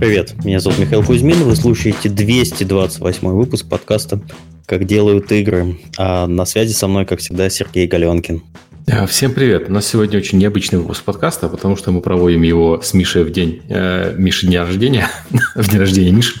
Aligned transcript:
Привет, 0.00 0.34
меня 0.46 0.60
зовут 0.60 0.78
Михаил 0.78 1.04
Кузьмин, 1.04 1.44
вы 1.44 1.54
слушаете 1.54 2.08
228 2.08 3.28
выпуск 3.28 3.68
подкаста 3.68 4.18
«Как 4.64 4.86
делают 4.86 5.30
игры». 5.30 5.78
А 5.98 6.26
на 6.26 6.46
связи 6.46 6.72
со 6.72 6.88
мной, 6.88 7.04
как 7.04 7.18
всегда, 7.18 7.50
Сергей 7.50 7.86
Галенкин. 7.86 8.42
Э, 8.86 9.06
всем 9.06 9.34
привет! 9.34 9.68
У 9.68 9.72
нас 9.72 9.86
сегодня 9.86 10.18
очень 10.18 10.38
необычный 10.38 10.78
выпуск 10.78 11.04
подкаста, 11.04 11.50
потому 11.50 11.76
что 11.76 11.92
мы 11.92 12.00
проводим 12.00 12.40
его 12.40 12.80
с 12.82 12.94
Мишей 12.94 13.24
в 13.24 13.30
день 13.30 13.60
э, 13.68 14.14
Миши 14.16 14.46
дня 14.46 14.64
рождения, 14.64 15.06
в 15.54 15.68
день 15.68 15.80
рождения 15.80 16.12
Миши. 16.12 16.40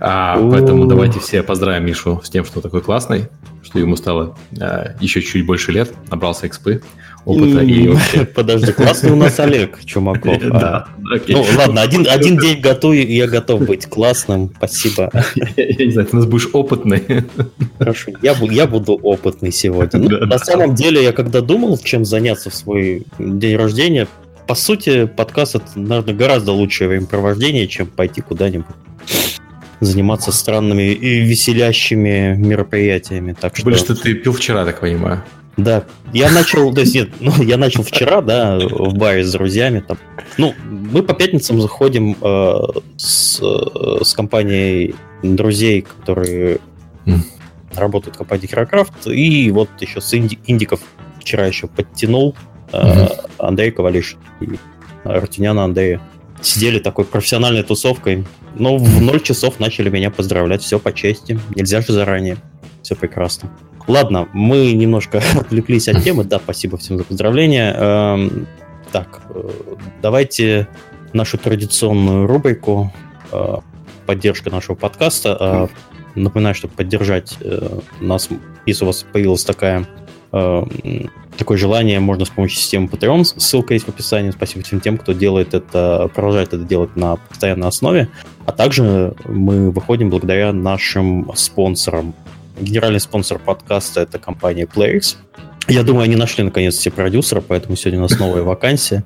А, 0.00 0.40
поэтому 0.50 0.86
давайте 0.86 1.20
все 1.20 1.42
поздравим 1.42 1.84
Мишу 1.84 2.22
с 2.24 2.30
тем, 2.30 2.46
что 2.46 2.62
такой 2.62 2.80
классный, 2.80 3.26
что 3.62 3.78
ему 3.78 3.96
стало 3.96 4.38
э, 4.58 4.94
еще 5.00 5.20
чуть 5.20 5.44
больше 5.44 5.70
лет, 5.70 5.92
набрался 6.10 6.46
экспы 6.46 6.80
опыта 7.26 7.60
и 7.60 7.88
вообще... 7.88 8.24
Подожди, 8.34 8.72
классный 8.72 9.10
у 9.10 9.16
нас 9.16 9.38
Олег 9.38 9.84
Чумаков. 9.84 10.40
Да, 10.48 10.86
Ну 11.28 11.44
ладно, 11.58 11.82
один, 11.82 12.06
один 12.08 12.38
день 12.38 12.60
готов, 12.60 12.94
я 12.94 13.26
готов 13.26 13.66
быть 13.66 13.86
классным, 13.86 14.52
спасибо. 14.56 15.10
Я 15.56 15.84
не 15.84 15.90
знаю, 15.90 16.08
ты 16.08 16.16
у 16.16 16.20
нас 16.20 16.26
будешь 16.26 16.48
опытный. 16.52 17.02
Хорошо, 17.78 18.12
я, 18.22 18.34
я 18.50 18.66
буду 18.66 18.94
опытный 18.94 19.52
сегодня. 19.52 20.00
Ну, 20.00 20.26
на 20.26 20.38
самом 20.38 20.74
деле, 20.74 21.02
я 21.02 21.12
когда 21.12 21.40
думал, 21.40 21.76
чем 21.78 22.04
заняться 22.04 22.48
в 22.48 22.54
свой 22.54 23.04
день 23.18 23.56
рождения, 23.56 24.06
по 24.46 24.54
сути, 24.54 25.06
подкаст 25.06 25.56
это, 25.56 25.66
наверное, 25.74 26.14
гораздо 26.14 26.52
лучшее 26.52 26.88
времяпровождение, 26.88 27.66
чем 27.66 27.88
пойти 27.88 28.20
куда-нибудь 28.20 28.66
заниматься 29.80 30.32
странными 30.32 30.92
и 30.92 31.20
веселящими 31.20 32.34
мероприятиями. 32.36 33.34
Так 33.38 33.56
что... 33.56 33.64
Более, 33.64 33.78
что 33.78 33.94
ты 33.94 34.14
пил 34.14 34.32
вчера, 34.32 34.64
так 34.64 34.80
понимаю. 34.80 35.22
Да, 35.56 35.84
я 36.12 36.30
начал, 36.30 36.72
то 36.74 36.82
есть, 36.82 36.94
нет, 36.94 37.10
ну, 37.20 37.42
я 37.42 37.56
начал 37.56 37.82
вчера, 37.82 38.20
да, 38.20 38.58
в 38.58 38.94
баре 38.94 39.24
с 39.24 39.32
друзьями. 39.32 39.80
Там. 39.80 39.96
Ну, 40.36 40.54
мы 40.68 41.02
по 41.02 41.14
пятницам 41.14 41.60
заходим 41.60 42.16
э, 42.20 42.54
с, 42.96 43.40
э, 43.40 44.04
с 44.04 44.12
компанией 44.12 44.94
друзей, 45.22 45.80
которые 45.80 46.58
mm. 47.06 47.20
работают 47.74 48.16
в 48.16 48.18
компании 48.18 48.46
Херокрафт, 48.46 49.06
и 49.06 49.50
вот 49.50 49.70
еще 49.80 50.02
с 50.02 50.12
инди, 50.12 50.38
индиков 50.46 50.80
вчера 51.20 51.46
еще 51.46 51.68
подтянул 51.68 52.36
э, 52.72 52.78
mm-hmm. 52.78 53.30
Андрей 53.38 53.70
Ковалиш 53.70 54.16
и 54.40 54.58
Артиняна 55.04 55.64
Андрея. 55.64 56.02
Сидели 56.42 56.80
такой 56.80 57.06
профессиональной 57.06 57.62
тусовкой, 57.62 58.26
но 58.54 58.76
в 58.76 59.00
ноль 59.00 59.22
часов 59.22 59.58
начали 59.58 59.88
меня 59.88 60.10
поздравлять, 60.10 60.62
все 60.62 60.78
по 60.78 60.92
чести, 60.92 61.40
нельзя 61.54 61.80
же 61.80 61.94
заранее, 61.94 62.36
все 62.82 62.94
прекрасно. 62.94 63.50
Ладно, 63.86 64.28
мы 64.32 64.72
немножко 64.72 65.22
отвлеклись 65.40 65.88
от 65.88 66.02
темы. 66.04 66.24
Да, 66.24 66.38
спасибо 66.38 66.76
всем 66.78 66.98
за 66.98 67.04
поздравления. 67.04 67.74
Эм, 67.74 68.46
так, 68.92 69.20
э, 69.30 69.48
давайте 70.02 70.68
нашу 71.12 71.38
традиционную 71.38 72.26
рубрику 72.26 72.92
э, 73.32 73.56
поддержка 74.06 74.50
нашего 74.50 74.74
подкаста. 74.74 75.36
Э, 75.40 75.68
напоминаю, 76.14 76.54
чтобы 76.54 76.74
поддержать 76.74 77.38
нас, 78.00 78.28
если 78.64 78.84
у 78.84 78.86
вас 78.86 79.04
появилась 79.12 79.44
такая 79.44 79.86
такое 81.38 81.56
желание, 81.56 82.00
можно 82.00 82.24
с 82.24 82.30
помощью 82.30 82.58
системы 82.58 82.88
Patreon, 82.88 83.24
ссылка 83.24 83.74
есть 83.74 83.86
в 83.86 83.88
описании. 83.88 84.30
Спасибо 84.32 84.64
всем 84.64 84.80
тем, 84.80 84.98
кто 84.98 85.12
делает 85.12 85.54
это, 85.54 86.10
продолжает 86.14 86.48
это 86.48 86.64
делать 86.64 86.96
на 86.96 87.16
постоянной 87.16 87.68
основе. 87.68 88.08
А 88.44 88.52
также 88.52 89.14
мы 89.24 89.70
выходим 89.70 90.10
благодаря 90.10 90.52
нашим 90.52 91.30
спонсорам. 91.34 92.14
Генеральный 92.60 93.00
спонсор 93.00 93.38
подкаста 93.38 94.00
это 94.00 94.18
компания 94.18 94.66
Players. 94.66 95.16
Я 95.68 95.82
думаю, 95.82 96.04
они 96.04 96.16
нашли 96.16 96.44
наконец 96.44 96.74
все 96.76 96.90
продюсера, 96.90 97.40
поэтому 97.40 97.76
сегодня 97.76 98.00
у 98.00 98.02
нас 98.02 98.18
новая 98.18 98.42
вакансия. 98.44 99.04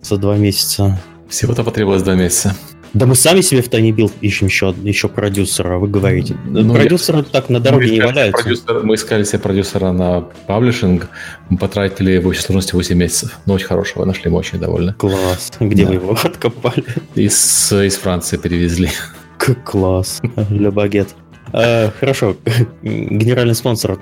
За, 0.00 0.16
два 0.16 0.36
месяца. 0.36 0.98
Всего-то 1.28 1.62
потребовалось 1.62 2.02
два 2.02 2.14
месяца. 2.14 2.56
Да 2.94 3.04
мы 3.04 3.14
сами 3.14 3.42
себе 3.42 3.60
в 3.60 3.68
Tiny 3.68 3.90
Build 3.90 4.12
ищем 4.22 4.46
еще, 4.46 4.74
еще 4.82 5.08
продюсера, 5.08 5.76
вы 5.76 5.88
говорите. 5.88 6.36
Ну, 6.46 6.72
продюсеры 6.72 7.18
я... 7.18 7.24
так 7.24 7.50
на 7.50 7.60
дороге 7.60 7.90
не 7.90 8.00
валяются. 8.00 8.42
Продюсер, 8.42 8.82
мы 8.84 8.94
искали 8.94 9.24
себе 9.24 9.38
продюсера 9.40 9.92
на 9.92 10.22
паблишинг, 10.46 11.08
мы 11.50 11.58
потратили 11.58 12.18
в 12.18 12.26
общей 12.26 12.40
сложности 12.40 12.74
8 12.74 12.96
месяцев. 12.96 13.38
Но 13.44 13.54
очень 13.54 13.66
хорошего 13.66 14.04
нашли, 14.04 14.30
мы 14.30 14.38
очень 14.38 14.58
довольны. 14.58 14.94
Класс. 14.94 15.52
Где 15.60 15.84
да. 15.84 15.90
вы 15.90 15.94
его 15.96 16.12
откопали? 16.22 16.84
Из, 17.14 17.72
из 17.72 17.96
Франции 17.96 18.38
перевезли. 18.38 18.88
Как 19.36 19.62
класс. 19.64 20.22
Для 20.48 20.70
багет. 20.70 21.08
Э, 21.10 21.25
хорошо. 21.52 22.36
Генеральный 22.82 23.54
спонсор 23.54 23.98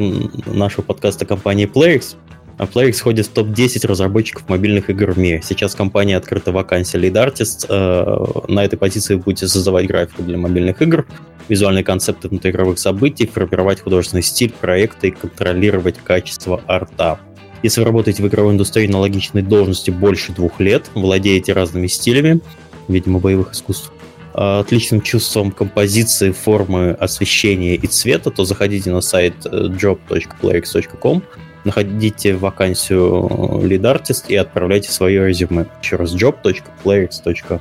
нашего 0.47 0.83
подкаста 0.83 1.27
компания 1.27 1.67
PlayX. 1.67 2.17
А 2.57 2.65
PlayX 2.67 2.93
входит 2.93 3.27
в 3.27 3.31
топ-10 3.31 3.87
разработчиков 3.87 4.49
мобильных 4.49 4.89
игр 4.89 5.11
в 5.11 5.19
мире. 5.19 5.43
Сейчас 5.43 5.75
компания 5.75 6.17
открыта 6.17 6.53
вакансия 6.53 6.99
Lead 6.99 7.13
Artist. 7.13 7.67
Э, 7.69 8.51
на 8.51 8.65
этой 8.65 8.79
позиции 8.79 9.17
будете 9.17 9.49
создавать 9.49 9.87
графику 9.89 10.23
для 10.23 10.39
мобильных 10.39 10.81
игр, 10.81 11.05
визуальные 11.49 11.83
концепты 11.83 12.29
внутриигровых 12.29 12.79
событий, 12.79 13.27
формировать 13.27 13.81
художественный 13.81 14.23
стиль 14.23 14.53
проекта 14.53 15.09
и 15.09 15.11
контролировать 15.11 15.97
качество 15.99 16.63
арта. 16.69 17.19
Если 17.65 17.81
вы 17.81 17.87
работаете 17.87 18.23
в 18.23 18.29
игровой 18.29 18.53
индустрии 18.53 18.87
на 18.87 18.99
логичной 18.99 19.43
должности 19.43 19.91
больше 19.91 20.33
двух 20.33 20.61
лет, 20.61 20.87
владеете 20.95 21.55
разными 21.55 21.89
стилями, 21.89 22.41
видимо, 22.89 23.19
боевых 23.19 23.53
искусств, 23.53 23.91
Э, 23.91 24.04
отличным 24.35 25.01
чувством 25.01 25.51
композиции, 25.53 26.33
формы, 26.33 26.91
освещения 26.91 27.77
и 27.77 27.87
цвета, 27.87 28.31
то 28.31 28.45
заходите 28.45 28.91
на 28.91 29.01
сайт 29.01 29.35
э, 29.47 29.69
job.playx.com, 29.69 31.23
находите 31.65 32.35
вакансию 32.35 33.29
э, 33.31 33.67
Lead 33.67 33.83
Artist 33.83 34.25
и 34.29 34.37
отправляйте 34.37 34.91
свое 34.91 35.27
резюме. 35.27 35.67
Еще 35.83 35.97
раз 35.97 36.15
job.playx.com. 36.15 37.61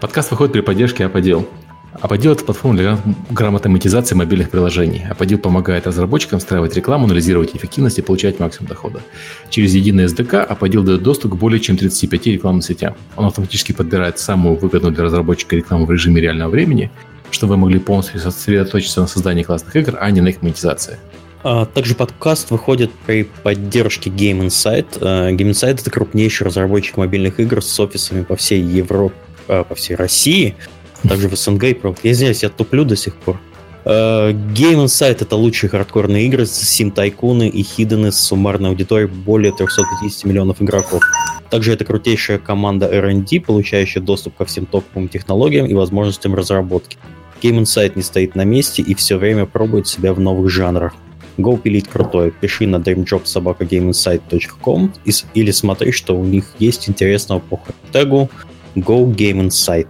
Подкаст 0.00 0.30
выходит 0.30 0.52
при 0.52 0.60
поддержке 0.60 1.04
Аподел. 1.06 1.48
Аподил– 1.92 2.32
это 2.32 2.44
платформа 2.44 2.76
для 2.76 2.98
грамотной 3.30 3.72
монетизации 3.72 4.14
мобильных 4.14 4.50
приложений. 4.50 5.06
Аподил 5.10 5.38
помогает 5.38 5.88
разработчикам 5.88 6.38
встраивать 6.38 6.76
рекламу, 6.76 7.06
анализировать 7.06 7.56
эффективность 7.56 7.98
и 7.98 8.02
получать 8.02 8.38
максимум 8.38 8.68
дохода. 8.68 9.00
Через 9.48 9.74
единый 9.74 10.04
SDK 10.04 10.36
Аподил 10.36 10.84
дает 10.84 11.02
доступ 11.02 11.32
к 11.32 11.34
более 11.34 11.58
чем 11.58 11.76
35 11.76 12.26
рекламным 12.26 12.62
сетям. 12.62 12.94
Он 13.16 13.26
автоматически 13.26 13.72
подбирает 13.72 14.20
самую 14.20 14.56
выгодную 14.56 14.94
для 14.94 15.04
разработчика 15.04 15.56
рекламу 15.56 15.86
в 15.86 15.90
режиме 15.90 16.20
реального 16.20 16.50
времени, 16.50 16.92
чтобы 17.32 17.54
вы 17.54 17.56
могли 17.62 17.80
полностью 17.80 18.20
сосредоточиться 18.20 19.00
на 19.00 19.08
создании 19.08 19.42
классных 19.42 19.74
игр, 19.74 19.98
а 20.00 20.10
не 20.12 20.20
на 20.20 20.28
их 20.28 20.42
монетизации. 20.42 20.96
А, 21.42 21.66
также 21.66 21.96
подкаст 21.96 22.52
выходит 22.52 22.92
при 23.04 23.24
поддержке 23.24 24.10
Game 24.10 24.46
Insight. 24.46 24.86
А, 25.00 25.32
Game 25.32 25.50
Insight— 25.50 25.80
это 25.80 25.90
крупнейший 25.90 26.46
разработчик 26.46 26.98
мобильных 26.98 27.40
игр 27.40 27.60
с 27.64 27.80
офисами 27.80 28.22
по 28.22 28.36
всей 28.36 28.62
Европе, 28.62 29.16
а, 29.48 29.64
по 29.64 29.74
всей 29.74 29.96
России— 29.96 30.54
также 31.08 31.28
в 31.28 31.36
СНГ 31.36 31.64
и 31.64 31.74
про... 31.74 31.94
Я 32.02 32.12
извиняюсь, 32.12 32.42
я 32.42 32.48
туплю 32.48 32.84
до 32.84 32.96
сих 32.96 33.14
пор. 33.14 33.38
Uh, 33.84 34.32
Game 34.52 34.84
Insight— 34.84 35.18
это 35.20 35.36
лучшие 35.36 35.70
хардкорные 35.70 36.26
игры, 36.26 36.42
Sim 36.42 36.90
Тайкуны 36.90 37.48
и 37.48 37.62
Хидены 37.62 38.12
с 38.12 38.20
суммарной 38.20 38.68
аудиторией 38.68 39.08
более 39.08 39.52
350 39.52 40.24
миллионов 40.24 40.60
игроков. 40.60 41.02
Также 41.48 41.72
это 41.72 41.86
крутейшая 41.86 42.38
команда 42.38 42.86
R&D, 42.86 43.40
получающая 43.40 44.02
доступ 44.02 44.36
ко 44.36 44.44
всем 44.44 44.66
топовым 44.66 45.08
технологиям 45.08 45.66
и 45.66 45.72
возможностям 45.72 46.34
разработки. 46.34 46.98
Game 47.42 47.62
Insight 47.62 47.92
не 47.96 48.02
стоит 48.02 48.34
на 48.34 48.44
месте 48.44 48.82
и 48.82 48.94
все 48.94 49.16
время 49.16 49.46
пробует 49.46 49.88
себя 49.88 50.12
в 50.12 50.20
новых 50.20 50.50
жанрах. 50.50 50.92
Go 51.38 51.58
пилить 51.58 51.88
крутое. 51.88 52.32
Пиши 52.32 52.66
на 52.66 52.76
dreamjobsobakagameinsight.com 52.76 54.92
или 55.34 55.50
смотри, 55.50 55.92
что 55.92 56.14
у 56.14 56.24
них 56.24 56.44
есть 56.58 56.90
интересного 56.90 57.40
по 57.40 57.56
хэштегу 57.56 58.28
Go 58.76 59.06
Game 59.06 59.46
Insight. 59.46 59.88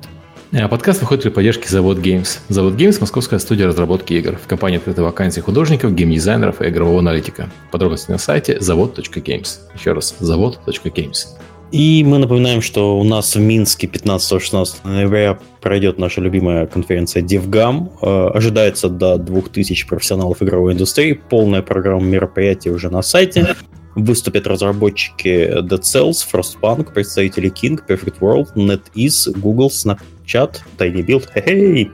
А 0.52 0.66
подкаст 0.66 1.00
выходит 1.00 1.22
при 1.22 1.30
поддержке 1.30 1.68
Завод 1.68 1.98
Games. 1.98 2.40
Завод 2.48 2.74
Games– 2.74 2.96
московская 3.00 3.38
студия 3.38 3.68
разработки 3.68 4.14
игр. 4.14 4.36
В 4.36 4.48
компании 4.48 4.78
открыты 4.78 5.00
вакансии 5.00 5.40
художников, 5.40 5.94
геймдизайнеров 5.94 6.60
и 6.60 6.68
игрового 6.68 6.98
аналитика. 6.98 7.48
Подробности 7.70 8.10
на 8.10 8.18
сайте 8.18 8.60
завод.games. 8.60 9.60
Еще 9.76 9.92
раз, 9.92 10.16
завод.games. 10.18 11.26
И 11.70 12.02
мы 12.02 12.18
напоминаем, 12.18 12.62
что 12.62 12.98
у 12.98 13.04
нас 13.04 13.36
в 13.36 13.40
Минске 13.40 13.86
15-16 13.86 14.78
ноября 14.82 15.38
пройдет 15.60 15.98
наша 15.98 16.20
любимая 16.20 16.66
конференция 16.66 17.22
DevGam. 17.22 17.92
Э, 18.02 18.36
ожидается 18.36 18.88
до 18.88 19.18
2000 19.18 19.86
профессионалов 19.86 20.42
игровой 20.42 20.72
индустрии. 20.72 21.12
Полная 21.12 21.62
программа 21.62 22.02
мероприятий 22.02 22.70
уже 22.70 22.90
на 22.90 23.02
сайте. 23.02 23.54
Выступят 23.94 24.48
разработчики 24.48 25.62
Dead 25.62 25.80
Cells, 25.80 26.24
Frostpunk, 26.32 26.92
представители 26.92 27.52
King, 27.52 27.78
Perfect 27.86 28.18
World, 28.20 28.54
NetEase, 28.56 29.38
Google, 29.38 29.70
Snapchat, 30.30 30.62
Tiny 30.78 31.02
Build, 31.02 31.28
hey, 31.34 31.90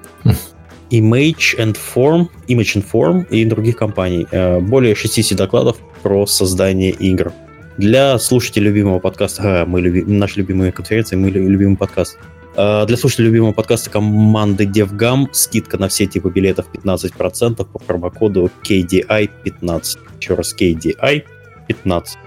Image 0.90 1.56
and 1.58 1.76
Form, 1.76 2.28
Image 2.48 2.76
and 2.76 2.84
Form 2.84 3.26
и 3.30 3.44
других 3.44 3.76
компаний. 3.76 4.26
Э, 4.30 4.60
более 4.60 4.94
60 4.94 5.36
докладов 5.36 5.76
про 6.02 6.26
создание 6.26 6.90
игр. 6.90 7.32
Для 7.78 8.18
слушателей 8.18 8.66
любимого 8.66 9.00
подкаста, 9.00 9.62
а, 9.62 9.66
мы 9.66 9.80
люби, 9.80 10.02
наши 10.02 10.38
любимые 10.38 10.72
конференции, 10.72 11.16
мы 11.16 11.30
любимый 11.30 11.76
подкаст. 11.76 12.18
Э, 12.56 12.84
для 12.86 12.96
слушателей 12.96 13.28
любимого 13.28 13.52
подкаста 13.52 13.90
команды 13.90 14.64
DevGam 14.64 15.26
скидка 15.32 15.78
на 15.78 15.88
все 15.88 16.06
типы 16.06 16.30
билетов 16.30 16.66
15% 16.72 17.66
по 17.66 17.78
промокоду 17.78 18.50
KDI15. 18.62 19.98
Еще 20.20 20.34
раз 20.34 20.54
KDI 20.54 21.24
15. 21.68 22.18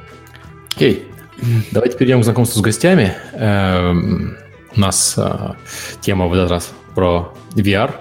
Окей. 0.75 1.05
Давайте 1.71 1.97
перейдем 1.97 2.21
к 2.21 2.25
знакомству 2.25 2.59
с 2.59 2.61
гостями. 2.61 3.15
У 4.75 4.79
нас 4.79 5.15
э, 5.17 5.53
тема 6.01 6.27
в 6.27 6.33
этот 6.33 6.51
раз 6.51 6.71
про 6.95 7.33
VR. 7.55 7.91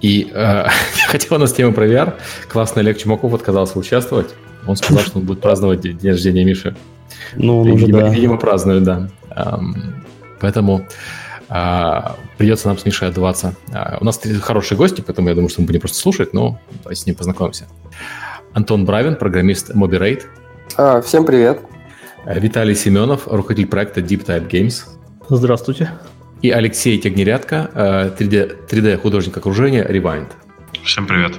И 0.00 0.30
э, 0.32 0.66
хотел 1.08 1.36
у 1.36 1.40
нас 1.40 1.52
тему 1.52 1.72
про 1.72 1.86
VR. 1.86 2.14
Классный 2.48 2.82
Олег 2.82 2.98
Чумаков 2.98 3.34
отказался 3.34 3.78
участвовать. 3.78 4.34
Он 4.66 4.76
сказал, 4.76 5.02
что 5.02 5.18
он 5.18 5.24
будет 5.24 5.40
праздновать 5.40 5.80
день 5.80 5.98
рождения 6.10 6.44
Миши. 6.44 6.76
Ну, 7.36 7.60
он 7.60 7.76
видимо, 7.76 8.00
да. 8.00 8.08
видимо, 8.08 8.36
празднует, 8.36 8.82
да. 8.82 9.08
Эм, 9.30 10.04
поэтому 10.40 10.86
э, 11.48 12.00
придется 12.36 12.68
нам 12.68 12.78
с 12.78 12.84
Мишей 12.84 13.08
отдуваться. 13.08 13.54
Э, 13.72 13.98
у 14.00 14.04
нас 14.04 14.20
хорошие 14.42 14.76
гости, 14.76 15.02
поэтому 15.06 15.28
я 15.28 15.34
думаю, 15.34 15.48
что 15.48 15.60
мы 15.60 15.68
будем 15.68 15.80
просто 15.80 15.98
слушать, 15.98 16.34
но 16.34 16.58
давайте 16.82 17.02
с 17.02 17.06
ним 17.06 17.14
познакомимся. 17.14 17.66
Антон 18.54 18.84
Бравин, 18.84 19.16
программист 19.16 19.70
MobiRate. 19.70 20.22
А, 20.76 21.00
всем 21.00 21.24
привет. 21.24 21.60
Виталий 22.26 22.74
Семенов, 22.74 23.28
руководитель 23.28 23.68
проекта 23.68 24.00
Deep 24.00 24.26
Type 24.26 24.50
Games. 24.50 24.84
Здравствуйте. 25.28 25.90
И 26.42 26.50
Алексей 26.50 26.98
Тягнерядко, 26.98 27.70
3D, 28.18 28.68
3D 28.68 28.96
художник 28.98 29.36
окружения 29.36 29.84
Rewind. 29.84 30.28
Всем 30.84 31.06
привет. 31.06 31.32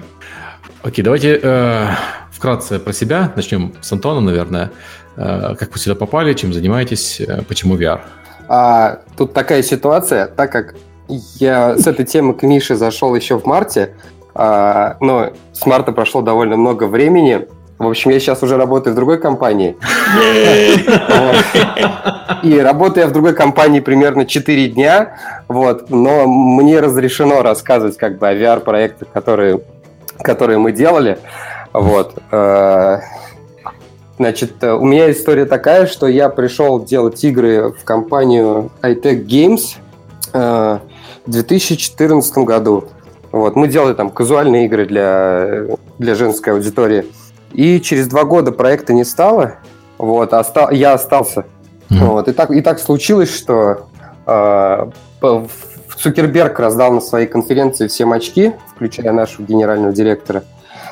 Окей, 0.83 1.03
давайте 1.03 1.39
э, 1.41 1.87
вкратце 2.31 2.79
про 2.79 2.93
себя. 2.93 3.31
Начнем 3.35 3.73
с 3.81 3.91
Антона, 3.91 4.21
наверное. 4.21 4.71
Э, 5.15 5.55
как 5.57 5.71
вы 5.71 5.79
сюда 5.79 5.95
попали, 5.95 6.33
чем 6.33 6.53
занимаетесь, 6.53 7.19
э, 7.19 7.41
почему 7.47 7.77
VR? 7.77 8.01
А, 8.47 9.01
тут 9.17 9.33
такая 9.33 9.63
ситуация, 9.63 10.27
так 10.27 10.51
как 10.51 10.75
я 11.07 11.77
с 11.77 11.87
этой 11.87 12.05
темы 12.05 12.33
к 12.33 12.43
Мише 12.43 12.75
зашел 12.75 13.15
еще 13.15 13.39
в 13.39 13.45
марте, 13.45 13.95
а, 14.33 14.97
но 15.01 15.33
с 15.53 15.65
марта 15.65 15.91
прошло 15.91 16.21
довольно 16.21 16.57
много 16.57 16.85
времени, 16.85 17.47
в 17.79 17.87
общем, 17.87 18.11
я 18.11 18.19
сейчас 18.19 18.41
уже 18.41 18.57
работаю 18.57 18.93
в 18.93 18.95
другой 18.95 19.19
компании. 19.19 19.77
И 22.43 22.59
работаю 22.59 23.05
я 23.05 23.09
в 23.09 23.13
другой 23.13 23.33
компании 23.33 23.79
примерно 23.79 24.25
4 24.25 24.69
дня, 24.69 25.17
вот, 25.47 25.89
но 25.89 26.27
мне 26.27 26.79
разрешено 26.79 27.41
рассказывать 27.41 27.97
как 27.97 28.17
бы 28.17 28.27
о 28.27 28.33
VR-проектах, 28.33 29.07
которые, 29.13 29.61
которые 30.21 30.57
мы 30.59 30.71
делали. 30.71 31.19
Вот. 31.73 32.15
Э, 32.31 32.99
значит, 34.17 34.63
у 34.63 34.85
меня 34.85 35.11
история 35.11 35.45
такая, 35.45 35.87
что 35.87 36.07
я 36.07 36.29
пришел 36.29 36.83
делать 36.83 37.23
игры 37.23 37.73
в 37.73 37.83
компанию 37.83 38.71
iTech 38.81 39.25
Games 39.25 39.77
э, 40.33 40.79
в 41.25 41.31
2014 41.31 42.37
году. 42.39 42.85
Вот, 43.31 43.55
мы 43.55 43.67
делали 43.67 43.93
там 43.93 44.09
казуальные 44.09 44.65
игры 44.65 44.85
для, 44.85 45.65
для 45.99 46.15
женской 46.15 46.53
аудитории. 46.53 47.05
И 47.57 47.81
через 47.81 48.07
два 48.07 48.23
года 48.23 48.51
проекта 48.51 48.93
не 48.93 49.03
стало, 49.03 49.55
вот, 49.97 50.31
а 50.31 50.41
оста- 50.41 50.69
я 50.71 50.93
остался. 50.93 51.45
Mm-hmm. 51.89 52.05
Вот, 52.05 52.27
и, 52.27 52.31
так, 52.31 52.51
и 52.51 52.61
так 52.61 52.77
случилось, 52.77 53.35
что 53.35 53.87
э, 54.27 54.87
Цукерберг 55.97 56.59
раздал 56.59 56.91
на 56.91 57.01
своей 57.01 57.25
конференции 57.25 57.87
всем 57.87 58.13
очки, 58.13 58.53
включая 58.75 59.11
нашего 59.11 59.43
генерального 59.43 59.91
директора. 59.91 60.43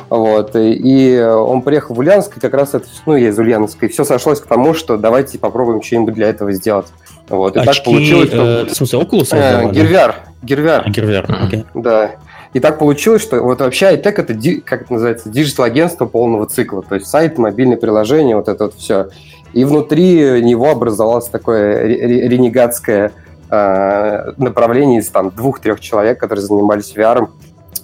Вот, 0.10 0.56
и, 0.56 0.74
и 0.74 1.22
он 1.22 1.62
приехал 1.62 1.94
в 1.94 2.00
Ульяновск, 2.00 2.38
и 2.38 2.40
как 2.40 2.56
раз 2.56 2.74
это, 2.74 2.88
ну, 3.06 3.16
я 3.16 3.30
из 3.30 3.38
Ульяновска, 3.38 3.86
и 3.86 3.90
все 3.90 4.04
сошлось 4.04 4.40
к 4.40 4.48
тому, 4.48 4.74
что 4.74 4.98
давайте 4.98 5.38
попробуем 5.38 5.84
что-нибудь 5.84 6.16
для 6.16 6.30
этого 6.30 6.52
сделать. 6.52 6.88
Вот, 7.30 7.56
и 7.58 7.60
Очки, 7.60 7.74
так 7.74 7.84
получилось, 7.84 8.30
что... 8.30 8.42
Э, 8.42 8.66
в 8.66 8.74
смысле, 8.74 9.00
Oculus? 9.02 9.28
Э, 9.34 9.72
Гервяр. 9.72 10.16
Гервяр. 10.42 10.84
А, 10.84 10.90
Гервяр, 10.90 11.26
окей. 11.44 11.60
Okay. 11.60 11.66
Да. 11.76 12.12
И 12.56 12.62
так 12.62 12.80
получилось, 12.80 13.22
что 13.22 13.42
вот 13.42 13.60
вообще 13.60 13.88
iTech 13.88 14.14
это, 14.14 14.62
как 14.64 14.84
это 14.84 14.94
называется, 14.94 15.30
digital-агентство 15.30 16.06
полного 16.06 16.46
цикла. 16.46 16.82
То 16.84 16.96
есть 16.96 17.08
сайт, 17.08 17.38
мобильное 17.38 17.76
приложение, 17.76 18.38
вот 18.38 18.48
это 18.48 18.68
вот 18.68 18.76
все. 18.76 19.10
И 19.52 19.66
внутри 19.66 20.42
него 20.42 20.72
образовалось 20.72 21.28
такое 21.28 21.86
ренегатское 21.86 23.12
э, 23.50 24.32
направление 24.38 25.02
из 25.02 25.10
там 25.10 25.32
двух-трех 25.32 25.82
человек, 25.82 26.18
которые 26.18 26.46
занимались 26.46 26.96
VR, 26.96 27.28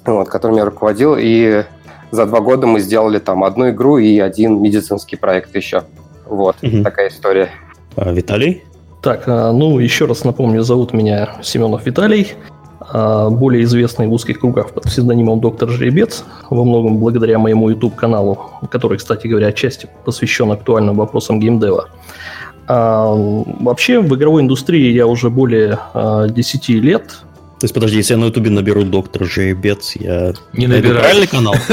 вот, 0.05 0.29
которым 0.29 0.55
я 0.55 0.63
руководил. 0.63 1.17
И 1.19 1.65
за 2.11 2.25
два 2.25 2.39
года 2.39 2.65
мы 2.65 2.79
сделали 2.79 3.19
там 3.19 3.43
одну 3.43 3.71
игру 3.71 3.97
и 3.97 4.19
один 4.19 4.61
медицинский 4.61 5.17
проект 5.17 5.53
еще. 5.53 5.83
Вот, 6.25 6.55
угу. 6.61 6.81
такая 6.81 7.09
история. 7.09 7.49
А, 7.97 8.13
Виталий? 8.13 8.63
Так, 9.01 9.23
а, 9.27 9.51
ну, 9.51 9.79
еще 9.79 10.05
раз 10.05 10.23
напомню, 10.23 10.61
зовут 10.61 10.93
меня 10.93 11.39
Семенов 11.43 11.85
Виталий. 11.85 12.35
А, 12.93 13.29
более 13.29 13.63
известный 13.63 14.07
в 14.07 14.13
узких 14.13 14.39
кругах 14.39 14.71
под 14.71 14.83
псевдонимом 14.83 15.39
Доктор 15.39 15.69
Жеребец, 15.69 16.25
во 16.49 16.65
многом 16.65 16.97
благодаря 16.97 17.39
моему 17.39 17.69
YouTube-каналу, 17.69 18.51
который, 18.69 18.97
кстати 18.97 19.27
говоря, 19.27 19.47
отчасти 19.47 19.87
посвящен 20.03 20.51
актуальным 20.51 20.97
вопросам 20.97 21.39
геймдева. 21.39 21.87
А, 22.67 23.13
вообще, 23.13 24.01
в 24.01 24.13
игровой 24.15 24.41
индустрии 24.41 24.91
я 24.91 25.07
уже 25.07 25.29
более 25.29 25.79
а, 25.93 26.27
10 26.27 26.69
лет. 26.69 27.07
То 27.59 27.65
есть, 27.65 27.73
подожди, 27.73 27.97
если 27.97 28.15
я 28.15 28.19
на 28.19 28.25
Ютубе 28.25 28.49
наберу 28.49 28.83
Доктор 28.83 29.23
Жеребец, 29.25 29.95
я... 29.95 30.33
Не 30.53 30.67
набираю. 30.67 30.99
правильный 30.99 31.27
канал? 31.27 31.55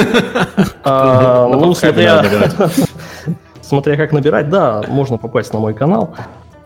Ну, 0.85 1.75
смотря 3.63 3.97
как 3.97 4.13
набирать, 4.13 4.49
да, 4.49 4.83
можно 4.89 5.19
попасть 5.19 5.53
на 5.53 5.59
мой 5.59 5.75
канал. 5.75 6.15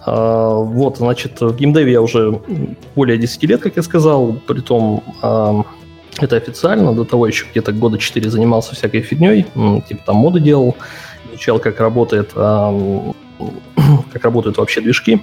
А, 0.04 0.54
вот, 0.54 0.98
значит, 0.98 1.40
в 1.40 1.54
геймдеве 1.54 1.92
я 1.92 2.02
уже 2.02 2.40
более 2.94 3.18
10 3.18 3.42
лет, 3.44 3.60
как 3.60 3.76
я 3.76 3.82
сказал, 3.82 4.32
притом 4.46 5.02
а, 5.22 5.62
это 6.20 6.36
официально, 6.36 6.92
до 6.92 7.04
того 7.04 7.26
еще 7.26 7.46
где-то 7.50 7.72
года 7.72 7.98
4 7.98 8.30
занимался 8.30 8.74
всякой 8.74 9.02
фигней, 9.02 9.46
типа 9.88 10.02
там 10.04 10.16
моды 10.16 10.40
делал, 10.40 10.76
изучал, 11.30 11.58
как 11.58 11.80
работает, 11.80 12.32
как 12.34 13.14
работают 14.24 14.58
вообще 14.58 14.80
движки. 14.80 15.20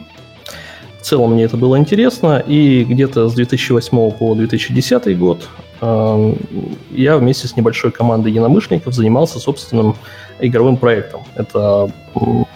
В 1.00 1.02
целом 1.02 1.34
мне 1.34 1.46
это 1.46 1.58
было 1.58 1.78
интересно, 1.78 2.44
и 2.46 2.84
где-то 2.84 3.30
с 3.30 3.34
2008 3.34 4.12
по 4.12 4.36
2010 4.36 5.18
год 5.18 5.48
я 5.82 7.18
вместе 7.18 7.48
с 7.48 7.56
небольшой 7.56 7.92
командой 7.92 8.32
единомышленников 8.32 8.94
занимался 8.94 9.40
собственным 9.40 9.96
игровым 10.40 10.76
проектом. 10.76 11.22
Это 11.36 11.90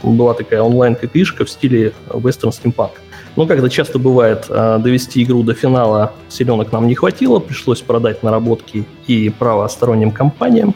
была 0.03 0.33
такая 0.33 0.61
онлайн-копишка 0.61 1.45
в 1.45 1.49
стиле 1.49 1.93
Western 2.09 2.51
Steampunk. 2.51 2.91
Но, 3.35 3.47
как 3.47 3.59
это 3.59 3.69
часто 3.69 3.97
бывает, 3.97 4.45
а, 4.49 4.77
довести 4.77 5.23
игру 5.23 5.41
до 5.43 5.53
финала 5.53 6.13
селенок 6.29 6.71
нам 6.71 6.87
не 6.87 6.95
хватило, 6.95 7.39
пришлось 7.39 7.81
продать 7.81 8.21
наработки 8.21 8.85
и 9.07 9.29
право 9.29 9.67
сторонним 9.67 10.11
компаниям, 10.11 10.75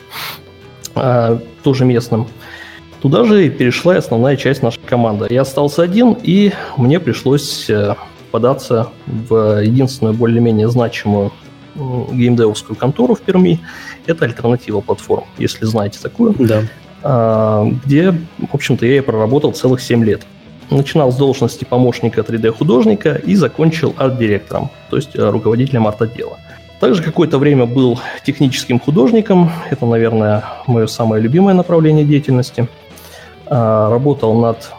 а, 0.95 1.39
тоже 1.63 1.85
местным. 1.85 2.27
Туда 3.01 3.23
же 3.23 3.45
и 3.45 3.49
перешла 3.49 3.95
и 3.95 3.97
основная 3.99 4.35
часть 4.35 4.63
нашей 4.63 4.81
команды. 4.85 5.27
Я 5.29 5.41
остался 5.41 5.83
один, 5.83 6.17
и 6.23 6.51
мне 6.77 6.99
пришлось 6.99 7.69
э, 7.69 7.95
податься 8.31 8.89
в 9.05 9.61
единственную 9.63 10.15
более-менее 10.15 10.69
значимую 10.69 11.31
геймдевовскую 11.75 12.75
контору 12.75 13.15
в 13.15 13.21
Перми. 13.21 13.59
Это 14.07 14.25
альтернатива 14.25 14.81
платформ, 14.81 15.25
если 15.37 15.65
знаете 15.65 15.99
такую. 16.01 16.35
Да. 16.39 16.63
А, 17.03 17.65
где, 17.85 18.11
в 18.11 18.53
общем-то, 18.53 18.85
я 18.85 18.97
и 18.97 19.01
проработал 19.01 19.51
целых 19.53 19.81
7 19.81 20.03
лет. 20.03 20.23
Начинал 20.69 21.11
с 21.11 21.15
должности 21.15 21.63
помощника 21.63 22.21
3D-художника 22.21 23.15
и 23.15 23.35
закончил 23.35 23.93
арт-директором, 23.97 24.69
то 24.89 24.97
есть 24.97 25.15
э, 25.15 25.29
руководителем 25.29 25.87
арт-отдела. 25.87 26.37
Также 26.81 27.01
какое-то 27.01 27.37
время 27.37 27.65
был 27.65 27.99
техническим 28.25 28.79
художником, 28.79 29.49
это, 29.69 29.85
наверное, 29.85 30.43
мое 30.67 30.87
самое 30.87 31.23
любимое 31.23 31.55
направление 31.55 32.05
деятельности. 32.05 32.67
А, 33.49 33.89
работал 33.89 34.33
над 34.39 34.71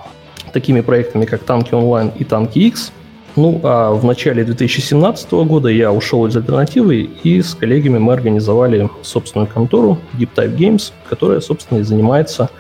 такими 0.53 0.81
проектами, 0.81 1.25
как 1.25 1.43
Танки 1.43 1.75
онлайн 1.75 2.11
и 2.19 2.25
Танки 2.25 2.59
X, 2.59 2.93
ну, 3.37 3.61
а 3.63 3.93
в 3.93 4.05
начале 4.05 4.43
2017 4.43 5.31
года 5.33 5.69
я 5.69 5.93
ушел 5.93 6.27
из 6.27 6.37
альтернативы, 6.37 7.09
и 7.23 7.41
с 7.41 7.55
коллегами 7.55 7.99
мы 7.99 8.13
организовали 8.13 8.91
собственную 9.03 9.47
контору 9.47 9.99
Deep 10.15 10.31
Type 10.35 10.57
Games, 10.57 10.93
которая, 11.09 11.41
собственно, 11.41 11.79
и 11.79 11.83
занимается 11.83 12.51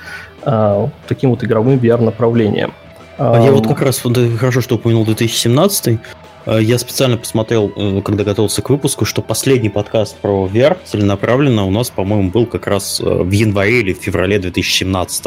а, 0.42 0.88
таким 1.08 1.30
вот 1.30 1.42
игровым 1.42 1.78
VR-направлением. 1.78 2.72
А 3.18 3.42
я 3.42 3.50
вот 3.50 3.66
как 3.66 3.82
раз, 3.82 4.00
хорошо, 4.38 4.60
что 4.60 4.76
упомянул 4.76 5.04
2017 5.04 5.98
а, 6.46 6.58
я 6.58 6.78
специально 6.78 7.16
посмотрел, 7.16 7.72
э, 7.74 8.00
когда 8.02 8.22
готовился 8.22 8.62
к 8.62 8.70
выпуску, 8.70 9.04
что 9.04 9.20
последний 9.20 9.68
подкаст 9.68 10.16
про 10.16 10.46
VR 10.46 10.78
целенаправленно 10.84 11.66
у 11.66 11.70
нас, 11.70 11.90
по-моему, 11.90 12.30
был 12.30 12.46
как 12.46 12.68
раз 12.68 13.00
э, 13.00 13.04
в 13.04 13.30
январе 13.30 13.80
или 13.80 13.92
в 13.92 13.98
феврале 13.98 14.38
2017 14.38 15.26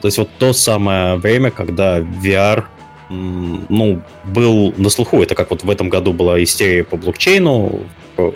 То 0.00 0.08
есть 0.08 0.18
вот 0.18 0.28
то 0.38 0.52
самое 0.52 1.16
время, 1.16 1.50
когда 1.50 2.00
VR 2.00 2.64
ну, 3.08 4.02
был 4.24 4.74
на 4.76 4.88
слуху. 4.90 5.22
Это 5.22 5.34
как 5.34 5.50
вот 5.50 5.62
в 5.62 5.70
этом 5.70 5.88
году 5.88 6.12
была 6.12 6.42
истерия 6.42 6.84
по 6.84 6.96
блокчейну, 6.96 7.80
в 8.16 8.32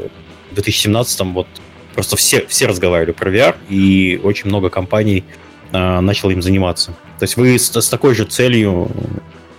2017 0.52 1.20
вот 1.32 1.46
просто 1.94 2.16
все, 2.16 2.46
все 2.46 2.66
разговаривали 2.66 3.12
про 3.12 3.30
VR, 3.30 3.56
и 3.68 4.20
очень 4.22 4.48
много 4.48 4.70
компаний 4.70 5.24
э, 5.72 6.00
начало 6.00 6.30
им 6.30 6.42
заниматься. 6.42 6.92
То 7.18 7.24
есть 7.24 7.36
вы 7.36 7.58
с, 7.58 7.74
с 7.74 7.88
такой 7.88 8.14
же 8.14 8.24
целью 8.24 8.88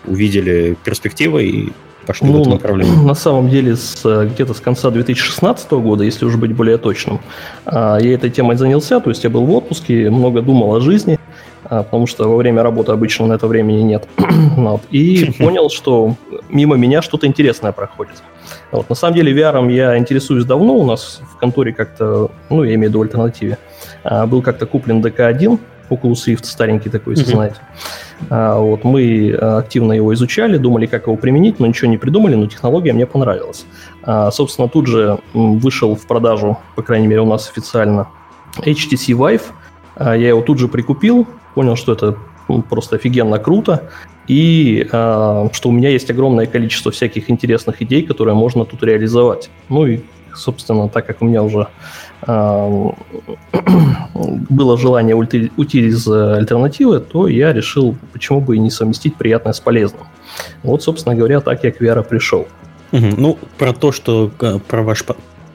увидели 0.06 0.78
перспективы 0.84 1.44
и 1.44 1.72
пошли 2.06 2.28
ну, 2.28 2.38
в 2.38 2.42
этом 2.42 2.54
направлении? 2.54 3.06
На 3.06 3.14
самом 3.14 3.50
деле, 3.50 3.76
с, 3.76 4.04
где-то 4.04 4.54
с 4.54 4.60
конца 4.60 4.90
2016 4.90 5.72
года, 5.72 6.04
если 6.04 6.26
уже 6.26 6.38
быть 6.38 6.54
более 6.54 6.78
точным, 6.78 7.20
а, 7.66 7.98
я 7.98 8.14
этой 8.14 8.30
темой 8.30 8.56
занялся, 8.56 9.00
то 9.00 9.10
есть 9.10 9.24
я 9.24 9.30
был 9.30 9.46
в 9.46 9.52
отпуске, 9.52 10.10
много 10.10 10.42
думал 10.42 10.76
о 10.76 10.82
жизни, 10.82 11.20
потому 11.78 12.06
что 12.06 12.30
во 12.30 12.36
время 12.36 12.64
работы 12.64 12.92
обычно 12.92 13.28
на 13.28 13.34
это 13.34 13.48
времени 13.48 13.82
нет. 13.82 14.08
вот. 14.58 14.82
И 14.92 15.34
понял, 15.40 15.70
что 15.70 16.16
мимо 16.50 16.76
меня 16.76 17.02
что-то 17.02 17.28
интересное 17.28 17.72
проходит. 17.72 18.22
Вот. 18.72 18.90
На 18.90 18.96
самом 18.96 19.16
деле 19.16 19.34
VR 19.34 19.72
я 19.72 19.98
интересуюсь 19.98 20.46
давно, 20.46 20.76
у 20.76 20.86
нас 20.86 21.22
в 21.34 21.38
конторе 21.38 21.74
как-то, 21.74 22.32
ну, 22.50 22.64
я 22.64 22.76
имею 22.76 22.88
в 22.88 22.90
виду 22.90 23.00
в 23.00 23.02
альтернативе, 23.04 23.58
а, 24.04 24.26
был 24.26 24.42
как-то 24.42 24.66
куплен 24.66 25.02
ДК-1, 25.02 25.60
Oculus 25.90 26.28
Rift 26.28 26.46
старенький 26.46 26.90
такой, 26.90 27.14
если 27.14 27.28
mm-hmm. 27.28 27.36
знаете. 27.36 27.58
А, 28.30 28.60
вот, 28.60 28.84
мы 28.84 29.34
активно 29.34 29.94
его 29.94 30.14
изучали, 30.14 30.58
думали, 30.58 30.86
как 30.86 31.08
его 31.08 31.16
применить, 31.16 31.60
но 31.60 31.68
ничего 31.68 31.90
не 31.90 31.98
придумали, 31.98 32.36
но 32.36 32.48
технология 32.48 32.94
мне 32.94 33.06
понравилась. 33.06 33.66
А, 34.04 34.32
собственно, 34.32 34.68
тут 34.68 34.88
же 34.88 35.20
вышел 35.34 35.96
в 35.96 36.06
продажу, 36.08 36.58
по 36.76 36.82
крайней 36.82 37.08
мере, 37.08 37.22
у 37.22 37.26
нас 37.26 37.50
официально 37.50 38.08
HTC 38.58 39.16
Vive. 39.16 39.44
А, 39.96 40.16
я 40.16 40.30
его 40.30 40.42
тут 40.42 40.60
же 40.60 40.68
прикупил, 40.68 41.28
понял, 41.54 41.76
что 41.76 41.94
это 41.94 42.18
просто 42.70 42.98
офигенно 42.98 43.40
круто, 43.40 43.90
и 44.28 44.88
а, 44.92 45.50
что 45.54 45.70
у 45.70 45.72
меня 45.72 45.90
есть 45.90 46.10
огромное 46.10 46.46
количество 46.46 46.92
всяких 46.92 47.30
интересных 47.30 47.82
идей, 47.82 48.04
которые 48.04 48.36
можно 48.36 48.66
тут 48.66 48.84
реализовать. 48.84 49.50
Ну 49.70 49.86
и, 49.86 50.02
собственно, 50.36 50.90
так 50.90 51.06
как 51.06 51.22
у 51.22 51.26
меня 51.26 51.44
уже 51.44 51.68
а, 52.22 52.94
было 54.14 54.78
желание 54.78 55.16
уйти, 55.16 55.52
уйти 55.58 55.88
из 55.88 56.08
альтернативы, 56.08 57.00
то 57.00 57.28
я 57.28 57.54
решил, 57.54 57.96
почему 58.14 58.42
бы 58.42 58.56
и 58.56 58.60
не 58.60 58.70
совместить 58.70 59.16
приятное 59.16 59.54
с 59.54 59.60
полезным. 59.60 60.04
Вот, 60.64 60.84
собственно 60.84 61.16
говоря, 61.16 61.42
так 61.42 61.64
я 61.64 61.72
к 61.72 61.82
VR 61.82 62.04
пришел. 62.04 62.48
Угу. 62.92 63.08
Ну, 63.18 63.38
про 63.58 63.74
то, 63.74 63.92
что 63.92 64.32
про 64.68 64.84
ваш 64.84 65.04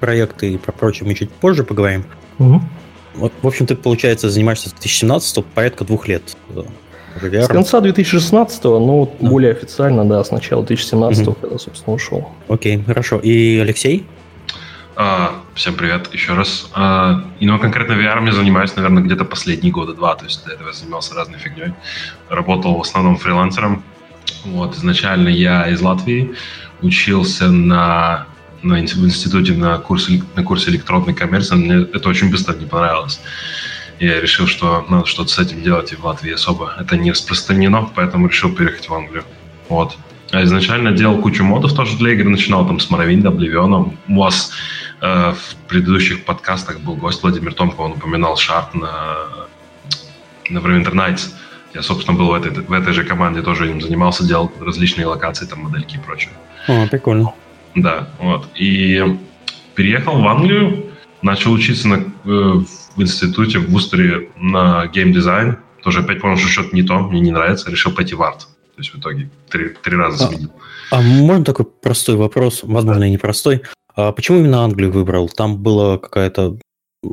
проект 0.01 0.43
и 0.43 0.59
про 0.59 0.73
прочее 0.73 1.07
мы 1.07 1.15
чуть 1.15 1.31
позже 1.31 1.65
поговорим. 1.65 2.05
Угу. 2.39 2.61
Вот, 3.17 3.33
в 3.43 3.47
общем, 3.47 3.67
ты, 3.67 3.75
получается, 3.77 4.31
занимаешься 4.31 4.69
с 4.69 4.73
2017 4.73 5.45
порядка 5.45 5.85
двух 5.85 6.09
лет. 6.09 6.37
VR. 7.23 7.43
С 7.43 7.49
конца 7.49 7.81
2016, 7.81 8.65
ну, 8.65 9.11
да. 9.19 9.29
более 9.29 9.53
официально, 9.53 10.05
да, 10.05 10.23
с 10.23 10.31
начала 10.31 10.63
2017, 10.65 11.29
угу. 11.29 11.37
когда, 11.41 11.59
собственно, 11.59 11.97
ушел. 11.97 12.29
Окей, 12.49 12.83
хорошо. 12.83 13.19
И 13.19 13.59
Алексей? 13.59 14.07
А, 14.97 15.33
всем 15.55 15.75
привет 15.75 16.13
еще 16.13 16.35
раз. 16.35 16.71
А, 16.75 17.23
и 17.39 17.47
ну, 17.47 17.59
конкретно 17.59 17.93
VR 17.93 18.25
я 18.25 18.33
занимаюсь, 18.33 18.75
наверное, 18.77 19.03
где-то 19.03 19.25
последние 19.25 19.73
года 19.73 19.95
два, 19.95 20.15
то 20.15 20.25
есть 20.25 20.45
до 20.45 20.53
этого 20.53 20.69
я 20.69 20.73
занимался 20.75 21.15
разной 21.15 21.39
фигней. 21.39 21.75
Работал 22.29 22.77
в 22.77 22.81
основном 22.81 23.17
фрилансером. 23.17 23.83
Вот, 24.45 24.75
изначально 24.77 25.29
я 25.29 25.69
из 25.69 25.81
Латвии, 25.81 26.35
учился 26.81 27.49
на, 27.51 28.27
на 28.67 28.75
в 28.77 29.05
институте 29.05 29.53
на 29.53 29.79
курсе, 29.79 30.23
на 30.35 30.43
курсе 30.43 30.71
электронной 30.71 31.15
коммерции. 31.15 31.55
Мне 31.55 31.87
это 31.93 32.09
очень 32.09 32.31
быстро 32.31 32.55
не 32.55 32.67
понравилось. 32.67 33.21
Я 33.99 34.21
решил, 34.21 34.47
что 34.47 34.85
надо 34.89 35.07
что-то 35.07 35.31
с 35.31 35.39
этим 35.39 35.63
делать, 35.63 35.93
и 35.93 35.97
в 35.97 36.05
Латвии 36.05 36.33
особо 36.33 36.75
это 36.79 36.97
не 36.97 37.13
распространено, 37.13 37.89
поэтому 37.95 38.29
решил 38.29 38.55
переехать 38.55 38.89
в 38.89 38.95
Англию. 38.95 39.25
Вот. 39.69 39.97
А 40.33 40.43
изначально 40.43 40.93
делал 40.93 41.19
кучу 41.19 41.45
модов 41.45 41.75
тоже 41.75 41.97
для 41.97 42.13
игр, 42.13 42.29
начинал 42.29 42.67
там 42.67 42.81
с 42.81 42.91
Morrowind, 42.91 43.23
Oblivion. 43.23 43.97
У 44.09 44.21
вас 44.21 44.51
э, 45.01 45.33
в 45.33 45.69
предыдущих 45.69 46.25
подкастах 46.25 46.81
был 46.81 46.97
гость 46.97 47.23
Владимир 47.23 47.55
Томков, 47.55 47.81
он 47.81 47.93
упоминал 47.93 48.37
Шарт 48.37 48.75
на, 48.75 49.17
на 50.51 50.59
Neverwinter 50.59 50.93
Nights. 50.93 51.31
Я, 51.75 51.83
собственно, 51.83 52.19
был 52.19 52.29
в 52.29 52.35
этой, 52.35 52.51
в 52.51 52.73
этой 52.73 52.93
же 52.93 53.05
команде, 53.05 53.43
тоже 53.43 53.71
им 53.71 53.81
занимался, 53.81 54.27
делал 54.27 54.53
различные 54.61 55.07
локации, 55.07 55.47
там, 55.47 55.61
модельки 55.61 55.97
и 55.97 55.99
прочее. 55.99 56.33
О, 56.69 56.87
прикольно. 56.89 57.33
Да, 57.77 58.09
вот. 58.19 58.49
И 58.57 59.05
переехал 59.75 60.21
в 60.21 60.27
Англию, 60.27 60.87
начал 61.23 61.53
учиться 61.53 61.87
на, 61.89 61.95
э, 61.97 62.01
в 62.25 63.03
институте 63.03 63.59
в 63.59 63.71
Вустере 63.71 64.31
на 64.37 64.87
геймдизайн. 64.87 65.59
Тоже 65.83 66.01
опять 66.01 66.21
понял, 66.21 66.37
что 66.37 66.49
что-то 66.49 66.75
не 66.75 66.83
то, 66.83 66.99
мне 66.99 67.21
не 67.21 67.31
нравится, 67.31 67.71
решил 67.71 67.93
пойти 67.93 68.15
в 68.15 68.23
арт. 68.23 68.41
То 68.41 68.83
есть 68.83 68.93
в 68.93 68.99
итоге 68.99 69.31
три, 69.49 69.69
три 69.83 69.97
раза 69.97 70.25
а, 70.25 70.29
сменил. 70.29 70.53
А 70.91 71.01
можно 71.01 71.45
такой 71.45 71.67
простой 71.67 72.17
вопрос, 72.17 72.61
возможно, 72.63 73.05
и 73.05 73.11
непростой. 73.11 73.63
А 73.95 74.13
почему 74.13 74.39
именно 74.39 74.65
Англию 74.65 74.91
выбрал? 74.91 75.29
Там 75.29 75.57
была 75.57 75.99
какая-то 75.99 76.59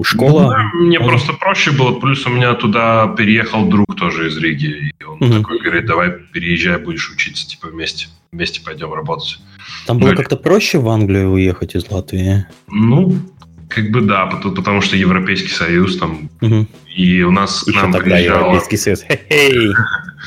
школа? 0.04 0.50
Да, 0.50 0.64
мне 0.80 1.00
Может... 1.00 1.26
просто 1.26 1.34
проще 1.40 1.72
было. 1.72 2.00
Плюс 2.00 2.26
у 2.26 2.30
меня 2.30 2.54
туда 2.54 3.08
переехал 3.18 3.68
друг 3.68 3.96
тоже 3.96 4.28
из 4.28 4.38
Риги. 4.38 4.92
И 5.00 5.04
он 5.04 5.22
угу. 5.22 5.42
такой 5.42 5.60
говорит, 5.60 5.86
давай 5.86 6.12
переезжай, 6.12 6.78
будешь 6.78 7.10
учиться, 7.10 7.48
типа 7.48 7.68
вместе. 7.68 8.08
Вместе 8.34 8.62
пойдем 8.62 8.92
работать. 8.92 9.40
Там 9.86 10.00
было 10.00 10.10
ну, 10.10 10.16
как-то 10.18 10.36
проще 10.36 10.80
в 10.80 10.90
Англию 10.90 11.30
уехать 11.30 11.76
из 11.76 11.90
Латвии? 11.92 12.48
Ну, 12.68 13.16
как 13.70 13.92
бы 13.92 14.02
да, 14.02 14.26
потому, 14.26 14.82
что 14.82 14.98
Европейский 14.98 15.50
Союз 15.50 15.98
там. 15.98 16.32
Угу. 16.42 16.68
И 16.96 17.22
у 17.22 17.30
нас 17.30 17.68
Еще 17.68 17.78
к 17.78 17.82
нам 17.84 17.92
тогда 17.92 18.16
приезжало... 18.16 18.40
Европейский 18.40 18.78
Союз. 18.78 19.04
Хе-хей. 19.04 19.74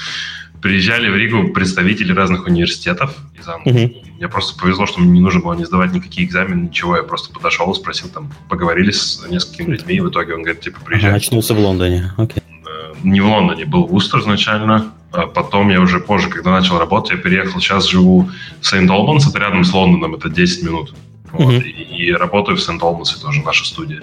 Приезжали 0.62 1.08
в 1.08 1.16
Ригу 1.16 1.52
представители 1.52 2.12
разных 2.12 2.46
университетов 2.46 3.16
из 3.38 3.48
Англии. 3.48 3.86
Угу. 3.86 4.16
Мне 4.18 4.28
просто 4.28 4.56
повезло, 4.56 4.86
что 4.86 5.00
мне 5.00 5.10
не 5.10 5.20
нужно 5.20 5.40
было 5.40 5.54
не 5.54 5.64
сдавать 5.64 5.92
никакие 5.92 6.28
экзамены, 6.28 6.68
ничего. 6.68 6.96
Я 6.96 7.02
просто 7.02 7.32
подошел, 7.32 7.74
спросил, 7.74 8.08
там, 8.08 8.32
поговорили 8.48 8.92
с 8.92 9.24
несколькими 9.28 9.72
людьми, 9.72 9.96
и 9.96 10.00
в 10.00 10.10
итоге 10.10 10.34
он 10.34 10.42
говорит, 10.42 10.62
типа, 10.62 10.78
приезжай. 10.84 11.10
Ага, 11.10 11.16
очнулся 11.16 11.54
в 11.54 11.58
Лондоне, 11.58 12.12
окей. 12.16 12.38
Okay. 12.38 12.55
Не 13.02 13.20
в 13.20 13.26
Лондоне, 13.26 13.64
был 13.64 13.86
в 13.86 13.94
Устер 13.94 14.20
изначально. 14.20 14.92
А 15.12 15.26
потом 15.26 15.70
я 15.70 15.80
уже 15.80 16.00
позже, 16.00 16.28
когда 16.28 16.50
начал 16.50 16.78
работать, 16.78 17.12
я 17.12 17.16
переехал. 17.16 17.60
Сейчас 17.60 17.88
живу 17.88 18.28
в 18.60 18.66
Сент-Олбанс, 18.66 19.28
это 19.28 19.38
рядом 19.38 19.64
с 19.64 19.72
Лондоном, 19.72 20.14
это 20.14 20.28
10 20.28 20.64
минут. 20.64 20.94
Вот, 21.32 21.52
mm-hmm. 21.52 21.62
и, 21.62 22.06
и 22.06 22.12
работаю 22.12 22.56
в 22.56 22.60
Сент-Олбансе 22.60 23.20
тоже, 23.20 23.42
наша 23.42 23.64
студия, 23.64 24.00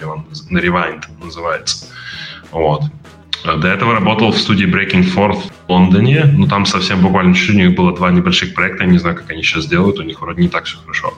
на 0.50 0.58
Rewind 0.60 1.04
называется. 1.24 1.88
Вот. 2.52 2.84
До 3.44 3.68
этого 3.68 3.94
работал 3.94 4.32
в 4.32 4.38
студии 4.38 4.66
Breaking 4.66 5.04
Forth 5.14 5.52
в 5.68 5.70
Лондоне. 5.70 6.24
Ну, 6.26 6.48
там 6.48 6.66
совсем 6.66 7.02
буквально 7.02 7.36
чуть-чуть. 7.36 7.56
У 7.56 7.60
них 7.60 7.76
было 7.76 7.94
два 7.94 8.10
небольших 8.10 8.54
проекта. 8.54 8.86
Я 8.86 8.90
не 8.90 8.98
знаю, 9.00 9.18
как 9.18 9.30
они 9.32 9.44
сейчас 9.44 9.66
делают. 9.66 10.00
У 10.00 10.04
них 10.04 10.22
вроде 10.22 10.42
не 10.42 10.48
так 10.48 10.64
все 10.64 10.78
хорошо. 10.78 11.14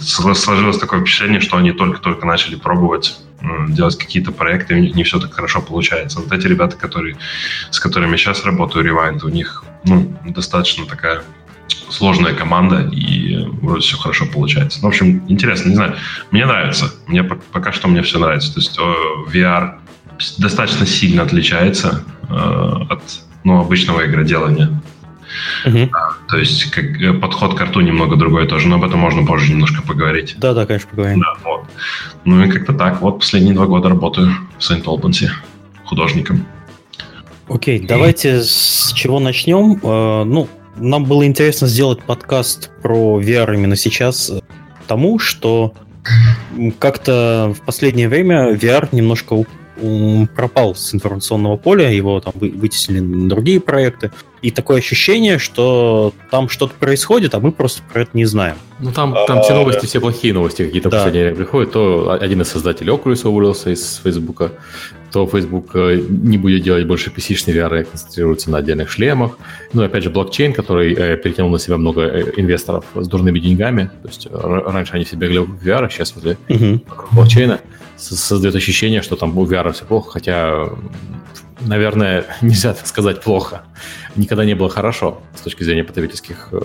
Сложилось 0.00 0.78
такое 0.78 1.00
впечатление, 1.00 1.40
что 1.40 1.58
они 1.58 1.70
только-только 1.70 2.26
начали 2.26 2.56
пробовать 2.56 3.20
делать 3.68 3.98
какие-то 3.98 4.32
проекты, 4.32 4.74
у 4.74 4.78
них 4.78 4.94
не 4.94 5.04
все 5.04 5.20
так 5.20 5.32
хорошо 5.32 5.60
получается. 5.60 6.20
Вот 6.20 6.32
эти 6.32 6.46
ребята, 6.46 6.76
которые, 6.76 7.16
с 7.70 7.80
которыми 7.80 8.12
я 8.12 8.16
сейчас 8.16 8.44
работаю, 8.44 8.84
Rewind, 8.84 9.24
у 9.24 9.28
них 9.28 9.64
ну, 9.84 10.16
достаточно 10.24 10.86
такая 10.86 11.22
сложная 11.90 12.34
команда, 12.34 12.88
и 12.92 13.44
вроде 13.62 13.82
все 13.82 13.96
хорошо 13.96 14.26
получается. 14.26 14.80
Ну, 14.82 14.88
в 14.88 14.90
общем, 14.90 15.22
интересно, 15.28 15.68
не 15.68 15.74
знаю. 15.74 15.96
Мне 16.30 16.46
нравится. 16.46 16.92
Мне 17.06 17.22
пока 17.24 17.72
что 17.72 17.88
мне 17.88 18.02
все 18.02 18.18
нравится. 18.18 18.52
То 18.54 18.60
есть 18.60 18.78
VR 19.32 19.78
достаточно 20.38 20.86
сильно 20.86 21.22
отличается 21.22 22.04
э, 22.28 22.34
от 22.34 23.02
ну, 23.44 23.60
обычного 23.60 24.06
игроделания. 24.06 24.80
Uh-huh. 25.64 25.90
То 26.28 26.38
есть 26.38 26.70
как, 26.70 26.84
э, 27.00 27.12
подход 27.12 27.56
к 27.56 27.60
арту 27.60 27.80
немного 27.80 28.16
другой 28.16 28.46
тоже, 28.46 28.68
но 28.68 28.76
об 28.76 28.84
этом 28.84 29.00
можно 29.00 29.24
позже 29.26 29.52
немножко 29.52 29.82
поговорить. 29.82 30.36
Да, 30.38 30.54
да, 30.54 30.66
конечно, 30.66 30.88
поговорим. 30.90 31.20
Да, 31.20 31.34
вот. 31.44 31.64
Ну 32.24 32.44
и 32.44 32.50
как-то 32.50 32.72
так. 32.72 33.00
Вот 33.00 33.20
последние 33.20 33.54
два 33.54 33.66
года 33.66 33.88
работаю 33.88 34.32
в 34.58 34.64
Сент-Олбансе 34.64 35.32
художником. 35.84 36.46
Окей, 37.48 37.78
okay, 37.78 37.86
давайте 37.86 38.42
с 38.42 38.92
чего 38.94 39.20
начнем. 39.20 39.74
Uh, 39.74 40.24
ну, 40.24 40.48
нам 40.76 41.04
было 41.04 41.24
интересно 41.24 41.66
сделать 41.66 42.02
подкаст 42.02 42.70
про 42.82 43.20
VR 43.20 43.54
именно 43.54 43.76
сейчас, 43.76 44.32
тому, 44.86 45.18
что 45.18 45.74
как-то 46.78 47.54
в 47.56 47.64
последнее 47.64 48.08
время 48.08 48.52
VR 48.54 48.88
немножко 48.92 49.44
пропал 50.34 50.74
с 50.74 50.94
информационного 50.94 51.56
поля, 51.56 51.90
его 51.90 52.20
там 52.20 52.32
вытеснили 52.36 53.00
на 53.00 53.28
другие 53.28 53.60
проекты. 53.60 54.10
И 54.42 54.50
такое 54.50 54.78
ощущение, 54.78 55.38
что 55.38 56.12
там 56.30 56.48
что-то 56.48 56.74
происходит, 56.74 57.34
а 57.34 57.40
мы 57.40 57.52
просто 57.52 57.82
про 57.92 58.02
это 58.02 58.10
не 58.14 58.26
знаем. 58.26 58.56
Ну 58.78 58.92
там, 58.92 59.16
там 59.26 59.42
все 59.42 59.54
новости, 59.54 59.86
все 59.86 60.00
плохие 60.00 60.34
новости 60.34 60.64
какие-то 60.64 60.90
да. 60.90 61.04
время 61.06 61.34
приходят. 61.34 61.72
То 61.72 62.18
один 62.20 62.42
из 62.42 62.48
создателей 62.48 62.92
Oculus 62.92 63.26
уволился 63.26 63.70
из 63.70 64.00
Фейсбука, 64.04 64.52
то 65.16 65.26
Facebook 65.26 65.70
э, 65.72 65.98
не 66.10 66.36
будет 66.36 66.62
делать 66.62 66.86
больше 66.86 67.08
PC-шный 67.08 67.54
VR 67.54 67.80
и 67.80 67.84
концентрируется 67.84 68.50
на 68.50 68.58
отдельных 68.58 68.90
шлемах. 68.90 69.38
Ну, 69.72 69.82
опять 69.82 70.04
же, 70.04 70.10
блокчейн, 70.10 70.52
который 70.52 70.92
э, 70.92 71.16
перетянул 71.16 71.50
на 71.50 71.58
себя 71.58 71.78
много 71.78 72.02
э, 72.02 72.32
инвесторов 72.36 72.84
с 72.94 73.08
дурными 73.08 73.38
деньгами. 73.38 73.90
То 74.02 74.08
есть 74.08 74.28
раньше 74.30 74.92
они 74.92 75.04
все 75.04 75.16
бегали 75.16 75.38
в 75.38 75.66
VR, 75.66 75.86
а 75.86 75.88
сейчас 75.88 76.14
возле 76.14 76.36
угу. 76.50 76.82
блокчейна 77.12 77.60
создает 77.96 78.54
ощущение, 78.54 79.00
что 79.00 79.16
там 79.16 79.38
у 79.38 79.46
VR 79.46 79.72
все 79.72 79.86
плохо, 79.86 80.10
хотя, 80.10 80.68
наверное, 81.62 82.26
нельзя 82.42 82.74
так 82.74 82.86
сказать 82.86 83.22
плохо. 83.22 83.62
Никогда 84.16 84.44
не 84.44 84.52
было 84.52 84.68
хорошо 84.68 85.22
с 85.34 85.40
точки 85.40 85.64
зрения 85.64 85.84
потребительских, 85.84 86.48
э, 86.52 86.58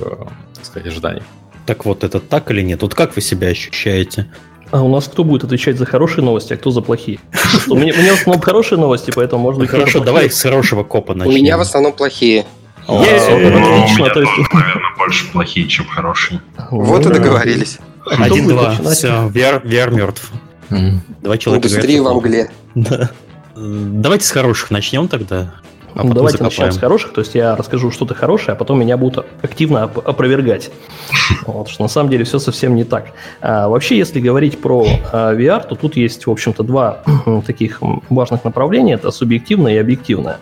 так 0.56 0.66
сказать, 0.66 0.88
ожиданий. 0.90 1.24
Так 1.66 1.86
вот, 1.86 2.04
это 2.04 2.20
так 2.20 2.52
или 2.52 2.62
нет? 2.62 2.82
Вот 2.82 2.96
как 2.96 3.16
вы 3.16 3.22
себя 3.22 3.48
ощущаете? 3.48 4.28
А 4.72 4.82
у 4.82 4.88
нас 4.90 5.08
кто 5.08 5.24
будет 5.24 5.44
отвечать 5.44 5.78
за 5.78 5.86
хорошие 5.86 6.24
новости, 6.24 6.54
а 6.54 6.58
кто 6.58 6.72
за 6.72 6.82
плохие? 6.82 7.20
У 7.68 7.76
меня 7.76 7.94
в 7.94 8.20
основном 8.20 8.42
хорошие 8.42 8.80
новости, 8.80 9.12
поэтому 9.14 9.52
быть... 9.52 9.70
Хорошо, 9.70 10.00
давай 10.00 10.30
с 10.30 10.42
хорошего 10.42 10.84
копа 10.84 11.14
начнем. 11.14 11.34
У 11.34 11.36
меня 11.36 11.58
в 11.58 11.62
основном 11.62 11.94
плохие. 11.94 12.46
Отлично, 12.88 14.10
то 14.10 14.22
есть... 14.22 14.32
Наверное, 14.54 14.96
больше 14.98 15.32
плохие, 15.32 15.68
чем 15.68 15.86
хорошие. 15.88 16.42
Вот 16.72 17.06
и 17.06 17.10
договорились. 17.10 17.80
Один-два. 18.06 18.76
Все, 18.92 19.30
VR 19.34 19.94
мертв. 19.94 20.32
Два 20.70 21.38
человека. 21.38 21.68
Индустрия 21.68 22.02
во 22.02 22.14
мгле. 22.14 22.50
Да. 22.76 23.12
Давайте 23.56 24.26
с 24.26 24.32
хороших 24.32 24.72
начнем 24.72 25.08
тогда. 25.08 25.54
А 25.96 26.04
ну, 26.04 26.14
давайте 26.14 26.38
закопаем. 26.38 26.68
начнем 26.68 26.72
с 26.72 26.78
хороших, 26.78 27.14
то 27.14 27.22
есть 27.22 27.36
я 27.36 27.56
расскажу 27.56 27.92
что-то 27.92 28.14
хорошее, 28.14 28.54
а 28.54 28.56
потом 28.56 28.80
меня 28.80 28.98
будут 28.98 29.26
активно 29.42 29.86
оп- 29.86 30.08
опровергать. 30.08 30.72
Вот, 31.46 31.70
что 31.70 31.84
на 31.84 31.90
самом 31.90 32.10
деле 32.10 32.24
все 32.24 32.40
совсем 32.40 32.76
не 32.76 32.84
так. 32.84 33.08
А, 33.42 33.68
вообще, 33.68 33.98
если 33.98 34.20
говорить 34.20 34.62
про 34.62 34.86
а, 35.12 35.34
VR, 35.34 35.68
то 35.68 35.76
тут 35.76 35.96
есть, 35.96 36.28
в 36.28 36.32
общем-то, 36.32 36.64
два 36.64 37.04
таких 37.48 37.82
важных 38.10 38.44
направления. 38.44 38.94
Это 38.94 39.12
субъективное 39.12 39.74
и 39.74 39.78
объективное. 39.78 40.40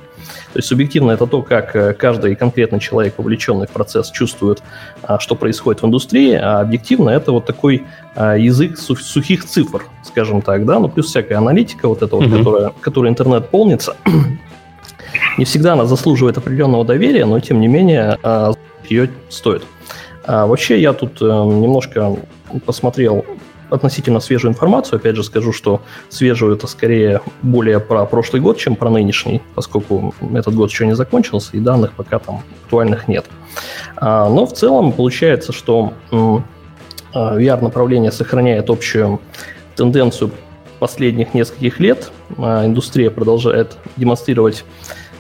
То 0.54 0.60
есть 0.60 0.68
субъективно 0.68 1.12
это 1.12 1.28
то, 1.28 1.42
как 1.42 1.76
э, 1.76 1.94
каждый 1.94 2.36
конкретный 2.36 2.80
человек, 2.80 3.16
вовлеченный 3.18 3.68
в 3.68 3.72
процесс, 3.72 4.10
чувствует, 4.10 4.64
а, 5.04 5.20
что 5.20 5.36
происходит 5.36 5.82
в 5.82 5.86
индустрии, 5.86 6.34
а 6.34 6.62
объективно 6.62 7.12
это 7.12 7.32
вот 7.32 7.46
такой 7.46 7.84
а, 8.16 8.36
язык 8.36 8.78
сухих 8.78 9.46
цифр, 9.46 9.84
скажем 10.04 10.42
так, 10.42 10.66
да, 10.66 10.80
ну 10.80 10.90
плюс 10.90 11.08
всякая 11.08 11.38
аналитика 11.38 11.88
вот 11.88 12.02
эта 12.02 12.16
вот, 12.16 12.26
mm-hmm. 12.26 12.38
которая, 12.38 12.72
которой 12.82 13.10
интернет 13.10 13.50
полнится, 13.50 13.96
не 15.38 15.46
всегда 15.46 15.74
она 15.74 15.86
заслуживает 15.86 16.38
определенного 16.38 16.86
доверия, 16.86 17.26
но 17.26 17.40
тем 17.40 17.60
не 17.60 17.68
менее 17.68 18.18
а, 18.24 18.54
ее 18.88 19.10
стоит. 19.30 19.64
Вообще 20.28 20.80
я 20.80 20.94
тут 20.94 21.22
э, 21.22 21.26
немножко 21.26 22.16
посмотрел 22.66 23.26
относительно 23.70 24.20
свежую 24.20 24.52
информацию. 24.52 24.98
Опять 24.98 25.16
же 25.16 25.24
скажу, 25.24 25.54
что 25.54 25.82
свежую 26.10 26.56
это 26.56 26.68
скорее 26.68 27.22
более 27.42 27.80
про 27.80 28.06
прошлый 28.06 28.42
год, 28.42 28.58
чем 28.58 28.76
про 28.76 28.90
нынешний, 28.90 29.42
поскольку 29.56 30.14
этот 30.34 30.56
год 30.56 30.70
еще 30.70 30.86
не 30.86 30.96
закончился, 30.96 31.58
и 31.58 31.60
данных 31.60 31.94
пока 31.94 32.20
там 32.20 32.44
актуальных 32.64 33.08
нет. 33.08 33.26
А, 33.96 34.30
но 34.30 34.46
в 34.46 34.54
целом 34.54 34.92
получается, 34.92 35.52
что 35.52 35.94
VR-направление 37.12 38.12
сохраняет 38.12 38.70
общую 38.70 39.20
тенденцию 39.76 40.32
последних 40.80 41.34
нескольких 41.34 41.80
лет. 41.80 42.12
А, 42.38 42.66
индустрия 42.66 43.10
продолжает 43.10 43.78
демонстрировать 43.98 44.66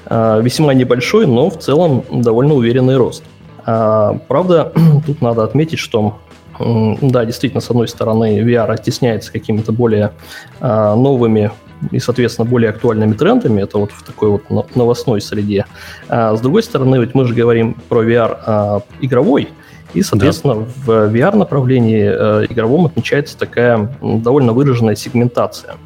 а, 0.05 0.39
весьма 0.39 0.73
небольшой, 0.73 1.27
но 1.27 1.49
в 1.49 1.59
целом 1.59 2.03
довольно 2.11 2.53
уверенный 2.53 2.97
рост. 2.97 3.23
Правда, 3.65 4.73
тут 5.05 5.21
надо 5.21 5.43
отметить, 5.43 5.79
что 5.79 6.19
да, 6.59 7.25
действительно, 7.25 7.61
с 7.61 7.69
одной 7.69 7.87
стороны, 7.87 8.41
VR 8.41 8.67
оттесняется 8.67 9.31
какими-то 9.31 9.71
более 9.71 10.11
а, 10.59 10.95
новыми 10.95 11.51
и, 11.91 11.99
соответственно, 11.99 12.49
более 12.49 12.71
актуальными 12.71 13.13
трендами. 13.13 13.61
Это 13.61 13.77
вот 13.77 13.91
в 13.91 14.03
такой 14.03 14.29
вот 14.29 14.75
новостной 14.75 15.21
среде. 15.21 15.65
А 16.09 16.35
с 16.35 16.41
другой 16.41 16.63
стороны, 16.63 16.97
ведь 16.97 17.15
мы 17.15 17.25
же 17.25 17.33
говорим 17.33 17.77
про 17.87 18.03
VR 18.03 18.37
а, 18.45 18.81
игровой, 18.99 19.49
и, 19.93 20.01
соответственно, 20.01 20.55
да. 20.55 20.65
в 20.85 20.89
VR-направлении 21.15 22.43
э, 22.43 22.45
игровом 22.49 22.85
отмечается 22.85 23.37
такая 23.37 23.89
довольно 24.01 24.53
выраженная 24.53 24.95
сегментация– 24.95 25.75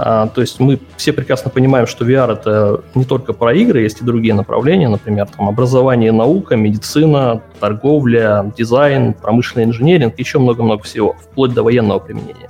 а, 0.00 0.28
то 0.28 0.40
есть 0.40 0.60
мы 0.60 0.78
все 0.96 1.12
прекрасно 1.12 1.50
понимаем, 1.50 1.88
что 1.88 2.04
VR 2.04 2.34
это 2.34 2.82
не 2.94 3.04
только 3.04 3.32
про 3.32 3.52
игры, 3.52 3.80
есть 3.80 4.00
и 4.00 4.04
другие 4.04 4.32
направления, 4.32 4.88
например, 4.88 5.26
там 5.26 5.48
образование, 5.48 6.12
наука, 6.12 6.54
медицина, 6.56 7.42
торговля, 7.58 8.52
дизайн, 8.56 9.12
промышленный 9.14 9.64
инженеринг, 9.64 10.16
еще 10.18 10.38
много-много 10.38 10.84
всего, 10.84 11.16
вплоть 11.20 11.52
до 11.52 11.64
военного 11.64 11.98
применения. 11.98 12.48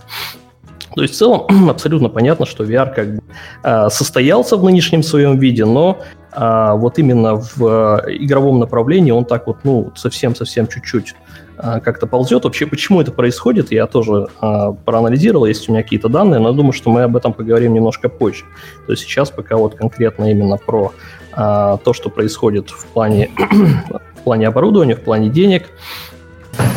То 0.94 1.02
есть 1.02 1.14
в 1.14 1.16
целом 1.16 1.46
абсолютно 1.70 2.10
понятно, 2.10 2.44
что 2.44 2.64
VR 2.64 2.94
как 2.94 3.14
бы 3.14 3.22
а, 3.62 3.88
состоялся 3.88 4.58
в 4.58 4.64
нынешнем 4.64 5.02
своем 5.02 5.38
виде, 5.38 5.64
но 5.64 6.00
а, 6.32 6.74
вот 6.74 6.98
именно 6.98 7.34
в 7.36 8.04
игровом 8.08 8.58
направлении 8.58 9.10
он 9.10 9.24
так 9.24 9.46
вот, 9.46 9.58
ну, 9.64 9.92
совсем-совсем 9.96 10.66
чуть-чуть 10.66 11.14
а, 11.56 11.80
как-то 11.80 12.06
ползет. 12.06 12.44
Вообще, 12.44 12.66
почему 12.66 13.00
это 13.00 13.10
происходит, 13.10 13.72
я 13.72 13.86
тоже 13.86 14.28
а, 14.40 14.72
проанализировал, 14.72 15.46
есть 15.46 15.68
у 15.68 15.72
меня 15.72 15.82
какие-то 15.82 16.08
данные, 16.08 16.40
но 16.40 16.52
думаю, 16.52 16.72
что 16.72 16.90
мы 16.90 17.02
об 17.02 17.16
этом 17.16 17.32
поговорим 17.32 17.74
немножко 17.74 18.08
позже. 18.08 18.44
То 18.86 18.92
есть 18.92 19.02
сейчас 19.02 19.30
пока 19.30 19.56
вот 19.56 19.74
конкретно 19.74 20.30
именно 20.30 20.56
про 20.56 20.92
а, 21.32 21.78
то, 21.78 21.92
что 21.92 22.10
происходит 22.10 22.70
в 22.70 22.86
плане, 22.86 23.30
в 24.14 24.22
плане 24.22 24.46
оборудования, 24.46 24.94
в 24.94 25.02
плане 25.02 25.30
денег. 25.30 25.68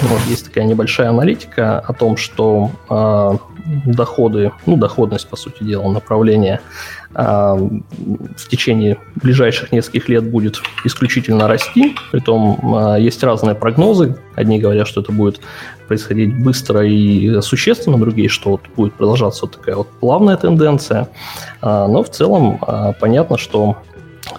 Вот, 0.03 0.19
есть 0.27 0.45
такая 0.45 0.65
небольшая 0.65 1.09
аналитика 1.09 1.79
о 1.79 1.93
том, 1.93 2.17
что 2.17 2.69
э, 2.89 3.37
доходы, 3.85 4.51
ну, 4.65 4.77
доходность, 4.77 5.27
по 5.27 5.35
сути 5.35 5.63
дела, 5.63 5.91
направления 5.91 6.61
а, 7.13 7.55
в 7.55 8.47
течение 8.47 8.97
ближайших 9.15 9.71
нескольких 9.71 10.09
лет 10.09 10.23
будет 10.29 10.61
исключительно 10.85 11.47
расти. 11.47 11.95
Притом 12.11 12.75
а, 12.75 12.95
есть 12.95 13.23
разные 13.23 13.55
прогнозы. 13.55 14.17
Одни 14.35 14.59
говорят, 14.59 14.87
что 14.87 15.01
это 15.01 15.11
будет 15.11 15.41
происходить 15.87 16.41
быстро 16.41 16.85
и 16.85 17.41
существенно, 17.41 17.97
другие, 17.97 18.29
что 18.29 18.51
вот 18.51 18.61
будет 18.75 18.93
продолжаться 18.93 19.45
вот 19.45 19.57
такая 19.57 19.75
вот 19.75 19.89
плавная 19.99 20.37
тенденция. 20.37 21.09
А, 21.61 21.87
но 21.87 22.03
в 22.03 22.09
целом 22.09 22.59
понятно, 22.99 23.37
что 23.37 23.77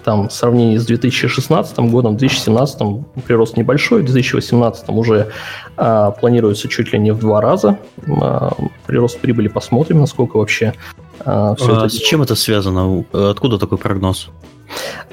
там 0.01 0.29
в 0.29 0.33
сравнении 0.33 0.77
с 0.77 0.85
2016 0.85 1.77
годом, 1.79 2.15
в 2.15 2.17
2017 2.17 2.81
прирост 3.25 3.57
небольшой, 3.57 4.01
в 4.01 4.05
2018 4.05 4.89
уже 4.89 5.31
а, 5.77 6.11
планируется 6.11 6.67
чуть 6.67 6.93
ли 6.93 6.99
не 6.99 7.11
в 7.11 7.19
два 7.19 7.41
раза 7.41 7.77
а, 8.07 8.53
прирост 8.85 9.19
прибыли. 9.19 9.47
Посмотрим, 9.47 9.99
насколько 9.99 10.37
вообще 10.37 10.73
а, 11.19 11.55
все 11.55 11.75
а 11.75 11.85
это... 11.85 11.89
С 11.89 11.97
чем 11.97 12.21
это 12.21 12.35
связано? 12.35 13.05
Откуда 13.11 13.59
такой 13.59 13.77
прогноз? 13.77 14.29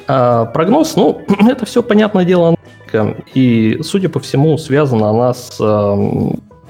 А, 0.07 0.47
прогноз, 0.47 0.97
ну, 0.97 1.23
это 1.49 1.67
все, 1.67 1.83
понятное 1.83 2.25
дело, 2.25 2.57
и, 3.35 3.79
судя 3.83 4.09
по 4.09 4.19
всему, 4.19 4.59
связана 4.59 5.11
она 5.11 5.33
с, 5.33 5.59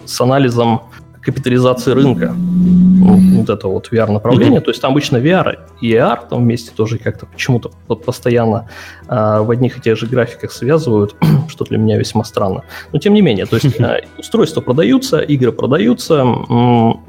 с 0.05 0.20
анализом 0.20 0.83
капитализации 1.22 1.92
рынка. 1.92 2.35
Вот 2.35 3.48
это 3.50 3.68
вот 3.68 3.88
VR-направление. 3.90 4.61
То 4.61 4.70
есть 4.70 4.80
там 4.80 4.92
обычно 4.92 5.18
VR 5.18 5.59
и 5.80 5.92
AR 5.92 6.28
там 6.28 6.42
вместе 6.42 6.70
тоже 6.74 6.98
как-то 6.98 7.26
почему-то 7.26 7.70
вот 7.88 8.04
постоянно 8.04 8.68
а, 9.09 9.42
в 9.42 9.50
одних 9.50 9.78
и 9.78 9.80
тех 9.80 9.96
же 9.98 10.06
графиках 10.06 10.52
связывают, 10.52 11.14
что 11.48 11.64
для 11.64 11.78
меня 11.78 11.98
весьма 11.98 12.24
странно. 12.24 12.64
Но 12.92 12.98
тем 12.98 13.14
не 13.14 13.22
менее, 13.22 13.46
то 13.46 13.56
есть 13.56 13.80
а, 13.80 14.00
устройства 14.18 14.61
продаются, 14.61 15.20
игры 15.20 15.52
продаются, 15.52 16.16
м- 16.16 17.00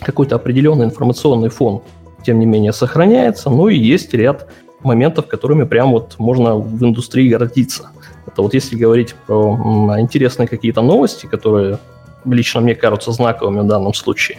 какой-то 0.00 0.36
определенный 0.36 0.86
информационный 0.86 1.50
фон, 1.50 1.82
тем 2.24 2.38
не 2.38 2.46
менее, 2.46 2.72
сохраняется, 2.72 3.50
ну 3.50 3.68
и 3.68 3.76
есть 3.76 4.14
ряд 4.14 4.48
моментов, 4.82 5.26
которыми 5.26 5.64
прям 5.64 5.92
вот 5.92 6.16
можно 6.18 6.56
в 6.56 6.82
индустрии 6.84 7.28
гордиться. 7.28 7.90
Это 8.26 8.42
вот 8.42 8.54
если 8.54 8.76
говорить 8.76 9.14
про 9.26 9.96
интересные 9.98 10.48
какие-то 10.48 10.82
новости, 10.82 11.26
которые 11.26 11.78
лично 12.24 12.60
мне 12.60 12.74
кажутся 12.74 13.12
знаковыми 13.12 13.60
в 13.60 13.66
данном 13.66 13.94
случае. 13.94 14.38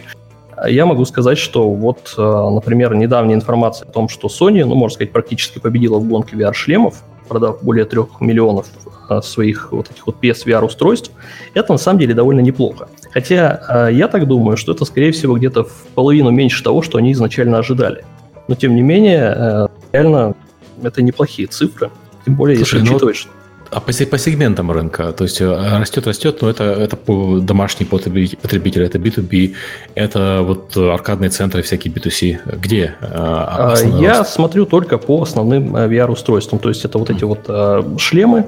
Я 0.68 0.86
могу 0.86 1.04
сказать, 1.04 1.38
что 1.38 1.68
вот, 1.70 2.14
э, 2.16 2.50
например, 2.54 2.94
недавняя 2.94 3.34
информация 3.34 3.88
о 3.88 3.90
том, 3.90 4.08
что 4.08 4.28
Sony, 4.28 4.64
ну, 4.64 4.74
можно 4.74 4.94
сказать, 4.94 5.12
практически 5.12 5.58
победила 5.58 5.98
в 5.98 6.06
гонке 6.06 6.36
VR-шлемов, 6.36 6.96
продав 7.28 7.62
более 7.62 7.84
трех 7.84 8.20
миллионов 8.20 8.66
э, 9.08 9.20
своих 9.22 9.72
вот 9.72 9.90
этих 9.90 10.06
вот 10.06 10.16
PSVR 10.22 10.64
устройств, 10.64 11.10
это 11.54 11.72
на 11.72 11.78
самом 11.78 11.98
деле 11.98 12.14
довольно 12.14 12.40
неплохо. 12.40 12.88
Хотя 13.12 13.88
э, 13.88 13.94
я 13.94 14.08
так 14.08 14.28
думаю, 14.28 14.56
что 14.56 14.72
это, 14.72 14.84
скорее 14.84 15.10
всего, 15.12 15.36
где-то 15.36 15.64
в 15.64 15.86
половину 15.94 16.30
меньше 16.30 16.62
того, 16.62 16.82
что 16.82 16.98
они 16.98 17.12
изначально 17.12 17.58
ожидали. 17.58 18.04
Но, 18.46 18.54
тем 18.54 18.76
не 18.76 18.82
менее, 18.82 19.68
реально 19.92 20.34
это 20.82 21.02
неплохие 21.02 21.48
цифры. 21.48 21.90
Тем 22.24 22.34
более, 22.34 22.56
Слушай, 22.58 22.80
если 22.80 22.88
ну 22.88 22.96
учитывать, 22.96 23.16
что 23.16 23.30
а 23.72 23.80
по, 23.80 23.92
по 23.92 24.18
сегментам 24.18 24.70
рынка, 24.70 25.12
то 25.12 25.24
есть 25.24 25.40
э, 25.40 25.78
растет, 25.78 26.06
растет, 26.06 26.42
но 26.42 26.50
это, 26.50 26.64
это 26.64 26.98
домашний 27.40 27.86
потребитель, 27.86 28.82
это 28.82 28.98
B2B, 28.98 29.54
это 29.94 30.42
вот 30.42 30.76
аркадные 30.76 31.30
центры, 31.30 31.62
всякие 31.62 31.92
B2C. 31.92 32.58
Где? 32.58 32.94
Э, 33.00 33.06
а, 33.10 33.74
Я 33.98 34.18
рост? 34.18 34.34
смотрю 34.34 34.66
только 34.66 34.98
по 34.98 35.22
основным 35.22 35.74
э, 35.74 35.88
VR-устройствам, 35.88 36.58
то 36.58 36.68
есть 36.68 36.84
это 36.84 36.98
вот 36.98 37.08
эти 37.08 37.24
вот 37.24 37.48
шлемы, 37.98 38.44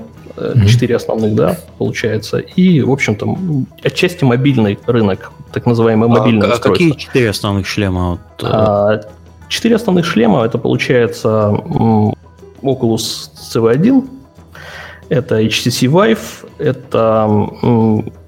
четыре 0.67 0.95
mm-hmm. 0.95 0.97
основных, 0.97 1.35
да, 1.35 1.57
получается, 1.79 2.39
и, 2.39 2.83
в 2.83 2.91
общем-то, 2.91 3.37
отчасти 3.83 4.25
мобильный 4.25 4.79
рынок, 4.87 5.33
так 5.53 5.65
называемый 5.65 6.09
мобильный 6.09 6.49
а, 6.49 6.53
устройство. 6.53 6.71
А 6.71 6.75
какие 6.75 6.91
четыре 6.93 7.31
основных 7.31 7.67
шлема? 7.67 8.19
А, 8.43 9.01
четыре 9.49 9.77
основных 9.77 10.05
шлема, 10.05 10.45
это 10.45 10.59
получается 10.59 11.29
Oculus 12.63 13.31
CV1, 13.55 14.09
это 15.09 15.41
HTC 15.41 15.89
Vive, 15.89 16.49
это 16.59 17.29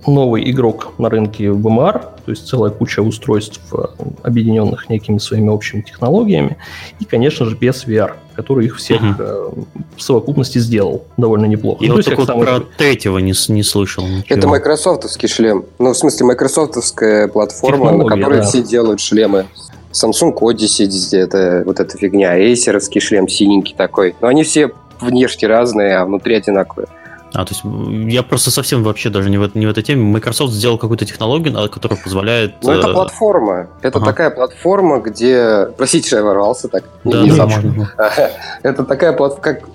новый 0.07 0.51
игрок 0.51 0.93
на 0.99 1.09
рынке 1.09 1.47
VMR, 1.47 2.01
то 2.25 2.31
есть 2.31 2.49
целая 2.49 2.71
куча 2.71 3.01
устройств, 3.01 3.61
э, 3.73 3.77
объединенных 4.23 4.89
некими 4.89 5.19
своими 5.19 5.49
общими 5.49 5.81
технологиями, 5.81 6.57
и, 7.01 7.05
конечно 7.05 7.47
же, 7.47 7.57
PSVR, 7.57 8.15
который 8.35 8.67
их 8.67 8.77
всех 8.77 9.01
угу. 9.03 9.67
в 9.97 10.03
совокупности 10.03 10.59
сделал 10.59 11.05
довольно 11.17 11.47
неплохо. 11.47 11.85
Я 11.85 11.91
ну, 11.91 11.97
вот 11.97 12.05
только 12.05 12.21
вот 12.21 12.41
про 12.41 12.61
третьего 12.77 13.19
не, 13.19 13.33
не 13.49 13.62
слышал. 13.62 14.07
Ничего. 14.07 14.25
Это 14.29 14.49
майкрософтовский 14.49 15.29
шлем. 15.29 15.65
Ну, 15.79 15.93
в 15.93 15.97
смысле, 15.97 16.27
майкрософтовская 16.27 17.29
платформа, 17.29 17.93
на 17.93 18.05
которой 18.05 18.41
да. 18.41 18.45
все 18.45 18.62
делают 18.62 19.01
шлемы. 19.01 19.47
Samsung 19.93 20.35
Odyssey, 20.35 21.17
это 21.17 21.62
вот 21.65 21.81
эта 21.81 21.97
фигня, 21.97 22.39
Acerовский 22.39 23.01
шлем 23.01 23.29
синенький 23.29 23.75
такой. 23.75 24.15
Но 24.21 24.29
они 24.29 24.45
все 24.45 24.71
внешне 25.01 25.49
разные, 25.49 25.97
а 25.97 26.05
внутри 26.05 26.37
одинаковые. 26.37 26.89
А, 27.35 27.45
то 27.45 27.53
есть 27.53 27.63
я 28.11 28.23
просто 28.23 28.51
совсем 28.51 28.83
вообще 28.83 29.11
даже 29.11 29.29
не 29.29 29.37
в, 29.37 29.55
не 29.55 29.67
в 29.67 29.71
этой 29.71 29.83
теме. 29.83 30.03
Microsoft 30.05 30.53
сделал 30.53 30.79
какую-то 30.79 31.05
технологию, 31.05 31.69
которая 31.69 31.99
позволяет... 32.03 32.55
Ну, 32.63 32.73
это 32.73 32.89
э, 32.89 32.93
платформа. 32.93 33.69
Это 33.83 33.99
ага. 33.99 34.07
такая 34.07 34.31
платформа, 34.31 35.01
где... 35.01 35.69
Простите, 35.77 36.07
что 36.07 36.17
я 36.17 36.23
ворвался 36.23 36.69
так. 36.69 36.85
Да, 37.05 37.23
не 37.23 37.33
можно. 37.33 37.93
Это 38.63 38.85
такая 38.85 39.13
платформа, 39.13 39.43
как... 39.43 39.69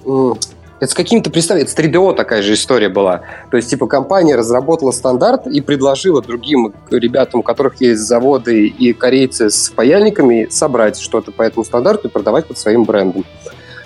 Это 0.79 0.89
с 0.89 0.95
каким-то, 0.95 1.29
представь, 1.29 1.61
это 1.61 1.69
с 1.69 1.75
3DO 1.75 2.15
такая 2.15 2.41
же 2.41 2.55
история 2.55 2.89
была. 2.89 3.21
То 3.51 3.57
есть, 3.57 3.69
типа, 3.69 3.85
компания 3.85 4.35
разработала 4.35 4.89
стандарт 4.89 5.45
и 5.45 5.61
предложила 5.61 6.23
другим 6.23 6.73
ребятам, 6.89 7.41
у 7.41 7.43
которых 7.43 7.79
есть 7.81 8.01
заводы 8.01 8.65
и 8.65 8.91
корейцы 8.91 9.51
с 9.51 9.69
паяльниками, 9.69 10.47
собрать 10.49 10.99
что-то 10.99 11.31
по 11.31 11.43
этому 11.43 11.65
стандарту 11.65 12.07
и 12.07 12.11
продавать 12.11 12.47
под 12.47 12.57
своим 12.57 12.85
брендом. 12.85 13.25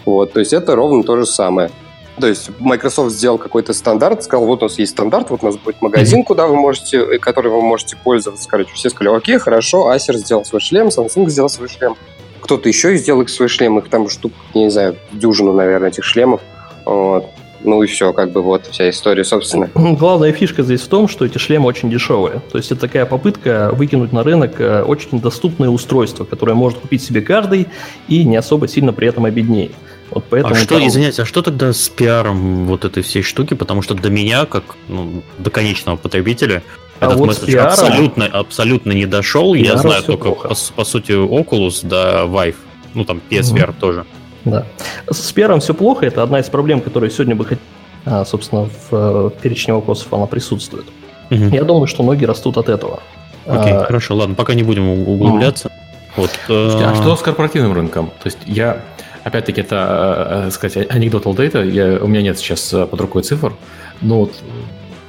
Вот, 0.05 0.33
то 0.33 0.39
есть 0.39 0.53
это 0.53 0.75
ровно 0.75 1.03
то 1.03 1.17
же 1.17 1.25
самое. 1.25 1.71
То 2.19 2.27
есть 2.27 2.49
Microsoft 2.59 3.13
сделал 3.13 3.37
какой-то 3.37 3.73
стандарт, 3.73 4.23
сказал, 4.23 4.45
вот 4.45 4.61
у 4.61 4.65
нас 4.65 4.79
есть 4.79 4.93
стандарт, 4.93 5.29
вот 5.31 5.43
у 5.43 5.45
нас 5.47 5.57
будет 5.57 5.81
магазин, 5.81 6.23
куда 6.23 6.47
вы 6.47 6.55
можете, 6.55 6.97
э, 6.97 7.17
который 7.19 7.51
вы 7.51 7.61
можете 7.61 7.97
пользоваться. 7.97 8.47
Короче, 8.47 8.71
все 8.73 8.89
сказали, 8.89 9.15
окей, 9.15 9.37
хорошо, 9.37 9.93
Acer 9.93 10.15
сделал 10.15 10.45
свой 10.45 10.61
шлем, 10.61 10.87
Samsung 10.87 11.29
сделал 11.29 11.49
свой 11.49 11.67
шлем. 11.67 11.95
Кто-то 12.39 12.69
еще 12.69 12.95
сделал 12.95 13.27
свой 13.27 13.49
шлем, 13.49 13.79
их 13.79 13.89
там 13.89 14.07
штук, 14.07 14.31
не 14.53 14.69
знаю, 14.69 14.95
дюжину, 15.11 15.51
наверное, 15.51 15.89
этих 15.89 16.03
шлемов. 16.03 16.41
Вот. 16.85 17.25
Ну 17.65 17.81
и 17.81 17.87
все, 17.87 18.13
как 18.13 18.31
бы 18.31 18.43
вот 18.43 18.67
вся 18.67 18.89
история, 18.89 19.23
собственно. 19.23 19.69
Главная 19.73 20.31
фишка 20.31 20.61
здесь 20.61 20.81
в 20.81 20.87
том, 20.87 21.07
что 21.07 21.25
эти 21.25 21.39
шлемы 21.39 21.65
очень 21.65 21.89
дешевые. 21.89 22.41
То 22.51 22.59
есть 22.59 22.71
это 22.71 22.81
такая 22.81 23.07
попытка 23.07 23.71
выкинуть 23.73 24.13
на 24.13 24.23
рынок 24.23 24.61
э, 24.61 24.83
очень 24.83 25.19
доступное 25.19 25.69
устройство, 25.69 26.25
которое 26.25 26.53
может 26.53 26.77
купить 26.79 27.01
себе 27.01 27.21
каждый 27.21 27.67
и 28.07 28.23
не 28.23 28.35
особо 28.35 28.67
сильно 28.67 28.93
при 28.93 29.07
этом 29.07 29.25
обеднеет. 29.25 29.71
Вот 30.15 30.23
поэтому 30.29 30.55
а 30.55 30.57
что, 30.57 30.79
там... 30.79 30.87
извиняйте, 30.87 31.21
а 31.23 31.25
что 31.25 31.41
тогда 31.41 31.73
с 31.73 31.89
пиаром 31.89 32.65
вот 32.67 32.85
этой 32.85 33.03
всей 33.03 33.21
штуки? 33.21 33.53
Потому 33.53 33.81
что 33.81 33.93
до 33.93 34.09
меня, 34.09 34.45
как 34.45 34.63
ну, 34.87 35.21
до 35.37 35.49
конечного 35.49 35.97
потребителя, 35.97 36.63
а 37.01 37.07
этот 37.07 37.19
вот 37.19 37.27
месседж 37.27 37.47
пиаром... 37.47 37.67
абсолютно, 37.67 38.25
абсолютно 38.25 38.91
не 38.93 39.05
дошел. 39.05 39.53
Я 39.53 39.77
знаю 39.77 40.01
только, 40.03 40.31
по, 40.31 40.55
по 40.75 40.85
сути, 40.85 41.11
Oculus, 41.11 41.85
да, 41.85 42.23
Vive. 42.23 42.55
Ну, 42.93 43.03
там 43.03 43.21
PSVR 43.29 43.71
угу. 43.71 43.75
тоже. 43.79 44.05
Да. 44.45 44.65
С 45.09 45.33
пиаром 45.33 45.59
все 45.59 45.73
плохо. 45.73 46.05
Это 46.05 46.23
одна 46.23 46.39
из 46.39 46.47
проблем, 46.47 46.79
которые 46.79 47.11
сегодня 47.11 47.35
бы 47.35 47.43
хотели, 47.43 47.61
а, 48.05 48.23
собственно, 48.23 48.69
в 48.69 48.87
э, 48.91 49.29
перечне 49.41 49.73
вопросов 49.73 50.13
она 50.13 50.27
присутствует. 50.27 50.85
Угу. 51.29 51.43
Я 51.51 51.63
думаю, 51.65 51.87
что 51.87 52.03
ноги 52.03 52.23
растут 52.23 52.57
от 52.57 52.69
этого. 52.69 53.01
Окей, 53.45 53.73
а... 53.73 53.83
хорошо, 53.83 54.15
ладно, 54.15 54.35
пока 54.35 54.53
не 54.53 54.63
будем 54.63 54.87
углубляться. 54.87 55.67
Угу. 55.67 56.21
Вот, 56.21 56.29
а 56.47 56.93
э... 56.93 56.95
что 56.95 57.15
с 57.17 57.21
корпоративным 57.21 57.73
рынком? 57.73 58.07
То 58.07 58.27
есть 58.27 58.37
я, 58.45 58.81
опять-таки, 59.25 59.61
это, 59.61 60.45
э, 60.47 60.51
сказать, 60.51 60.87
anecdotal 60.87 61.35
data, 61.35 61.67
я, 61.67 62.01
у 62.01 62.07
меня 62.07 62.21
нет 62.21 62.37
сейчас 62.37 62.71
э, 62.73 62.85
под 62.85 63.01
рукой 63.01 63.23
цифр, 63.23 63.53
но 64.01 64.19
вот, 64.19 64.33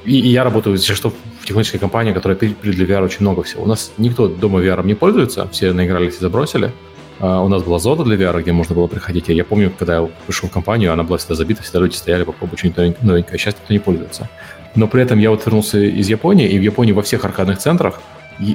и, 0.03 0.19
и 0.19 0.27
я 0.27 0.43
работаю, 0.43 0.75
если 0.75 0.93
что, 0.93 1.11
в 1.11 1.45
технической 1.45 1.79
компании, 1.79 2.13
которая 2.13 2.35
пилит 2.37 2.75
для 2.75 2.85
VR 2.85 3.05
очень 3.05 3.21
много 3.21 3.43
всего. 3.43 3.63
У 3.63 3.67
нас 3.67 3.91
никто 3.97 4.27
дома 4.27 4.59
VR 4.59 4.85
не 4.85 4.95
пользуется, 4.95 5.47
все 5.51 5.71
наигрались 5.71 6.17
и 6.17 6.19
забросили. 6.19 6.73
Uh, 7.19 7.43
у 7.43 7.47
нас 7.47 7.63
была 7.63 7.79
зона 7.79 8.03
для 8.03 8.15
VR, 8.15 8.41
где 8.43 8.51
можно 8.51 8.75
было 8.75 8.85
приходить. 8.85 9.27
Я 9.29 9.43
помню, 9.43 9.73
когда 9.75 10.01
я 10.01 10.09
пришел 10.27 10.49
в 10.49 10.51
компанию, 10.51 10.93
она 10.93 11.01
была 11.01 11.17
всегда 11.17 11.33
забита, 11.33 11.63
всегда 11.63 11.79
люди 11.79 11.95
стояли, 11.95 12.23
попробуй 12.23 12.59
что-нибудь 12.59 13.01
новенькое. 13.01 13.39
Сейчас 13.39 13.55
никто 13.55 13.73
не 13.73 13.79
пользуется. 13.79 14.29
Но 14.75 14.87
при 14.87 15.01
этом 15.01 15.17
я 15.17 15.31
вот 15.31 15.43
вернулся 15.43 15.79
из 15.79 16.07
Японии, 16.09 16.47
и 16.47 16.59
в 16.59 16.61
Японии 16.61 16.91
во 16.91 17.01
всех 17.01 17.25
аркадных 17.25 17.57
центрах, 17.57 18.01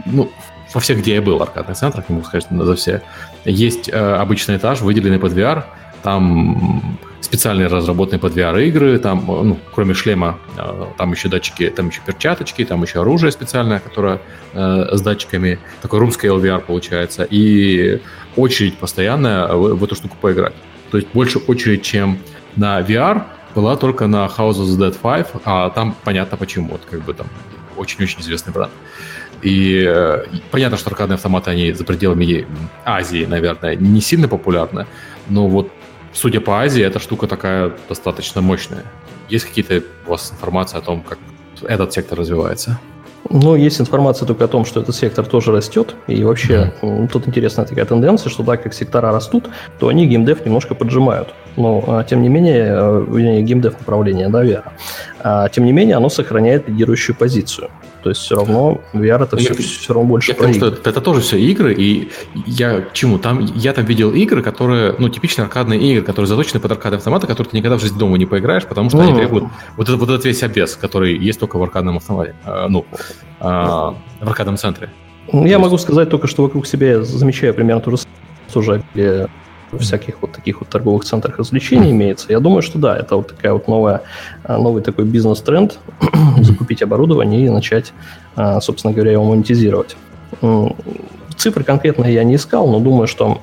ну, 0.06 0.30
во 0.74 0.80
всех, 0.80 0.98
где 0.98 1.14
я 1.14 1.22
был, 1.22 1.42
аркадных 1.42 1.76
центрах, 1.76 2.08
не 2.08 2.14
могу 2.14 2.26
сказать, 2.26 2.46
за 2.50 2.74
все, 2.74 3.02
есть 3.44 3.88
э, 3.88 3.92
обычный 3.92 4.56
этаж, 4.56 4.80
выделенный 4.80 5.18
под 5.18 5.32
VR, 5.32 5.64
там 6.02 6.98
специальные 7.20 7.68
разработанные 7.68 8.20
под 8.20 8.36
VR 8.36 8.62
игры, 8.66 8.98
там, 8.98 9.24
ну, 9.26 9.58
кроме 9.74 9.94
шлема, 9.94 10.38
э, 10.56 10.86
там 10.98 11.12
еще 11.12 11.28
датчики, 11.28 11.68
там 11.70 11.88
еще 11.88 12.00
перчаточки, 12.04 12.64
там 12.64 12.82
еще 12.82 13.00
оружие 13.00 13.32
специальное, 13.32 13.78
которое 13.78 14.20
э, 14.52 14.96
с 14.96 15.00
датчиками, 15.00 15.58
такой 15.80 16.00
room 16.00 16.10
scale 16.10 16.40
VR 16.40 16.60
получается, 16.60 17.26
и 17.28 18.00
очередь 18.36 18.76
постоянная 18.76 19.48
в, 19.48 19.76
в 19.76 19.84
эту 19.84 19.94
штуку 19.94 20.16
поиграть. 20.20 20.54
То 20.90 20.98
есть 20.98 21.08
больше 21.14 21.38
очередь, 21.38 21.82
чем 21.82 22.18
на 22.56 22.80
VR, 22.80 23.22
была 23.54 23.76
только 23.76 24.06
на 24.06 24.26
House 24.26 24.56
of 24.56 24.66
the 24.66 24.90
Dead 24.90 24.96
5, 25.00 25.42
а 25.44 25.70
там 25.70 25.94
понятно 26.04 26.36
почему, 26.36 26.72
вот 26.72 26.82
как 26.90 27.02
бы 27.02 27.14
там 27.14 27.26
очень-очень 27.76 28.20
известный 28.20 28.52
бренд. 28.52 28.72
И 29.42 29.84
э, 29.86 30.24
понятно, 30.50 30.76
что 30.76 30.90
аркадные 30.90 31.16
автоматы, 31.16 31.50
они 31.50 31.72
за 31.72 31.84
пределами 31.84 32.46
Азии, 32.84 33.26
наверное, 33.26 33.74
не 33.74 34.00
сильно 34.00 34.28
популярны, 34.28 34.86
но 35.28 35.48
вот 35.48 35.70
судя 36.12 36.40
по 36.40 36.60
Азии, 36.60 36.82
эта 36.82 36.98
штука 36.98 37.26
такая 37.26 37.72
достаточно 37.88 38.40
мощная. 38.40 38.84
Есть 39.28 39.46
какие-то 39.46 39.82
у 40.06 40.10
вас 40.10 40.32
информации 40.32 40.78
о 40.78 40.80
том, 40.80 41.02
как 41.02 41.18
этот 41.62 41.92
сектор 41.92 42.18
развивается? 42.18 42.78
Ну, 43.30 43.54
есть 43.54 43.80
информация 43.80 44.26
только 44.26 44.44
о 44.44 44.48
том, 44.48 44.64
что 44.64 44.80
этот 44.80 44.94
сектор 44.94 45.24
тоже 45.24 45.52
растет. 45.52 45.94
И 46.06 46.22
вообще, 46.24 46.72
mm-hmm. 46.82 47.08
тут 47.08 47.28
интересная 47.28 47.64
такая 47.64 47.84
тенденция, 47.84 48.30
что 48.30 48.42
так 48.42 48.62
как 48.62 48.74
сектора 48.74 49.12
растут, 49.12 49.48
то 49.78 49.88
они 49.88 50.06
геймдев 50.06 50.44
немножко 50.44 50.74
поджимают. 50.74 51.32
Но, 51.56 51.84
а, 51.86 52.04
тем 52.04 52.22
не 52.22 52.28
менее, 52.28 52.66
э, 52.68 53.40
геймдев 53.42 53.78
направление, 53.78 54.28
да, 54.28 54.44
VR. 54.44 54.64
А, 55.20 55.48
тем 55.48 55.64
не 55.64 55.72
менее, 55.72 55.96
оно 55.96 56.08
сохраняет 56.08 56.68
лидирующую 56.68 57.16
позицию. 57.16 57.70
То 58.02 58.08
есть 58.10 58.22
все 58.22 58.36
равно 58.36 58.80
VR 58.92 59.22
это 59.22 59.36
все, 59.36 59.54
все 59.54 59.94
равно 59.94 60.08
больше 60.08 60.34
про 60.34 60.50
игры. 60.50 60.74
это 60.84 61.00
тоже 61.00 61.20
все 61.20 61.38
игры, 61.38 61.72
и 61.74 62.10
я 62.46 62.80
к 62.80 62.92
чему? 62.92 63.18
Там, 63.18 63.40
я 63.54 63.72
там 63.72 63.84
видел 63.84 64.12
игры, 64.12 64.42
которые, 64.42 64.94
ну, 64.98 65.08
типичные 65.08 65.44
аркадные 65.44 65.80
игры, 65.80 66.02
которые 66.02 66.28
заточены 66.28 66.60
под 66.60 66.72
аркадные 66.72 66.98
автоматы, 66.98 67.26
которые 67.26 67.50
ты 67.50 67.56
никогда 67.56 67.78
в 67.78 67.80
жизни 67.80 67.98
дома 67.98 68.18
не 68.18 68.26
поиграешь, 68.26 68.64
потому 68.66 68.88
что 68.90 68.98
mm-hmm. 68.98 69.02
они 69.02 69.14
требуют 69.14 69.44
вот 69.76 69.88
этот, 69.88 70.00
вот 70.00 70.10
этот 70.10 70.24
весь 70.24 70.42
обвес, 70.42 70.76
который 70.76 71.16
есть 71.16 71.38
только 71.38 71.58
в 71.58 71.62
аркадном 71.62 71.98
автомате, 71.98 72.34
э, 72.44 72.66
ну, 72.68 72.84
э, 73.40 73.44
в 73.44 73.94
аркадном 74.20 74.56
центре. 74.56 74.90
Ну, 75.32 75.46
я 75.46 75.58
могу 75.58 75.78
сказать 75.78 76.10
только, 76.10 76.26
что 76.26 76.42
вокруг 76.42 76.66
себя 76.66 76.90
я 76.90 77.02
замечаю 77.02 77.54
примерно 77.54 77.80
то 77.80 77.90
же 77.92 77.98
самое, 77.98 78.18
тоже 78.52 78.82
всяких 79.78 80.20
вот 80.20 80.32
таких 80.32 80.60
вот 80.60 80.68
торговых 80.68 81.04
центрах 81.04 81.38
развлечений 81.38 81.90
имеется. 81.90 82.26
Я 82.30 82.40
думаю, 82.40 82.62
что 82.62 82.78
да, 82.78 82.96
это 82.96 83.16
вот 83.16 83.28
такая 83.28 83.52
вот 83.52 83.68
новая, 83.68 84.02
а, 84.44 84.58
новый 84.58 84.82
такой 84.82 85.04
бизнес-тренд, 85.04 85.78
закупить 86.40 86.82
оборудование 86.82 87.46
и 87.46 87.48
начать, 87.48 87.92
а, 88.36 88.60
собственно 88.60 88.92
говоря, 88.92 89.12
его 89.12 89.24
монетизировать. 89.24 89.96
Цифры 91.36 91.64
конкретно 91.64 92.04
я 92.06 92.24
не 92.24 92.36
искал, 92.36 92.66
но 92.68 92.80
думаю, 92.80 93.06
что 93.06 93.40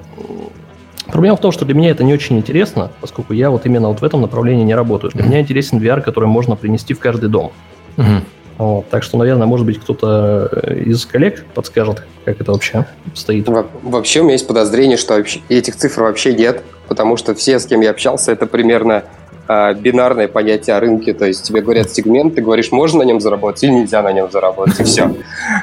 Проблема 1.12 1.38
в 1.38 1.42
том, 1.42 1.52
что 1.52 1.66
для 1.66 1.74
меня 1.74 1.90
это 1.90 2.04
не 2.04 2.14
очень 2.14 2.38
интересно, 2.38 2.92
поскольку 3.02 3.34
я 3.34 3.50
вот 3.50 3.66
именно 3.66 3.88
вот 3.88 4.02
в 4.02 4.04
этом 4.04 4.22
направлении 4.22 4.64
не 4.64 4.76
работаю. 4.76 5.12
Для 5.12 5.24
меня 5.24 5.40
интересен 5.40 5.80
VR, 5.80 6.02
который 6.02 6.30
можно 6.30 6.56
принести 6.56 6.94
в 6.94 7.00
каждый 7.00 7.30
дом. 7.30 7.52
Uh-huh. 7.98 8.22
Вот, 8.60 8.90
так 8.90 9.04
что, 9.04 9.18
наверное, 9.18 9.48
может 9.48 9.66
быть, 9.66 9.80
кто-то 9.80 10.50
э, 10.52 10.80
из 10.82 11.06
коллег 11.06 11.46
подскажет, 11.54 12.04
как 12.26 12.42
это 12.42 12.52
вообще 12.52 12.86
стоит. 13.16 13.48
Во- 13.48 13.66
вообще 13.84 14.20
у 14.20 14.24
меня 14.24 14.34
есть 14.34 14.48
подозрение, 14.48 14.98
что 14.98 15.24
этих 15.48 15.78
цифр 15.78 16.02
вообще 16.02 16.34
нет, 16.34 16.62
потому 16.90 17.16
что 17.16 17.34
все, 17.34 17.58
с 17.58 17.66
кем 17.66 17.80
я 17.80 17.92
общался, 17.92 18.34
это 18.34 18.48
примерно 18.48 19.06
э, 19.48 19.74
бинарное 19.76 20.28
понятие 20.28 20.76
о 20.76 20.82
рынке. 20.82 21.14
То 21.14 21.24
есть 21.24 21.44
тебе 21.44 21.62
говорят 21.62 21.90
сегмент, 21.90 22.36
ты 22.36 22.42
говоришь, 22.42 22.74
можно 22.74 23.00
на 23.00 23.04
нем 23.04 23.22
заработать 23.22 23.64
или 23.64 23.72
нельзя 23.72 24.02
на 24.02 24.12
нем 24.12 24.30
заработать, 24.30 24.82
и 24.82 24.84
все. 24.84 25.10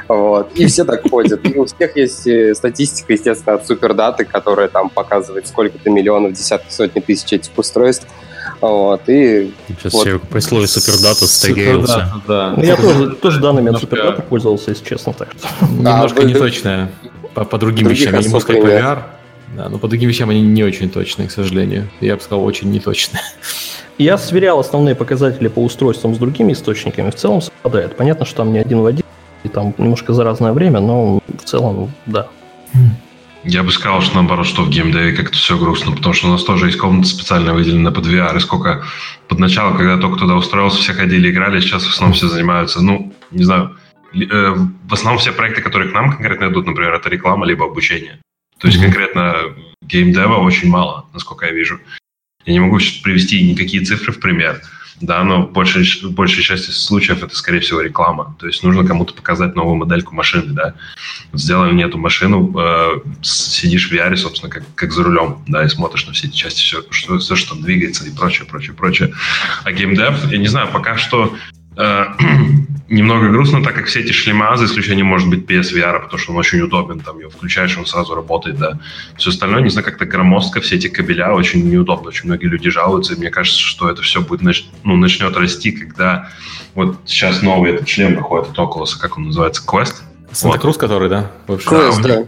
Вот. 0.07 0.51
И 0.55 0.65
все 0.65 0.83
так 0.83 1.07
ходят. 1.07 1.45
И 1.45 1.55
у 1.55 1.65
всех 1.65 1.95
есть 1.95 2.25
э, 2.25 2.55
статистика, 2.55 3.13
естественно, 3.13 3.57
от 3.57 3.67
супердаты, 3.67 4.25
которая 4.25 4.69
там 4.69 4.89
показывает, 4.89 5.47
сколько-то 5.47 5.91
миллионов, 5.91 6.33
десятки, 6.33 6.73
сотни 6.73 6.99
тысяч 6.99 7.31
этих 7.31 7.51
устройств. 7.55 8.07
Вот, 8.61 9.01
и 9.07 9.53
Сейчас 9.67 9.93
вот. 9.93 10.07
я 10.07 10.19
при 10.19 10.39
слове 10.39 10.67
супердата 10.67 11.27
стагерился. 11.27 12.11
Да. 12.27 12.53
Ну, 12.55 12.63
я 12.63 12.75
тоже, 12.75 13.11
тоже 13.15 13.39
данными 13.39 13.69
от 13.69 13.79
супердата 13.79 14.21
пользовался, 14.21 14.71
если 14.71 14.85
честно. 14.85 15.13
Так. 15.13 15.29
Немножко 15.61 16.21
а, 16.21 16.25
неточная 16.25 16.91
по, 17.33 17.45
по 17.45 17.57
другим 17.57 17.87
вещам. 17.87 18.13
Я 18.13 18.21
не 18.21 18.27
могу 18.27 18.39
сказать 18.39 18.61
по 18.61 18.67
VR. 18.67 19.03
Да, 19.55 19.69
но 19.69 19.77
по 19.77 19.87
другим 19.87 20.09
вещам 20.09 20.29
они 20.29 20.41
не 20.41 20.63
очень 20.63 20.89
точные, 20.89 21.27
к 21.27 21.31
сожалению. 21.31 21.87
Я 22.01 22.15
бы 22.15 22.21
сказал, 22.21 22.43
очень 22.43 22.69
неточные. 22.71 23.21
Я 23.97 24.17
сверял 24.17 24.59
основные 24.59 24.93
показатели 24.93 25.47
по 25.47 25.63
устройствам 25.63 26.13
с 26.13 26.17
другими 26.19 26.53
источниками. 26.53 27.09
В 27.09 27.15
целом 27.15 27.41
совпадает. 27.41 27.97
Понятно, 27.97 28.25
что 28.25 28.37
там 28.37 28.53
не 28.53 28.59
один 28.59 28.81
в 28.81 28.85
один, 28.85 29.05
и 29.43 29.49
там 29.49 29.73
немножко 29.77 30.13
за 30.13 30.23
разное 30.23 30.53
время, 30.53 30.79
но 30.79 31.19
в 31.27 31.43
целом, 31.43 31.91
да. 32.05 32.27
Я 33.47 33.63
бы 33.63 33.71
сказал, 33.71 34.01
что 34.01 34.15
наоборот, 34.15 34.45
что 34.45 34.63
в 34.63 34.69
геймдеве 34.69 35.13
как-то 35.13 35.37
все 35.37 35.57
грустно, 35.57 35.93
потому 35.93 36.13
что 36.13 36.27
у 36.27 36.31
нас 36.31 36.43
тоже 36.43 36.65
есть 36.65 36.77
комната 36.77 37.07
специально 37.07 37.53
выделенная 37.53 37.93
под 37.93 38.05
VR, 38.05 38.35
и 38.35 38.41
сколько 38.41 38.83
под 39.29 39.39
начало, 39.39 39.75
когда 39.77 39.97
только 39.97 40.19
туда 40.19 40.35
устроился, 40.35 40.79
все 40.79 40.93
ходили, 40.93 41.31
играли, 41.31 41.61
сейчас 41.61 41.85
в 41.85 41.89
основном 41.89 42.13
все 42.13 42.27
занимаются, 42.27 42.81
ну, 42.81 43.15
не 43.31 43.45
знаю, 43.45 43.77
э, 44.13 44.53
в 44.53 44.93
основном 44.93 45.19
все 45.19 45.31
проекты, 45.31 45.61
которые 45.61 45.89
к 45.89 45.93
нам 45.93 46.11
конкретно 46.11 46.51
идут, 46.51 46.67
например, 46.67 46.93
это 46.93 47.07
реклама 47.07 47.45
либо 47.45 47.65
обучение. 47.65 48.19
То 48.59 48.67
есть 48.67 48.81
конкретно 48.81 49.33
геймдева 49.81 50.35
очень 50.35 50.67
мало, 50.67 51.05
насколько 51.13 51.45
я 51.45 51.53
вижу. 51.53 51.79
Я 52.45 52.51
не 52.51 52.59
могу 52.59 52.79
сейчас 52.79 53.01
привести 53.01 53.49
никакие 53.49 53.81
цифры 53.85 54.11
в 54.11 54.19
пример, 54.19 54.61
да, 54.99 55.23
но 55.23 55.43
в 55.43 55.51
большей, 55.51 55.83
в 55.83 56.11
большей 56.11 56.43
части 56.43 56.71
случаев 56.71 57.23
это, 57.23 57.35
скорее 57.35 57.59
всего, 57.59 57.81
реклама. 57.81 58.35
То 58.39 58.47
есть 58.47 58.63
нужно 58.63 58.85
кому-то 58.85 59.13
показать 59.13 59.55
новую 59.55 59.75
модельку 59.75 60.15
машины, 60.15 60.53
да. 60.53 60.73
Сделай 61.33 61.71
мне 61.71 61.83
эту 61.83 61.97
машину, 61.97 62.53
э, 62.57 63.01
сидишь 63.21 63.89
в 63.89 63.93
VR, 63.93 64.15
собственно, 64.15 64.51
как, 64.51 64.63
как 64.75 64.91
за 64.91 65.03
рулем, 65.03 65.43
да, 65.47 65.63
и 65.63 65.69
смотришь 65.69 66.07
на 66.07 66.13
все 66.13 66.27
эти 66.27 66.35
части, 66.35 66.61
все, 66.61 66.83
что, 66.89 67.19
все, 67.19 67.35
что 67.35 67.53
там 67.53 67.61
двигается 67.61 68.05
и 68.05 68.11
прочее, 68.11 68.47
прочее, 68.47 68.75
прочее. 68.75 69.13
А 69.63 69.71
геймдев, 69.71 70.31
я 70.31 70.37
не 70.37 70.47
знаю, 70.47 70.69
пока 70.71 70.97
что 70.97 71.35
немного 72.89 73.29
грустно, 73.29 73.63
так 73.63 73.75
как 73.75 73.85
все 73.85 73.99
эти 73.99 74.11
шлема, 74.11 74.55
за 74.57 74.65
исключением, 74.65 75.07
может 75.07 75.29
быть, 75.29 75.45
PSVR, 75.45 76.01
потому 76.01 76.17
что 76.17 76.31
он 76.31 76.37
очень 76.37 76.61
удобен, 76.61 76.99
там 77.01 77.19
его 77.19 77.29
включаешь, 77.29 77.77
он 77.77 77.85
сразу 77.85 78.15
работает, 78.15 78.57
да. 78.57 78.79
Все 79.17 79.29
остальное, 79.29 79.61
не 79.61 79.69
знаю, 79.69 79.85
как-то 79.85 80.05
громоздко, 80.05 80.61
все 80.61 80.75
эти 80.75 80.87
кабеля 80.87 81.33
очень 81.33 81.69
неудобно, 81.69 82.07
очень 82.07 82.25
многие 82.25 82.47
люди 82.47 82.69
жалуются, 82.69 83.13
и 83.13 83.17
мне 83.17 83.29
кажется, 83.29 83.59
что 83.59 83.89
это 83.89 84.01
все 84.01 84.21
будет, 84.21 84.41
нач... 84.41 84.65
ну, 84.83 84.95
начнет 84.95 85.35
расти, 85.35 85.71
когда 85.71 86.29
вот 86.75 86.97
сейчас 87.05 87.41
новый 87.41 87.73
этот 87.73 87.87
шлем 87.87 88.15
выходит 88.15 88.49
от 88.49 88.57
Oculus, 88.57 88.97
как 88.99 89.17
он 89.17 89.25
называется, 89.25 89.61
Quest? 89.67 89.95
Санта-Крус, 90.31 90.75
вот. 90.75 90.81
который, 90.81 91.09
да? 91.09 91.31
Quest, 91.47 92.01
да. 92.01 92.25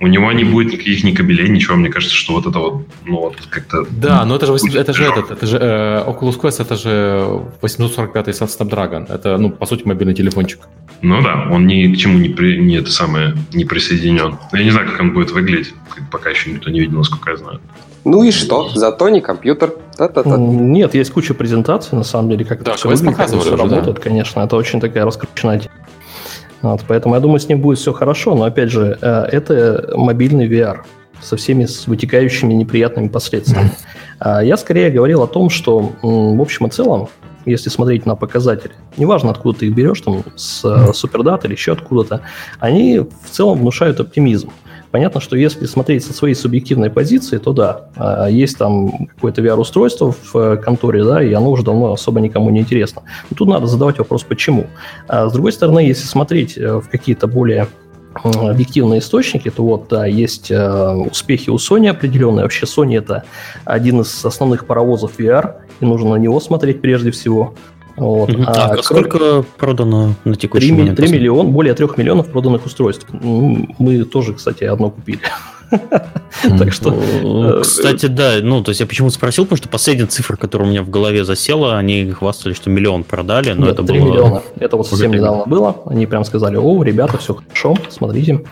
У 0.00 0.06
него 0.06 0.30
не 0.32 0.44
будет 0.44 0.72
никаких 0.72 1.02
ни 1.04 1.12
кабелей, 1.12 1.48
ничего. 1.48 1.76
Мне 1.76 1.88
кажется, 1.88 2.14
что 2.14 2.34
вот 2.34 2.46
это 2.46 2.58
вот, 2.58 2.86
ну 3.04 3.20
вот 3.20 3.36
как-то... 3.50 3.84
Да, 3.90 4.24
но 4.24 4.36
это 4.36 4.46
же, 4.46 4.54
это 4.78 4.92
же 4.92 5.04
этот, 5.04 5.30
это 5.32 5.46
же 5.46 5.58
э, 5.58 6.04
Oculus 6.06 6.40
Quest, 6.40 6.62
это 6.62 6.76
же 6.76 7.42
845 7.60 8.28
Snapdragon. 8.28 9.12
Это, 9.12 9.38
ну, 9.38 9.50
по 9.50 9.66
сути, 9.66 9.86
мобильный 9.86 10.14
телефончик. 10.14 10.60
Ну 11.02 11.20
да, 11.22 11.48
он 11.50 11.66
ни 11.66 11.92
к 11.92 11.96
чему 11.96 12.18
не, 12.18 12.28
при, 12.28 12.58
не 12.58 12.76
это 12.76 12.92
самое, 12.92 13.34
не 13.52 13.64
присоединен. 13.64 14.36
Я 14.52 14.64
не 14.64 14.70
знаю, 14.70 14.88
как 14.88 15.00
он 15.00 15.12
будет 15.12 15.32
выглядеть. 15.32 15.74
Пока 16.12 16.30
еще 16.30 16.50
никто 16.50 16.70
не 16.70 16.80
видел, 16.80 16.98
насколько 16.98 17.30
я 17.30 17.36
знаю. 17.36 17.60
Ну 18.04 18.22
и 18.22 18.30
что? 18.30 18.68
Зато 18.74 19.08
не 19.08 19.20
компьютер. 19.20 19.72
Та-та-та. 19.96 20.36
Нет, 20.36 20.94
есть 20.94 21.10
куча 21.10 21.34
презентаций, 21.34 21.98
на 21.98 22.04
самом 22.04 22.30
деле, 22.30 22.44
как 22.44 22.62
да, 22.62 22.72
это 22.72 22.78
все 22.78 22.88
выглядит, 22.88 23.16
как 23.16 23.28
это 23.28 23.40
все 23.40 23.56
работает, 23.56 23.96
да? 23.96 24.02
конечно. 24.02 24.40
Это 24.40 24.56
очень 24.56 24.80
такая 24.80 25.04
раскрученная 25.04 25.60
вот, 26.62 26.84
поэтому 26.88 27.14
я 27.14 27.20
думаю, 27.20 27.38
с 27.38 27.48
ним 27.48 27.60
будет 27.60 27.78
все 27.78 27.92
хорошо, 27.92 28.34
но 28.34 28.44
опять 28.44 28.70
же, 28.70 28.98
э, 29.00 29.24
это 29.30 29.92
мобильный 29.94 30.48
VR 30.48 30.80
со 31.20 31.36
всеми 31.36 31.64
с 31.66 31.86
вытекающими 31.86 32.52
неприятными 32.52 33.08
последствиями. 33.08 33.70
А 34.20 34.42
я 34.42 34.56
скорее 34.56 34.90
говорил 34.90 35.22
о 35.22 35.26
том, 35.28 35.50
что 35.50 35.92
в 36.02 36.40
общем 36.40 36.66
и 36.66 36.70
целом, 36.70 37.08
если 37.48 37.70
смотреть 37.70 38.06
на 38.06 38.14
показатели, 38.14 38.72
неважно, 38.96 39.30
откуда 39.30 39.60
ты 39.60 39.66
их 39.66 39.74
берешь, 39.74 40.00
там, 40.00 40.22
с 40.36 40.64
э, 40.64 40.92
супердата 40.92 41.46
или 41.46 41.54
еще 41.54 41.72
откуда-то, 41.72 42.22
они 42.60 43.00
в 43.00 43.30
целом 43.30 43.60
внушают 43.60 44.00
оптимизм. 44.00 44.50
Понятно, 44.90 45.20
что 45.20 45.36
если 45.36 45.66
смотреть 45.66 46.04
со 46.04 46.12
своей 46.14 46.34
субъективной 46.34 46.88
позиции, 46.88 47.36
то 47.38 47.52
да, 47.52 47.90
а, 47.96 48.26
есть 48.26 48.56
там 48.56 49.08
какое-то 49.14 49.42
VR-устройство 49.42 50.12
в 50.12 50.36
э, 50.36 50.56
конторе, 50.56 51.04
да, 51.04 51.22
и 51.22 51.32
оно 51.32 51.50
уже 51.50 51.62
давно 51.62 51.92
особо 51.92 52.20
никому 52.20 52.48
не 52.50 52.60
интересно. 52.60 53.02
Но 53.30 53.36
тут 53.36 53.48
надо 53.48 53.66
задавать 53.66 53.98
вопрос, 53.98 54.22
почему. 54.22 54.66
А 55.06 55.28
с 55.28 55.32
другой 55.32 55.52
стороны, 55.52 55.80
если 55.80 56.06
смотреть 56.06 56.56
э, 56.56 56.80
в 56.80 56.88
какие-то 56.88 57.26
более 57.26 57.68
объективные 58.24 59.00
источники, 59.00 59.50
то 59.50 59.62
вот, 59.62 59.88
да, 59.88 60.06
есть 60.06 60.50
э, 60.50 60.92
успехи 60.92 61.50
у 61.50 61.56
Sony 61.56 61.88
определенные. 61.88 62.42
Вообще 62.42 62.66
Sony 62.66 62.98
это 62.98 63.24
один 63.64 64.00
из 64.00 64.24
основных 64.24 64.66
паровозов 64.66 65.18
VR, 65.18 65.56
и 65.80 65.86
нужно 65.86 66.10
на 66.10 66.16
него 66.16 66.40
смотреть 66.40 66.80
прежде 66.80 67.10
всего. 67.10 67.54
Вот. 67.96 68.30
А, 68.46 68.72
а 68.72 68.82
сколько 68.82 69.44
продано 69.56 70.14
на 70.24 70.36
текущий 70.36 70.68
3, 70.68 70.76
момент? 70.76 70.96
3 70.96 71.08
миллион, 71.10 71.50
более 71.50 71.74
3 71.74 71.88
миллионов 71.96 72.30
проданных 72.30 72.64
устройств. 72.64 73.06
Мы 73.10 74.04
тоже, 74.04 74.34
кстати, 74.34 74.64
одно 74.64 74.90
купили. 74.90 75.20
Так 76.58 76.72
что... 76.72 76.94
Э, 76.94 77.60
кстати, 77.62 78.06
да, 78.06 78.36
ну, 78.42 78.62
то 78.62 78.70
есть 78.70 78.80
я 78.80 78.86
почему 78.86 79.10
спросил, 79.10 79.44
потому 79.44 79.56
что 79.56 79.68
последняя 79.68 80.06
цифра, 80.06 80.36
которая 80.36 80.68
у 80.68 80.70
меня 80.70 80.82
в 80.82 80.90
голове 80.90 81.24
засела, 81.24 81.78
они 81.78 82.10
хвастали, 82.12 82.52
что 82.52 82.70
миллион 82.70 83.02
продали, 83.04 83.52
но 83.52 83.68
это 83.68 83.82
3 83.82 83.98
миллиона. 83.98 84.42
Это 84.60 84.76
вот 84.76 84.86
совсем 84.86 85.12
недавно 85.12 85.44
было. 85.46 85.82
Они 85.86 86.06
прям 86.06 86.24
сказали, 86.24 86.56
о, 86.56 86.82
ребята, 86.82 87.18
все 87.18 87.34
хорошо, 87.34 87.76
смотрите. 87.90 88.44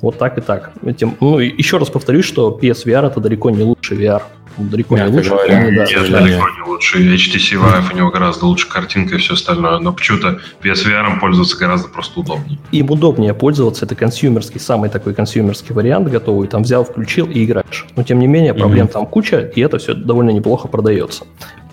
Вот 0.00 0.18
так 0.18 0.38
и 0.38 0.40
так. 0.40 0.72
Ну, 1.20 1.38
еще 1.38 1.78
раз 1.78 1.88
повторюсь, 1.88 2.24
что 2.24 2.56
PSVR 2.60 3.06
это 3.06 3.20
далеко 3.20 3.50
не 3.50 3.62
лучший 3.62 3.98
VR 3.98 4.22
далеко 4.58 4.96
не 4.96 5.06
лучше. 5.06 5.30
Говоря, 5.30 5.70
нет, 5.70 5.88
да, 6.10 6.20
далеко 6.20 6.48
не 6.48 6.62
лучше. 6.68 6.98
HTC 6.98 7.60
Vive 7.60 7.92
у 7.92 7.96
него 7.96 8.10
гораздо 8.10 8.46
лучше 8.46 8.68
картинка 8.68 9.16
и 9.16 9.18
все 9.18 9.34
остальное. 9.34 9.78
Но 9.78 9.92
почему-то 9.92 10.40
PSVR 10.62 11.20
пользоваться 11.20 11.56
гораздо 11.56 11.88
просто 11.88 12.20
удобнее. 12.20 12.58
Им 12.72 12.90
удобнее 12.90 13.34
пользоваться. 13.34 13.84
Это 13.84 13.94
консюмерский, 13.94 14.60
самый 14.60 14.90
такой 14.90 15.14
консюмерский 15.14 15.74
вариант 15.74 16.08
готовый. 16.08 16.48
Там 16.48 16.62
взял, 16.62 16.84
включил 16.84 17.26
и 17.26 17.44
играешь. 17.44 17.86
Но 17.96 18.02
тем 18.02 18.18
не 18.18 18.26
менее, 18.26 18.54
проблем 18.54 18.86
mm-hmm. 18.86 18.92
там 18.92 19.06
куча, 19.06 19.40
и 19.54 19.60
это 19.60 19.78
все 19.78 19.94
довольно 19.94 20.30
неплохо 20.30 20.68
продается. 20.68 21.24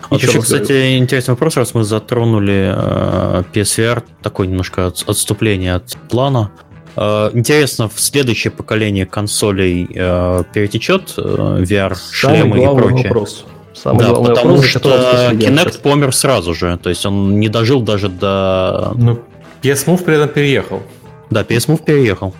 Вот 0.08 0.22
еще, 0.22 0.40
кстати, 0.40 0.72
говорю. 0.72 0.96
интересный 0.96 1.32
вопрос, 1.32 1.56
раз 1.56 1.74
мы 1.74 1.84
затронули 1.84 2.74
э, 2.74 3.42
PSVR, 3.52 4.02
такое 4.22 4.48
немножко 4.48 4.86
отступление 4.86 5.74
от 5.74 5.96
плана. 6.08 6.50
Э, 7.00 7.30
интересно, 7.32 7.88
в 7.88 7.98
следующее 7.98 8.50
поколение 8.50 9.06
консолей 9.06 9.88
э, 9.92 10.44
перетечет 10.52 11.14
э, 11.16 11.20
VR, 11.20 11.96
шлемы 12.12 12.62
и 12.62 12.66
прочее? 12.66 13.04
Вопрос. 13.04 13.46
Самый 13.72 14.00
да, 14.00 14.12
потому 14.12 14.56
вопрос, 14.56 14.64
что 14.66 15.30
Kinect 15.32 15.80
помер 15.80 16.14
сразу 16.14 16.52
же, 16.52 16.76
то 16.76 16.90
есть 16.90 17.06
он 17.06 17.40
не 17.40 17.48
дожил 17.48 17.80
даже 17.80 18.10
до... 18.10 18.92
Ну, 18.94 19.18
PS 19.62 19.86
Move 19.86 20.04
при 20.04 20.16
этом 20.16 20.28
переехал. 20.28 20.82
Да, 21.30 21.40
PS 21.40 21.68
Move 21.68 21.82
переехал. 21.82 22.34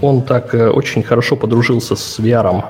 Он 0.00 0.22
так 0.22 0.52
очень 0.54 1.04
хорошо 1.04 1.36
подружился 1.36 1.94
с 1.94 2.18
VR. 2.18 2.64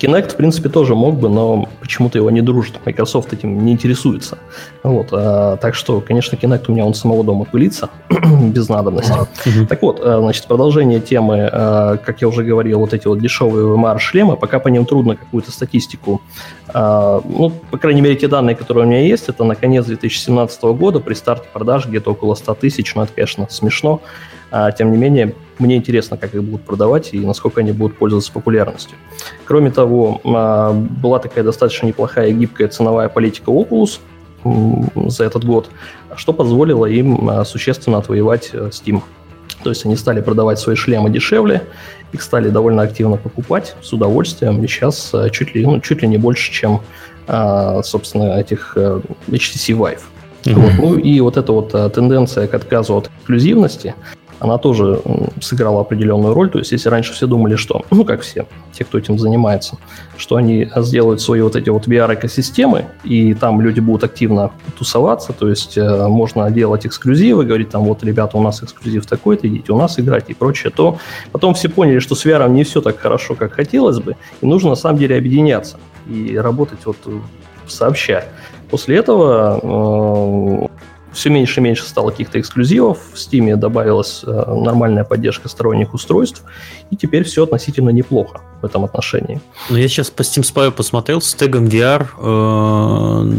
Kinect, 0.00 0.32
в 0.32 0.36
принципе, 0.36 0.68
тоже 0.68 0.94
мог 0.94 1.16
бы, 1.16 1.28
но 1.28 1.68
почему-то 1.80 2.18
его 2.18 2.30
не 2.30 2.42
дружит. 2.42 2.78
Microsoft 2.84 3.32
этим 3.32 3.64
не 3.64 3.72
интересуется. 3.72 4.38
Вот, 4.82 5.08
а, 5.12 5.56
так 5.56 5.74
что, 5.74 6.00
конечно, 6.00 6.36
Kinect 6.36 6.64
у 6.68 6.72
меня 6.72 6.84
он 6.84 6.94
самого 6.94 7.24
дома 7.24 7.44
пылится, 7.44 7.88
без 8.42 8.68
надобности. 8.68 9.12
Так 9.68 9.82
вот, 9.82 10.00
а, 10.02 10.20
значит, 10.20 10.46
продолжение 10.46 11.00
темы, 11.00 11.48
а, 11.50 11.96
как 11.96 12.20
я 12.20 12.28
уже 12.28 12.44
говорил, 12.44 12.80
вот 12.80 12.92
эти 12.92 13.06
вот 13.06 13.18
дешевые 13.20 13.66
VMR-шлемы, 13.66 14.36
пока 14.36 14.58
по 14.58 14.68
ним 14.68 14.84
трудно 14.84 15.16
какую-то 15.16 15.50
статистику, 15.50 16.20
а, 16.68 17.20
ну, 17.24 17.50
по 17.70 17.78
крайней 17.78 18.00
мере, 18.00 18.16
те 18.16 18.28
данные, 18.28 18.56
которые 18.56 18.84
у 18.84 18.88
меня 18.88 19.00
есть, 19.00 19.28
это 19.28 19.44
на 19.44 19.54
конец 19.54 19.86
2017 19.86 20.62
года 20.74 21.00
при 21.00 21.14
старте 21.14 21.46
продаж 21.52 21.86
где-то 21.86 22.12
около 22.12 22.34
100 22.34 22.54
тысяч, 22.54 22.94
но 22.94 23.04
это, 23.04 23.12
конечно, 23.14 23.46
смешно. 23.48 24.00
А, 24.56 24.70
тем 24.70 24.92
не 24.92 24.96
менее, 24.96 25.34
мне 25.58 25.74
интересно, 25.74 26.16
как 26.16 26.32
их 26.32 26.44
будут 26.44 26.64
продавать 26.64 27.12
и 27.12 27.18
насколько 27.18 27.60
они 27.60 27.72
будут 27.72 27.98
пользоваться 27.98 28.30
популярностью. 28.30 28.96
Кроме 29.46 29.72
того, 29.72 30.20
а, 30.24 30.72
была 30.72 31.18
такая 31.18 31.42
достаточно 31.42 31.88
неплохая 31.88 32.30
гибкая 32.30 32.68
ценовая 32.68 33.08
политика 33.08 33.50
Oculus 33.50 33.98
за 35.08 35.24
этот 35.24 35.44
год, 35.44 35.70
что 36.14 36.32
позволило 36.32 36.86
им 36.86 37.28
а, 37.28 37.44
существенно 37.44 37.98
отвоевать 37.98 38.50
э, 38.52 38.68
Steam. 38.68 39.02
То 39.64 39.70
есть 39.70 39.84
они 39.86 39.96
стали 39.96 40.20
продавать 40.20 40.60
свои 40.60 40.76
шлемы 40.76 41.10
дешевле, 41.10 41.62
их 42.12 42.22
стали 42.22 42.48
довольно 42.48 42.82
активно 42.82 43.16
покупать 43.16 43.74
с 43.82 43.92
удовольствием, 43.92 44.62
и 44.62 44.68
сейчас 44.68 45.10
э, 45.14 45.30
чуть 45.30 45.56
ли, 45.56 45.66
ну, 45.66 45.80
чуть 45.80 46.02
ли 46.02 46.06
не 46.06 46.18
больше, 46.18 46.52
чем, 46.52 46.80
а, 47.26 47.82
собственно, 47.82 48.38
этих 48.38 48.74
э, 48.76 49.00
HTC 49.26 49.76
Vive. 49.76 49.98
Mm-hmm. 50.44 50.54
Вот. 50.54 50.72
Ну 50.78 50.98
и 50.98 51.18
вот 51.20 51.38
эта 51.38 51.50
вот 51.50 51.72
тенденция 51.92 52.46
к 52.46 52.54
отказу 52.54 52.94
от 52.96 53.10
эксклюзивности, 53.18 53.96
она 54.40 54.58
тоже 54.58 55.00
сыграла 55.40 55.80
определенную 55.80 56.34
роль. 56.34 56.50
То 56.50 56.58
есть, 56.58 56.72
если 56.72 56.88
раньше 56.88 57.12
все 57.12 57.26
думали, 57.26 57.56
что, 57.56 57.84
ну, 57.90 58.04
как 58.04 58.22
все, 58.22 58.46
те, 58.72 58.84
кто 58.84 58.98
этим 58.98 59.18
занимается, 59.18 59.78
что 60.16 60.36
они 60.36 60.68
сделают 60.76 61.20
свои 61.20 61.40
вот 61.40 61.56
эти 61.56 61.68
вот 61.70 61.86
VR-экосистемы, 61.86 62.86
и 63.04 63.34
там 63.34 63.60
люди 63.60 63.80
будут 63.80 64.04
активно 64.04 64.50
тусоваться, 64.78 65.32
то 65.32 65.48
есть 65.48 65.78
э, 65.78 66.08
можно 66.08 66.50
делать 66.50 66.86
эксклюзивы, 66.86 67.44
говорить 67.44 67.70
там, 67.70 67.84
вот, 67.84 68.02
ребята, 68.04 68.36
у 68.36 68.42
нас 68.42 68.62
эксклюзив 68.62 69.06
такой-то, 69.06 69.48
идите 69.48 69.72
у 69.72 69.78
нас 69.78 69.98
играть 69.98 70.24
и 70.28 70.34
прочее, 70.34 70.72
то 70.74 70.98
потом 71.32 71.54
все 71.54 71.68
поняли, 71.68 71.98
что 71.98 72.14
с 72.14 72.24
VR 72.24 72.48
не 72.50 72.64
все 72.64 72.80
так 72.80 72.98
хорошо, 72.98 73.34
как 73.34 73.52
хотелось 73.52 73.98
бы, 74.00 74.16
и 74.40 74.46
нужно 74.46 74.70
на 74.70 74.76
самом 74.76 74.98
деле 74.98 75.16
объединяться 75.16 75.78
и 76.08 76.36
работать 76.36 76.84
вот 76.84 76.96
сообща. 77.66 78.24
После 78.70 78.96
этого 78.96 79.60
э, 79.62 80.68
все 81.14 81.30
меньше 81.30 81.60
и 81.60 81.62
меньше 81.62 81.84
стало 81.84 82.10
каких-то 82.10 82.38
эксклюзивов, 82.40 82.98
в 83.12 83.16
Steam 83.16 83.56
добавилась 83.56 84.22
э, 84.26 84.30
нормальная 84.30 85.04
поддержка 85.04 85.48
сторонних 85.48 85.94
устройств, 85.94 86.42
и 86.90 86.96
теперь 86.96 87.24
все 87.24 87.44
относительно 87.44 87.90
неплохо 87.90 88.40
в 88.60 88.66
этом 88.66 88.84
отношении. 88.84 89.40
Ну, 89.70 89.76
я 89.76 89.88
сейчас 89.88 90.10
по 90.10 90.22
Steam 90.22 90.42
Spy 90.42 90.70
посмотрел 90.70 91.20
с 91.20 91.34
тегом 91.34 91.64
VR 91.66 92.06
э, 92.18 93.32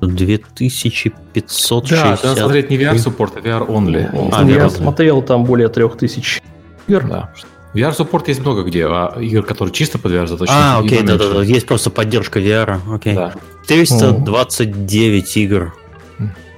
2560. 0.00 1.90
Да, 1.90 2.18
надо 2.22 2.40
смотреть 2.40 2.70
не 2.70 2.76
VR-суппорт, 2.76 3.36
а 3.36 3.40
VR-only. 3.40 4.30
А, 4.32 4.44
я 4.44 4.56
VR 4.56 4.70
смотрел 4.70 5.22
там 5.22 5.44
более 5.44 5.68
3000 5.68 6.42
игр. 6.86 7.06
Да. 7.08 7.32
VR-суппорт 7.74 8.28
есть 8.28 8.40
много 8.40 8.62
где, 8.62 8.86
а 8.86 9.16
игр, 9.20 9.42
которые 9.42 9.72
чисто 9.72 9.98
под 9.98 10.12
VR 10.12 10.26
заточены. 10.26 10.56
А, 10.56 10.78
окей, 10.78 11.02
да-да-да, 11.02 11.42
есть 11.42 11.66
просто 11.66 11.90
поддержка 11.90 12.40
VR, 12.40 12.78
окей. 12.92 13.14
Да. 13.14 13.34
429 13.66 15.36
игр 15.36 15.74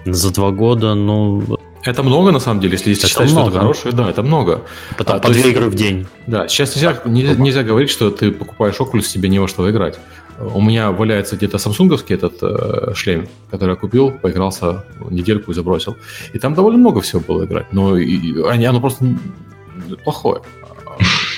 за 0.05 0.33
два 0.33 0.51
года, 0.51 0.95
ну, 0.95 1.43
Это 1.85 2.03
много, 2.03 2.31
на 2.31 2.41
самом 2.41 2.61
деле, 2.61 2.73
если 2.75 2.93
это 2.93 3.07
считать, 3.09 3.31
много. 3.31 3.51
что 3.51 3.51
это 3.51 3.61
хорошее, 3.61 3.95
да, 3.95 4.11
это 4.11 4.23
много. 4.23 4.63
Потом 4.99 5.17
а, 5.17 5.19
по 5.19 5.29
две 5.31 5.51
игры 5.51 5.71
в 5.71 5.75
день. 5.75 6.07
Да, 6.27 6.49
сейчас 6.49 6.75
нельзя, 6.75 7.01
нельзя, 7.05 7.35
нельзя 7.35 7.63
говорить, 7.63 7.91
что 7.91 8.11
ты 8.11 8.31
покупаешь 8.31 8.77
Oculus, 8.79 9.13
тебе 9.13 9.29
не 9.29 9.39
во 9.39 9.49
что 9.49 9.71
играть. 9.71 9.99
У 10.39 10.61
меня 10.63 10.91
валяется 10.91 11.37
где-то 11.37 11.59
самсунговский 11.59 12.15
этот 12.15 12.43
э, 12.43 12.95
шлем, 12.95 13.29
который 13.51 13.71
я 13.71 13.77
купил, 13.77 14.11
поигрался 14.11 14.85
недельку 15.11 15.51
и 15.51 15.55
забросил. 15.55 15.97
И 16.33 16.39
там 16.39 16.55
довольно 16.55 16.79
много 16.79 17.03
всего 17.03 17.21
было 17.21 17.45
играть, 17.45 17.73
но 17.73 17.99
и, 17.99 18.15
и, 18.15 18.65
оно 18.65 18.81
просто 18.81 19.05
плохое. 20.05 20.41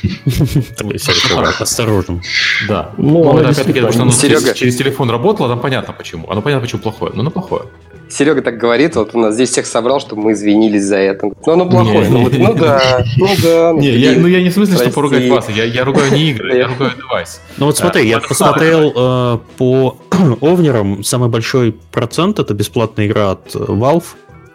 Осторожно. 1.60 2.20
Да. 2.68 2.92
Ну, 2.96 3.36
опять-таки, 3.36 3.80
потому 3.80 3.92
что 3.92 4.02
оно 4.02 4.12
через 4.54 4.76
телефон 4.76 5.10
работало, 5.10 5.48
там 5.48 5.60
понятно 5.60 5.92
почему. 5.92 6.30
Оно 6.30 6.42
понятно, 6.42 6.62
почему 6.62 6.82
плохое, 6.82 7.12
но 7.14 7.20
оно 7.20 7.30
плохое. 7.30 7.64
Серега 8.12 8.42
так 8.42 8.58
говорит, 8.58 8.96
вот 8.96 9.14
у 9.14 9.18
нас 9.18 9.34
здесь 9.34 9.50
всех 9.50 9.66
собрал, 9.66 10.00
чтобы 10.00 10.22
мы 10.22 10.32
извинились 10.32 10.84
за 10.84 10.96
это. 10.96 11.26
Ну, 11.26 11.52
оно 11.52 11.68
плохое. 11.68 12.08
Ну, 12.08 12.28
ну 12.30 12.54
да, 12.54 13.04
ну 13.16 13.28
да. 13.42 13.72
Не, 13.72 13.90
я, 13.90 14.18
ну 14.18 14.26
я 14.26 14.42
не 14.42 14.50
в 14.50 14.52
смысле, 14.52 14.76
что 14.76 14.90
поругать 14.90 15.28
вас, 15.28 15.48
я, 15.48 15.64
я 15.64 15.84
ругаю 15.84 16.12
не 16.12 16.30
игры, 16.30 16.56
я 16.56 16.68
ругаю 16.68 16.92
девайс. 16.96 17.40
Ну 17.56 17.66
вот 17.66 17.76
смотри, 17.76 18.08
я 18.08 18.20
посмотрел 18.20 18.92
э, 18.94 19.38
по 19.56 19.98
овнерам, 20.40 21.02
самый 21.02 21.30
большой 21.30 21.72
процент 21.90 22.38
это 22.38 22.52
бесплатная 22.54 23.06
игра 23.06 23.32
от 23.32 23.54
Valve, 23.54 24.04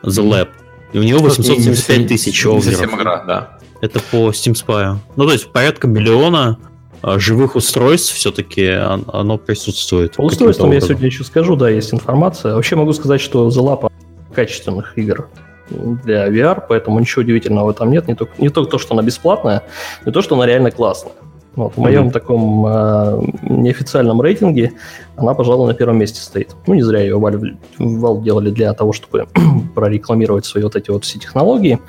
The 0.04 0.24
Lab, 0.24 0.50
и 0.93 1.00
у 1.00 1.04
него 1.04 1.20
875 1.20 2.08
тысяч 2.08 2.46
овнеров. 2.46 2.63
Совсем 2.63 2.96
игра, 2.96 3.24
да. 3.26 3.58
Это 3.82 4.00
по 4.12 4.30
Steam 4.30 4.54
Spy. 4.54 4.98
Ну 5.15 5.26
то 5.26 5.34
есть 5.34 5.52
порядка 5.52 5.88
миллиона 5.88 6.58
живых 7.03 7.55
устройств 7.55 8.13
все-таки 8.13 8.67
оно 8.67 9.38
присутствует. 9.38 10.15
По 10.15 10.21
устройствам 10.21 10.71
я 10.71 10.81
сегодня 10.81 11.07
еще 11.07 11.23
скажу, 11.23 11.55
да, 11.55 11.69
есть 11.69 11.93
информация. 11.93 12.55
Вообще 12.55 12.75
могу 12.75 12.93
сказать, 12.93 13.21
что 13.21 13.47
The 13.47 13.62
Lab 13.62 13.91
качественных 14.33 14.97
игр 14.97 15.29
для 15.69 16.27
VR, 16.29 16.63
поэтому 16.67 16.99
ничего 16.99 17.21
удивительного 17.21 17.65
в 17.65 17.69
этом 17.69 17.91
нет. 17.91 18.07
Не 18.07 18.15
только, 18.15 18.33
не 18.38 18.49
только 18.49 18.71
то, 18.71 18.77
что 18.77 18.93
она 18.93 19.03
бесплатная, 19.03 19.63
не 20.05 20.12
то, 20.12 20.21
что 20.21 20.36
она 20.36 20.45
реально 20.45 20.71
классная. 20.71 21.13
Вот, 21.55 21.73
в 21.73 21.77
моем 21.77 22.07
mm-hmm. 22.07 22.12
таком 22.12 22.65
э, 22.67 23.21
неофициальном 23.41 24.21
рейтинге 24.21 24.73
она, 25.15 25.33
пожалуй, 25.33 25.67
на 25.67 25.73
первом 25.73 25.97
месте 25.97 26.21
стоит. 26.21 26.55
Ну, 26.67 26.75
не 26.75 26.83
зря 26.83 27.01
ее 27.01 27.17
Valve, 27.17 27.57
Valve 27.79 28.23
делали 28.23 28.51
для 28.51 28.71
того, 28.73 28.93
чтобы 28.93 29.25
прорекламировать 29.75 30.45
свои 30.45 30.63
вот 30.63 30.75
эти 30.75 30.91
вот 30.91 31.03
все 31.03 31.17
технологии. 31.17 31.79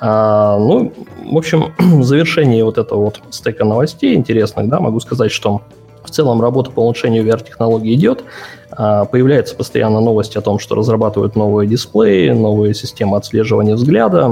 А, 0.00 0.58
ну, 0.58 0.92
в 1.24 1.36
общем, 1.36 1.72
в 1.78 2.02
завершении 2.04 2.62
вот 2.62 2.78
этого 2.78 3.04
вот 3.04 3.20
стека 3.30 3.64
новостей 3.64 4.14
интересных, 4.14 4.68
да, 4.68 4.80
могу 4.80 5.00
сказать, 5.00 5.30
что 5.30 5.62
в 6.02 6.10
целом 6.10 6.40
работа 6.40 6.70
по 6.70 6.80
улучшению 6.80 7.24
VR-технологий 7.24 7.94
идет. 7.94 8.24
А, 8.70 9.04
появляются 9.04 9.56
постоянно 9.56 10.00
новости 10.00 10.36
о 10.36 10.40
том, 10.40 10.58
что 10.58 10.74
разрабатывают 10.74 11.36
новые 11.36 11.68
дисплеи, 11.68 12.30
новые 12.30 12.74
системы 12.74 13.16
отслеживания 13.16 13.74
взгляда, 13.74 14.30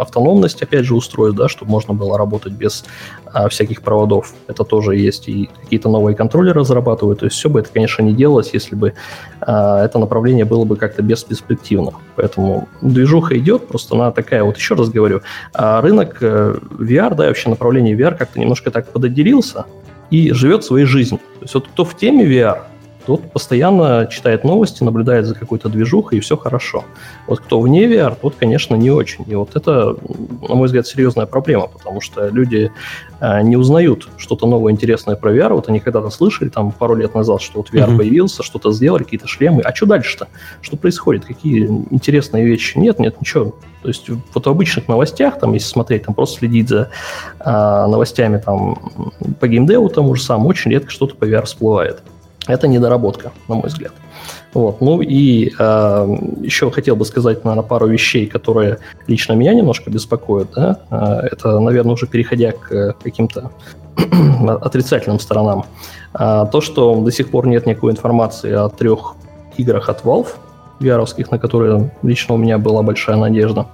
автономность, 0.00 0.62
опять 0.62 0.84
же, 0.84 0.94
устройств, 0.94 1.38
да, 1.38 1.48
чтобы 1.48 1.70
можно 1.70 1.94
было 1.94 2.18
работать 2.18 2.52
без 2.52 2.84
а, 3.26 3.48
всяких 3.48 3.82
проводов. 3.82 4.34
Это 4.48 4.64
тоже 4.64 4.96
есть. 4.96 5.28
И 5.28 5.50
какие-то 5.62 5.88
новые 5.88 6.16
контроллеры 6.16 6.60
разрабатывают. 6.60 7.20
То 7.20 7.26
есть 7.26 7.36
все 7.36 7.48
бы 7.48 7.60
это, 7.60 7.70
конечно, 7.72 8.02
не 8.02 8.12
делалось, 8.12 8.50
если 8.52 8.74
бы 8.74 8.94
а, 9.40 9.84
это 9.84 9.98
направление 9.98 10.44
было 10.44 10.64
бы 10.64 10.76
как-то 10.76 11.02
бесперспективно. 11.02 11.92
Поэтому 12.16 12.68
движуха 12.82 13.38
идет, 13.38 13.68
просто 13.68 13.94
она 13.94 14.10
такая, 14.10 14.42
вот 14.44 14.56
еще 14.56 14.74
раз 14.74 14.88
говорю, 14.88 15.22
а 15.54 15.80
рынок 15.80 16.18
э, 16.20 16.56
VR, 16.78 17.14
да, 17.14 17.26
вообще 17.26 17.50
направление 17.50 17.96
VR 17.96 18.16
как-то 18.16 18.38
немножко 18.40 18.70
так 18.70 18.88
подотделился 18.92 19.66
и 20.10 20.32
живет 20.32 20.64
своей 20.64 20.86
жизнью. 20.86 21.20
То 21.38 21.42
есть 21.42 21.54
вот 21.54 21.68
кто 21.68 21.84
в 21.84 21.96
теме 21.96 22.24
VR, 22.24 22.62
тот 23.10 23.32
постоянно 23.32 24.06
читает 24.08 24.44
новости, 24.44 24.84
наблюдает 24.84 25.26
за 25.26 25.34
какой-то 25.34 25.68
движухой, 25.68 26.18
и 26.18 26.20
все 26.20 26.36
хорошо. 26.36 26.84
Вот 27.26 27.40
кто 27.40 27.60
вне 27.60 27.86
VR, 27.86 28.16
тот, 28.20 28.36
конечно, 28.36 28.76
не 28.76 28.92
очень. 28.92 29.24
И 29.26 29.34
вот 29.34 29.56
это, 29.56 29.96
на 30.48 30.54
мой 30.54 30.66
взгляд, 30.66 30.86
серьезная 30.86 31.26
проблема, 31.26 31.66
потому 31.66 32.00
что 32.00 32.28
люди 32.28 32.70
э, 33.20 33.42
не 33.42 33.56
узнают 33.56 34.08
что-то 34.16 34.46
новое, 34.46 34.70
интересное 34.70 35.16
про 35.16 35.34
VR. 35.34 35.54
Вот 35.54 35.68
они 35.68 35.80
когда-то 35.80 36.10
слышали, 36.10 36.50
там, 36.50 36.70
пару 36.70 36.94
лет 36.94 37.12
назад, 37.16 37.42
что 37.42 37.58
вот 37.58 37.70
VR 37.70 37.88
mm-hmm. 37.88 37.96
появился, 37.96 38.44
что-то 38.44 38.70
сделали, 38.70 39.02
какие-то 39.02 39.26
шлемы. 39.26 39.62
А 39.62 39.74
что 39.74 39.86
дальше-то? 39.86 40.28
Что 40.60 40.76
происходит? 40.76 41.24
Какие 41.24 41.66
интересные 41.90 42.44
вещи? 42.44 42.78
Нет, 42.78 43.00
нет, 43.00 43.20
ничего. 43.20 43.56
То 43.82 43.88
есть 43.88 44.08
вот 44.08 44.46
в 44.46 44.48
обычных 44.48 44.86
новостях, 44.86 45.40
там, 45.40 45.52
если 45.54 45.66
смотреть, 45.66 46.04
там 46.04 46.14
просто 46.14 46.38
следить 46.38 46.68
за 46.68 46.90
э, 47.40 47.50
новостями 47.50 48.38
там, 48.38 48.78
по 49.40 49.48
геймдеву 49.48 49.88
тому 49.88 50.14
же 50.14 50.22
самому, 50.22 50.50
очень 50.50 50.70
редко 50.70 50.92
что-то 50.92 51.16
по 51.16 51.24
VR 51.24 51.46
всплывает. 51.46 52.04
Это 52.50 52.68
недоработка, 52.68 53.32
на 53.48 53.54
мой 53.56 53.68
взгляд. 53.68 53.92
Вот. 54.52 54.80
Ну 54.80 55.00
и 55.00 55.52
э, 55.56 56.16
еще 56.40 56.70
хотел 56.70 56.96
бы 56.96 57.04
сказать, 57.04 57.44
наверное, 57.44 57.66
пару 57.66 57.86
вещей, 57.86 58.26
которые 58.26 58.78
лично 59.06 59.34
меня 59.34 59.54
немножко 59.54 59.90
беспокоят. 59.90 60.48
Да? 60.54 60.80
Э, 60.90 61.26
это, 61.30 61.60
наверное, 61.60 61.92
уже 61.92 62.06
переходя 62.06 62.52
к 62.52 62.96
каким-то 63.02 63.52
отрицательным 64.60 65.20
сторонам. 65.20 65.66
Э, 66.18 66.46
то, 66.50 66.60
что 66.60 67.00
до 67.00 67.12
сих 67.12 67.30
пор 67.30 67.46
нет 67.46 67.66
никакой 67.66 67.92
информации 67.92 68.52
о 68.52 68.68
трех 68.68 69.14
играх 69.56 69.88
от 69.88 70.02
Valve, 70.02 70.28
vr 70.80 71.26
на 71.30 71.38
которые 71.38 71.92
лично 72.02 72.34
у 72.34 72.38
меня 72.38 72.58
была 72.58 72.82
большая 72.82 73.16
надежда. 73.16 73.66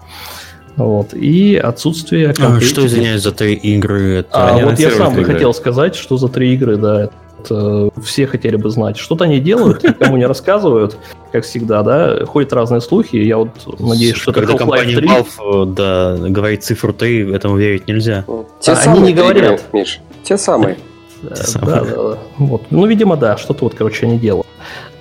Вот. 0.77 1.15
И 1.15 1.57
отсутствие 1.57 2.35
конкретики. 2.35 2.65
А, 2.65 2.69
что, 2.69 2.87
извиняюсь, 2.87 3.23
за 3.23 3.33
три 3.33 3.55
игры? 3.55 4.17
Это 4.19 4.29
а, 4.33 4.59
вот 4.59 4.79
я 4.79 4.91
сам 4.91 5.15
бы 5.15 5.25
хотел 5.25 5.55
сказать, 5.55 5.95
что 5.95 6.19
за 6.19 6.29
три 6.29 6.53
игры, 6.53 6.77
да, 6.77 7.09
Э, 7.51 7.89
все 8.03 8.27
хотели 8.27 8.57
бы 8.57 8.71
знать. 8.71 8.97
Что-то 8.97 9.25
они 9.25 9.41
делают, 9.41 9.83
никому 9.83 10.17
не 10.17 10.27
рассказывают, 10.27 10.97
как 11.33 11.45
всегда, 11.45 11.83
да, 11.83 12.25
ходят 12.27 12.53
разные 12.53 12.81
слухи, 12.81 13.17
я 13.17 13.39
вот 13.39 13.51
надеюсь, 13.79 14.17
что 14.17 14.33
Когда 14.33 14.57
компания 14.57 14.99
Valve, 15.01 15.75
да, 15.75 16.17
говорит 16.29 16.65
цифру 16.65 16.93
3, 16.93 17.33
этому 17.33 17.57
верить 17.57 17.89
нельзя. 17.89 18.25
Те 18.61 18.73
а 18.73 18.77
самые 18.77 18.99
они 18.99 19.13
не 19.13 19.15
говорят. 19.15 19.63
Миш, 19.73 20.01
те 20.23 20.39
самые. 20.39 20.77
Да, 21.23 21.35
да, 21.63 21.85
да, 21.85 22.19
вот. 22.39 22.63
Ну, 22.71 22.87
видимо, 22.87 23.17
да, 23.17 23.37
что-то 23.37 23.65
вот, 23.65 23.75
короче, 23.75 24.07
они 24.07 24.19
делают. 24.19 24.47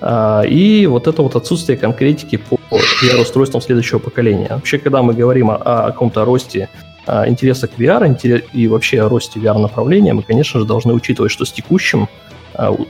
А, 0.00 0.42
и 0.42 0.86
вот 0.86 1.06
это 1.06 1.22
вот 1.22 1.36
отсутствие 1.36 1.78
конкретики 1.78 2.36
по 2.36 2.58
VR-устройствам 2.70 3.60
следующего 3.60 3.98
поколения. 3.98 4.48
Вообще, 4.50 4.78
когда 4.78 5.02
мы 5.02 5.14
говорим 5.14 5.50
о, 5.50 5.56
о 5.56 5.86
каком-то 5.92 6.24
росте 6.24 6.68
а, 7.06 7.28
интереса 7.28 7.68
к 7.68 7.78
VR 7.78 8.42
и 8.52 8.68
вообще 8.68 9.02
о 9.02 9.08
росте 9.08 9.38
VR-направления, 9.40 10.12
мы, 10.12 10.22
конечно 10.22 10.60
же, 10.60 10.66
должны 10.66 10.92
учитывать, 10.92 11.32
что 11.32 11.44
с 11.44 11.52
текущим 11.52 12.08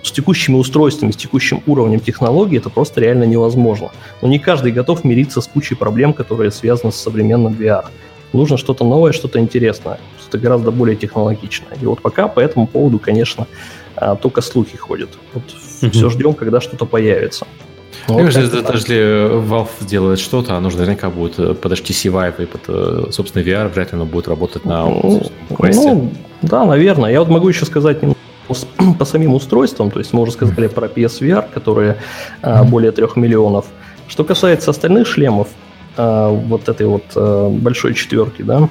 с 0.02 0.12
текущими 0.12 0.54
устройствами, 0.56 1.10
с 1.10 1.16
текущим 1.16 1.62
уровнем 1.66 2.00
технологий 2.00 2.58
это 2.58 2.70
просто 2.70 3.00
реально 3.00 3.24
невозможно. 3.24 3.90
Но 4.22 4.28
не 4.28 4.38
каждый 4.38 4.72
готов 4.72 5.04
мириться 5.04 5.40
с 5.40 5.46
кучей 5.46 5.74
проблем, 5.74 6.12
которые 6.12 6.50
связаны 6.50 6.92
с 6.92 6.96
современным 6.96 7.54
VR. 7.54 7.86
Нужно 8.32 8.56
что-то 8.56 8.84
новое, 8.84 9.12
что-то 9.12 9.38
интересное, 9.38 9.98
что-то 10.20 10.38
гораздо 10.38 10.70
более 10.70 10.96
технологичное. 10.96 11.76
И 11.80 11.86
вот 11.86 12.00
пока 12.00 12.28
по 12.28 12.40
этому 12.40 12.66
поводу, 12.66 12.98
конечно, 12.98 13.46
а, 13.96 14.14
только 14.14 14.40
слухи 14.40 14.76
ходят. 14.76 15.10
Вот 15.32 15.42
mm-hmm. 15.44 15.90
все 15.90 16.10
ждем, 16.10 16.34
когда 16.34 16.60
что-то 16.60 16.86
появится. 16.86 17.46
Вот 18.08 18.14
Мне 18.14 18.24
кажется, 18.30 18.62
даже 18.62 18.78
если 18.78 19.40
Valve 19.40 19.68
сделает 19.80 20.18
что-то, 20.18 20.54
оно 20.54 20.70
же 20.70 20.76
наверняка 20.76 21.10
будет 21.10 21.38
э, 21.38 21.54
под 21.54 21.72
HTC 21.72 22.12
Vive 22.12 22.42
и 22.42 22.46
под, 22.46 22.60
э, 22.68 23.10
собственно, 23.10 23.42
VR, 23.42 23.72
вряд 23.72 23.92
ли 23.92 23.96
оно 23.96 24.04
будет 24.04 24.28
работать 24.28 24.64
на 24.64 24.84
ну, 24.86 25.22
ну, 25.58 26.12
да, 26.42 26.64
наверное. 26.66 27.10
Я 27.10 27.20
вот 27.20 27.28
могу 27.28 27.48
еще 27.48 27.64
сказать 27.64 28.02
по 28.98 29.04
самим 29.04 29.34
устройствам, 29.34 29.90
то 29.90 29.98
есть 29.98 30.12
мы 30.12 30.22
уже 30.22 30.32
сказали 30.32 30.68
про 30.68 30.86
PSVR, 30.86 31.46
которые 31.52 31.96
а, 32.42 32.64
более 32.64 32.92
3 32.92 33.06
миллионов. 33.16 33.66
Что 34.08 34.24
касается 34.24 34.70
остальных 34.70 35.06
шлемов, 35.06 35.48
а, 35.96 36.30
вот 36.30 36.68
этой 36.68 36.86
вот 36.86 37.04
а, 37.14 37.48
большой 37.50 37.94
четверки, 37.94 38.42
да, 38.42 38.68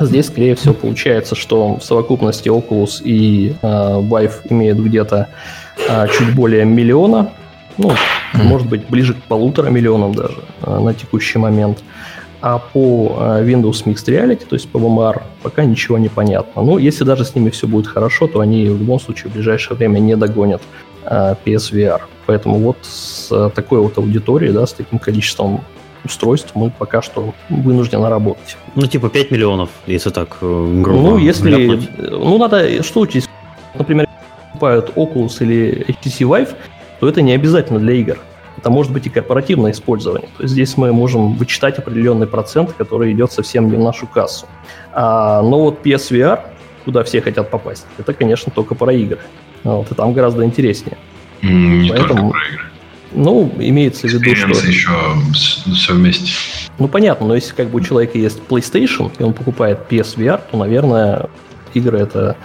здесь, 0.00 0.26
скорее 0.26 0.54
всего, 0.54 0.74
получается, 0.74 1.34
что 1.34 1.76
в 1.76 1.84
совокупности 1.84 2.48
Oculus 2.48 3.02
и 3.02 3.54
а, 3.62 4.00
Vive 4.00 4.34
имеют 4.50 4.78
где-то 4.78 5.28
а, 5.88 6.08
чуть 6.08 6.34
более 6.34 6.64
миллиона, 6.64 7.30
ну, 7.76 7.92
может 8.34 8.68
быть, 8.68 8.86
ближе 8.88 9.14
к 9.14 9.22
полутора 9.24 9.70
миллионам 9.70 10.14
даже 10.14 10.38
а, 10.62 10.80
на 10.80 10.94
текущий 10.94 11.38
момент. 11.38 11.78
А 11.78 12.13
по 12.58 13.16
э, 13.18 13.44
Windows 13.46 13.84
Mixed 13.86 14.06
Reality, 14.06 14.46
то 14.46 14.54
есть 14.54 14.68
по 14.68 14.76
VMR, 14.76 15.22
пока 15.42 15.64
ничего 15.64 15.96
не 15.96 16.10
понятно. 16.10 16.62
Но 16.62 16.78
если 16.78 17.02
даже 17.02 17.24
с 17.24 17.34
ними 17.34 17.48
все 17.48 17.66
будет 17.66 17.86
хорошо, 17.86 18.26
то 18.26 18.40
они 18.40 18.68
в 18.68 18.78
любом 18.78 19.00
случае 19.00 19.30
в 19.30 19.34
ближайшее 19.34 19.78
время 19.78 19.98
не 19.98 20.14
догонят 20.14 20.60
э, 21.04 21.36
PSVR. 21.42 22.02
Поэтому 22.26 22.58
вот 22.58 22.76
с 22.82 23.28
э, 23.30 23.50
такой 23.54 23.80
вот 23.80 23.96
аудиторией, 23.96 24.52
да, 24.52 24.66
с 24.66 24.74
таким 24.74 24.98
количеством 24.98 25.64
устройств 26.04 26.50
мы 26.54 26.70
пока 26.70 27.00
что 27.00 27.32
вынуждены 27.48 28.10
работать. 28.10 28.58
Ну, 28.74 28.86
типа 28.86 29.08
5 29.08 29.30
миллионов, 29.30 29.70
если 29.86 30.10
так 30.10 30.36
грубо. 30.40 31.00
Ну, 31.00 31.16
если... 31.16 31.50
Ляпнуть. 31.50 31.88
Ну, 31.98 32.36
надо... 32.36 32.82
Что 32.82 33.00
учесть? 33.00 33.30
Например, 33.78 34.06
покупают 34.48 34.90
Oculus 34.96 35.36
или 35.40 35.86
HTC 35.88 36.28
Vive, 36.28 36.50
то 37.00 37.08
это 37.08 37.22
не 37.22 37.32
обязательно 37.32 37.78
для 37.78 37.94
игр 37.94 38.18
это 38.56 38.70
может 38.70 38.92
быть 38.92 39.06
и 39.06 39.10
корпоративное 39.10 39.72
использование. 39.72 40.28
То 40.36 40.42
есть 40.42 40.52
здесь 40.54 40.76
мы 40.76 40.92
можем 40.92 41.34
вычитать 41.34 41.78
определенный 41.78 42.26
процент, 42.26 42.72
который 42.72 43.12
идет 43.12 43.32
совсем 43.32 43.70
не 43.70 43.76
в 43.76 43.80
нашу 43.80 44.06
кассу. 44.06 44.46
А, 44.92 45.42
но 45.42 45.60
вот 45.60 45.84
PSVR, 45.84 46.40
куда 46.84 47.02
все 47.04 47.20
хотят 47.20 47.50
попасть, 47.50 47.86
это, 47.98 48.12
конечно, 48.12 48.52
только 48.54 48.74
про 48.74 48.92
игры. 48.92 49.20
Вот, 49.64 49.90
и 49.90 49.94
там 49.94 50.12
гораздо 50.12 50.44
интереснее. 50.44 50.96
Не 51.42 51.88
Поэтому... 51.88 52.08
только 52.08 52.28
про 52.30 52.48
игры. 52.48 52.64
Ну, 53.16 53.52
имеется 53.58 54.08
в 54.08 54.10
виду, 54.10 54.34
что... 54.34 54.66
еще 54.66 54.90
все 55.32 55.92
вместе. 55.92 56.32
Ну, 56.78 56.88
понятно, 56.88 57.28
но 57.28 57.36
если 57.36 57.54
как 57.54 57.68
бы 57.68 57.78
у 57.78 57.80
человека 57.80 58.18
есть 58.18 58.40
PlayStation, 58.48 59.12
и 59.18 59.22
он 59.22 59.32
покупает 59.32 59.78
PSVR, 59.88 60.40
то, 60.50 60.56
наверное, 60.56 61.28
игры 61.76 61.98
это 61.98 62.36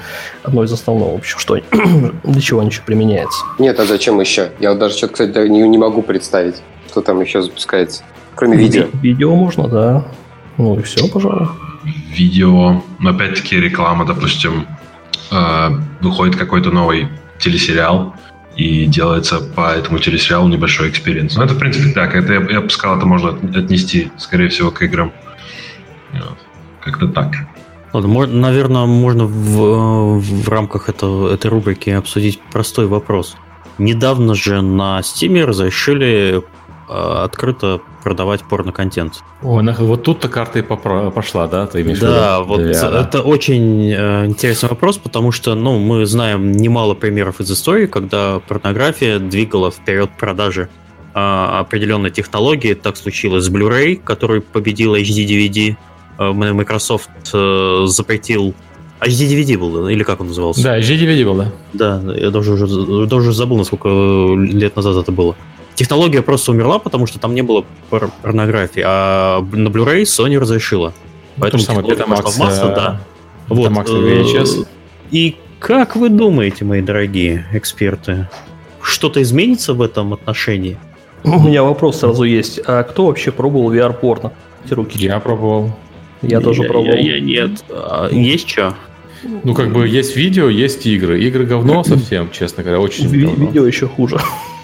одно 0.44 0.64
из 0.64 0.72
основного, 0.72 1.14
в 1.14 1.18
общем, 1.18 1.40
что 1.40 1.58
для 2.24 2.42
чего 2.42 2.62
они 2.62 2.70
еще 2.70 2.82
применяется. 2.82 3.44
Нет, 3.58 3.80
а 3.80 3.86
зачем 3.86 4.20
еще? 4.20 4.52
Я 4.60 4.72
вот 4.72 4.80
даже 4.80 4.96
что-то, 4.98 5.14
кстати, 5.14 5.48
не, 5.48 5.62
не 5.68 5.78
могу 5.78 6.02
представить, 6.02 6.56
что 6.90 7.02
там 7.02 7.22
еще 7.22 7.42
запускается, 7.42 8.04
кроме 8.36 8.58
видео. 8.58 8.88
Видео 9.02 9.36
можно, 9.36 9.68
да. 9.68 10.06
Ну 10.58 10.80
и 10.80 10.84
все, 10.84 11.08
пожалуй. 11.08 11.48
Видео, 11.84 12.84
но 13.00 13.10
опять-таки 13.12 13.58
реклама, 13.58 14.06
допустим, 14.06 14.68
э, 15.32 15.70
выходит 16.02 16.36
какой-то 16.36 16.72
новый 16.72 17.08
телесериал, 17.40 18.14
и 18.60 18.88
делается 18.88 19.40
по 19.40 19.72
этому 19.72 20.00
телесериалу 20.00 20.50
небольшой 20.50 20.90
experience. 20.90 21.38
Но 21.38 21.46
это, 21.46 21.54
в 21.54 21.60
принципе, 21.60 21.94
так. 21.94 22.14
Это, 22.14 22.34
я, 22.34 22.42
я 22.42 22.60
бы 22.60 22.70
сказал, 22.70 22.98
это 22.98 23.06
можно 23.06 23.30
отнести, 23.30 24.12
скорее 24.18 24.50
всего, 24.50 24.70
к 24.70 24.82
играм. 24.82 25.14
Как-то 26.82 27.08
так. 27.08 27.34
Ладно, 27.94 28.28
наверное, 28.28 28.86
можно 28.86 29.26
в, 29.26 30.20
в 30.20 30.50
рамках 30.50 30.90
этого, 30.90 31.34
этой 31.34 31.48
рубрики 31.48 31.90
обсудить 31.90 32.40
простой 32.52 32.86
вопрос. 32.88 33.36
Недавно 33.78 34.36
же 34.36 34.62
на 34.62 35.00
Steam 35.00 35.44
разрешили 35.46 36.44
э, 36.90 37.24
открыто 37.24 37.82
продавать 38.04 38.44
порно-контент. 38.44 39.24
Ой, 39.42 39.64
вот 39.80 40.04
тут-то 40.04 40.30
карта 40.30 40.60
и 40.60 40.62
пошла, 40.62 41.48
да? 41.48 41.66
Ты 41.66 41.82
имеешь 41.82 42.00
да, 42.00 42.42
вот 42.42 42.62
да. 42.62 43.02
это 43.02 43.22
очень 43.22 43.92
э, 43.92 44.26
интересный 44.26 44.70
вопрос, 44.70 44.98
потому 44.98 45.32
что 45.32 45.56
ну, 45.56 45.80
мы 45.80 46.06
знаем 46.06 46.52
немало 46.52 46.94
примеров 46.94 47.40
из 47.40 47.52
истории, 47.52 47.88
когда 47.88 48.40
порнография 48.40 49.20
двигала 49.20 49.72
вперед 49.72 50.10
продажи 50.18 50.70
э, 51.14 51.20
определенной 51.20 52.12
технологии. 52.12 52.74
Так 52.74 52.98
случилось 52.98 53.46
с 53.46 53.50
Blu-ray, 53.50 53.96
который 53.96 54.42
победил 54.42 54.96
HD-DVD 54.96 55.78
Microsoft 56.24 57.10
э, 57.34 57.84
запретил 57.86 58.54
HD-DVD 59.02 59.58
был, 59.58 59.88
или 59.88 60.04
как 60.04 60.20
он 60.22 60.28
назывался? 60.28 60.62
Да, 60.64 60.80
HD-DVD 60.80 61.24
был, 61.26 61.36
да. 61.36 61.52
Да, 61.74 62.14
я 62.16 62.30
даже 62.32 62.54
уже, 62.54 63.06
даже 63.08 63.32
забыл, 63.32 63.58
насколько 63.58 63.88
лет 63.88 64.76
назад 64.76 64.98
это 64.98 65.12
было. 65.12 65.36
Технология 65.76 66.22
просто 66.22 66.52
умерла, 66.52 66.80
потому 66.80 67.08
что 67.08 67.20
там 67.20 67.34
не 67.34 67.42
было 67.42 67.64
пор- 67.90 68.12
порнографии, 68.22 68.84
а 68.86 69.40
на 69.40 69.70
Blu-ray 69.70 70.02
Sony 70.04 70.38
разрешила. 70.38 70.94
Поэтому 71.38 71.64
То 71.64 71.68
технология 71.68 71.96
Betamax, 71.96 72.16
пошла 72.18 72.32
в 72.32 72.38
масло, 72.38 72.70
да. 72.76 73.02
Вот. 73.48 73.72
Betamax 73.72 73.86
VHS. 73.86 74.68
И 75.12 75.38
как 75.60 75.96
вы 75.96 76.10
думаете, 76.10 76.66
мои 76.66 76.82
дорогие 76.82 77.46
эксперты, 77.54 78.28
что-то 78.82 79.22
изменится 79.22 79.74
в 79.74 79.82
этом 79.82 80.14
отношении? 80.14 80.78
У 81.24 81.40
меня 81.40 81.64
вопрос 81.64 82.00
сразу 82.00 82.24
есть. 82.24 82.60
А 82.66 82.84
кто 82.84 83.06
вообще 83.08 83.32
пробовал 83.32 83.74
VR-порно? 83.74 84.34
Руки. 84.70 84.98
Я 85.00 85.20
пробовал. 85.20 85.72
Я, 86.22 86.42
тоже 86.42 86.64
пробовал. 86.64 86.96
Я, 86.96 87.16
я 87.16 87.20
нет. 87.20 87.64
А, 87.70 88.10
есть 88.12 88.50
что? 88.50 88.76
Ну, 89.44 89.54
как 89.54 89.72
бы 89.72 89.88
есть 89.88 90.16
видео, 90.16 90.50
есть 90.50 90.86
игры. 90.86 91.22
Игры 91.22 91.46
говно 91.46 91.84
совсем, 91.86 92.30
честно 92.32 92.64
говоря, 92.64 92.80
очень 92.80 93.08
Ви- 93.08 93.26
говно. 93.26 93.46
Видео 93.46 93.66
еще 93.66 93.88
хуже. 93.88 94.20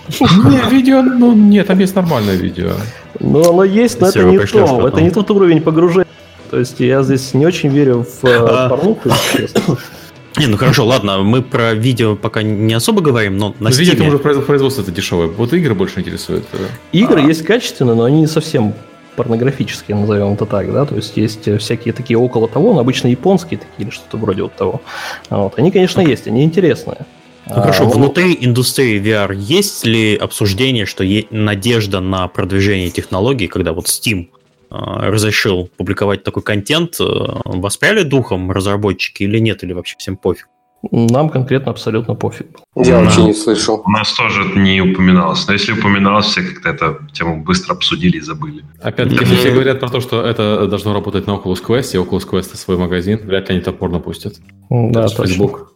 Не, 0.20 0.70
видео, 0.70 1.02
ну 1.02 1.34
нет, 1.34 1.66
там 1.66 1.80
есть 1.80 1.96
нормальное 1.96 2.36
видео. 2.36 2.74
Ну, 3.20 3.50
оно 3.50 3.64
есть, 3.64 4.00
но 4.00 4.10
это 4.10 4.24
не 4.24 4.38
то. 4.38 4.88
Это 4.88 5.02
не 5.02 5.10
тот 5.10 5.32
уровень 5.32 5.62
погружения. 5.62 6.06
То 6.52 6.60
есть 6.60 6.80
я 6.80 7.02
здесь 7.02 7.34
не 7.34 7.46
очень 7.46 7.70
верю 7.70 8.06
в 8.06 8.26
э, 8.26 8.38
а. 8.38 8.70
порнуху, 8.70 9.10
честно. 9.34 9.78
Не, 10.38 10.48
ну 10.48 10.58
хорошо, 10.58 10.86
ладно, 10.86 11.20
мы 11.20 11.42
про 11.42 11.74
видео 11.74 12.18
пока 12.18 12.44
не 12.44 12.74
особо 12.74 13.02
говорим, 13.02 13.38
но 13.38 13.56
на 13.60 13.70
Видео 13.70 13.94
это 13.94 14.04
уже 14.04 14.18
производство 14.20 14.82
это 14.82 14.92
дешевое. 14.92 15.28
Вот 15.28 15.54
игры 15.54 15.74
больше 15.74 16.02
интересуют. 16.02 16.46
Игры 16.92 17.22
а. 17.22 17.26
есть 17.26 17.44
качественные, 17.44 17.96
но 17.96 18.04
они 18.04 18.22
не 18.22 18.28
совсем 18.28 18.74
порнографические, 19.16 19.98
назовем 19.98 20.34
это 20.34 20.46
так, 20.46 20.72
да, 20.72 20.86
то 20.86 20.96
есть 20.96 21.18
есть 21.18 21.60
всякие 21.60 21.94
такие 21.94 22.18
около 22.18 22.48
того, 22.48 22.74
но 22.74 22.80
обычно 22.80 23.08
японские 23.08 23.60
такие 23.60 23.88
или 23.88 23.90
что-то 23.90 24.18
вроде 24.18 24.44
вот 24.44 24.56
того. 24.56 24.82
Вот. 25.30 25.58
Они, 25.58 25.72
конечно, 25.72 26.02
есть, 26.02 26.28
они 26.28 26.44
интересные. 26.44 27.06
Ну, 27.48 27.54
хорошо, 27.54 27.84
а, 27.84 27.90
внутри 27.90 28.38
индустрии 28.42 29.00
VR 29.00 29.36
есть 29.36 29.86
ли 29.86 30.16
обсуждение, 30.16 30.86
что 30.86 31.04
есть 31.04 31.30
надежда 31.32 32.00
на 32.00 32.28
продвижение 32.28 32.90
технологий, 32.90 33.48
когда 33.48 33.72
вот 33.72 33.86
Steam 33.86 34.30
э, 34.72 34.76
разрешил 34.76 35.70
публиковать 35.78 36.24
такой 36.24 36.42
контент, 36.42 37.00
э, 37.00 37.04
воспряли 37.04 38.02
духом 38.02 38.52
разработчики 38.52 39.24
или 39.24 39.38
нет, 39.38 39.64
или 39.64 39.74
вообще 39.74 39.96
всем 40.00 40.18
пофиг? 40.18 40.48
Нам 40.92 41.30
конкретно 41.30 41.72
абсолютно 41.72 42.14
пофиг 42.14 42.48
Я 42.76 43.00
вообще 43.00 43.24
не 43.24 43.34
слышал. 43.34 43.82
У 43.84 43.90
нас 43.90 44.14
тоже 44.14 44.44
не 44.56 44.82
упоминалось. 44.82 45.48
Но 45.48 45.54
если 45.54 45.72
упоминалось, 45.72 46.28
все 46.28 46.44
как-то 46.44 46.70
эту 46.70 47.08
тему 47.12 47.44
быстро 47.44 47.74
обсудили 47.74 48.18
и 48.18 48.22
забыли. 48.22 48.64
Опять-таки, 48.82 49.26
все 49.26 49.52
говорят 49.52 49.80
про 49.80 49.90
то, 49.90 50.00
что 50.00 50.22
это 50.22 50.68
должно 50.68 50.94
работать 50.94 51.26
на 51.28 51.32
Oculus 51.32 51.64
Quest, 51.66 51.96
и 51.96 51.98
Oculus 51.98 52.30
Quest 52.30 52.56
свой 52.56 52.78
магазин, 52.78 53.20
вряд 53.24 53.50
ли 53.50 53.56
они 53.56 53.64
топорно 53.64 54.00
пустят. 54.00 54.36
Да, 54.70 55.08
точно. 55.08 55.26
Facebook. 55.26 55.72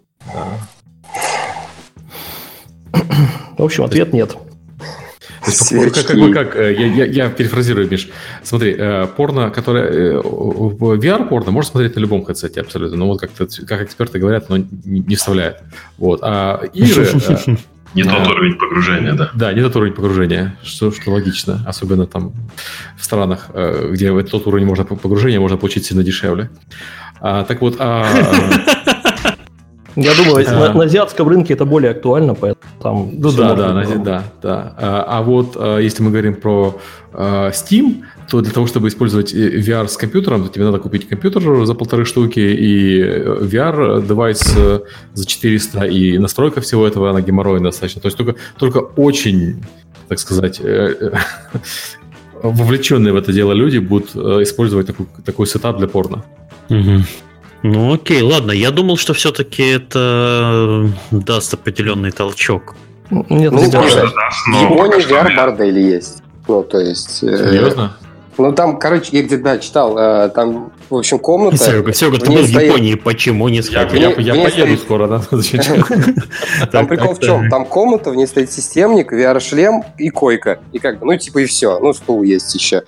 В 3.58 3.64
общем, 3.64 3.84
ответ 3.84 4.14
нет. 4.14 4.38
Как, 5.94 6.06
как 6.06 6.18
бы 6.18 6.34
как, 6.34 6.56
э, 6.56 6.74
я, 6.74 6.88
я, 6.88 7.06
я 7.06 7.30
перефразирую, 7.30 7.90
Миш. 7.90 8.10
Смотри, 8.44 8.76
э, 8.78 9.08
порно, 9.16 9.50
которое 9.50 9.86
э, 9.86 10.22
VR-порно 10.22 11.52
можно 11.52 11.72
смотреть 11.72 11.96
на 11.96 12.00
любом 12.00 12.24
хедсете 12.26 12.62
абсолютно, 12.62 12.98
но 12.98 13.08
вот 13.08 13.20
как, 13.20 13.32
как 13.68 13.82
эксперты 13.82 14.20
говорят, 14.20 14.46
оно 14.50 14.66
не, 14.86 15.16
вставляет. 15.16 15.58
Вот. 15.98 16.20
А 16.24 16.62
игры... 16.74 17.08
Не 17.96 18.04
тот 18.04 18.28
уровень 18.28 18.54
погружения, 18.54 19.14
да. 19.14 19.32
Да, 19.34 19.52
не 19.52 19.64
тот 19.64 19.76
уровень 19.76 19.94
погружения, 19.94 20.56
что, 20.62 20.92
что 20.92 21.10
логично. 21.10 21.64
Особенно 21.66 22.06
там 22.06 22.34
в 22.96 23.04
странах, 23.04 23.50
где 23.90 24.16
тот 24.22 24.46
уровень 24.46 24.68
можно 24.68 24.86
погружения 24.86 25.40
можно 25.40 25.58
получить 25.58 25.88
сильно 25.88 26.04
дешевле. 26.04 26.52
А, 27.22 27.44
так 27.44 27.62
вот, 27.62 27.76
а, 27.80 28.06
я 29.96 30.14
думаю, 30.16 30.46
на, 30.46 30.74
на 30.74 30.84
азиатском 30.84 31.28
рынке 31.28 31.54
это 31.54 31.66
более 31.66 31.92
актуально, 31.92 32.36
поэтому 32.36 32.74
там... 32.82 33.12
Ну 33.14 33.32
да, 33.32 33.54
да, 33.56 33.74
на, 33.74 33.86
да, 34.04 34.24
да. 34.42 34.76
А, 34.78 35.06
а 35.08 35.22
вот 35.22 35.56
а, 35.56 35.80
если 35.80 36.04
мы 36.04 36.12
говорим 36.12 36.36
про 36.36 36.80
а, 37.14 37.50
Steam, 37.50 38.04
то 38.30 38.42
для 38.42 38.52
того, 38.52 38.68
чтобы 38.68 38.88
использовать 38.88 39.34
э, 39.34 39.60
VR 39.60 39.88
с 39.88 39.98
компьютером, 39.98 40.44
то 40.44 40.54
тебе 40.54 40.66
надо 40.66 40.78
купить 40.78 41.08
компьютер 41.08 41.66
за 41.66 41.74
полторы 41.74 42.06
штуки 42.06 42.40
и 42.40 43.02
э, 43.02 43.40
VR-девайс 43.42 44.54
э, 44.58 44.80
за 45.14 45.26
400, 45.26 45.86
и 45.86 46.18
настройка 46.18 46.62
всего 46.62 46.86
этого, 46.88 47.10
она 47.10 47.22
геморройная 47.22 47.72
достаточно. 47.72 48.02
То 48.02 48.08
есть 48.08 48.18
только, 48.18 48.36
только 48.58 48.78
очень, 48.78 49.64
так 50.08 50.20
сказать, 50.20 50.62
вовлеченные 52.44 53.14
в 53.14 53.18
это 53.18 53.34
дело 53.34 53.54
люди 53.54 53.80
будут 53.80 54.16
использовать 54.16 54.88
такой, 54.88 55.08
такой 55.26 55.48
сетап 55.48 55.78
для 55.78 55.88
порно. 55.88 56.24
Угу. 56.70 57.04
Ну 57.64 57.94
окей, 57.94 58.22
ладно, 58.22 58.52
я 58.52 58.72
думал, 58.72 58.98
что 58.98 59.14
все-таки 59.14 59.64
это 59.64 60.90
даст 61.12 61.54
определенный 61.54 62.12
толчок. 62.12 62.76
Нет, 63.10 63.52
ну, 63.52 63.70
да, 63.72 63.82
в 63.82 63.88
Японии 63.88 65.08
VR-бордели 65.08 65.80
есть. 65.80 66.24
Ну, 66.48 66.64
то 66.64 66.80
есть... 66.80 67.20
Серьезно? 67.20 67.98
Э, 68.00 68.06
ну, 68.38 68.54
там, 68.54 68.80
короче, 68.80 69.18
я 69.18 69.24
где-то, 69.24 69.44
да, 69.44 69.58
читал, 69.58 69.98
э, 69.98 70.30
там, 70.30 70.72
в 70.90 70.96
общем, 70.96 71.20
комната... 71.20 71.58
Серега, 71.58 71.94
Серега, 71.94 72.18
ты 72.18 72.32
был 72.32 72.44
в 72.44 72.48
Японии, 72.48 72.96
почему 72.96 73.48
не 73.50 73.62
сказать? 73.62 73.94
Я, 73.94 74.10
я, 74.12 74.34
я 74.34 74.44
поеду 74.44 74.78
скоро, 74.78 75.08
да? 75.08 75.22
Там 76.72 76.88
прикол 76.88 77.14
в 77.14 77.20
чем? 77.20 77.50
Там 77.50 77.66
комната, 77.66 78.10
в 78.10 78.16
ней 78.16 78.28
стоит 78.28 78.52
системник, 78.52 79.14
VR-шлем 79.14 79.84
и 79.98 80.10
койка. 80.10 80.60
И 80.72 80.80
как 80.80 81.00
бы, 81.00 81.06
ну, 81.06 81.18
типа, 81.18 81.40
и 81.40 81.46
все. 81.46 81.80
Ну, 81.80 81.94
стул 81.94 82.24
есть 82.24 82.54
еще. 82.56 82.84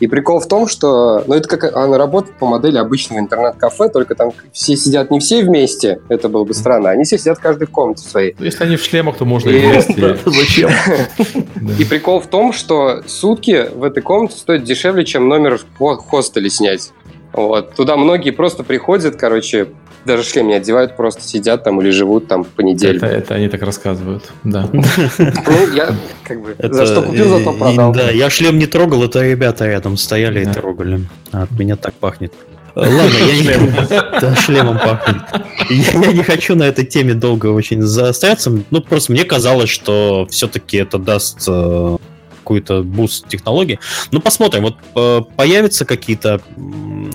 И 0.00 0.06
прикол 0.06 0.40
в 0.40 0.46
том, 0.46 0.68
что, 0.68 1.24
ну, 1.26 1.34
это 1.34 1.48
как 1.48 1.74
она 1.74 1.96
работает 1.96 2.36
по 2.38 2.46
модели 2.46 2.76
обычного 2.76 3.20
интернет-кафе, 3.20 3.88
только 3.88 4.14
там 4.14 4.32
все 4.52 4.76
сидят 4.76 5.10
не 5.10 5.20
все 5.20 5.42
вместе, 5.42 6.00
это 6.08 6.28
было 6.28 6.44
бы 6.44 6.52
странно, 6.52 6.90
они 6.90 7.04
все 7.04 7.18
сидят 7.18 7.38
каждый 7.38 7.66
в 7.66 7.70
комнате 7.70 8.06
своей. 8.06 8.36
Ну, 8.38 8.44
если 8.44 8.64
они 8.64 8.76
в 8.76 8.84
шлемах, 8.84 9.16
то 9.16 9.24
можно 9.24 9.48
и 9.48 9.58
вместе. 9.58 10.18
Зачем? 10.26 10.70
И 11.78 11.84
прикол 11.84 12.20
в 12.20 12.26
том, 12.26 12.52
что 12.52 13.02
сутки 13.06 13.68
в 13.74 13.82
этой 13.82 14.02
комнате 14.02 14.36
стоят 14.36 14.64
дешевле, 14.64 15.04
чем 15.04 15.28
номер 15.28 15.60
в 15.78 15.96
хостеле 15.96 16.50
снять. 16.50 16.92
Вот. 17.36 17.74
Туда 17.74 17.96
многие 17.96 18.30
просто 18.30 18.64
приходят, 18.64 19.16
короче, 19.16 19.68
даже 20.06 20.22
шлем 20.22 20.48
не 20.48 20.54
одевают, 20.54 20.96
просто 20.96 21.22
сидят 21.22 21.64
там 21.64 21.80
или 21.80 21.90
живут 21.90 22.28
там 22.28 22.44
по 22.44 22.62
неделе. 22.62 22.96
Это, 22.96 23.06
это 23.06 23.34
они 23.34 23.48
так 23.48 23.62
рассказывают, 23.62 24.24
да. 24.44 24.68
Ну, 24.72 24.82
я 25.74 25.94
как 26.24 26.40
бы 26.40 26.56
за 26.58 26.86
что 26.86 27.02
купил, 27.02 27.28
за 27.28 27.40
то 27.40 27.52
продал. 27.52 27.92
Да, 27.92 28.10
я 28.10 28.30
шлем 28.30 28.58
не 28.58 28.66
трогал, 28.66 29.04
это 29.04 29.22
ребята 29.22 29.66
рядом 29.66 29.96
стояли 29.96 30.42
и 30.42 30.46
трогали. 30.46 31.00
А 31.32 31.42
от 31.42 31.50
меня 31.52 31.76
так 31.76 31.94
пахнет. 31.94 32.32
Ладно, 32.74 32.94
я 32.98 33.56
не... 33.56 34.20
Да, 34.20 34.36
шлемом 34.36 34.78
пахнет. 34.78 35.22
Я 35.70 36.12
не 36.12 36.22
хочу 36.22 36.54
на 36.54 36.64
этой 36.64 36.84
теме 36.84 37.14
долго 37.14 37.46
очень 37.46 37.80
заостряться. 37.82 38.52
Ну, 38.70 38.80
просто 38.82 39.12
мне 39.12 39.24
казалось, 39.24 39.70
что 39.70 40.26
все-таки 40.30 40.76
это 40.76 40.98
даст 40.98 41.42
э, 41.48 41.96
какой-то 42.46 42.84
boost 42.84 43.28
технологии. 43.28 43.80
Ну, 44.12 44.20
посмотрим. 44.20 44.62
Вот 44.62 44.76
э, 44.94 45.20
появятся 45.34 45.84
какие-то 45.84 46.40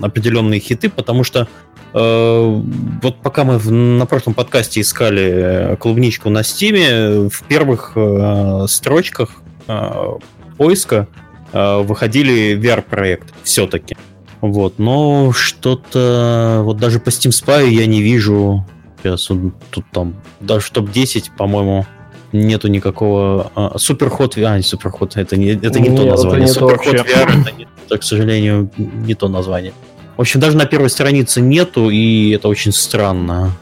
определенные 0.02 0.60
хиты, 0.60 0.90
потому 0.90 1.24
что 1.24 1.48
э, 1.94 2.62
вот 3.02 3.16
пока 3.22 3.44
мы 3.44 3.56
в, 3.56 3.70
на 3.70 4.04
прошлом 4.04 4.34
подкасте 4.34 4.82
искали 4.82 5.76
клубничку 5.80 6.28
на 6.28 6.42
стиме, 6.42 7.30
в 7.30 7.42
первых 7.48 7.92
э, 7.94 8.66
строчках 8.68 9.30
э, 9.68 10.18
поиска 10.58 11.08
э, 11.54 11.78
выходили 11.78 12.54
VR-проекты 12.54 13.32
все-таки. 13.42 13.96
Вот, 14.42 14.78
но 14.78 15.32
что-то... 15.32 16.60
Вот 16.62 16.76
даже 16.76 17.00
по 17.00 17.08
Steam 17.08 17.30
Spy 17.30 17.70
я 17.70 17.86
не 17.86 18.02
вижу... 18.02 18.66
Сейчас 19.02 19.30
тут 19.70 19.84
там... 19.92 20.14
Даже 20.40 20.66
в 20.66 20.70
топ-10, 20.70 21.30
по-моему, 21.38 21.86
нету 22.32 22.68
никакого... 22.68 23.50
А, 23.54 23.78
Суперход 23.78 24.36
VR... 24.36 24.46
А, 24.46 24.56
не 24.56 24.62
Суперход, 24.62 25.16
это 25.16 25.36
не, 25.36 25.50
это 25.50 25.80
не 25.80 25.88
Нет, 25.88 26.00
то 26.00 26.06
название. 26.06 26.48
Суперход 26.48 26.94
VR, 26.94 27.40
это, 27.40 27.52
не, 27.56 27.68
это, 27.86 27.98
к 27.98 28.02
сожалению, 28.02 28.70
не 28.76 29.14
то 29.14 29.28
название. 29.28 29.72
В 30.16 30.20
общем, 30.20 30.40
даже 30.40 30.56
на 30.56 30.66
первой 30.66 30.90
странице 30.90 31.40
нету, 31.40 31.90
и 31.90 32.30
это 32.30 32.48
очень 32.48 32.72
странно. 32.72 33.52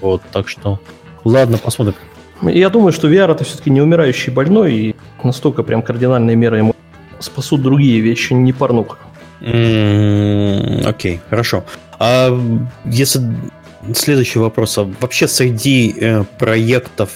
Вот, 0.00 0.22
так 0.32 0.48
что... 0.48 0.80
Ладно, 1.24 1.58
посмотрим. 1.58 1.94
Я 2.42 2.70
думаю, 2.70 2.92
что 2.92 3.08
VR 3.08 3.30
это 3.32 3.44
все-таки 3.44 3.70
не 3.70 3.80
умирающий 3.80 4.32
больной, 4.32 4.74
и 4.74 4.96
настолько 5.22 5.62
прям 5.62 5.82
кардинальные 5.82 6.34
меры 6.34 6.58
ему 6.58 6.74
спасут 7.20 7.62
другие 7.62 8.00
вещи, 8.00 8.32
не 8.32 8.52
порнуха. 8.52 8.98
Окей, 9.40 10.84
okay, 10.84 11.20
хорошо. 11.30 11.64
А 11.98 12.36
если 12.84 13.20
следующий 13.94 14.38
вопрос, 14.38 14.78
а 14.78 14.88
вообще 15.00 15.28
среди 15.28 15.94
э, 16.00 16.24
проектов 16.38 17.10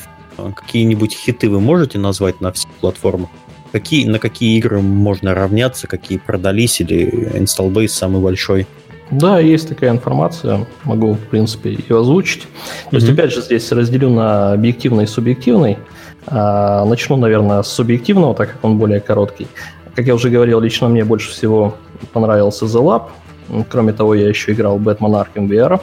какие-нибудь 0.54 1.14
хиты 1.14 1.48
вы 1.48 1.60
можете 1.60 1.98
назвать 1.98 2.40
на 2.40 2.52
всех 2.52 2.70
платформах? 2.80 3.30
Какие, 3.72 4.06
на 4.06 4.18
какие 4.18 4.56
игры 4.58 4.80
можно 4.80 5.34
равняться, 5.34 5.86
какие 5.86 6.18
продались 6.18 6.80
или 6.80 7.32
base 7.70 7.88
самый 7.88 8.22
большой? 8.22 8.66
Да, 9.10 9.38
есть 9.38 9.68
такая 9.68 9.90
информация, 9.90 10.66
могу, 10.84 11.14
в 11.14 11.20
принципе, 11.28 11.70
ее 11.70 12.00
озвучить. 12.00 12.42
Mm-hmm. 12.42 12.90
То 12.90 12.96
есть, 12.96 13.08
опять 13.08 13.32
же, 13.32 13.40
здесь 13.40 13.70
разделю 13.70 14.10
на 14.10 14.52
объективный 14.52 15.04
и 15.04 15.06
субъективный. 15.06 15.78
А, 16.26 16.84
начну, 16.84 17.16
наверное, 17.16 17.62
с 17.62 17.68
субъективного, 17.68 18.34
так 18.34 18.52
как 18.52 18.64
он 18.64 18.78
более 18.78 19.00
короткий. 19.00 19.46
Как 19.94 20.06
я 20.06 20.14
уже 20.14 20.28
говорил, 20.28 20.60
лично 20.60 20.88
мне 20.88 21.04
больше 21.04 21.30
всего 21.30 21.76
понравился 22.12 22.64
The 22.64 22.82
Lab. 22.82 23.64
Кроме 23.68 23.92
того, 23.92 24.14
я 24.14 24.28
еще 24.28 24.52
играл 24.52 24.78
Batman 24.78 25.24
Arkham 25.24 25.48
VR. 25.48 25.80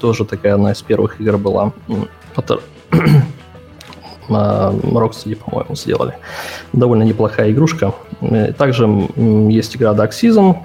Тоже 0.00 0.24
такая 0.24 0.54
одна 0.54 0.72
из 0.72 0.82
первых 0.82 1.20
игр 1.20 1.38
была. 1.38 1.72
Rocksteady, 4.28 5.36
по-моему, 5.36 5.74
сделали. 5.76 6.14
Довольно 6.72 7.02
неплохая 7.04 7.50
игрушка. 7.52 7.94
Э, 8.20 8.52
также 8.52 8.86
есть 9.48 9.76
игра 9.76 9.92
Dark 9.92 10.10
Season, 10.10 10.56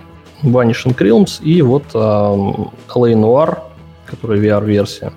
Vanishing 0.44 0.96
Realms 0.98 1.42
и 1.44 1.62
вот 1.62 1.84
uh, 1.94 2.72
LA 2.96 3.14
Noir, 3.14 3.60
который 4.06 4.42
VR-версия. 4.42 5.14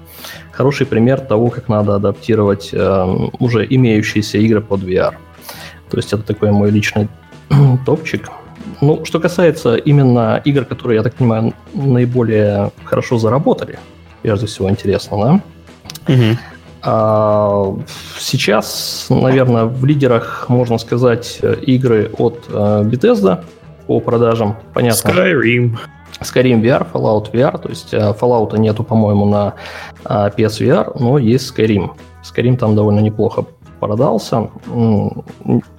Хороший 0.53 0.87
пример 0.87 1.21
того, 1.21 1.51
как 1.51 1.69
надо 1.69 1.95
адаптировать 1.97 2.73
uh, 2.73 3.35
уже 3.39 3.67
имеющиеся 3.69 4.39
игры 4.39 4.61
под 4.61 4.83
VR. 4.83 5.15
То 5.91 5.97
есть 5.97 6.13
это 6.13 6.23
такой 6.23 6.51
мой 6.51 6.71
личный 6.71 7.09
топчик. 7.87 8.29
Ну, 8.81 9.05
что 9.05 9.21
касается 9.21 9.77
именно 9.77 10.41
игр, 10.45 10.65
которые, 10.65 10.97
я 10.97 11.03
так 11.03 11.15
понимаю, 11.15 11.55
наиболее 11.73 12.71
хорошо 12.85 13.19
заработали, 13.19 13.79
прежде 14.23 14.47
всего 14.47 14.69
интересно, 14.71 15.17
да? 16.07 16.13
Угу. 16.13 16.39
А, 16.87 17.75
сейчас, 18.19 19.07
наверное, 19.09 19.65
в 19.65 19.85
лидерах, 19.85 20.47
можно 20.49 20.77
сказать, 20.79 21.41
игры 21.63 22.11
от 22.19 22.47
uh, 22.49 22.85
Bethesda 22.85 23.43
по 23.87 24.01
продажам. 24.01 24.57
Понятно. 24.75 25.09
Skyrim. 25.09 25.79
Skyrim 26.21 26.63
VR, 26.63 26.87
Fallout 26.93 27.33
VR, 27.33 27.59
то 27.59 27.71
есть 27.71 27.95
uh, 27.95 28.19
Fallout 28.19 28.57
нету, 28.59 28.85
по-моему, 28.85 29.25
на 29.25 29.55
uh, 30.05 30.35
PSVR, 30.37 30.97
но 31.01 31.17
есть 31.19 31.57
Skyrim. 31.57 31.91
Skyrim 32.23 32.59
там 32.59 32.77
довольно 32.77 33.01
неплохо 33.01 33.47
продался. 33.81 34.51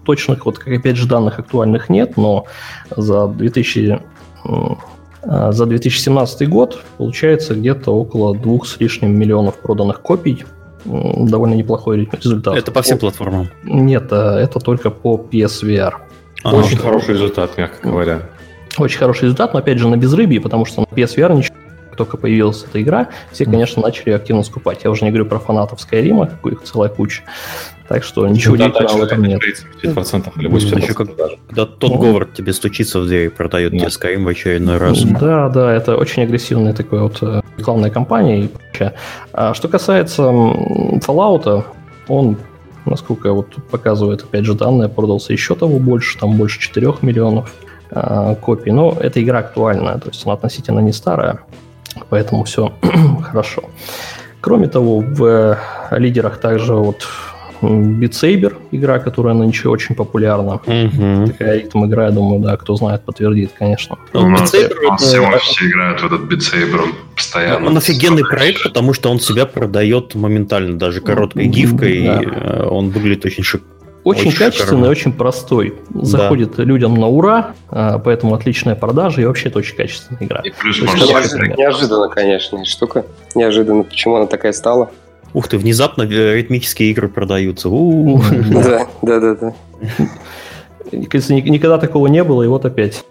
Точных, 0.03 0.45
вот, 0.45 0.57
как 0.57 0.73
опять 0.73 0.97
же, 0.97 1.07
данных 1.07 1.39
актуальных 1.39 1.89
нет, 1.89 2.17
но 2.17 2.45
за 2.95 3.27
2000 3.27 4.01
а, 5.27 5.51
за 5.51 5.65
2017 5.65 6.47
год 6.49 6.83
получается 6.97 7.55
где-то 7.55 7.91
около 7.91 8.35
двух 8.35 8.67
с 8.67 8.79
лишним 8.79 9.17
миллионов 9.17 9.55
проданных 9.55 10.01
копий. 10.01 10.45
Довольно 10.86 11.55
неплохой 11.55 12.07
результат. 12.11 12.55
Это 12.55 12.71
по 12.71 12.81
всем 12.81 12.97
платформам? 12.97 13.49
Нет, 13.63 14.07
а, 14.11 14.39
это 14.39 14.59
только 14.59 14.91
по 14.91 15.17
PSVR. 15.17 15.93
Ага. 16.43 16.57
Очень 16.57 16.77
хороший 16.77 17.15
результат, 17.15 17.57
мягко 17.57 17.89
говоря. 17.89 18.21
Очень 18.77 18.99
хороший 18.99 19.23
результат, 19.23 19.53
но 19.53 19.59
опять 19.59 19.79
же 19.79 19.88
на 19.88 19.97
безрыбье, 19.97 20.39
потому 20.39 20.65
что 20.65 20.81
на 20.81 20.86
PSVR 20.86 21.36
ничего 21.36 21.55
только 21.95 22.17
появилась 22.17 22.63
эта 22.63 22.81
игра, 22.81 23.07
все, 23.31 23.45
конечно, 23.45 23.81
начали 23.81 24.11
активно 24.11 24.43
скупать. 24.43 24.83
Я 24.83 24.91
уже 24.91 25.05
не 25.05 25.11
говорю 25.11 25.25
про 25.25 25.39
фанатов 25.39 25.79
Skyrim, 25.79 26.27
какую 26.27 26.55
их 26.55 26.63
целая 26.63 26.89
куча. 26.89 27.23
Так 27.88 28.03
что 28.03 28.27
ничего 28.27 28.55
удивительного 28.55 28.97
в 28.97 29.03
этом 29.03 29.23
нет. 29.23 29.41
30% 29.83 30.31
или 30.39 30.49
80% 30.49 30.81
Еще 30.81 30.93
как, 30.93 31.15
даже. 31.15 31.38
Когда 31.47 31.65
тот 31.65 31.91
ну. 31.91 31.97
Говард 31.99 32.33
тебе 32.33 32.51
стучится 32.53 32.99
в 32.99 33.07
дверь 33.07 33.27
и 33.27 33.29
продает 33.29 33.73
да. 33.73 33.77
тебе 33.77 33.88
Skyrim 33.88 34.23
в 34.23 34.27
очередной 34.27 34.77
раз. 34.77 35.03
Да, 35.03 35.49
да, 35.49 35.71
это 35.71 35.95
очень 35.95 36.23
агрессивная 36.23 36.73
такая 36.73 37.01
вот 37.01 37.19
э, 37.21 37.41
рекламная 37.57 37.91
кампания 37.91 38.45
и 38.45 38.47
прочее. 38.47 38.93
А 39.33 39.53
что 39.53 39.67
касается 39.67 40.23
Fallout, 40.23 41.63
он 42.07 42.38
насколько 42.86 43.33
вот 43.33 43.55
показывает, 43.71 44.23
опять 44.23 44.45
же, 44.45 44.53
данные, 44.53 44.89
продался 44.89 45.33
еще 45.33 45.55
того 45.55 45.79
больше, 45.79 46.17
там 46.17 46.38
больше 46.38 46.59
4 46.59 46.95
миллионов 47.01 47.53
э, 47.91 48.36
копий. 48.41 48.71
Но 48.71 48.97
эта 48.99 49.21
игра 49.21 49.39
актуальная, 49.39 49.97
то 49.97 50.09
есть 50.09 50.25
она 50.25 50.33
относительно 50.33 50.79
не 50.79 50.93
старая. 50.93 51.39
Поэтому 52.09 52.43
все 52.43 52.73
хорошо. 53.23 53.63
Кроме 54.41 54.67
того, 54.67 54.99
в 54.99 55.23
э, 55.23 55.57
лидерах 55.97 56.38
также 56.39 56.73
вот 56.73 57.07
Beat 57.61 58.11
Saber, 58.11 58.53
игра, 58.71 58.99
которая 58.99 59.33
нынче 59.33 59.69
очень 59.69 59.95
популярна. 59.95 60.55
Угу. 60.55 61.27
Такая 61.27 61.59
ритм 61.59 61.85
игра, 61.85 62.05
я 62.05 62.11
думаю, 62.11 62.41
да, 62.41 62.57
кто 62.57 62.75
знает, 62.75 63.03
подтвердит, 63.03 63.51
конечно. 63.57 63.97
Ну, 64.13 64.33
Beat 64.33 64.45
Saber, 64.45 64.75
это... 64.81 64.97
все, 64.97 65.39
все 65.39 65.67
играют 65.67 66.01
в 66.01 66.05
этот 66.05 66.21
Beat 66.21 66.39
Saber, 66.39 66.83
он 66.83 66.93
постоянно. 67.15 67.67
Он 67.67 67.77
офигенный 67.77 68.23
проект, 68.23 68.63
потому 68.63 68.93
что 68.93 69.09
он 69.09 69.19
себя 69.19 69.45
продает 69.45 70.15
моментально, 70.15 70.77
даже 70.77 71.01
короткой 71.01 71.47
гифкой, 71.47 72.05
да. 72.05 72.21
и 72.21 72.25
э, 72.25 72.67
он 72.69 72.89
выглядит 72.89 73.25
очень 73.25 73.43
шик 73.43 73.61
очень, 74.05 74.27
очень 74.27 74.37
качественный, 74.37 74.67
шикарно. 74.67 74.89
очень 74.89 75.13
простой. 75.13 75.73
Заходит 75.95 76.57
да. 76.57 76.63
людям 76.63 76.93
на 76.93 77.07
ура, 77.07 77.55
а, 77.69 77.97
поэтому 77.97 78.35
отличная 78.35 78.75
продажа 78.75 79.21
и 79.21 79.25
вообще 79.25 79.49
это 79.49 79.57
очень 79.57 79.75
качественная 79.75 80.23
игра. 80.23 80.41
И 80.43 80.51
плюс 80.51 80.79
неожиданно, 80.79 81.55
неожиданно, 81.55 82.07
конечно, 82.09 82.63
штука. 82.65 83.03
Неожиданно, 83.33 83.81
почему 83.81 84.17
она 84.17 84.27
такая 84.27 84.53
стала. 84.53 84.91
Ух 85.36 85.49
ты, 85.49 85.57
внезапно 85.57 86.03
э, 86.03 86.36
ритмические 86.38 86.91
игры 86.91 87.09
продаются. 87.09 87.67
Да, 87.69 88.88
да, 89.01 89.19
да, 89.19 89.36
да. 89.36 89.53
Никогда 90.93 91.77
такого 91.77 92.07
не 92.07 92.23
было, 92.23 92.43
и 92.43 92.47
вот 92.47 92.63
опять. 92.63 93.03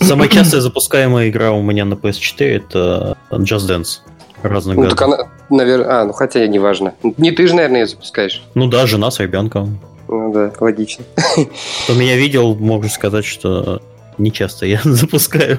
Самая 0.00 0.28
частая 0.28 0.60
запускаемая 0.60 1.28
игра 1.28 1.50
у 1.50 1.62
меня 1.62 1.84
на 1.84 1.94
PS4 1.94 2.44
это 2.44 3.16
Just 3.32 3.68
Dance 3.68 3.98
разных 4.42 4.76
ну, 4.76 4.88
так 4.88 5.02
она, 5.02 5.18
наверное, 5.50 6.02
а, 6.02 6.04
ну 6.04 6.12
хотя 6.12 6.46
не 6.46 6.60
важно. 6.60 6.94
Не 7.16 7.32
ты 7.32 7.48
же, 7.48 7.56
наверное, 7.56 7.80
ее 7.80 7.86
запускаешь. 7.88 8.44
Ну 8.54 8.68
да, 8.68 8.86
жена 8.86 9.10
с 9.10 9.18
ребенком. 9.18 9.80
Ну 10.06 10.32
да, 10.32 10.52
логично. 10.60 11.04
Кто 11.16 11.94
меня 11.94 12.16
видел, 12.16 12.54
могу 12.54 12.86
сказать, 12.86 13.24
что 13.24 13.82
не 14.18 14.30
часто 14.30 14.66
я 14.66 14.80
запускаю 14.84 15.58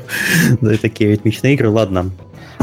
такие 0.81 1.11
ритмичные 1.11 1.55
игры. 1.55 1.69
Ладно. 1.69 2.11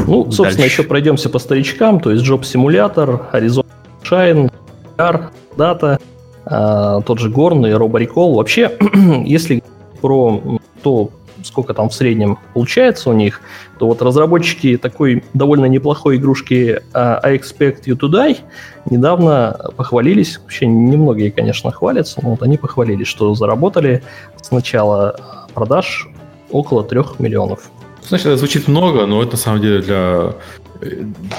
Ну, 0.07 0.31
собственно, 0.31 0.63
Дальше. 0.63 0.81
еще 0.81 0.83
пройдемся 0.83 1.29
по 1.29 1.39
старичкам. 1.39 1.99
То 1.99 2.11
есть 2.11 2.25
Job 2.25 2.41
Simulator, 2.41 3.31
Horizon 3.31 3.65
Shine, 4.03 4.51
Car, 4.97 5.29
Data, 5.57 5.99
а, 6.45 7.01
тот 7.01 7.19
же 7.19 7.29
Горн 7.29 7.65
и 7.65 7.71
Роборикол. 7.71 8.35
Вообще, 8.35 8.77
если 9.25 9.63
про 10.01 10.59
то, 10.83 11.09
сколько 11.43 11.73
там 11.73 11.89
в 11.89 11.93
среднем 11.93 12.37
получается 12.53 13.09
у 13.09 13.13
них, 13.13 13.41
то 13.79 13.87
вот 13.87 14.01
разработчики 14.01 14.77
такой 14.77 15.23
довольно 15.33 15.65
неплохой 15.65 16.17
игрушки 16.17 16.81
I 16.93 17.37
Expect 17.37 17.85
You 17.85 17.99
To 17.99 18.09
Die 18.11 18.37
недавно 18.89 19.71
похвалились, 19.75 20.39
вообще 20.39 20.67
немногие, 20.67 21.31
конечно, 21.31 21.71
хвалятся, 21.71 22.19
но 22.21 22.31
вот 22.31 22.43
они 22.43 22.57
похвалились, 22.57 23.07
что 23.07 23.33
заработали 23.35 24.03
с 24.41 24.51
начала 24.51 25.15
продаж 25.53 26.07
около 26.51 26.83
3 26.83 27.01
миллионов. 27.19 27.71
Значит, 28.07 28.27
это 28.27 28.37
звучит 28.37 28.67
много, 28.67 29.05
но 29.05 29.21
это 29.21 29.31
на 29.31 29.37
самом 29.37 29.61
деле 29.61 29.81
для 29.81 30.33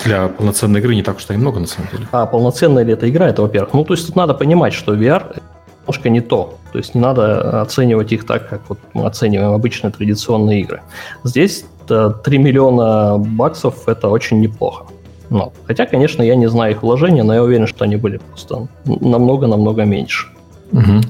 для 0.04 0.28
полноценной 0.28 0.80
игры 0.80 0.94
не 0.94 1.02
так 1.02 1.16
уж 1.16 1.26
и 1.28 1.32
много, 1.34 1.60
на 1.60 1.66
самом 1.66 1.90
деле. 1.92 2.06
А 2.12 2.26
полноценная 2.26 2.84
ли 2.84 2.92
эта 2.92 3.08
игра, 3.08 3.28
это 3.28 3.42
во-первых. 3.42 3.74
Ну, 3.74 3.84
то 3.84 3.94
есть 3.94 4.06
тут 4.06 4.16
надо 4.16 4.34
понимать, 4.34 4.72
что 4.72 4.94
VR 4.94 5.42
немножко 5.82 6.08
не 6.08 6.20
то. 6.20 6.58
То 6.72 6.78
есть 6.78 6.94
не 6.94 7.00
надо 7.00 7.60
оценивать 7.62 8.12
их 8.12 8.26
так, 8.26 8.48
как 8.48 8.62
вот 8.68 8.78
мы 8.94 9.06
оцениваем 9.06 9.52
обычные 9.52 9.92
традиционные 9.92 10.60
игры. 10.62 10.82
Здесь 11.24 11.64
3 11.86 11.96
э, 11.96 12.38
миллиона 12.38 13.18
баксов– 13.18 13.74
это 13.88 14.08
очень 14.08 14.40
неплохо. 14.40 14.86
Но, 15.30 15.52
хотя, 15.66 15.86
конечно, 15.86 16.22
я 16.22 16.36
не 16.36 16.48
знаю 16.48 16.72
их 16.72 16.82
вложения, 16.82 17.24
но 17.24 17.34
я 17.34 17.42
уверен, 17.42 17.66
что 17.66 17.84
они 17.84 17.96
были 17.96 18.18
просто 18.18 18.68
намного-намного 18.84 19.84
меньше. 19.84 20.28
Угу. 20.72 21.00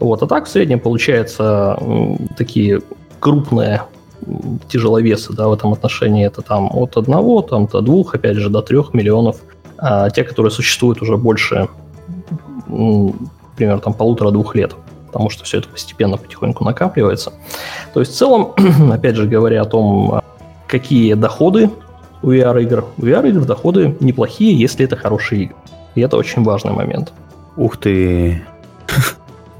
Вот, 0.00 0.22
а 0.22 0.26
так 0.26 0.46
в 0.46 0.48
среднем 0.48 0.80
получается 0.80 1.76
такие 2.36 2.80
крупные 3.20 3.82
тяжеловесы 4.68 5.32
да, 5.32 5.48
в 5.48 5.52
этом 5.52 5.72
отношении 5.72 6.26
это 6.26 6.42
там 6.42 6.70
от 6.72 6.96
одного, 6.96 7.42
там 7.42 7.66
до 7.66 7.80
двух, 7.80 8.14
опять 8.14 8.36
же, 8.36 8.50
до 8.50 8.62
трех 8.62 8.94
миллионов. 8.94 9.40
А 9.78 10.10
те, 10.10 10.24
которые 10.24 10.50
существуют 10.50 11.02
уже 11.02 11.16
больше 11.16 11.68
примерно 13.56 13.80
там 13.80 13.94
полутора-двух 13.94 14.54
лет. 14.54 14.74
потому 15.06 15.30
что 15.30 15.44
все 15.44 15.58
это 15.58 15.68
постепенно, 15.68 16.16
потихоньку 16.16 16.64
накапливается. 16.64 17.32
То 17.94 18.00
есть 18.00 18.12
в 18.12 18.16
целом, 18.16 18.52
опять 18.92 19.16
же 19.16 19.26
говоря 19.26 19.62
о 19.62 19.64
том, 19.64 20.20
какие 20.66 21.14
доходы 21.14 21.70
у 22.22 22.30
VR-игр. 22.30 22.84
У 22.98 23.02
VR-игр 23.02 23.44
доходы 23.44 23.96
неплохие, 24.00 24.58
если 24.58 24.84
это 24.84 24.96
хорошие 24.96 25.44
игры. 25.44 25.56
И 25.94 26.00
это 26.00 26.16
очень 26.16 26.42
важный 26.44 26.72
момент. 26.72 27.12
Ух 27.56 27.76
ты. 27.76 28.42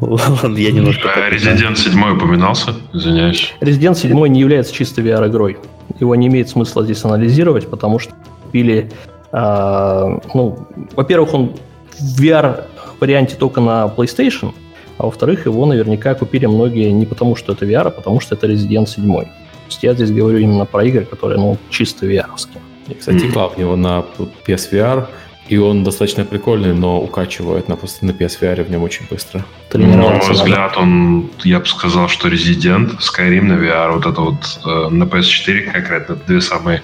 Ладно, 0.01 0.57
я 0.57 0.71
немножко... 0.71 1.11
А 1.13 1.31
Resident 1.31 1.77
7 1.77 2.17
упоминался? 2.17 2.75
Извиняюсь. 2.93 3.55
Resident 3.61 3.95
7 3.95 4.27
не 4.29 4.41
является 4.41 4.73
чисто 4.73 5.03
VR-игрой. 5.03 5.59
Его 5.99 6.15
не 6.15 6.29
имеет 6.29 6.49
смысла 6.49 6.85
здесь 6.85 7.05
анализировать, 7.05 7.69
потому 7.69 7.99
что 7.99 8.15
купили... 8.45 8.91
Э, 9.33 10.19
ну, 10.35 10.69
во-первых, 10.95 11.35
он 11.35 11.53
в 11.99 12.23
VR-варианте 12.23 13.35
только 13.37 13.61
на 13.61 13.87
PlayStation, 13.87 14.55
а 14.99 15.07
во-вторых, 15.07 15.47
его 15.47 15.67
наверняка 15.67 16.15
купили 16.15 16.47
многие 16.47 16.91
не 16.91 17.07
потому, 17.07 17.35
что 17.35 17.53
это 17.53 17.65
VR, 17.65 17.89
а 17.89 17.91
потому 17.91 18.21
что 18.21 18.37
это 18.37 18.47
Resident 18.47 18.87
7. 18.87 19.05
То 19.05 19.27
есть 19.69 19.83
я 19.83 19.95
здесь 19.95 20.13
говорю 20.13 20.39
именно 20.39 20.65
про 20.65 20.85
игры, 20.85 21.05
которые 21.05 21.39
ну, 21.39 21.59
чисто 21.71 22.07
VR. 22.07 22.27
И, 22.89 22.95
кстати, 22.95 23.27
играл 23.27 23.51
в 23.51 23.59
него 23.59 23.77
на 23.77 24.05
PSVR, 24.47 25.07
и 25.49 25.57
он 25.57 25.85
достаточно 25.85 26.25
прикольный, 26.25 26.75
но 26.75 27.01
укачивает 27.01 27.69
на, 27.69 27.77
просто 27.77 28.05
на 28.05 28.11
PSVR 28.11 28.65
в 28.65 28.71
нем 28.71 28.83
очень 28.83 29.07
быстро. 29.11 29.45
На 29.73 29.87
мой 29.87 30.21
взгляд, 30.31 30.77
он, 30.77 31.31
я 31.43 31.59
бы 31.61 31.67
сказал, 31.67 32.09
что 32.09 32.29
Resident, 32.29 32.99
Skyrim 32.99 33.43
на 33.43 33.55
VR, 33.55 33.93
вот 33.93 34.07
это 34.07 34.21
вот 34.21 34.59
э, 34.65 34.89
на 34.91 35.05
PS4 35.05 35.73
конкретно, 35.73 36.13
это 36.15 36.27
две 36.27 36.41
самые 36.41 36.83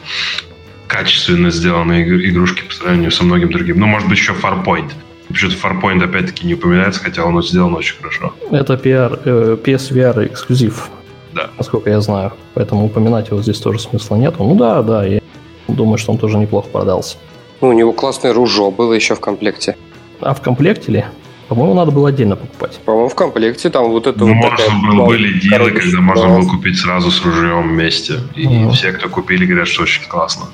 качественно 0.86 1.50
сделанные 1.50 2.04
игрушки 2.30 2.62
по 2.62 2.72
сравнению 2.72 3.10
со 3.10 3.24
многим 3.24 3.50
другим. 3.50 3.80
Ну, 3.80 3.86
может 3.86 4.08
быть, 4.08 4.18
еще 4.18 4.32
Farpoint. 4.32 4.92
Почему-то 5.28 5.56
Farpoint 5.56 6.02
опять-таки 6.02 6.46
не 6.46 6.54
упоминается, 6.54 7.02
хотя 7.02 7.24
он 7.24 7.42
сделан 7.42 7.74
очень 7.74 7.96
хорошо. 7.96 8.32
Это 8.50 8.74
PR, 8.74 9.20
э, 9.24 9.56
PSVR 9.62 10.26
эксклюзив, 10.26 10.88
да. 11.32 11.50
насколько 11.58 11.90
я 11.90 12.00
знаю. 12.00 12.32
Поэтому 12.54 12.86
упоминать 12.86 13.28
его 13.28 13.42
здесь 13.42 13.58
тоже 13.58 13.78
смысла 13.78 14.16
нет. 14.16 14.34
Ну 14.38 14.54
да, 14.54 14.82
да, 14.82 15.04
я 15.04 15.20
думаю, 15.68 15.98
что 15.98 16.12
он 16.12 16.18
тоже 16.18 16.38
неплохо 16.38 16.68
продался. 16.68 17.16
Ну, 17.61 17.68
у 17.68 17.72
него 17.72 17.92
классное 17.92 18.32
ружо 18.32 18.70
было 18.70 18.92
еще 18.92 19.14
в 19.14 19.20
комплекте. 19.20 19.76
А 20.20 20.34
в 20.34 20.40
комплекте 20.40 20.92
ли? 20.92 21.05
По-моему, 21.48 21.74
надо 21.74 21.90
было 21.90 22.09
отдельно 22.09 22.36
покупать. 22.36 22.80
По-моему, 22.84 23.09
в 23.09 23.14
комплекте 23.14 23.68
там 23.70 23.90
вот 23.90 24.07
это 24.07 24.18
ну, 24.18 24.34
вот 24.34 24.52
можно 24.52 24.88
было, 24.88 25.07
были 25.07 25.38
дилы, 25.38 25.72
когда 25.72 26.00
можно 26.00 26.28
было 26.28 26.48
купить 26.48 26.78
сразу 26.78 27.11
с 27.11 27.22
ружьем 27.24 27.68
вместе. 27.68 28.14
И 28.34 28.46
mm 28.46 28.70
все, 28.72 28.92
кто 28.92 29.09
купили, 29.09 29.44
говорят, 29.44 29.68
что 29.68 29.82
очень 29.82 30.09
классно. 30.09 30.46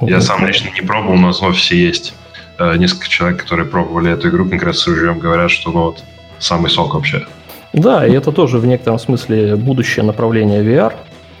mm 0.00 0.08
Я 0.08 0.20
сам 0.20 0.46
лично 0.46 0.70
не 0.74 0.80
пробовал, 0.80 1.16
но 1.16 1.32
в 1.32 1.42
офисе 1.42 1.76
есть 1.76 2.14
э, 2.58 2.76
несколько 2.76 3.08
человек, 3.08 3.42
которые 3.42 3.66
пробовали 3.66 4.10
эту 4.10 4.28
игру 4.30 4.48
конкретно 4.48 4.72
с 4.72 4.86
ружьем, 4.86 5.18
говорят, 5.18 5.50
что 5.50 5.70
ну 5.70 5.82
вот 5.82 6.02
самый 6.38 6.70
сок 6.70 6.94
вообще. 6.94 7.26
Да, 7.74 8.06
и 8.06 8.12
это 8.12 8.32
тоже 8.32 8.58
в 8.58 8.66
некотором 8.66 8.98
смысле 8.98 9.56
будущее 9.56 10.04
направление 10.04 10.62
VR. 10.62 10.94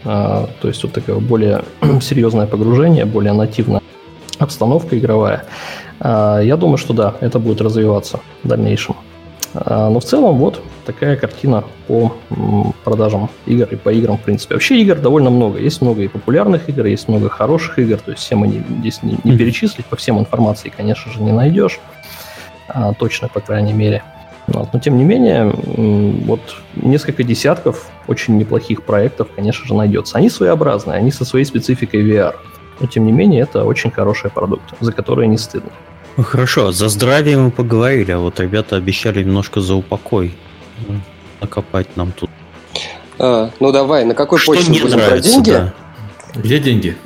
А, 0.04 0.48
то 0.60 0.68
есть 0.68 0.82
вот 0.82 0.92
такое 0.92 1.16
более 1.16 1.64
серьезное 2.02 2.46
погружение, 2.46 3.04
более 3.04 3.32
нативная 3.32 3.80
обстановка 4.38 4.98
игровая. 4.98 5.44
А, 6.00 6.40
я 6.40 6.56
думаю, 6.56 6.78
что 6.78 6.94
да, 6.94 7.14
это 7.20 7.38
будет 7.38 7.60
развиваться 7.60 8.20
в 8.42 8.48
дальнейшем. 8.48 8.96
А, 9.54 9.88
но 9.90 10.00
в 10.00 10.04
целом 10.04 10.36
вот 10.38 10.62
такая 10.84 11.16
картина 11.16 11.64
по 11.86 12.14
продажам 12.84 13.30
игр 13.46 13.68
и 13.70 13.76
по 13.76 13.90
играм, 13.92 14.16
в 14.18 14.22
принципе. 14.22 14.54
Вообще 14.54 14.80
игр 14.80 14.96
довольно 14.96 15.30
много. 15.30 15.58
Есть 15.58 15.82
много 15.82 16.02
и 16.02 16.08
популярных 16.08 16.68
игр, 16.68 16.86
есть 16.86 17.08
много 17.08 17.28
хороших 17.28 17.78
игр. 17.78 17.98
То 17.98 18.12
есть 18.12 18.22
все 18.22 18.36
мы 18.36 18.48
не, 18.48 18.62
здесь 18.80 19.02
не, 19.02 19.18
не 19.24 19.36
перечислить, 19.36 19.86
по 19.86 19.96
всем 19.96 20.18
информации, 20.18 20.72
конечно 20.74 21.12
же, 21.12 21.20
не 21.22 21.32
найдешь. 21.32 21.80
А, 22.68 22.92
точно, 22.94 23.28
по 23.28 23.40
крайней 23.40 23.72
мере. 23.72 24.02
Вот. 24.46 24.72
Но 24.72 24.80
тем 24.80 24.96
не 24.96 25.04
менее, 25.04 25.52
вот 26.24 26.40
несколько 26.74 27.22
десятков 27.22 27.86
очень 28.06 28.38
неплохих 28.38 28.82
проектов, 28.82 29.28
конечно 29.36 29.66
же, 29.66 29.74
найдется. 29.74 30.16
Они 30.16 30.30
своеобразные, 30.30 30.96
они 30.96 31.10
со 31.10 31.26
своей 31.26 31.44
спецификой 31.44 32.02
VR. 32.02 32.34
Но 32.80 32.86
тем 32.86 33.06
не 33.06 33.12
менее, 33.12 33.42
это 33.42 33.64
очень 33.64 33.90
хороший 33.90 34.30
продукт, 34.30 34.74
за 34.80 34.92
который 34.92 35.26
не 35.26 35.38
стыдно. 35.38 35.70
Ну 36.16 36.24
хорошо, 36.24 36.72
за 36.72 36.88
здравие 36.88 37.36
мы 37.36 37.50
поговорили, 37.50 38.12
а 38.12 38.18
вот 38.18 38.40
ребята 38.40 38.76
обещали 38.76 39.22
немножко 39.22 39.60
за 39.60 39.74
упокой 39.74 40.34
накопать 41.40 41.96
нам 41.96 42.12
тут. 42.12 42.30
А, 43.18 43.50
ну 43.60 43.72
давай, 43.72 44.04
на 44.04 44.14
какой 44.14 44.38
Что 44.38 44.52
почве 44.52 44.74
не 44.74 44.80
будем 44.80 44.96
нравится, 44.96 45.34
про 45.34 45.44
деньги? 45.44 45.50
да. 45.50 45.74
Где 46.34 46.58
деньги? 46.58 46.96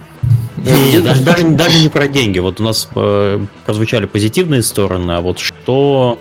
Не, 0.57 1.01
даже, 1.01 1.23
даже, 1.23 1.49
даже 1.49 1.83
не 1.83 1.89
про 1.89 2.07
деньги. 2.07 2.39
Вот 2.39 2.61
у 2.61 2.63
нас 2.63 2.89
э, 2.95 3.41
прозвучали 3.67 4.07
позитивные 4.07 4.63
стороны, 4.63 5.13
а 5.13 5.21
вот 5.21 5.39
что 5.39 6.19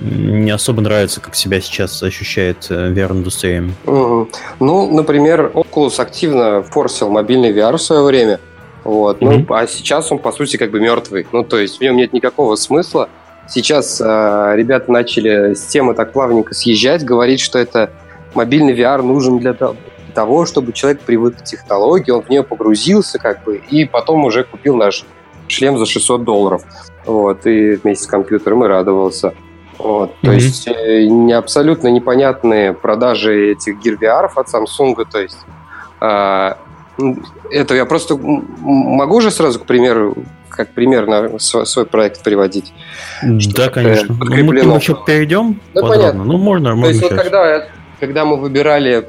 не 0.00 0.50
особо 0.50 0.80
нравится, 0.80 1.20
как 1.20 1.34
себя 1.34 1.60
сейчас 1.60 2.02
ощущает 2.02 2.66
э, 2.70 2.92
VR-индустрия. 2.92 3.70
Мгм. 3.84 4.28
Ну, 4.60 4.92
например, 4.92 5.52
Oculus 5.54 6.00
активно 6.00 6.62
форсил 6.62 7.10
мобильный 7.10 7.52
VR 7.52 7.76
в 7.76 7.82
свое 7.82 8.02
время. 8.02 8.40
Вот. 8.84 9.20
Ну, 9.20 9.44
а 9.50 9.66
сейчас 9.66 10.10
он, 10.10 10.18
по 10.18 10.32
сути, 10.32 10.56
как 10.56 10.70
бы 10.70 10.80
мертвый. 10.80 11.26
Ну, 11.32 11.44
то 11.44 11.58
есть 11.58 11.78
в 11.78 11.80
нем 11.80 11.96
нет 11.96 12.12
никакого 12.12 12.56
смысла. 12.56 13.08
Сейчас 13.48 14.00
э, 14.00 14.52
ребята 14.56 14.90
начали 14.90 15.54
с 15.54 15.66
темы 15.66 15.94
так 15.94 16.12
плавненько 16.12 16.54
съезжать, 16.54 17.04
говорить, 17.04 17.40
что 17.40 17.58
это 17.58 17.90
мобильный 18.34 18.74
VR 18.74 19.02
нужен 19.02 19.38
для 19.38 19.52
то- 19.52 19.76
того, 20.14 20.46
чтобы 20.46 20.72
человек 20.72 21.00
привык 21.02 21.38
к 21.38 21.44
технологии, 21.44 22.10
он 22.10 22.22
в 22.22 22.28
нее 22.28 22.42
погрузился, 22.42 23.18
как 23.18 23.44
бы, 23.44 23.56
и 23.70 23.84
потом 23.84 24.24
уже 24.24 24.44
купил 24.44 24.76
наш 24.76 25.04
шлем 25.48 25.78
за 25.78 25.86
600 25.86 26.24
долларов. 26.24 26.62
Вот, 27.04 27.46
и 27.46 27.74
вместе 27.76 28.04
с 28.04 28.06
компьютером 28.06 28.64
и 28.64 28.68
радовался. 28.68 29.34
Вот, 29.78 30.12
то 30.20 30.28
Мгм. 30.28 30.36
есть 30.36 30.68
э, 30.68 31.04
не 31.06 31.32
абсолютно 31.32 31.88
непонятные 31.88 32.72
продажи 32.72 33.52
этих 33.52 33.76
Gear 33.84 33.98
VR 34.00 34.28
от 34.34 34.46
Samsung, 34.48 35.04
то 35.10 35.20
есть 35.20 35.38
а, 36.00 36.58
это 37.50 37.74
я 37.74 37.84
просто 37.86 38.16
могу 38.16 39.20
же 39.20 39.30
сразу, 39.30 39.60
к 39.60 39.66
примеру, 39.66 40.16
как 40.48 40.70
пример 40.70 41.06
на 41.06 41.38
свой, 41.38 41.86
проект 41.86 42.22
приводить. 42.22 42.72
Да, 43.22 43.68
конечно. 43.68 44.08
Ну, 44.08 44.14
мы 44.14 44.20
подкреплено. 44.20 44.62
нему 44.62 44.76
еще 44.76 44.96
перейдем 45.06 45.60
Да, 45.74 45.80
подробно. 45.80 45.96
понятно. 45.96 46.24
Ну, 46.24 46.38
можно, 46.38 46.70
То 46.70 46.76
можно 46.76 46.90
есть 46.90 47.02
вот 47.02 47.14
когда, 47.14 47.66
когда 48.00 48.24
мы 48.24 48.36
выбирали, 48.36 49.08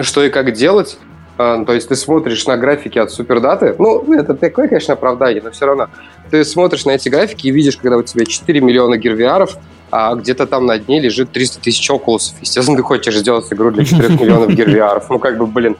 что 0.00 0.24
и 0.24 0.30
как 0.30 0.52
делать, 0.52 0.98
а, 1.38 1.64
то 1.64 1.72
есть 1.72 1.88
ты 1.88 1.96
смотришь 1.96 2.46
на 2.46 2.56
графики 2.56 2.98
от 2.98 3.10
супердаты, 3.10 3.74
ну, 3.78 4.12
это 4.12 4.34
такое, 4.34 4.68
конечно, 4.68 4.94
оправдание, 4.94 5.40
но 5.42 5.50
все 5.50 5.66
равно. 5.66 5.88
Ты 6.30 6.44
смотришь 6.44 6.84
на 6.84 6.90
эти 6.92 7.08
графики 7.08 7.46
и 7.46 7.50
видишь, 7.50 7.76
когда 7.76 7.96
у 7.96 8.02
тебя 8.02 8.24
4 8.24 8.60
миллиона 8.60 8.96
гирвиаров, 8.96 9.56
а 9.92 10.14
где-то 10.14 10.46
там 10.46 10.64
на 10.64 10.78
дне 10.78 11.00
лежит 11.00 11.32
300 11.32 11.60
тысяч 11.60 11.88
окулусов. 11.90 12.34
Естественно, 12.40 12.76
ты 12.78 12.82
хочешь 12.82 13.14
сделать 13.16 13.52
игру 13.52 13.70
для 13.70 13.84
4 13.84 14.08
миллионов 14.16 14.50
гирвиаров. 14.50 15.08
Ну, 15.10 15.18
как 15.18 15.36
бы, 15.38 15.46
блин, 15.46 15.76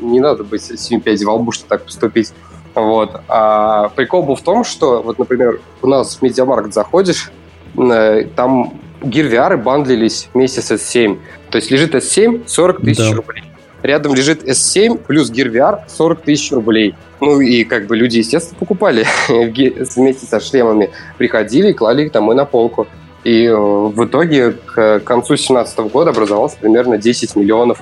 не 0.00 0.18
надо 0.18 0.44
быть 0.44 0.62
7-5 0.62 1.24
во 1.24 1.34
лбу, 1.34 1.52
чтобы 1.52 1.68
так 1.68 1.84
поступить. 1.84 2.32
Вот. 2.74 3.20
А 3.28 3.90
прикол 3.90 4.22
был 4.22 4.34
в 4.34 4.42
том, 4.42 4.64
что, 4.64 5.02
вот, 5.02 5.18
например, 5.18 5.60
у 5.82 5.86
нас 5.86 6.16
в 6.16 6.22
Медиамаркт 6.22 6.72
заходишь, 6.72 7.30
э, 7.76 8.24
там 8.34 8.80
VR 9.02 9.58
бандлились 9.58 10.30
вместе 10.32 10.62
с 10.62 10.70
S7. 10.72 11.18
То 11.50 11.56
есть 11.56 11.70
лежит 11.70 11.94
S7 11.94 12.48
40 12.48 12.80
тысяч 12.80 13.10
Да. 13.10 13.16
рублей. 13.16 13.44
Рядом 13.82 14.14
лежит 14.14 14.42
S7 14.42 14.96
плюс 14.96 15.30
VR 15.30 15.80
40 15.86 16.22
тысяч 16.22 16.50
рублей. 16.50 16.94
Ну 17.20 17.40
и 17.40 17.64
как 17.64 17.86
бы 17.86 17.94
люди, 17.94 18.16
естественно, 18.18 18.58
покупали 18.58 19.06
вместе 19.28 20.24
со 20.24 20.40
шлемами. 20.40 20.90
Приходили 21.18 21.70
и 21.70 21.72
клали 21.74 22.04
их 22.06 22.12
домой 22.12 22.34
на 22.34 22.46
полку. 22.46 22.86
И 23.24 23.46
э, 23.46 23.56
в 23.56 24.04
итоге 24.04 24.52
к 24.52 25.00
концу 25.00 25.28
2017 25.28 25.78
года 25.90 26.10
образовалось 26.10 26.54
примерно 26.54 26.98
10 26.98 27.36
миллионов 27.36 27.78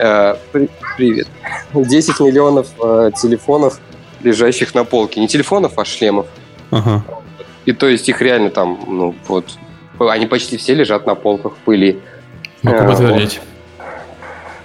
э, 0.00 0.36
при- 0.52 0.70
привет. 0.96 1.28
10 1.74 2.20
миллионов 2.20 2.68
э, 2.82 3.10
телефонов, 3.20 3.78
лежащих 4.22 4.74
на 4.74 4.84
полке. 4.84 5.20
Не 5.20 5.28
телефонов, 5.28 5.78
а 5.78 5.84
шлемов. 5.84 6.26
Ага. 6.70 7.04
И 7.66 7.72
то 7.72 7.88
есть 7.88 8.08
их 8.08 8.20
реально 8.22 8.50
там, 8.50 8.78
ну 8.86 9.14
вот, 9.28 9.58
они 9.98 10.26
почти 10.26 10.56
все 10.56 10.74
лежат 10.74 11.06
на 11.06 11.14
полках 11.14 11.52
в 11.52 11.58
пыли. 11.58 12.00
Могу 12.62 12.78
Э, 12.78 12.86
подтвердить. 12.88 13.40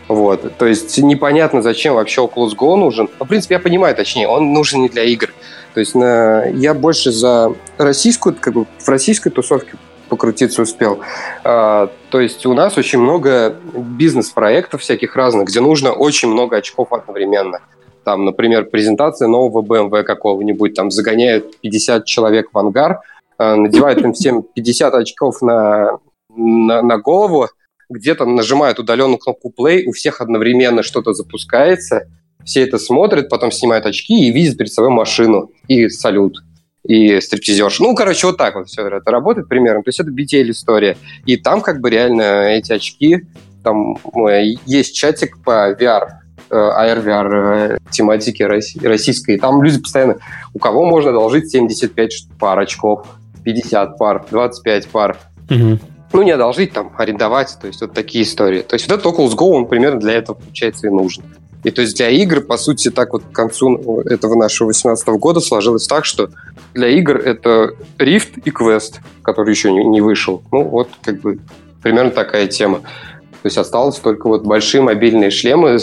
Вот, 0.07 0.57
то 0.57 0.65
есть 0.65 0.97
непонятно, 0.97 1.61
зачем 1.61 1.93
вообще 1.93 2.21
Oculus 2.21 2.55
Go 2.55 2.75
нужен. 2.75 3.09
Ну, 3.19 3.25
в 3.25 3.27
принципе, 3.27 3.55
я 3.55 3.59
понимаю, 3.59 3.95
точнее, 3.95 4.27
он 4.27 4.53
нужен 4.53 4.81
не 4.81 4.89
для 4.89 5.03
игр. 5.03 5.31
То 5.75 5.81
есть 5.81 5.93
на... 5.93 6.45
я 6.45 6.73
больше 6.73 7.11
за 7.11 7.53
российскую, 7.77 8.35
как 8.39 8.53
бы 8.55 8.65
в 8.79 8.87
российской 8.89 9.29
тусовке 9.29 9.73
покрутиться 10.09 10.61
успел. 10.63 10.99
А, 11.43 11.89
то 12.09 12.19
есть 12.19 12.45
у 12.45 12.53
нас 12.53 12.77
очень 12.77 12.99
много 12.99 13.55
бизнес-проектов 13.73 14.81
всяких 14.81 15.15
разных, 15.15 15.47
где 15.47 15.61
нужно 15.61 15.91
очень 15.91 16.29
много 16.29 16.57
очков 16.57 16.91
одновременно. 16.91 17.59
Там, 18.03 18.25
например, 18.25 18.65
презентация 18.65 19.27
нового 19.27 19.61
BMW 19.61 20.03
какого-нибудь, 20.03 20.73
там 20.73 20.91
загоняют 20.91 21.59
50 21.61 22.05
человек 22.05 22.49
в 22.51 22.57
ангар, 22.57 23.01
а, 23.37 23.55
надевают 23.55 24.01
им 24.01 24.13
всем 24.13 24.43
50 24.43 24.93
очков 24.93 25.41
на, 25.41 25.99
на, 26.35 26.81
на 26.81 26.97
голову, 26.97 27.47
где-то 27.89 28.25
нажимают 28.25 28.79
удаленную 28.79 29.17
кнопку 29.17 29.53
play, 29.57 29.83
у 29.85 29.91
всех 29.91 30.21
одновременно 30.21 30.83
что-то 30.83 31.13
запускается, 31.13 32.07
все 32.45 32.63
это 32.63 32.77
смотрят, 32.77 33.29
потом 33.29 33.51
снимают 33.51 33.85
очки 33.85 34.27
и 34.27 34.31
видят 34.31 34.57
перед 34.57 34.71
собой 34.71 34.91
машину 34.91 35.51
и 35.67 35.89
салют. 35.89 36.37
И 36.85 37.19
стриптизерш. 37.19 37.79
Ну, 37.79 37.95
короче, 37.95 38.27
вот 38.27 38.37
так 38.37 38.55
вот 38.55 38.67
все 38.67 38.87
это 38.87 39.11
работает 39.11 39.47
примерно. 39.47 39.83
То 39.83 39.89
есть 39.89 39.99
это 39.99 40.11
BTL-история. 40.11 40.97
И 41.25 41.37
там 41.37 41.61
как 41.61 41.81
бы 41.81 41.89
реально 41.89 42.49
эти 42.49 42.71
очки, 42.71 43.25
там 43.63 43.97
э, 44.27 44.53
есть 44.65 44.95
чатик 44.95 45.43
по 45.43 45.71
VR, 45.71 46.07
э, 46.49 46.55
AR, 46.55 47.03
VR 47.03 47.33
э, 47.33 47.77
тематике 47.91 48.47
российской. 48.47 49.35
И 49.35 49.37
там 49.37 49.61
люди 49.61 49.79
постоянно, 49.79 50.17
у 50.53 50.59
кого 50.59 50.85
можно 50.85 51.09
одолжить 51.11 51.51
75 51.51 52.27
пар 52.39 52.59
очков, 52.59 53.05
50 53.43 53.97
пар, 53.97 54.25
25 54.29 54.87
пар. 54.87 55.17
Угу. 55.49 55.79
Ну, 56.11 56.21
не 56.23 56.31
одолжить, 56.31 56.73
там, 56.73 56.91
арендовать, 56.97 57.55
то 57.61 57.67
есть 57.67 57.81
вот 57.81 57.93
такие 57.93 58.23
истории. 58.23 58.61
То 58.61 58.75
есть 58.75 58.89
вот 58.89 58.99
этот 58.99 59.13
Oculus 59.13 59.35
Go, 59.35 59.49
он 59.51 59.67
примерно 59.67 59.99
для 59.99 60.13
этого, 60.13 60.37
получается, 60.37 60.87
и 60.87 60.89
нужен. 60.89 61.23
И 61.63 61.71
то 61.71 61.81
есть 61.81 61.97
для 61.97 62.09
игр, 62.09 62.41
по 62.41 62.57
сути, 62.57 62.89
так 62.89 63.13
вот 63.13 63.23
к 63.23 63.31
концу 63.31 64.01
этого 64.05 64.35
нашего 64.35 64.67
18 64.67 65.07
года 65.09 65.39
сложилось 65.41 65.87
так, 65.87 66.05
что 66.05 66.29
для 66.73 66.87
игр 66.87 67.17
это 67.17 67.73
Rift 67.97 68.41
и 68.45 68.49
Quest, 68.49 68.95
который 69.21 69.49
еще 69.49 69.71
не, 69.71 69.83
не 69.83 70.01
вышел. 70.01 70.41
Ну, 70.51 70.63
вот 70.63 70.89
как 71.03 71.19
бы 71.19 71.39
примерно 71.81 72.11
такая 72.11 72.47
тема. 72.47 72.79
То 72.79 73.45
есть 73.45 73.57
осталось 73.57 73.97
только 73.97 74.27
вот 74.27 74.43
большие 74.43 74.81
мобильные 74.81 75.31
шлемы. 75.31 75.79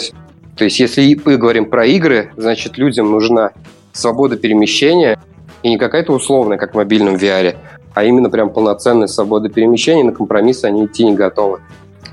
То 0.55 0.63
есть 0.63 0.79
если 0.79 1.19
мы 1.23 1.37
говорим 1.37 1.65
про 1.65 1.85
игры, 1.85 2.31
значит, 2.37 2.77
людям 2.77 3.11
нужна 3.11 3.51
свобода 3.93 4.35
перемещения, 4.37 5.19
и 5.63 5.69
не 5.69 5.77
какая-то 5.77 6.13
условная, 6.13 6.57
как 6.57 6.73
в 6.73 6.77
мобильном 6.77 7.15
VR, 7.15 7.57
а 7.93 8.03
именно 8.03 8.29
прям 8.29 8.51
полноценная 8.51 9.07
свобода 9.07 9.49
перемещения, 9.49 10.03
на 10.03 10.11
компромиссы 10.11 10.65
они 10.65 10.85
идти 10.85 11.03
не 11.03 11.15
готовы. 11.15 11.59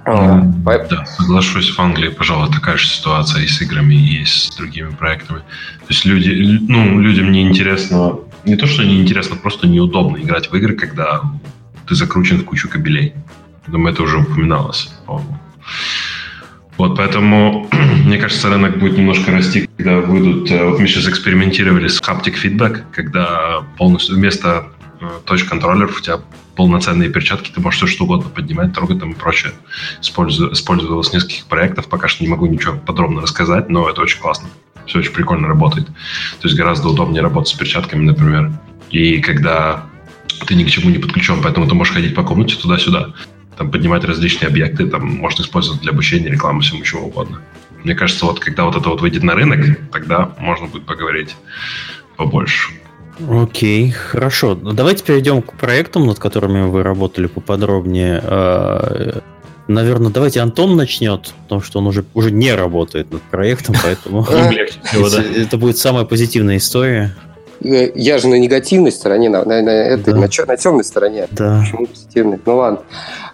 А, 0.06 0.40
да, 0.40 1.06
соглашусь, 1.06 1.74
в 1.74 1.80
Англии, 1.80 2.08
пожалуй, 2.08 2.50
такая 2.52 2.76
же 2.76 2.86
ситуация 2.86 3.42
и 3.42 3.46
с 3.46 3.62
играми, 3.62 3.94
и 3.94 4.24
с 4.24 4.54
другими 4.56 4.90
проектами. 4.90 5.38
То 5.38 5.86
есть 5.88 6.04
люди, 6.04 6.58
ну, 6.68 7.00
людям 7.00 7.32
не 7.32 7.42
интересно, 7.42 8.18
не 8.44 8.56
то, 8.56 8.66
что 8.66 8.84
не 8.84 9.00
интересно, 9.00 9.36
просто 9.36 9.66
неудобно 9.66 10.18
играть 10.18 10.50
в 10.50 10.56
игры, 10.56 10.74
когда 10.74 11.22
ты 11.88 11.94
закручен 11.94 12.40
в 12.40 12.44
кучу 12.44 12.68
кабелей. 12.68 13.14
Думаю, 13.66 13.94
это 13.94 14.02
уже 14.02 14.18
упоминалось, 14.18 14.92
по-моему. 15.06 15.38
Вот, 16.76 16.96
поэтому, 16.96 17.68
мне 18.04 18.18
кажется, 18.18 18.50
рынок 18.50 18.78
будет 18.78 18.98
немножко 18.98 19.30
расти, 19.30 19.70
когда 19.76 20.00
выйдут... 20.00 20.50
Э, 20.50 20.68
вот 20.68 20.80
мы 20.80 20.86
сейчас 20.86 21.08
экспериментировали 21.08 21.88
с 21.88 22.00
haptic 22.02 22.34
feedback, 22.42 22.82
когда 22.92 23.62
полностью 23.78 24.16
вместо 24.16 24.66
э, 25.00 25.06
точ-контроллеров 25.24 25.96
у 25.96 26.00
тебя 26.02 26.18
полноценные 26.56 27.10
перчатки, 27.10 27.50
ты 27.50 27.60
можешь 27.60 27.78
все 27.78 27.86
что 27.86 28.04
угодно 28.04 28.28
поднимать, 28.28 28.72
трогать 28.72 29.00
там 29.00 29.12
и 29.12 29.14
прочее. 29.14 29.52
Использую, 30.00 30.52
использовалось 30.52 31.08
в 31.08 31.14
нескольких 31.14 31.46
проектах, 31.46 31.86
пока 31.86 32.08
что 32.08 32.24
не 32.24 32.30
могу 32.30 32.46
ничего 32.46 32.76
подробно 32.76 33.22
рассказать, 33.22 33.68
но 33.68 33.88
это 33.88 34.00
очень 34.02 34.20
классно. 34.20 34.48
Все 34.86 34.98
очень 34.98 35.12
прикольно 35.12 35.48
работает. 35.48 35.86
То 35.86 36.48
есть 36.48 36.56
гораздо 36.56 36.88
удобнее 36.88 37.22
работать 37.22 37.54
с 37.54 37.58
перчатками, 37.58 38.04
например. 38.04 38.52
И 38.90 39.20
когда 39.20 39.86
ты 40.46 40.54
ни 40.54 40.64
к 40.64 40.70
чему 40.70 40.90
не 40.90 40.98
подключен, 40.98 41.40
поэтому 41.42 41.66
ты 41.66 41.74
можешь 41.74 41.94
ходить 41.94 42.14
по 42.14 42.22
комнате 42.22 42.56
туда-сюда, 42.56 43.14
там 43.56 43.70
поднимать 43.70 44.04
различные 44.04 44.48
объекты, 44.48 44.86
там 44.86 45.06
можно 45.06 45.42
использовать 45.42 45.80
для 45.80 45.92
обучения, 45.92 46.28
рекламы, 46.28 46.60
всему 46.60 46.82
чего 46.82 47.06
угодно. 47.06 47.40
Мне 47.82 47.94
кажется, 47.94 48.24
вот 48.24 48.40
когда 48.40 48.64
вот 48.64 48.76
это 48.76 48.88
вот 48.88 49.00
выйдет 49.00 49.22
на 49.22 49.34
рынок, 49.34 49.90
тогда 49.92 50.32
можно 50.38 50.66
будет 50.66 50.86
поговорить 50.86 51.36
побольше. 52.16 52.72
Окей, 53.30 53.90
хорошо. 53.90 54.58
Ну, 54.60 54.72
давайте 54.72 55.04
перейдем 55.04 55.42
к 55.42 55.52
проектам, 55.54 56.06
над 56.06 56.18
которыми 56.18 56.68
вы 56.68 56.82
работали 56.82 57.26
поподробнее. 57.26 58.20
А, 58.22 59.20
наверное, 59.68 60.10
давайте 60.10 60.40
Антон 60.40 60.76
начнет, 60.76 61.32
потому 61.44 61.60
что 61.60 61.78
он 61.78 61.86
уже, 61.86 62.04
уже 62.14 62.30
не 62.30 62.52
работает 62.54 63.12
над 63.12 63.22
проектом, 63.22 63.76
поэтому 63.82 64.26
это 65.36 65.56
будет 65.56 65.78
самая 65.78 66.04
позитивная 66.04 66.56
история. 66.56 67.14
Э, 67.62 67.90
я 67.94 68.18
же 68.18 68.28
на 68.28 68.34
негативной 68.34 68.92
стороне, 68.92 69.30
на, 69.30 69.44
на, 69.44 69.62
на, 69.62 69.70
этой, 69.70 70.12
да. 70.12 70.20
на, 70.20 70.46
на 70.46 70.56
темной 70.56 70.84
стороне. 70.84 71.28
Да. 71.30 71.60
Почему 71.60 71.86
позитивной? 71.86 72.40
Ну 72.44 72.56
ладно. 72.56 72.80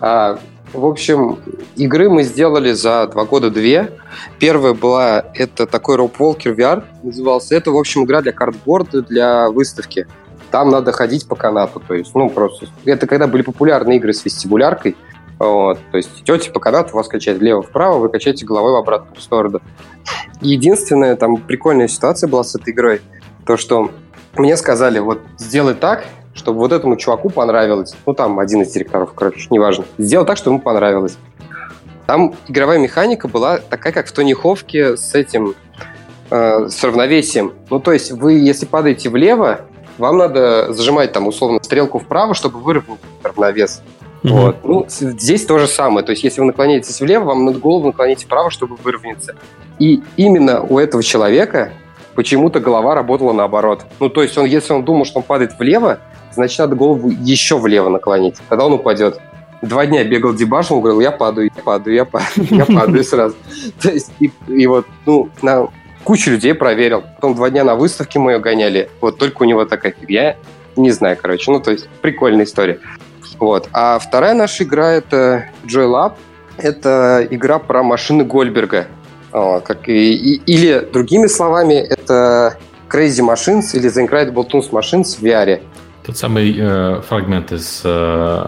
А, 0.00 0.38
в 0.72 0.86
общем, 0.86 1.38
игры 1.76 2.08
мы 2.08 2.22
сделали 2.22 2.72
за 2.72 3.06
два 3.08 3.24
года 3.24 3.50
две. 3.50 3.92
Первая 4.38 4.74
была, 4.74 5.24
это 5.34 5.66
такой 5.66 5.96
Rope 5.96 6.16
Walker 6.18 6.54
VR 6.54 6.84
назывался. 7.02 7.54
Это, 7.54 7.70
в 7.70 7.76
общем, 7.76 8.04
игра 8.04 8.22
для 8.22 8.32
картборда, 8.32 9.02
для 9.02 9.50
выставки. 9.50 10.06
Там 10.50 10.70
надо 10.70 10.92
ходить 10.92 11.28
по 11.28 11.36
канату, 11.36 11.80
то 11.86 11.94
есть, 11.94 12.14
ну, 12.14 12.28
просто... 12.28 12.66
Это 12.84 13.06
когда 13.06 13.26
были 13.26 13.42
популярны 13.42 13.96
игры 13.96 14.12
с 14.12 14.24
вестибуляркой, 14.24 14.96
вот, 15.38 15.78
то 15.90 15.96
есть 15.96 16.10
идете 16.20 16.50
по 16.50 16.60
канату, 16.60 16.94
вас 16.94 17.08
качает 17.08 17.38
влево-вправо, 17.38 17.98
вы 17.98 18.08
качаете 18.08 18.44
головой 18.44 18.72
в 18.72 18.76
обратную 18.76 19.20
сторону. 19.20 19.60
Единственная 20.40 21.16
там 21.16 21.36
прикольная 21.36 21.88
ситуация 21.88 22.28
была 22.28 22.42
с 22.42 22.54
этой 22.54 22.72
игрой, 22.72 23.00
то, 23.46 23.56
что 23.56 23.90
мне 24.34 24.56
сказали, 24.56 24.98
вот 24.98 25.20
сделай 25.38 25.74
так, 25.74 26.04
чтобы 26.40 26.58
вот 26.58 26.72
этому 26.72 26.96
чуваку 26.96 27.28
понравилось. 27.28 27.94
Ну, 28.06 28.14
там 28.14 28.38
один 28.38 28.62
из 28.62 28.72
директоров, 28.72 29.12
короче, 29.14 29.46
неважно. 29.50 29.84
Сделал 29.98 30.24
так, 30.24 30.38
чтобы 30.38 30.54
ему 30.54 30.62
понравилось. 30.62 31.18
Там 32.06 32.34
игровая 32.48 32.78
механика 32.78 33.28
была 33.28 33.58
такая, 33.58 33.92
как 33.92 34.06
в 34.08 34.12
Тони 34.12 34.32
Ховке 34.32 34.96
с 34.96 35.14
этим, 35.14 35.54
э, 36.30 36.68
с 36.68 36.82
равновесием. 36.82 37.52
Ну, 37.68 37.78
то 37.78 37.92
есть 37.92 38.10
вы, 38.10 38.32
если 38.32 38.64
падаете 38.64 39.10
влево, 39.10 39.60
вам 39.98 40.16
надо 40.16 40.72
зажимать 40.72 41.12
там 41.12 41.28
условно 41.28 41.62
стрелку 41.62 41.98
вправо, 41.98 42.34
чтобы 42.34 42.58
выровнять 42.58 42.98
равновес. 43.22 43.82
Mm-hmm. 44.22 44.28
Вот. 44.30 44.56
Ну, 44.64 44.86
здесь 44.88 45.46
то 45.46 45.58
же 45.58 45.66
самое. 45.66 46.04
То 46.04 46.10
есть, 46.10 46.24
если 46.24 46.40
вы 46.40 46.46
наклоняетесь 46.46 47.00
влево, 47.00 47.24
вам 47.24 47.44
надо 47.44 47.58
голову 47.58 47.86
наклонить 47.86 48.24
вправо, 48.24 48.50
чтобы 48.50 48.76
выровняться. 48.76 49.36
И 49.78 50.02
именно 50.16 50.62
у 50.62 50.78
этого 50.78 51.02
человека 51.02 51.72
почему-то 52.14 52.60
голова 52.60 52.94
работала 52.94 53.32
наоборот. 53.32 53.84
Ну, 53.98 54.08
то 54.08 54.22
есть, 54.22 54.36
он, 54.36 54.46
если 54.46 54.72
он 54.72 54.84
думал, 54.84 55.04
что 55.04 55.20
он 55.20 55.22
падает 55.22 55.58
влево, 55.58 56.00
значит, 56.32 56.58
надо 56.58 56.76
голову 56.76 57.10
еще 57.10 57.58
влево 57.58 57.88
наклонить. 57.88 58.36
Тогда 58.48 58.66
он 58.66 58.74
упадет. 58.74 59.18
Два 59.62 59.84
дня 59.86 60.04
бегал 60.04 60.32
дебашил, 60.32 60.76
он 60.76 60.82
говорил, 60.82 61.00
я 61.00 61.10
падаю, 61.10 61.50
я 61.54 61.62
падаю, 61.62 61.94
я 61.96 62.04
падаю, 62.04 62.46
я 62.50 62.64
падаю 62.64 63.04
сразу. 63.04 63.36
То 63.82 63.90
есть, 63.90 64.10
и, 64.18 64.32
и 64.48 64.66
вот, 64.66 64.86
ну, 65.04 65.28
на 65.42 65.68
кучу 66.04 66.30
людей 66.30 66.54
проверил. 66.54 67.02
Потом 67.02 67.34
два 67.34 67.50
дня 67.50 67.64
на 67.64 67.74
выставке 67.74 68.18
мы 68.18 68.32
ее 68.32 68.38
гоняли. 68.38 68.88
Вот 69.00 69.18
только 69.18 69.42
у 69.42 69.46
него 69.46 69.64
такая 69.66 69.92
фигня. 69.92 70.36
Не 70.76 70.90
знаю, 70.92 71.18
короче. 71.20 71.50
Ну, 71.50 71.60
то 71.60 71.72
есть, 71.72 71.88
прикольная 72.00 72.44
история. 72.44 72.80
Вот. 73.38 73.68
А 73.72 73.98
вторая 73.98 74.34
наша 74.34 74.64
игра— 74.64 74.92
это 74.92 75.46
Joy 75.64 75.86
Lab. 75.86 76.14
Это 76.56 77.26
игра 77.30 77.58
про 77.58 77.82
машины 77.82 78.24
Гольберга. 78.24 78.86
О, 79.32 79.60
как 79.60 79.88
и, 79.88 80.14
и, 80.14 80.42
или, 80.46 80.80
другими 80.92 81.26
словами, 81.26 81.74
это 81.74 82.58
Crazy 82.90 83.24
Machines 83.24 83.74
или 83.74 83.88
The 83.88 84.06
Incredible 84.06 84.48
Toons 84.50 84.70
Machines 84.70 85.18
в 85.18 85.22
VR. 85.22 85.60
Тот 86.04 86.16
самый 86.16 86.56
э, 86.58 87.02
фрагмент 87.08 87.52
из 87.52 87.82
э, 87.84 88.46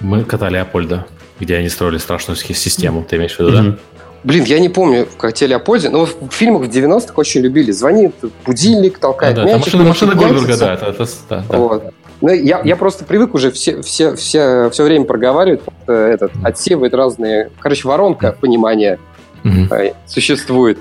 мы 0.00 0.24
кота 0.24 0.48
Леопольда, 0.48 1.06
где 1.40 1.56
они 1.56 1.68
строили 1.68 1.98
страшную 1.98 2.36
систему, 2.36 3.04
ты 3.08 3.16
имеешь 3.16 3.36
в 3.36 3.40
виду, 3.40 3.50
mm-hmm. 3.50 3.70
да? 3.72 3.78
Блин, 4.24 4.44
я 4.44 4.58
не 4.58 4.68
помню 4.68 5.06
в 5.06 5.16
коте 5.16 5.46
Леопольде, 5.46 5.90
но 5.90 6.04
в 6.04 6.30
фильмах 6.30 6.62
в 6.62 6.68
90-х 6.68 7.12
очень 7.14 7.40
любили. 7.40 7.70
Звонит 7.70 8.14
будильник, 8.44 8.98
толкает 8.98 9.36
да, 9.36 9.44
мячик. 9.44 9.66
Машина, 9.66 9.84
машина 9.84 10.14
Гольберга, 10.16 10.56
да, 10.56 10.74
это, 10.74 10.86
это, 10.86 11.06
да, 11.28 11.44
вот. 11.56 11.94
Ну, 12.20 12.32
я, 12.32 12.60
я 12.64 12.74
просто 12.74 13.04
привык 13.04 13.34
уже 13.34 13.52
все, 13.52 13.80
все, 13.80 14.16
все, 14.16 14.70
все 14.70 14.84
время 14.84 15.04
проговаривать, 15.04 15.60
э, 15.86 15.92
этот, 15.92 16.32
отсеивает 16.42 16.92
разные... 16.94 17.50
Короче, 17.60 17.86
воронка 17.86 18.32
понимания 18.32 18.98
mm-hmm. 19.44 19.94
существует. 20.06 20.78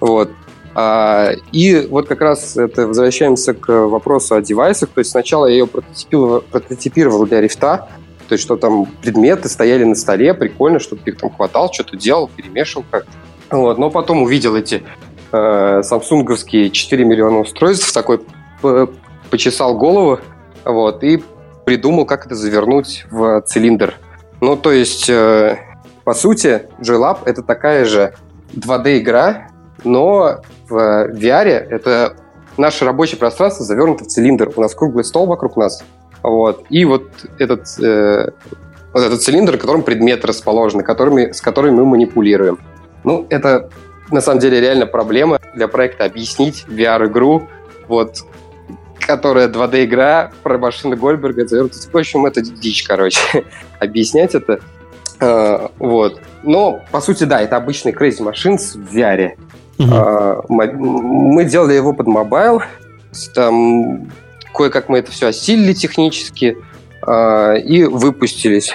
Вот. 0.00 0.30
А, 0.74 1.32
и 1.52 1.86
вот 1.88 2.08
как 2.08 2.20
раз 2.20 2.56
это 2.56 2.86
возвращаемся 2.86 3.54
к 3.54 3.68
вопросу 3.86 4.34
о 4.34 4.42
девайсах. 4.42 4.90
То 4.90 5.00
есть 5.00 5.10
сначала 5.10 5.46
я 5.46 5.54
ее 5.54 5.66
прототипировал, 5.66 7.26
для 7.26 7.40
рифта, 7.40 7.88
то 8.28 8.34
есть 8.34 8.44
что 8.44 8.56
там 8.56 8.86
предметы 8.86 9.48
стояли 9.48 9.84
на 9.84 9.94
столе, 9.96 10.34
прикольно, 10.34 10.78
чтобы 10.78 11.02
их 11.06 11.16
там 11.18 11.30
хватал, 11.30 11.72
что-то 11.72 11.96
делал, 11.96 12.28
перемешивал 12.28 12.84
как-то. 12.90 13.10
Вот. 13.50 13.78
Но 13.78 13.90
потом 13.90 14.22
увидел 14.22 14.54
эти 14.54 14.84
э, 15.32 15.82
самсунговские 15.82 16.70
4 16.70 17.04
миллиона 17.04 17.40
устройств, 17.40 17.92
такой 17.92 18.20
почесал 19.30 19.76
голову, 19.76 20.20
вот, 20.64 21.02
и 21.02 21.22
придумал, 21.64 22.04
как 22.04 22.26
это 22.26 22.34
завернуть 22.34 23.06
в 23.10 23.42
цилиндр. 23.42 23.94
Ну, 24.40 24.56
то 24.56 24.72
есть, 24.72 25.08
э, 25.08 25.58
по 26.04 26.14
сути, 26.14 26.62
JLab— 26.80 27.20
это 27.24 27.42
такая 27.42 27.84
же 27.84 28.14
2D-игра, 28.54 29.48
но 29.84 30.42
в 30.68 31.10
VR 31.12 31.48
это 31.48 32.16
наше 32.56 32.84
рабочее 32.84 33.18
пространство 33.18 33.64
завернуто 33.64 34.04
в 34.04 34.08
цилиндр. 34.08 34.52
У 34.56 34.60
нас 34.60 34.74
круглый 34.74 35.04
стол 35.04 35.26
вокруг 35.26 35.56
нас. 35.56 35.82
Вот. 36.22 36.64
И 36.70 36.84
вот 36.84 37.08
этот, 37.38 37.66
э, 37.80 38.30
вот 38.92 39.02
этот 39.02 39.22
цилиндр, 39.22 39.56
в 39.56 39.60
котором 39.60 39.82
предметы 39.82 40.26
расположены, 40.26 40.82
которыми, 40.82 41.32
с 41.32 41.40
которыми 41.40 41.76
мы 41.76 41.86
манипулируем. 41.86 42.58
Ну, 43.04 43.26
это 43.30 43.70
на 44.10 44.20
самом 44.20 44.40
деле 44.40 44.60
реально 44.60 44.86
проблема 44.86 45.38
для 45.54 45.68
проекта 45.68 46.04
объяснить 46.04 46.64
VR-игру, 46.68 47.48
вот, 47.88 48.24
которая 48.98 49.48
2D-игра 49.48 50.32
про 50.42 50.58
машины 50.58 50.96
Голдберга. 50.96 51.46
В 51.46 51.96
общем, 51.96 52.26
это 52.26 52.42
дичь, 52.42 52.84
короче. 52.84 53.44
Объяснять 53.78 54.34
это. 54.34 54.60
Э, 55.20 55.68
вот. 55.78 56.20
Но, 56.42 56.82
по 56.90 57.00
сути, 57.00 57.24
да, 57.24 57.40
это 57.40 57.56
обычный 57.56 57.92
Crazy 57.92 58.20
Machines 58.20 58.76
в 58.76 58.94
VR. 58.94 59.32
Угу. 59.80 60.44
Мы 60.48 61.44
делали 61.44 61.74
его 61.74 61.92
под 61.92 62.06
mobile. 62.06 62.62
Там 63.34 64.10
кое-как 64.54 64.88
мы 64.88 64.98
это 64.98 65.10
все 65.10 65.28
осилили 65.28 65.72
технически 65.72 66.56
э, 67.06 67.60
и 67.60 67.84
выпустились. 67.84 68.74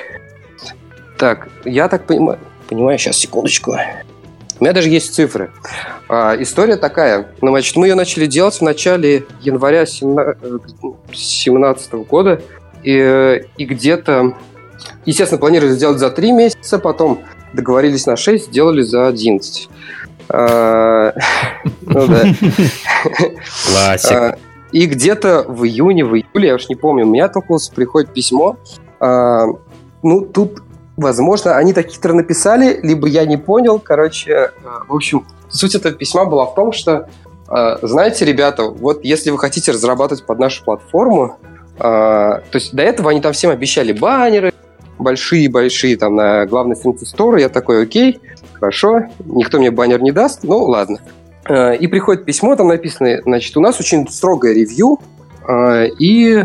Так, 1.18 1.48
я 1.64 1.88
так 1.88 2.06
понимаю... 2.06 2.40
Понимаю, 2.68 2.98
сейчас, 2.98 3.18
секундочку. 3.18 3.78
У 4.60 4.64
меня 4.64 4.74
даже 4.74 4.90
есть 4.90 5.14
цифры. 5.14 5.52
А, 6.10 6.36
история 6.40 6.78
такая. 6.78 7.28
Ну, 7.42 7.52
значит, 7.52 7.76
мы 7.76 7.88
ее 7.88 7.96
начали 7.96 8.26
делать 8.26 8.56
в 8.56 8.62
начале 8.62 9.26
января 9.42 9.86
2017 9.86 11.94
года. 12.10 12.42
И, 12.82 13.44
и 13.58 13.66
где-то... 13.66 14.34
Естественно, 15.06 15.40
планировали 15.40 15.74
сделать 15.74 16.00
за 16.00 16.10
3 16.10 16.32
месяца, 16.32 16.80
потом 16.80 17.22
договорились 17.54 18.08
на 18.08 18.16
6, 18.16 18.48
сделали 18.48 18.82
за 18.82 19.08
11. 19.08 19.70
А, 20.30 21.14
ну 21.82 22.08
да. 22.08 22.24
Классик. 23.68 24.12
А, 24.12 24.38
и 24.72 24.86
где-то 24.88 25.46
в 25.48 25.64
июне, 25.66 26.04
в 26.06 26.16
июле, 26.16 26.50
я 26.50 26.56
уж 26.56 26.68
не 26.70 26.76
помню, 26.76 27.06
у 27.06 27.10
меня 27.10 27.30
только 27.30 27.56
приходит 27.74 28.14
письмо. 28.14 28.58
А, 29.00 29.46
ну, 30.04 30.22
тут 30.22 30.62
Возможно, 30.98 31.58
они 31.58 31.74
так 31.74 31.88
хитро 31.88 32.14
написали, 32.14 32.80
либо 32.82 33.06
я 33.10 33.26
не 33.26 33.36
понял. 33.36 33.80
Короче, 33.80 34.32
э, 34.32 34.50
в 34.88 34.96
общем, 34.96 35.28
суть 35.50 35.76
этого 35.76 35.94
письма 35.94 36.24
была 36.24 36.46
в 36.46 36.56
том, 36.56 36.72
что, 36.72 37.10
знаете, 37.82 38.24
ребята, 38.24 38.64
вот 38.64 39.04
если 39.04 39.30
вы 39.30 39.38
хотите 39.38 39.74
разрабатывать 39.74 40.26
под 40.26 40.40
нашу 40.40 40.64
платформу, 40.64 41.38
то 41.78 42.42
есть 42.54 42.74
до 42.74 42.82
этого 42.82 43.12
они 43.12 43.20
там 43.20 43.34
всем 43.34 43.52
обещали 43.52 43.92
баннеры, 43.92 44.54
большие-большие 44.98 45.98
там 45.98 46.16
на 46.16 46.46
главной 46.46 46.76
странице 46.76 47.06
стора. 47.06 47.40
Я 47.40 47.50
такой, 47.50 47.84
окей, 47.84 48.20
хорошо, 48.54 49.04
никто 49.26 49.60
мне 49.60 49.72
баннер 49.72 50.02
не 50.02 50.12
даст, 50.12 50.44
ну 50.44 50.64
ладно. 50.64 51.00
И 51.48 51.88
приходит 51.88 52.26
письмо, 52.26 52.56
там 52.56 52.70
написано, 52.70 53.22
значит, 53.24 53.56
у 53.56 53.62
нас 53.62 53.80
очень 53.80 54.08
строгое 54.10 54.54
ревью, 54.54 55.00
и 56.00 56.44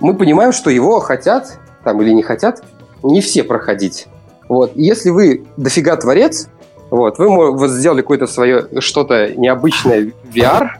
мы 0.00 0.14
понимаем, 0.14 0.52
что 0.52 0.70
его 0.70 1.00
хотят, 1.00 1.58
там 1.84 2.00
или 2.00 2.12
не 2.12 2.22
хотят, 2.22 2.62
не 3.02 3.20
все 3.20 3.44
проходить. 3.44 4.06
Вот. 4.48 4.72
если 4.74 5.10
вы 5.10 5.44
дофига 5.56 5.96
творец, 5.96 6.48
вот, 6.90 7.18
вы 7.18 7.28
вот, 7.28 7.70
сделали 7.70 8.00
какое-то 8.00 8.26
свое 8.26 8.66
что-то 8.80 9.32
необычное 9.36 10.12
VR, 10.32 10.70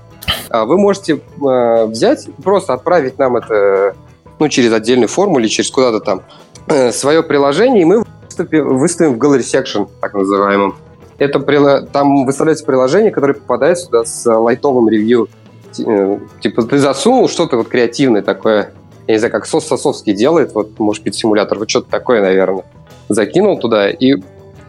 а 0.49 0.64
вы 0.64 0.79
можете 0.79 1.16
э, 1.16 1.85
взять 1.87 2.29
просто 2.43 2.73
отправить 2.73 3.19
нам 3.19 3.37
это 3.37 3.95
ну, 4.39 4.49
через 4.49 4.73
отдельную 4.73 5.09
форму 5.09 5.39
или 5.39 5.49
через 5.49 5.71
куда-то 5.71 6.01
там 6.01 6.19
э, 6.21 6.23
свое 6.93 7.23
приложение, 7.23 7.83
и 7.83 7.85
мы 7.85 8.05
выступим, 8.25 8.79
выставим 8.79 9.14
в 9.14 9.19
Gallery 9.19 9.41
Section, 9.41 9.89
так 10.01 10.14
называемым. 10.14 10.77
Это 11.19 11.41
там 11.93 12.25
выставляется 12.25 12.64
приложение, 12.64 13.11
которое 13.11 13.35
попадает 13.35 13.79
сюда 13.79 14.05
с 14.05 14.25
лайтовым 14.33 14.89
ревью. 14.89 15.29
Э, 15.85 16.19
типа 16.41 16.62
ты 16.62 16.79
засунул 16.79 17.29
что-то 17.29 17.57
вот 17.57 17.69
креативное 17.69 18.23
такое, 18.23 18.73
я 19.07 19.14
не 19.14 19.19
знаю, 19.19 19.33
как 19.33 19.47
Сос 19.47 19.66
Сосовский 19.66 20.12
делает, 20.12 20.55
вот, 20.55 20.79
может 20.79 21.03
быть, 21.03 21.14
симулятор, 21.14 21.59
вот 21.59 21.69
что-то 21.69 21.91
такое, 21.91 22.21
наверное. 22.21 22.64
Закинул 23.09 23.59
туда 23.59 23.91
и, 23.91 24.16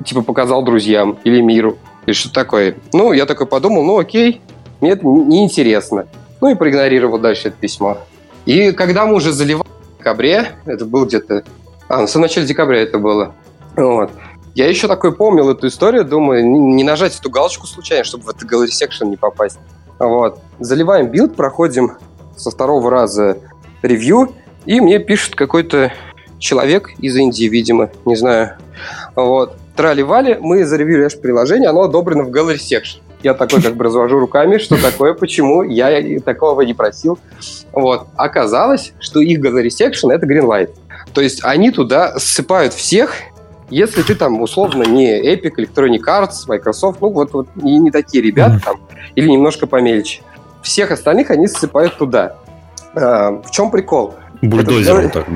типа, 0.06 0.22
показал 0.22 0.64
друзьям 0.64 1.20
или 1.24 1.42
миру, 1.42 1.78
или 2.06 2.14
что 2.14 2.34
такое. 2.34 2.76
Ну, 2.94 3.12
я 3.12 3.26
такой 3.26 3.48
подумал, 3.48 3.84
ну, 3.84 3.98
окей, 3.98 4.42
мне 4.82 4.92
это 4.92 5.06
неинтересно. 5.06 6.08
Ну, 6.42 6.50
и 6.50 6.56
проигнорировал 6.56 7.20
дальше 7.20 7.50
это 7.50 7.58
письмо. 7.58 7.98
И 8.46 8.72
когда 8.72 9.06
мы 9.06 9.16
уже 9.16 9.34
заливали 9.34 9.68
в 9.68 9.98
декабре, 9.98 10.52
это 10.66 10.86
было 10.86 11.06
где-то... 11.06 11.44
А, 11.90 12.06
в 12.06 12.16
начале 12.16 12.46
декабря 12.46 12.82
это 12.84 13.00
было. 13.00 13.34
Вот. 13.76 14.12
Я 14.54 14.68
еще 14.68 14.88
такой 14.88 15.16
помнил 15.16 15.50
эту 15.50 15.68
историю, 15.68 16.06
думаю, 16.06 16.48
не 16.48 16.84
нажать 16.84 17.18
эту 17.18 17.30
галочку 17.30 17.66
случайно, 17.66 18.04
чтобы 18.04 18.26
в 18.26 18.30
этот 18.30 18.50
gallery 18.50 18.68
section 18.68 19.08
не 19.08 19.18
попасть. 19.18 19.60
Вот. 19.98 20.40
Заливаем 20.60 21.08
build, 21.08 21.36
проходим 21.36 21.94
со 22.38 22.52
второго 22.52 22.90
раза 22.92 23.38
review, 23.82 24.36
и 24.66 24.80
мне 24.82 25.00
пишет 25.00 25.36
какой-то 25.36 25.92
человек 26.38 26.92
из 27.00 27.16
Индии, 27.16 27.46
видимо, 27.46 27.90
не 28.06 28.16
знаю. 28.16 28.58
Вот. 29.16 29.58
Трали-вали, 29.76 30.38
мы 30.40 30.66
заревьюли 30.66 31.04
наше 31.04 31.18
приложение, 31.18 31.70
оно 31.70 31.84
одобрено 31.84 32.24
в 32.24 32.30
Gallery 32.30 32.58
Section. 32.58 33.02
Я 33.24 33.34
такой 33.34 33.62
как 33.62 33.76
бы 33.76 33.86
развожу 33.86 34.20
руками, 34.20 34.58
что 34.58 34.82
такое, 34.82 35.14
почему, 35.14 35.64
я 35.64 36.20
такого 36.22 36.62
не 36.62 36.74
просил. 36.74 37.18
Вот. 37.72 38.08
Оказалось, 38.16 38.94
что 39.00 39.22
их 39.22 39.40
Gallery 39.40 39.68
Section— 39.70 40.12
это 40.12 40.26
Greenlight. 40.26 40.70
То 41.14 41.22
есть 41.22 41.44
они 41.44 41.72
туда 41.72 42.18
ссыпают 42.20 42.74
всех, 42.74 43.14
если 43.70 44.02
ты 44.02 44.16
там 44.16 44.42
условно 44.42 44.84
не 44.84 45.20
Epic, 45.22 45.56
Electronic 45.58 46.02
Arts, 46.08 46.48
Microsoft, 46.48 47.02
ну 47.02 47.10
вот, 47.10 47.34
вот 47.34 47.48
не, 47.56 47.78
не 47.78 47.92
такие 47.92 48.24
ребята 48.24 48.60
там, 48.64 48.78
или 49.16 49.28
немножко 49.28 49.68
помельче. 49.68 50.22
Всех 50.62 50.92
остальных 50.92 51.30
они 51.30 51.48
ссыпают 51.48 51.98
туда. 51.98 52.36
Э, 52.96 53.42
в 53.44 53.52
чем 53.52 53.72
прикол? 53.72 54.16
Бульдозером 54.42 55.06
Это, 55.06 55.22
так. 55.22 55.28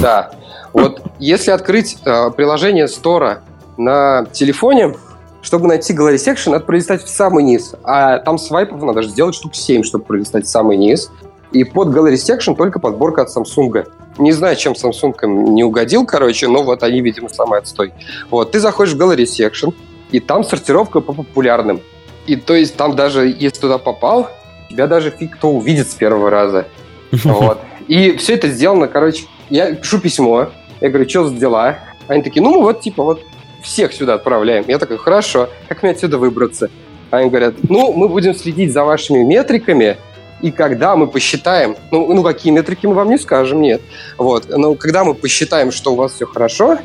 Да. 0.00 0.30
Вот 0.72 1.02
если 1.18 1.50
открыть 1.50 1.98
э, 2.04 2.30
приложение 2.30 2.88
Стора 2.88 3.42
на 3.76 4.24
телефоне, 4.32 4.94
чтобы 5.42 5.68
найти 5.68 5.92
Gallery 5.92 6.14
Section, 6.14 6.50
надо 6.50 6.64
пролистать 6.64 7.02
в 7.02 7.08
самый 7.08 7.44
низ. 7.44 7.74
А 7.84 8.18
там 8.18 8.38
свайпов 8.38 8.82
надо 8.82 9.02
сделать 9.02 9.34
штук 9.34 9.54
7, 9.54 9.82
чтобы 9.82 10.04
пролистать 10.04 10.46
в 10.46 10.48
самый 10.48 10.76
низ. 10.76 11.10
И 11.50 11.64
под 11.64 11.88
Gallery 11.88 12.14
Section 12.14 12.56
только 12.56 12.78
подборка 12.78 13.22
от 13.22 13.28
Samsung. 13.28 13.86
Не 14.18 14.32
знаю, 14.32 14.56
чем 14.56 14.74
Samsung 14.74 15.14
не 15.26 15.64
угодил, 15.64 16.04
короче, 16.06 16.48
но 16.48 16.62
вот 16.62 16.82
они, 16.82 17.00
видимо, 17.00 17.28
самый 17.28 17.58
отстой. 17.58 17.92
Вот, 18.30 18.52
ты 18.52 18.60
заходишь 18.60 18.94
в 18.94 19.00
Gallery 19.00 19.24
Section, 19.24 19.74
и 20.10 20.20
там 20.20 20.44
сортировка 20.44 21.00
по 21.00 21.12
популярным. 21.12 21.80
И 22.26 22.36
то 22.36 22.54
есть 22.54 22.76
там 22.76 22.94
даже, 22.94 23.26
если 23.26 23.60
туда 23.60 23.78
попал, 23.78 24.28
тебя 24.68 24.86
даже 24.86 25.10
фиг 25.10 25.36
кто 25.36 25.50
увидит 25.50 25.88
с 25.90 25.94
первого 25.94 26.30
раза. 26.30 26.66
Вот. 27.24 27.58
И 27.88 28.16
все 28.16 28.34
это 28.34 28.48
сделано, 28.48 28.88
короче, 28.88 29.24
я 29.50 29.74
пишу 29.74 29.98
письмо, 29.98 30.50
я 30.80 30.88
говорю, 30.88 31.08
что 31.08 31.28
за 31.28 31.34
дела? 31.34 31.78
Они 32.08 32.22
такие, 32.22 32.42
ну, 32.42 32.54
мы 32.54 32.62
вот, 32.62 32.80
типа, 32.80 33.02
вот 33.02 33.22
всех 33.62 33.92
сюда 33.92 34.14
отправляем. 34.14 34.64
Я 34.66 34.78
такой, 34.78 34.98
хорошо, 34.98 35.48
как 35.68 35.82
мне 35.82 35.92
отсюда 35.92 36.18
выбраться? 36.18 36.70
Они 37.10 37.28
говорят, 37.28 37.54
ну, 37.68 37.92
мы 37.92 38.08
будем 38.08 38.34
следить 38.34 38.72
за 38.72 38.84
вашими 38.84 39.22
метриками, 39.22 39.98
и 40.42 40.50
когда 40.50 40.96
мы 40.96 41.06
посчитаем, 41.06 41.76
ну, 41.90 42.12
ну 42.12 42.22
какие 42.22 42.52
метрики 42.52 42.86
мы 42.86 42.94
вам 42.94 43.08
не 43.08 43.18
скажем, 43.18 43.62
нет. 43.62 43.80
Вот, 44.18 44.48
но 44.48 44.74
когда 44.74 45.04
мы 45.04 45.14
посчитаем, 45.14 45.72
что 45.72 45.92
у 45.92 45.96
вас 45.96 46.12
все 46.12 46.26
хорошо, 46.26 46.78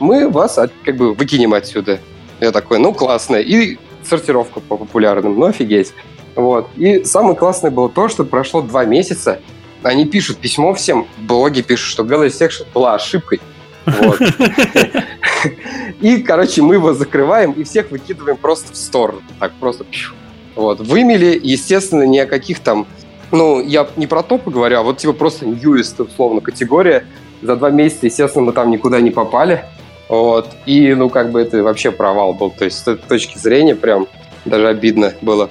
мы 0.00 0.28
вас 0.28 0.58
как 0.84 0.96
бы 0.96 1.14
выкинем 1.14 1.54
отсюда. 1.54 2.00
Я 2.40 2.50
такой, 2.50 2.78
ну, 2.78 2.92
классно. 2.92 3.36
И 3.36 3.78
сортировка 4.02 4.60
по 4.60 4.76
популярным, 4.76 5.38
ну, 5.38 5.46
офигеть. 5.46 5.92
Вот. 6.34 6.68
И 6.76 7.04
самое 7.04 7.36
классное 7.36 7.70
было 7.70 7.88
то, 7.88 8.08
что 8.08 8.24
прошло 8.24 8.62
два 8.62 8.84
месяца, 8.84 9.38
они 9.82 10.06
пишут 10.06 10.38
письмо 10.38 10.74
всем, 10.74 11.06
блоги 11.18 11.60
пишут, 11.60 11.88
что 11.88 12.02
Gallery 12.02 12.28
Section 12.28 12.66
была 12.72 12.94
ошибкой. 12.94 13.40
И, 16.00 16.18
короче, 16.18 16.62
мы 16.62 16.76
его 16.76 16.94
закрываем 16.94 17.50
и 17.52 17.64
всех 17.64 17.90
выкидываем 17.90 18.36
просто 18.36 18.72
в 18.72 18.76
сторону. 18.76 19.22
Так, 19.40 19.52
просто 19.58 19.84
вот. 20.54 20.80
Вымели, 20.80 21.38
естественно, 21.42 22.04
ни 22.04 22.18
о 22.18 22.26
каких 22.26 22.60
там... 22.60 22.86
Ну, 23.32 23.60
я 23.60 23.88
не 23.96 24.06
про 24.06 24.22
топы 24.22 24.50
говорю, 24.50 24.78
а 24.78 24.82
вот 24.82 24.98
типа 24.98 25.14
просто 25.14 25.46
newest, 25.46 26.02
условно, 26.02 26.40
категория. 26.40 27.06
За 27.40 27.56
два 27.56 27.70
месяца, 27.70 28.06
естественно, 28.06 28.44
мы 28.44 28.52
там 28.52 28.70
никуда 28.70 29.00
не 29.00 29.10
попали. 29.10 29.64
Вот. 30.08 30.48
И, 30.66 30.94
ну, 30.94 31.08
как 31.08 31.32
бы 31.32 31.40
это 31.40 31.62
вообще 31.62 31.90
провал 31.90 32.34
был. 32.34 32.50
То 32.50 32.66
есть, 32.66 32.78
с 32.78 32.82
этой 32.86 33.06
точки 33.08 33.38
зрения, 33.38 33.74
прям 33.74 34.06
даже 34.44 34.68
обидно 34.68 35.14
было. 35.22 35.50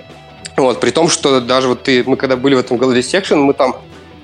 Вот, 0.58 0.80
при 0.80 0.92
том, 0.92 1.08
что 1.08 1.42
даже 1.42 1.68
вот 1.68 1.84
ты, 1.84 2.04
мы 2.06 2.18
когда 2.18 2.36
были 2.36 2.56
в 2.56 2.60
этом 2.60 2.78
Gallery 2.78 3.00
Section, 3.00 3.38
мы 3.38 3.54
там 3.54 3.76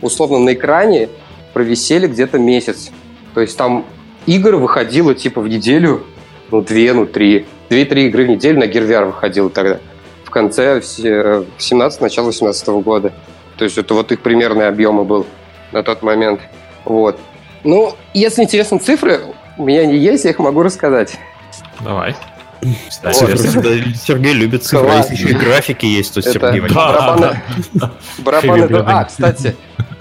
условно 0.01 0.37
на 0.37 0.53
экране 0.53 1.09
провисели 1.53 2.07
где-то 2.07 2.37
месяц. 2.37 2.91
То 3.33 3.41
есть 3.41 3.57
там 3.57 3.85
игр 4.27 4.57
выходило 4.57 5.15
типа 5.15 5.41
в 5.41 5.47
неделю, 5.47 6.03
ну, 6.51 6.61
две, 6.61 6.93
ну, 6.93 7.07
три. 7.07 7.47
Две-три 7.69 8.07
игры 8.07 8.25
в 8.25 8.29
неделю 8.29 8.59
на 8.59 8.65
Gear 8.65 9.05
выходило 9.05 9.49
тогда. 9.49 9.79
В 10.23 10.29
конце 10.29 10.81
17 10.81 12.01
начала 12.01 12.27
18 12.27 12.67
года. 12.67 13.13
То 13.57 13.65
есть 13.65 13.77
это 13.77 13.93
вот 13.93 14.11
их 14.11 14.21
примерные 14.21 14.67
объемы 14.67 15.03
был 15.03 15.25
на 15.71 15.83
тот 15.83 16.01
момент. 16.03 16.39
Вот. 16.85 17.19
Ну, 17.63 17.93
если 18.13 18.43
интересны 18.43 18.79
цифры, 18.79 19.21
у 19.57 19.65
меня 19.65 19.85
не 19.85 19.97
есть, 19.97 20.25
я 20.25 20.31
их 20.31 20.39
могу 20.39 20.63
рассказать. 20.63 21.17
Давай. 21.81 22.15
Вот. 22.61 22.71
Сергей 23.03 24.33
любит 24.33 24.63
цифры, 24.63 24.89
если 24.97 25.13
еще 25.13 25.29
и 25.29 25.33
графики 25.33 25.85
есть, 25.85 26.13
то 26.13 26.21
Сергей 26.21 26.61
барабаны... 26.61 27.41
барабаны... 28.19 28.83
А, 28.85 29.03
кстати, 29.05 29.55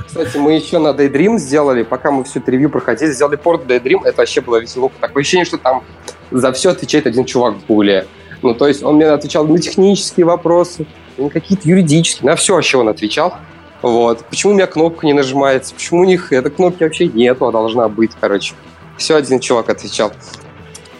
кстати, 0.06 0.36
мы 0.38 0.54
еще 0.54 0.78
на 0.78 0.88
Daydream 0.88 1.38
сделали, 1.38 1.82
пока 1.82 2.10
мы 2.10 2.24
все 2.24 2.38
это 2.38 2.50
ревью 2.50 2.70
проходили, 2.70 3.10
сделали 3.12 3.36
порт 3.36 3.66
Daydream, 3.66 4.00
это 4.04 4.18
вообще 4.18 4.40
было 4.40 4.58
весело. 4.60 4.90
Такое 5.00 5.20
ощущение, 5.22 5.44
что 5.44 5.58
там 5.58 5.82
за 6.30 6.52
все 6.52 6.70
отвечает 6.70 7.06
один 7.06 7.24
чувак 7.24 7.56
в 7.56 7.66
гуле. 7.66 8.06
Ну, 8.42 8.54
то 8.54 8.66
есть 8.66 8.82
он 8.82 8.96
мне 8.96 9.06
отвечал 9.06 9.46
на 9.46 9.58
технические 9.58 10.24
вопросы, 10.26 10.86
на 11.16 11.30
какие-то 11.30 11.68
юридические, 11.68 12.26
на 12.26 12.36
все 12.36 12.54
вообще 12.54 12.78
он 12.78 12.88
отвечал. 12.88 13.34
Вот. 13.82 14.24
Почему 14.26 14.52
у 14.52 14.54
меня 14.54 14.66
кнопка 14.66 15.06
не 15.06 15.12
нажимается, 15.12 15.74
почему 15.74 16.00
у 16.00 16.04
них 16.04 16.32
этой 16.32 16.50
кнопки 16.50 16.82
вообще 16.82 17.06
нету, 17.06 17.46
а 17.46 17.52
должна 17.52 17.88
быть, 17.88 18.12
короче. 18.20 18.54
Все 18.96 19.16
один 19.16 19.40
чувак 19.40 19.68
отвечал. 19.68 20.12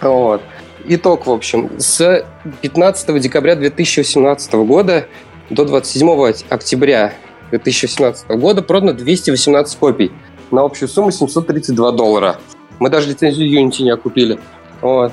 Вот. 0.01 0.43
Итог, 0.85 1.27
в 1.27 1.31
общем, 1.31 1.71
с 1.79 2.25
15 2.61 3.21
декабря 3.21 3.57
2018 3.57 4.53
года 4.55 5.07
до 5.51 5.65
27 5.65 6.35
октября 6.49 7.15
2018 7.51 8.29
года 8.29 8.63
продано 8.63 8.93
218 8.93 9.79
копий 9.79 10.13
на 10.51 10.63
общую 10.63 10.89
сумму 10.89 11.11
732 11.11 11.93
доллара. 11.93 12.37
Мы 12.79 12.91
даже 12.91 13.09
лицензию 13.09 13.49
Unity 13.49 13.83
не 13.83 13.91
окупили. 13.91 14.39
Вот. 14.81 15.13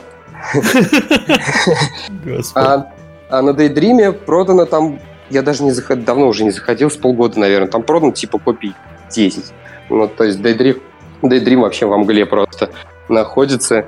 А, 3.33 3.41
на 3.41 3.49
Daydream 3.49 4.11
продано 4.11 4.67
там, 4.67 4.99
я 5.31 5.41
даже 5.41 5.63
не 5.63 5.71
заходил, 5.71 6.05
давно 6.05 6.27
уже 6.27 6.43
не 6.43 6.51
заходил, 6.51 6.91
с 6.91 6.95
полгода, 6.95 7.39
наверное, 7.39 7.67
там 7.67 7.81
продано 7.81 8.11
типа 8.11 8.37
копий 8.37 8.75
10. 9.09 9.45
Ну, 9.89 10.07
то 10.07 10.23
есть 10.23 10.39
Daydream, 10.39 10.79
Daydream 11.23 11.61
вообще 11.61 11.87
во 11.87 11.97
мгле 11.97 12.27
просто 12.27 12.69
находится. 13.09 13.87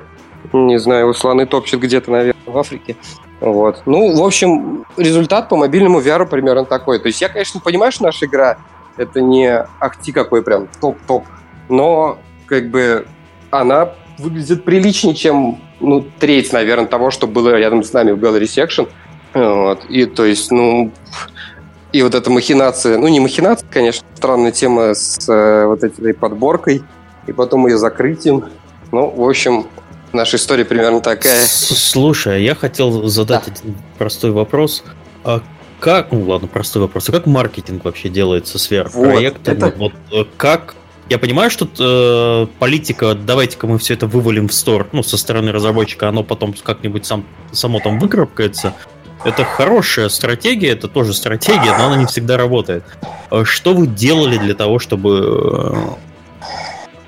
Не 0.52 0.80
знаю, 0.80 1.10
у 1.10 1.14
слоны 1.14 1.46
топчет 1.46 1.80
где-то, 1.80 2.10
наверное, 2.10 2.42
в 2.48 2.58
Африке. 2.58 2.96
Вот. 3.40 3.84
Ну, 3.86 4.16
в 4.20 4.26
общем, 4.26 4.84
результат 4.98 5.48
по 5.48 5.56
мобильному 5.58 6.00
VR 6.00 6.26
примерно 6.26 6.66
такой. 6.66 6.98
То 6.98 7.06
есть 7.06 7.22
я, 7.22 7.30
конечно, 7.30 7.60
понимаю, 7.60 7.92
что 7.92 8.06
наша 8.06 8.26
игра 8.26 8.58
это 8.98 9.22
не 9.22 9.64
ахти 9.80 10.12
какой 10.12 10.42
прям 10.42 10.68
топ-топ, 10.82 11.24
но 11.70 12.18
как 12.48 12.72
бы 12.72 13.06
она 13.52 13.92
выглядит 14.18 14.64
приличнее, 14.64 15.14
чем 15.14 15.60
ну, 15.80 16.04
треть, 16.20 16.52
наверное, 16.52 16.88
того, 16.88 17.12
что 17.12 17.28
было 17.28 17.56
рядом 17.56 17.84
с 17.84 17.94
нами 17.94 18.12
в 18.12 18.18
Gallery 18.18 18.46
Section. 18.46 18.90
Вот. 19.36 19.86
И 19.90 20.06
то 20.06 20.26
есть, 20.26 20.50
ну, 20.50 20.92
и 21.92 22.02
вот 22.02 22.16
эта 22.16 22.32
махинация, 22.32 22.98
ну 22.98 23.08
не 23.10 23.20
махинация, 23.20 23.68
конечно, 23.70 24.06
странная 24.16 24.52
тема 24.52 24.96
с 24.96 25.30
э, 25.30 25.66
вот 25.66 25.84
этой 25.84 26.14
подборкой 26.14 26.84
и 27.28 27.34
потом 27.34 27.68
ее 27.68 27.78
закрытием. 27.78 28.46
Ну, 28.92 29.10
в 29.10 29.28
общем, 29.28 29.68
наша 30.14 30.38
история 30.38 30.64
примерно 30.64 31.02
такая. 31.02 31.46
Слушай, 31.46 32.44
я 32.44 32.56
хотел 32.56 33.08
задать 33.08 33.44
да. 33.46 33.52
один 33.52 33.76
простой 33.98 34.32
вопрос. 34.32 34.84
А 35.26 35.42
как, 35.82 36.14
ну 36.14 36.22
ладно, 36.22 36.48
простой 36.48 36.82
вопрос, 36.82 37.10
а 37.10 37.12
как 37.12 37.26
маркетинг 37.26 37.84
вообще 37.84 38.08
делается 38.08 38.58
с 38.58 38.72
VR-проектами? 38.72 39.60
Вот, 39.60 39.68
это... 39.68 39.78
вот 39.78 39.94
э, 40.12 40.26
как 40.38 40.76
я 41.10 41.20
понимаю, 41.20 41.52
что 41.52 41.68
э, 41.78 42.48
политика, 42.58 43.14
давайте-ка 43.14 43.68
мы 43.68 43.78
все 43.78 43.94
это 43.94 44.08
вывалим 44.08 44.48
в 44.48 44.54
стор, 44.54 44.88
ну, 44.92 45.04
со 45.04 45.18
стороны 45.18 45.52
разработчика, 45.52 46.10
оно 46.10 46.24
потом 46.24 46.54
как-нибудь 46.54 47.06
сам, 47.06 47.26
само 47.52 47.80
там 47.80 48.00
выкарабкается. 48.00 48.74
Это 49.26 49.44
хорошая 49.44 50.10
стратегия, 50.10 50.70
это 50.70 50.88
тоже 50.88 51.14
стратегия, 51.14 51.76
но 51.78 51.88
она 51.88 51.98
не 51.98 52.06
всегда 52.06 52.38
работает. 52.38 52.84
Э, 53.32 53.44
что 53.44 53.74
вы 53.74 53.88
делали 53.88 54.38
для 54.38 54.54
того, 54.54 54.78
чтобы 54.78 55.98
э, 56.42 56.46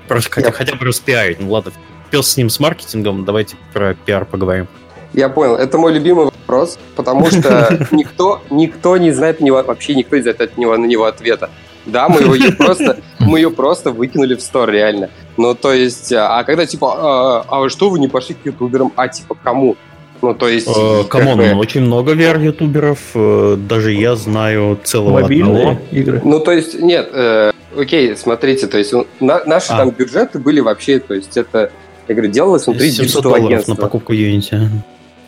просто 0.08 0.28
хотя, 0.32 0.50
хотя 0.50 0.74
бы 0.74 0.84
распиарить? 0.84 1.38
Ну 1.38 1.48
ладно, 1.48 1.70
пес 2.10 2.26
с 2.26 2.36
ним 2.36 2.50
с 2.50 2.58
маркетингом, 2.58 3.24
давайте 3.24 3.56
про 3.72 3.94
пиар 3.94 4.24
поговорим. 4.24 4.66
Я 5.12 5.28
понял, 5.28 5.54
это 5.54 5.78
мой 5.78 5.92
любимый 5.92 6.24
вопрос, 6.24 6.76
потому 6.96 7.30
что 7.30 7.86
никто, 7.92 8.42
никто 8.50 8.96
не 8.96 9.12
знает 9.12 9.40
него, 9.40 9.62
вообще 9.62 9.94
никто 9.94 10.16
не 10.16 10.22
знает 10.22 10.40
от 10.40 10.58
него, 10.58 10.76
на 10.76 10.86
него 10.86 11.04
ответа. 11.04 11.50
Да, 11.86 12.08
мы 12.08 12.20
ее 12.20 12.52
просто, 12.52 12.98
мы 13.20 13.38
ее 13.38 13.50
просто 13.50 13.92
выкинули 13.92 14.34
в 14.34 14.42
store, 14.42 14.70
реально. 14.70 15.08
Ну, 15.36 15.54
то 15.54 15.72
есть, 15.72 16.12
а, 16.12 16.38
а 16.38 16.44
когда 16.44 16.66
типа, 16.66 17.44
а, 17.48 17.64
а 17.64 17.68
что 17.70 17.88
вы 17.88 18.00
не 18.00 18.08
пошли 18.08 18.34
к 18.34 18.44
ютуберам? 18.44 18.92
А 18.96 19.08
типа 19.08 19.36
кому? 19.42 19.76
Ну, 20.20 20.34
то 20.34 20.48
есть... 20.48 20.68
Э, 20.68 21.04
come 21.08 21.25
on, 21.25 21.38
бы... 21.38 21.54
очень 21.54 21.82
много 21.82 22.14
VR-ютуберов, 22.14 22.98
э, 23.14 23.56
даже 23.56 23.92
я 23.92 24.16
знаю 24.16 24.78
целого 24.82 25.20
Мобильные 25.20 25.68
одного. 25.70 25.80
игры? 25.92 26.20
Ну, 26.24 26.40
то 26.40 26.52
есть, 26.52 26.80
нет, 26.80 27.08
э, 27.12 27.52
окей, 27.76 28.16
смотрите, 28.16 28.66
то 28.66 28.78
есть 28.78 28.92
на, 29.20 29.44
наши 29.44 29.72
а. 29.72 29.78
там 29.78 29.90
бюджеты 29.90 30.38
были 30.38 30.60
вообще, 30.60 30.98
то 30.98 31.14
есть 31.14 31.36
это, 31.36 31.70
я 32.08 32.14
говорю, 32.14 32.30
делалось 32.32 32.66
внутри 32.66 32.90
700 32.90 33.22
долларов 33.22 33.46
агентства. 33.46 33.74
на 33.74 33.76
покупку 33.80 34.12
Unity. 34.12 34.68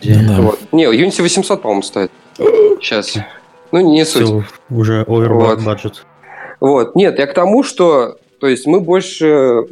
Да. 0.03 0.41
Вот. 0.41 0.59
Не, 0.73 0.85
Unity 0.85 1.23
800, 1.23 1.63
по-моему, 1.63 1.83
стоит. 1.83 2.11
Сейчас. 2.81 3.17
Ну, 3.71 3.81
не 3.93 4.05
суть. 4.05 4.23
Все, 4.23 4.45
уже 4.71 5.05
овер 5.07 5.35
вот. 5.35 5.61
budget. 5.61 5.95
Вот. 6.59 6.97
Нет, 6.97 7.19
я 7.19 7.27
к 7.27 7.35
тому, 7.35 7.63
что 7.63 8.17
то 8.41 8.47
есть 8.49 8.67
мы 8.67 8.81
больше 8.81 9.67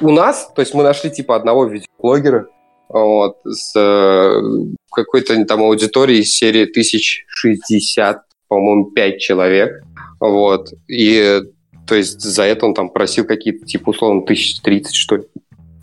у 0.00 0.10
нас, 0.10 0.50
то 0.54 0.62
есть 0.62 0.74
мы 0.74 0.82
нашли 0.82 1.10
типа 1.10 1.36
одного 1.36 1.66
видеоблогера 1.66 2.46
вот, 2.88 3.38
с 3.44 3.72
э, 3.76 4.40
какой-то 4.92 5.44
там 5.44 5.62
аудиторией 5.62 6.24
серии 6.24 6.64
1060, 6.64 8.22
по-моему, 8.48 8.86
5 8.86 9.18
человек. 9.18 9.82
Вот. 10.20 10.72
И 10.88 11.40
то 11.86 11.94
есть 11.94 12.20
за 12.20 12.44
это 12.44 12.66
он 12.66 12.74
там 12.74 12.90
просил 12.90 13.24
какие-то, 13.24 13.64
типа, 13.64 13.90
условно, 13.90 14.22
1030, 14.22 14.94
что 14.94 15.16
ли. 15.16 15.24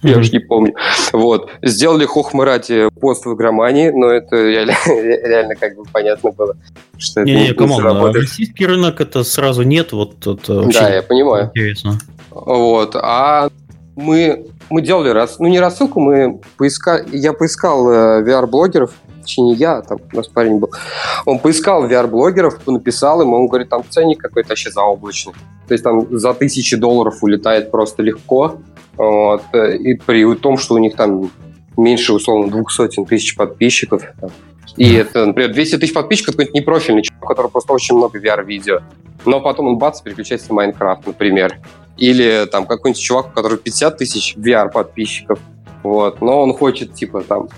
Я 0.03 0.17
уже 0.17 0.31
не 0.31 0.39
помню. 0.39 0.75
Вот. 1.13 1.49
Сделали 1.61 2.05
хохмы 2.05 2.59
ради 2.59 2.89
пост 2.99 3.25
в 3.25 3.33
игромании, 3.33 3.89
но 3.89 4.07
это 4.07 4.35
реально, 4.35 4.73
реально 4.85 5.55
как 5.55 5.77
бы 5.77 5.83
понятно 5.91 6.31
было, 6.31 6.57
что 6.97 7.21
это 7.21 7.29
не, 7.29 7.47
не, 7.47 7.53
come 7.53 7.72
on, 7.72 7.85
а 7.85 8.11
российский 8.11 8.65
рынок 8.65 8.99
это 8.99 9.23
сразу 9.23 9.63
нет, 9.63 9.93
вот 9.93 10.27
это 10.27 10.63
Да, 10.63 10.93
я 10.93 11.03
понимаю. 11.03 11.51
Интересно. 11.55 11.99
Вот. 12.31 12.95
А 12.95 13.49
мы, 13.95 14.45
мы 14.69 14.81
делали 14.81 15.09
раз, 15.09 15.39
ну 15.39 15.47
не 15.47 15.59
рассылку, 15.59 15.99
мы 15.99 16.39
поискали, 16.57 17.05
я 17.15 17.33
поискал 17.33 17.89
э, 17.89 18.23
VR-блогеров, 18.23 18.91
точнее 19.21 19.45
не 19.45 19.55
я, 19.55 19.81
там 19.81 19.99
у 20.11 20.15
нас 20.15 20.27
парень 20.27 20.59
был, 20.59 20.71
он 21.25 21.39
поискал 21.39 21.87
VR-блогеров, 21.87 22.65
написал 22.67 23.21
им, 23.21 23.33
он 23.33 23.47
говорит, 23.47 23.69
там 23.69 23.83
ценник 23.89 24.19
какой-то 24.19 24.49
вообще 24.49 24.71
заоблачный. 24.71 25.33
То 25.67 25.73
есть 25.73 25.83
там 25.83 26.07
за 26.17 26.33
тысячи 26.33 26.75
долларов 26.75 27.21
улетает 27.21 27.71
просто 27.71 28.03
легко. 28.03 28.57
Вот, 28.97 29.41
и 29.53 29.95
при 29.95 30.35
том, 30.35 30.57
что 30.57 30.75
у 30.75 30.77
них 30.77 30.95
там 30.95 31.31
меньше, 31.77 32.13
условно, 32.13 32.49
двух 32.49 32.71
сотен 32.71 33.05
тысяч 33.05 33.35
подписчиков. 33.35 34.03
И 34.77 34.93
это, 34.93 35.25
например, 35.25 35.53
200 35.53 35.77
тысяч 35.77 35.93
подписчиков, 35.93 36.35
какой-то 36.35 36.57
непрофильный 36.57 37.03
чувак, 37.03 37.23
у 37.23 37.27
которого 37.27 37.51
просто 37.51 37.73
очень 37.73 37.95
много 37.95 38.19
VR-видео. 38.19 38.79
Но 39.25 39.39
потом 39.39 39.67
он 39.67 39.77
бац, 39.77 40.01
переключается 40.01 40.49
на 40.49 40.55
Майнкрафт, 40.55 41.05
например. 41.05 41.59
Или 41.97 42.45
там 42.51 42.65
какой-нибудь 42.65 43.01
чувак, 43.01 43.27
у 43.27 43.29
которого 43.31 43.57
50 43.57 43.97
тысяч 43.97 44.35
VR-подписчиков. 44.35 45.39
Вот. 45.83 46.21
Но 46.21 46.41
он 46.41 46.53
хочет, 46.53 46.93
типа, 46.93 47.21
там, 47.21 47.49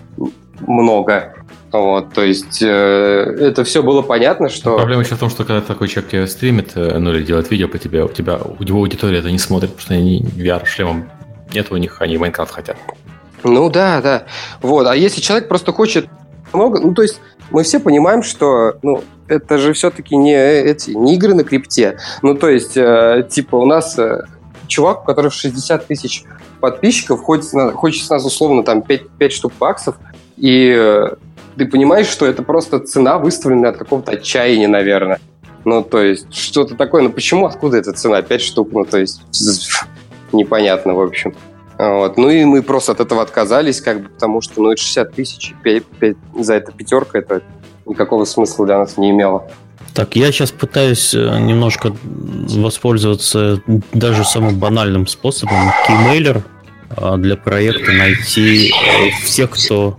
много. 0.62 1.34
Вот, 1.72 2.14
то 2.14 2.24
есть 2.24 2.62
э, 2.62 2.68
это 2.68 3.66
все 3.66 3.84
было 3.84 4.02
понятно, 4.02 4.48
что... 4.48 4.78
Проблема 4.78 5.02
еще 5.02 5.16
в 5.16 5.20
том, 5.20 5.30
что 5.30 5.44
когда 5.44 5.60
такой 5.60 5.90
человек 5.90 6.12
тебя 6.12 6.28
стримит, 6.28 6.72
э, 6.76 6.98
ну 7.00 7.12
или 7.12 7.22
делает 7.22 7.52
видео 7.52 7.68
по 7.68 7.78
тебе, 7.78 8.06
у 8.06 8.08
тебя, 8.08 8.38
у 8.38 8.64
его 8.64 8.80
аудитория 8.80 9.20
это 9.20 9.30
не 9.30 9.40
смотрит, 9.40 9.72
потому 9.72 9.82
что 9.82 9.94
они 9.96 10.22
VR-шлемом 10.22 11.10
нет 11.54 11.68
у 11.72 11.78
них, 11.78 12.02
они 12.02 12.18
Майнкрафт 12.18 12.54
хотят. 12.54 12.78
Ну 13.44 13.70
да, 13.70 14.02
да. 14.02 14.24
Вот, 14.62 14.88
а 14.88 14.96
если 14.96 15.20
человек 15.20 15.50
просто 15.50 15.74
хочет 15.74 16.08
много, 16.54 16.80
ну 16.80 16.94
то 16.94 17.02
есть 17.02 17.20
мы 17.52 17.64
все 17.64 17.80
понимаем, 17.80 18.24
что 18.24 18.78
ну, 18.82 19.04
это 19.28 19.58
же 19.58 19.74
все-таки 19.74 20.16
не 20.16 20.36
эти 20.36 20.92
не 20.92 21.16
игры 21.16 21.34
на 21.34 21.44
крипте. 21.44 21.98
Ну 22.22 22.36
то 22.36 22.50
есть 22.50 22.78
э, 22.78 23.28
типа 23.30 23.56
у 23.56 23.66
нас 23.66 23.98
э, 23.98 24.26
чувак, 24.68 25.04
у 25.04 25.06
которого 25.06 25.32
60 25.32 25.88
тысяч 25.88 26.24
подписчиков, 26.60 27.22
хочет, 27.22 27.52
хочет 27.74 28.06
с 28.06 28.10
нас 28.10 28.26
условно 28.26 28.64
там 28.64 28.82
5, 28.82 29.10
5 29.10 29.32
штук 29.32 29.54
баксов, 29.60 29.96
и 30.38 30.74
э, 30.78 31.16
ты 31.58 31.66
понимаешь, 31.66 32.08
что 32.08 32.26
это 32.26 32.44
просто 32.44 32.80
цена, 32.80 33.18
выставленная 33.18 33.72
от 33.72 33.78
какого-то 33.78 34.12
отчаяния, 34.12 34.68
наверное. 34.68 35.20
Ну, 35.64 35.82
то 35.84 36.02
есть, 36.02 36.34
что-то 36.34 36.76
такое. 36.76 37.02
Ну, 37.02 37.10
почему, 37.10 37.48
откуда 37.48 37.78
эта 37.78 37.92
цена? 37.94 38.22
Пять 38.22 38.42
штук, 38.42 38.70
ну, 38.72 38.86
то 38.86 39.00
есть, 39.00 39.22
непонятно, 40.32 40.94
в 40.94 41.02
общем. 41.02 41.34
Вот. 41.78 42.18
Ну, 42.18 42.30
и 42.30 42.46
мы 42.46 42.62
просто 42.62 42.94
от 42.94 43.00
этого 43.00 43.22
отказались, 43.22 43.82
как 43.82 44.02
бы, 44.02 44.10
потому 44.10 44.42
что, 44.42 44.62
ну, 44.62 44.72
это 44.72 44.82
60 44.82 45.14
тысяч, 45.14 45.54
5, 45.64 45.84
5, 45.86 46.18
за 46.40 46.54
это 46.56 46.72
пятерка, 46.72 47.20
это 47.20 47.42
никакого 47.86 48.26
смысла 48.26 48.66
для 48.66 48.78
нас 48.78 48.98
не 48.98 49.12
имело. 49.12 49.48
Так, 49.94 50.16
я 50.16 50.32
сейчас 50.32 50.52
пытаюсь 50.52 51.14
э, 51.14 51.40
немножко 51.40 51.96
воспользоваться 52.04 53.62
даже 53.94 54.26
самым 54.26 54.60
банальным 54.60 55.08
способом. 55.08 55.72
Keymailer 55.88 56.44
а, 56.90 57.16
для 57.18 57.38
проекта 57.38 57.92
найти 57.94 58.72
э, 58.72 59.12
всех, 59.24 59.52
кто 59.52 59.98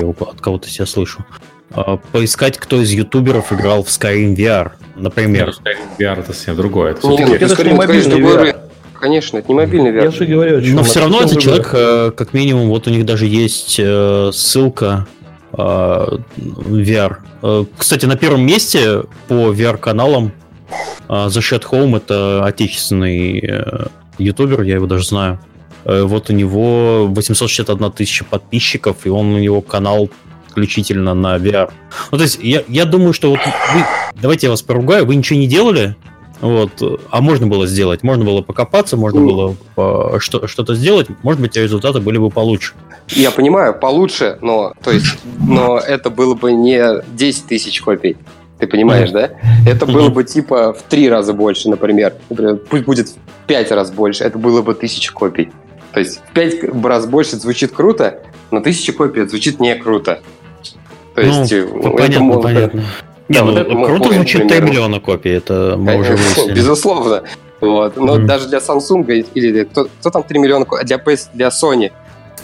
я 0.00 0.08
от 0.08 0.40
кого-то 0.40 0.68
себя 0.68 0.86
слышу. 0.86 1.24
А, 1.70 1.98
поискать, 1.98 2.58
кто 2.58 2.80
из 2.80 2.90
ютуберов 2.90 3.52
играл 3.52 3.84
в 3.84 3.88
Skyrim 3.88 4.34
VR, 4.34 4.72
например. 4.96 5.50
Skyrim 5.50 5.98
VR 5.98 6.20
это 6.20 6.32
совсем 6.32 6.56
другое. 6.56 6.92
Это, 6.92 7.06
Нет, 7.06 7.42
это, 7.42 7.52
это 7.54 7.64
не 7.64 7.74
мобильный 7.74 8.20
VR. 8.20 8.67
Конечно, 9.00 9.38
это 9.38 9.48
не 9.48 9.54
мобильный 9.54 9.90
VR. 9.90 10.04
Я 10.04 10.10
же 10.10 10.26
говорю, 10.26 10.74
Но 10.74 10.82
все 10.82 11.00
равно 11.00 11.20
этот 11.20 11.40
человек, 11.40 11.70
э, 11.72 12.10
как 12.16 12.32
минимум, 12.32 12.68
вот 12.68 12.86
у 12.86 12.90
них 12.90 13.06
даже 13.06 13.26
есть 13.26 13.76
э, 13.78 14.30
ссылка 14.32 15.06
э, 15.52 15.56
VR. 15.56 17.18
Кстати, 17.76 18.06
на 18.06 18.16
первом 18.16 18.44
месте 18.44 19.02
по 19.28 19.52
VR-каналам 19.52 20.32
The 21.08 21.28
Shed 21.28 21.62
Home 21.70 21.96
это 21.98 22.44
отечественный 22.44 23.62
ютубер, 24.18 24.62
я 24.62 24.74
его 24.74 24.86
даже 24.86 25.06
знаю. 25.06 25.38
Вот 25.84 26.30
у 26.30 26.32
него 26.32 27.06
861 27.06 27.92
тысяча 27.92 28.24
подписчиков, 28.24 29.06
и 29.06 29.08
он 29.08 29.34
у 29.34 29.38
него 29.38 29.60
канал 29.60 30.10
исключительно 30.48 31.14
на 31.14 31.36
VR. 31.36 31.70
Ну, 32.10 32.18
то 32.18 32.24
есть, 32.24 32.40
я, 32.42 32.64
я 32.66 32.84
думаю, 32.84 33.12
что 33.12 33.30
вот 33.30 33.38
вы, 33.38 33.84
давайте 34.20 34.48
я 34.48 34.50
вас 34.50 34.62
поругаю, 34.62 35.06
вы 35.06 35.14
ничего 35.14 35.38
не 35.38 35.46
делали, 35.46 35.94
вот, 36.40 37.02
а 37.10 37.20
можно 37.20 37.46
было 37.46 37.66
сделать, 37.66 38.02
можно 38.02 38.24
было 38.24 38.42
покопаться, 38.42 38.96
можно 38.96 39.20
было 39.20 39.56
по, 39.74 40.18
что, 40.20 40.46
что-то 40.46 40.74
сделать, 40.74 41.08
может 41.22 41.40
быть, 41.40 41.56
результаты 41.56 42.00
были 42.00 42.18
бы 42.18 42.30
получше. 42.30 42.74
Я 43.08 43.30
понимаю, 43.30 43.74
получше, 43.74 44.38
но, 44.40 44.72
то 44.82 44.90
есть, 44.90 45.18
но 45.40 45.78
это 45.78 46.10
было 46.10 46.34
бы 46.34 46.52
не 46.52 47.02
10 47.16 47.46
тысяч 47.46 47.80
копий, 47.80 48.16
Ты 48.58 48.66
понимаешь, 48.66 49.10
да? 49.10 49.30
Это 49.66 49.86
было 49.86 50.08
бы 50.08 50.24
типа 50.24 50.72
в 50.72 50.82
три 50.82 51.08
раза 51.08 51.32
больше, 51.32 51.68
например. 51.68 52.14
Например, 52.28 52.56
пусть 52.56 52.84
будет 52.84 53.08
в 53.08 53.16
пять 53.46 53.70
раз 53.70 53.90
больше. 53.90 54.24
Это 54.24 54.38
было 54.38 54.62
бы 54.62 54.74
тысяча 54.74 55.12
копий. 55.12 55.50
То 55.92 56.00
есть 56.00 56.18
в 56.18 56.32
пять 56.32 56.62
раз 56.64 57.06
больше 57.06 57.36
звучит 57.36 57.72
круто, 57.72 58.20
но 58.50 58.60
тысяча 58.60 58.92
копий 58.92 59.26
звучит 59.26 59.60
не 59.60 59.74
круто. 59.76 60.20
То 61.14 61.22
есть, 61.22 61.52
ну, 61.52 61.96
понятно, 61.96 62.24
может... 62.24 62.42
понятно. 62.42 62.84
Не, 63.28 63.38
да, 63.38 63.44
ну, 63.44 63.78
вот 63.78 63.86
круто 63.86 64.12
звучит 64.14 64.48
3 64.48 64.60
миллиона 64.60 65.00
копий, 65.00 65.30
это 65.30 65.76
мы 65.78 65.96
уже 65.96 66.12
выяснили. 66.16 66.54
Безусловно. 66.54 67.22
Вот. 67.60 67.96
Но 67.96 68.16
mm-hmm. 68.16 68.24
даже 68.24 68.48
для 68.48 68.58
Samsung 68.58 69.04
или 69.34 69.64
кто, 69.64 69.84
кто 69.84 70.10
там 70.10 70.22
3 70.22 70.38
миллиона 70.38 70.64
копий, 70.64 70.84
для 70.84 70.96
PS, 70.96 71.28
для 71.34 71.48
Sony 71.48 71.90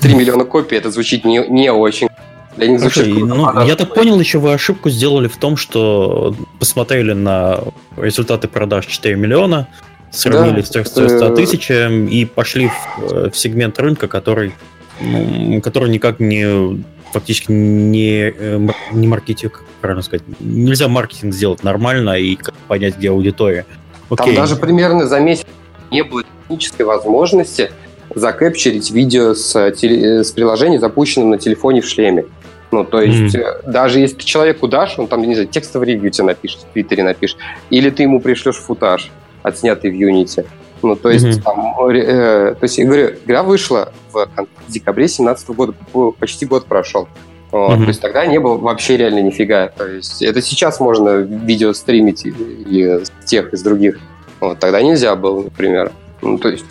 3 0.01 0.14
миллиона 0.14 0.45
копий 0.45 0.76
это 0.76 0.91
звучит 0.91 1.24
не, 1.24 1.47
не 1.49 1.72
очень 1.72 2.09
для 2.57 2.68
них 2.68 2.80
звучит 2.80 3.05
Слушай, 3.05 3.18
круто. 3.18 3.35
Ну, 3.35 3.64
я 3.66 3.76
так 3.76 3.95
понял, 3.95 4.18
еще 4.18 4.39
вы 4.39 4.53
ошибку 4.53 4.91
сделали 4.91 5.28
в 5.28 5.37
том, 5.37 5.57
что 5.57 6.35
посмотрели 6.59 7.12
на 7.12 7.61
результаты 7.97 8.49
продаж 8.49 8.87
4 8.87 9.16
миллиона, 9.16 9.68
сравнили 10.11 10.61
да, 10.61 10.85
с 10.85 10.91
300 10.91 11.35
тысяч 11.35 11.70
и 11.70 12.24
пошли 12.24 12.68
в, 12.68 13.12
э, 13.12 13.30
в 13.30 13.37
сегмент 13.37 13.78
рынка, 13.78 14.07
который, 14.07 14.55
ну, 15.01 15.61
который 15.62 15.91
никак 15.91 16.20
не 16.20 16.85
фактически 17.15 17.53
не, 17.53 18.33
э, 18.37 18.69
не 18.93 19.07
маркетинг, 19.07 19.62
правильно 19.81 20.03
сказать. 20.03 20.25
Нельзя 20.41 20.89
маркетинг 20.89 21.33
сделать 21.33 21.62
нормально 21.62 22.19
и 22.19 22.37
понять, 22.67 22.97
где 22.97 23.11
аудитория. 23.11 23.67
Окей. 24.11 24.35
Там 24.35 24.35
даже 24.35 24.57
примерно 24.57 25.07
за 25.07 25.21
месяц 25.21 25.47
не 25.91 26.03
было 26.03 26.25
технической 26.25 26.85
возможности 26.85 27.71
закэпчерить 28.15 28.91
видео 28.91 29.35
с, 29.35 29.71
теле, 29.73 30.25
с 30.25 30.33
приложения, 30.33 30.81
запущенным 30.81 31.31
на 31.31 31.39
телефоне 31.39 31.81
в 31.81 31.87
шлеме. 31.87 32.27
Ну, 32.73 32.85
то 32.85 33.01
есть, 33.01 33.37
mm. 33.37 33.71
даже 33.71 34.01
если 34.01 34.17
ты 34.17 34.25
человеку 34.25 34.67
дашь, 34.67 34.99
он 34.99 35.07
там, 35.07 35.23
не 35.23 35.35
знаю, 35.35 35.49
текстовый 35.49 35.87
ревью 35.87 36.11
тебе 36.11 36.27
напишет, 36.27 36.61
в 36.62 36.73
Твиттере 36.73 37.05
напишет, 37.05 37.39
или 37.71 37.91
ты 37.91 38.03
ему 38.03 38.21
пришлешь 38.21 38.57
футаж, 38.57 39.11
отснятый 39.45 39.93
в 39.93 39.95
Unity. 39.95 40.45
Ну, 40.85 40.97
то 40.97 41.11
есть, 41.11 41.24
mm-hmm. 41.24 41.43
там, 41.43 41.89
э, 41.91 42.55
то 42.55 42.62
есть, 42.62 42.78
я 42.78 42.85
говорю, 42.85 43.14
игра 43.24 43.43
вышла 43.43 43.93
в 44.12 44.28
декабре 44.68 45.07
2017 45.07 45.49
года, 45.51 45.74
почти 46.18 46.47
год 46.47 46.66
прошел. 46.66 47.09
Вот, 47.51 47.72
mm-hmm. 47.72 47.82
То 47.82 47.89
есть 47.89 48.01
тогда 48.01 48.26
не 48.26 48.39
было 48.39 48.57
вообще 48.57 48.97
реально 48.97 49.22
нифига. 49.22 49.68
То 49.68 49.87
есть 49.87 50.22
это 50.22 50.43
сейчас 50.43 50.80
можно 50.80 51.18
видео 51.18 51.72
стримить 51.72 52.26
и 52.26 53.01
с 53.03 53.11
тех, 53.24 53.53
из 53.53 53.62
других. 53.62 53.99
Вот, 54.41 54.59
тогда 54.59 54.82
нельзя 54.82 55.14
было, 55.16 55.45
например. 55.45 55.93
Ну, 56.20 56.39
то 56.39 56.49
есть 56.49 56.66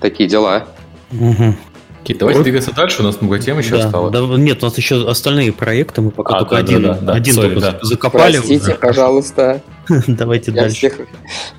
такие 0.00 0.28
дела. 0.28 0.66
Mm-hmm. 1.12 1.54
Окей, 2.02 2.16
давайте 2.16 2.38
вот. 2.38 2.44
двигаться 2.44 2.72
дальше, 2.72 3.02
у 3.02 3.04
нас 3.04 3.20
много 3.20 3.40
тем 3.40 3.58
еще 3.58 3.78
да, 3.78 3.86
осталось. 3.86 4.12
Да, 4.12 4.20
нет, 4.20 4.62
у 4.62 4.66
нас 4.66 4.78
еще 4.78 5.08
остальные 5.08 5.52
проекты, 5.52 6.02
мы 6.02 6.12
пока 6.12 6.36
а, 6.36 6.38
только 6.38 6.54
да, 6.54 6.60
один, 6.60 6.82
да, 6.82 6.94
да, 6.94 7.12
один 7.14 7.34
Sorry, 7.34 7.42
только 7.42 7.60
да. 7.60 7.78
закопали. 7.82 8.36
Простите, 8.36 8.62
уже. 8.62 8.74
пожалуйста. 8.74 9.62
Давайте 10.06 10.52
Я 10.52 10.62
дальше. 10.62 10.76
Всех... 10.76 11.00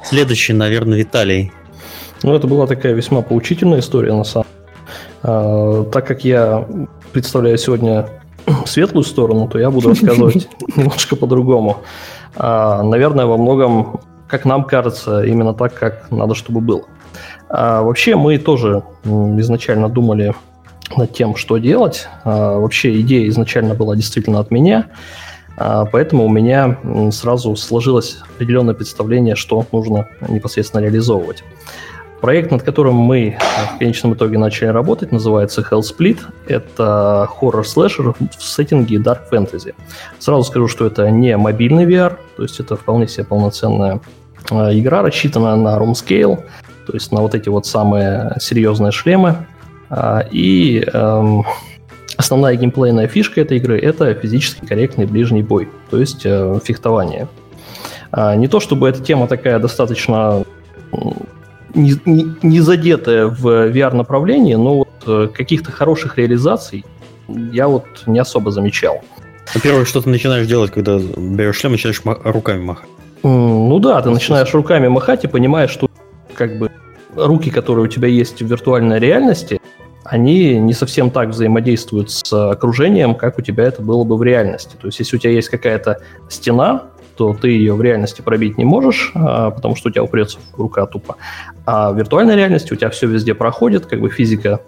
Следующий, 0.04 0.54
наверное, 0.54 0.98
Виталий. 0.98 1.52
Ну, 2.24 2.34
это 2.34 2.48
была 2.48 2.68
такая 2.68 2.94
весьма 2.94 3.22
поучительная 3.22 3.80
история, 3.80 4.14
на 4.14 4.24
самом 4.24 4.46
деле. 4.46 4.58
А, 5.24 5.84
так 5.86 6.08
как 6.08 6.24
я 6.24 6.68
представляю 7.12 7.58
сегодня 7.58 8.10
светлую 8.66 9.04
сторону, 9.04 9.48
то 9.48 9.60
я 9.60 9.70
буду 9.70 9.90
рассказывать 9.90 10.48
немножко 10.76 11.16
по-другому. 11.16 11.78
А, 12.36 12.84
наверное, 12.84 13.26
во 13.26 13.38
многом, 13.38 14.00
как 14.28 14.46
нам 14.46 14.64
кажется, 14.64 15.24
именно 15.24 15.54
так, 15.54 15.74
как 15.74 16.12
надо, 16.12 16.36
чтобы 16.36 16.62
было. 16.62 16.84
А 17.50 17.82
вообще 17.82 18.16
мы 18.16 18.38
тоже 18.38 18.84
изначально 19.06 19.90
думали 19.90 20.34
над 20.96 21.14
тем, 21.14 21.36
что 21.36 21.58
делать. 21.58 22.08
А, 22.24 22.58
вообще 22.58 23.00
идея 23.02 23.28
изначально 23.30 23.74
была 23.74 23.96
действительно 23.96 24.40
от 24.40 24.52
меня, 24.52 24.88
поэтому 25.58 26.26
у 26.26 26.30
меня 26.30 26.78
сразу 27.12 27.56
сложилось 27.56 28.20
определенное 28.36 28.76
представление, 28.76 29.36
что 29.36 29.66
нужно 29.72 30.08
непосредственно 30.30 30.82
реализовывать. 30.82 31.44
Проект, 32.22 32.50
над 32.50 32.64
которым 32.64 32.96
мы 32.96 33.38
в 33.76 33.78
конечном 33.78 34.16
итоге 34.16 34.40
начали 34.40 34.70
работать, 34.70 35.12
называется 35.12 35.62
Hellsplit. 35.62 36.20
Это 36.48 37.30
хоррор-слэшер 37.30 38.16
в 38.38 38.44
сеттинге 38.44 38.98
Dark 38.98 39.30
Fantasy. 39.32 39.76
Сразу 40.18 40.44
скажу, 40.44 40.68
что 40.68 40.88
это 40.88 41.12
не 41.12 41.38
мобильный 41.38 41.86
VR, 41.86 42.18
то 42.36 42.44
есть 42.44 42.60
это 42.60 42.76
вполне 42.76 43.08
себе 43.08 43.24
полноценная 43.24 44.02
а, 44.50 44.74
игра, 44.74 45.04
рассчитана 45.04 45.56
на 45.56 45.78
room 45.78 45.92
scale, 45.92 46.44
то 46.88 46.94
есть 46.94 47.12
на 47.12 47.22
вот 47.22 47.36
эти 47.36 47.50
вот 47.50 47.68
самые 47.68 48.36
серьезные 48.40 48.92
шлемы. 48.92 49.46
А, 49.90 50.26
и 50.32 50.84
эм, 50.92 51.46
основная 52.18 52.56
геймплейная 52.56 53.08
фишка 53.08 53.42
этой 53.42 53.58
игры– 53.58 53.80
это 53.82 54.14
физически 54.14 54.66
корректный 54.66 55.06
ближний 55.06 55.44
бой, 55.44 55.70
то 55.90 56.00
есть 56.00 56.26
э, 56.26 56.60
фехтование. 56.64 57.28
А, 58.12 58.36
не 58.36 58.48
то 58.48 58.60
чтобы 58.60 58.90
эта 58.90 59.02
тема 59.04 59.28
такая 59.28 59.60
достаточно 59.60 60.44
не, 61.74 61.96
не, 62.06 62.36
не 62.42 62.60
задетая 62.62 63.28
в 63.28 63.70
VR-направлении, 63.70 64.56
но 64.56 64.78
вот 64.80 64.90
э, 65.06 65.28
каких-то 65.34 65.72
хороших 65.72 66.18
реализаций 66.18 66.86
я 67.28 67.68
вот 67.68 67.86
не 68.06 68.20
особо 68.20 68.52
замечал. 68.52 69.02
Во-первых, 69.54 69.88
что 69.88 70.02
ты 70.02 70.10
начинаешь 70.10 70.48
делать, 70.48 70.72
когда 70.72 71.00
берешь 71.00 71.58
шлем 71.58 71.74
начинаешь 71.74 72.02
руками 72.24 72.64
махать? 72.64 72.90
Ну 73.24 73.80
да, 73.80 74.02
ты 74.02 74.10
начинаешь 74.10 74.54
руками 74.54 74.88
махать 74.88 75.24
и 75.24 75.28
понимаешь, 75.28 75.72
что 75.72 75.90
как 76.34 76.58
бы 76.58 76.72
руки, 77.16 77.50
которые 77.50 77.86
у 77.86 77.88
тебя 77.88 78.08
есть 78.08 78.42
в 78.42 78.46
виртуальной 78.46 79.00
реальности, 79.00 79.60
они 80.10 80.60
не 80.60 80.74
совсем 80.74 81.12
так 81.12 81.30
взаимодействуют 81.30 82.12
с 82.12 82.52
окружением, 82.52 83.16
как 83.16 83.38
у 83.38 83.42
тебя 83.42 83.66
это 83.66 83.82
было 83.82 84.04
бы 84.04 84.18
в 84.18 84.24
реальности. 84.24 84.76
То 84.80 84.88
есть, 84.88 85.00
если 85.00 85.18
у 85.18 85.20
тебя 85.20 85.34
есть 85.34 85.50
какая-то 85.50 86.00
стена, 86.30 86.84
то 87.18 87.34
ты 87.34 87.50
ее 87.50 87.74
в 87.74 87.82
реальности 87.82 88.22
пробить 88.22 88.58
не 88.58 88.66
можешь, 88.66 89.12
а, 89.16 89.52
потому 89.52 89.76
что 89.76 89.90
у 89.90 89.92
тебя 89.92 90.04
упрется 90.04 90.40
рука 90.56 90.86
тупо. 90.86 91.18
А 91.66 91.92
в 91.92 91.98
виртуальной 91.98 92.36
реальности 92.36 92.72
у 92.74 92.76
тебя 92.76 92.90
все 92.90 93.08
везде 93.08 93.34
проходит, 93.34 93.88
как 93.88 94.00
бы 94.00 94.10
физика 94.10 94.62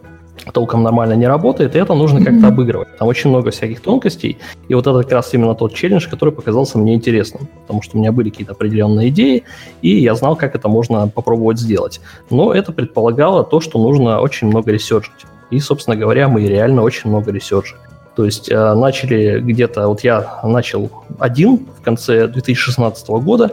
толком 0.53 0.83
нормально 0.83 1.13
не 1.13 1.27
работает, 1.27 1.75
и 1.75 1.79
это 1.79 1.93
нужно 1.93 2.23
как-то 2.23 2.47
обыгрывать. 2.47 2.97
Там 2.97 3.07
очень 3.07 3.29
много 3.29 3.51
всяких 3.51 3.81
тонкостей, 3.81 4.37
и 4.67 4.73
вот 4.73 4.87
это 4.87 5.01
как 5.03 5.11
раз 5.11 5.33
именно 5.33 5.55
тот 5.55 5.73
челлендж, 5.73 6.07
который 6.09 6.33
показался 6.33 6.77
мне 6.77 6.93
интересным, 6.93 7.47
потому 7.61 7.81
что 7.81 7.97
у 7.97 7.99
меня 7.99 8.11
были 8.11 8.29
какие-то 8.29 8.53
определенные 8.53 9.09
идеи, 9.09 9.43
и 9.81 9.99
я 9.99 10.15
знал, 10.15 10.35
как 10.35 10.55
это 10.55 10.67
можно 10.67 11.07
попробовать 11.07 11.59
сделать. 11.59 12.01
Но 12.29 12.53
это 12.53 12.71
предполагало 12.71 13.43
то, 13.43 13.59
что 13.59 13.79
нужно 13.79 14.21
очень 14.21 14.47
много 14.47 14.71
ресерчить. 14.71 15.25
И, 15.51 15.59
собственно 15.59 15.95
говоря, 15.95 16.27
мы 16.27 16.45
реально 16.45 16.83
очень 16.83 17.09
много 17.09 17.31
ресерчили. 17.31 17.79
То 18.15 18.25
есть 18.25 18.51
э, 18.51 18.73
начали 18.73 19.39
где-то, 19.39 19.87
вот 19.87 20.01
я 20.01 20.39
начал 20.43 20.91
один 21.19 21.67
в 21.79 21.81
конце 21.81 22.27
2016 22.27 23.07
года, 23.09 23.51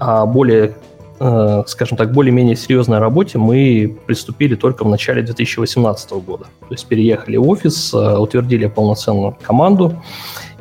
а 0.00 0.26
более 0.26 0.74
Э, 1.20 1.64
скажем 1.66 1.96
так, 1.96 2.12
более-менее 2.12 2.54
серьезной 2.54 2.98
работе 2.98 3.38
мы 3.38 3.98
приступили 4.06 4.54
только 4.54 4.84
в 4.84 4.88
начале 4.88 5.22
2018 5.22 6.12
года. 6.12 6.44
То 6.60 6.66
есть 6.70 6.86
переехали 6.86 7.36
в 7.36 7.48
офис, 7.48 7.92
э, 7.92 8.16
утвердили 8.18 8.66
полноценную 8.66 9.36
команду 9.42 10.00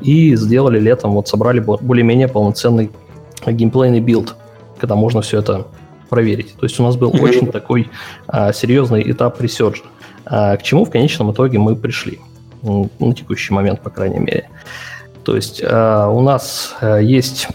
и 0.01 0.36
сделали 0.36 0.80
летом, 0.80 1.12
вот 1.12 1.28
собрали 1.28 1.60
более-менее 1.60 2.28
полноценный 2.28 2.89
геймплейный 3.45 3.99
build, 3.99 4.36
когда 4.80 4.95
можно 4.95 5.22
все 5.22 5.39
это 5.39 5.68
проверить. 6.10 6.55
То 6.55 6.66
есть 6.66 6.80
у 6.80 6.84
нас 6.84 6.95
был 6.95 7.12
mm-hmm. 7.12 7.24
очень 7.24 7.47
такой 7.51 7.89
а, 8.28 8.53
серьезный 8.53 9.10
этап 9.12 9.39
ресерча, 9.41 9.84
а, 10.26 10.58
к 10.58 10.64
чему 10.64 10.86
в 10.86 10.89
конечном 10.89 11.32
итоге 11.32 11.60
мы 11.60 11.76
пришли. 11.76 12.20
На 12.64 13.14
текущий 13.14 13.53
момент, 13.53 13.82
по 13.82 13.89
крайней 13.89 14.20
мере. 14.20 14.49
То 15.24 15.36
есть 15.36 15.62
а, 15.64 16.08
у 16.10 16.22
нас 16.22 16.76
а, 16.82 16.97
есть 16.97 17.47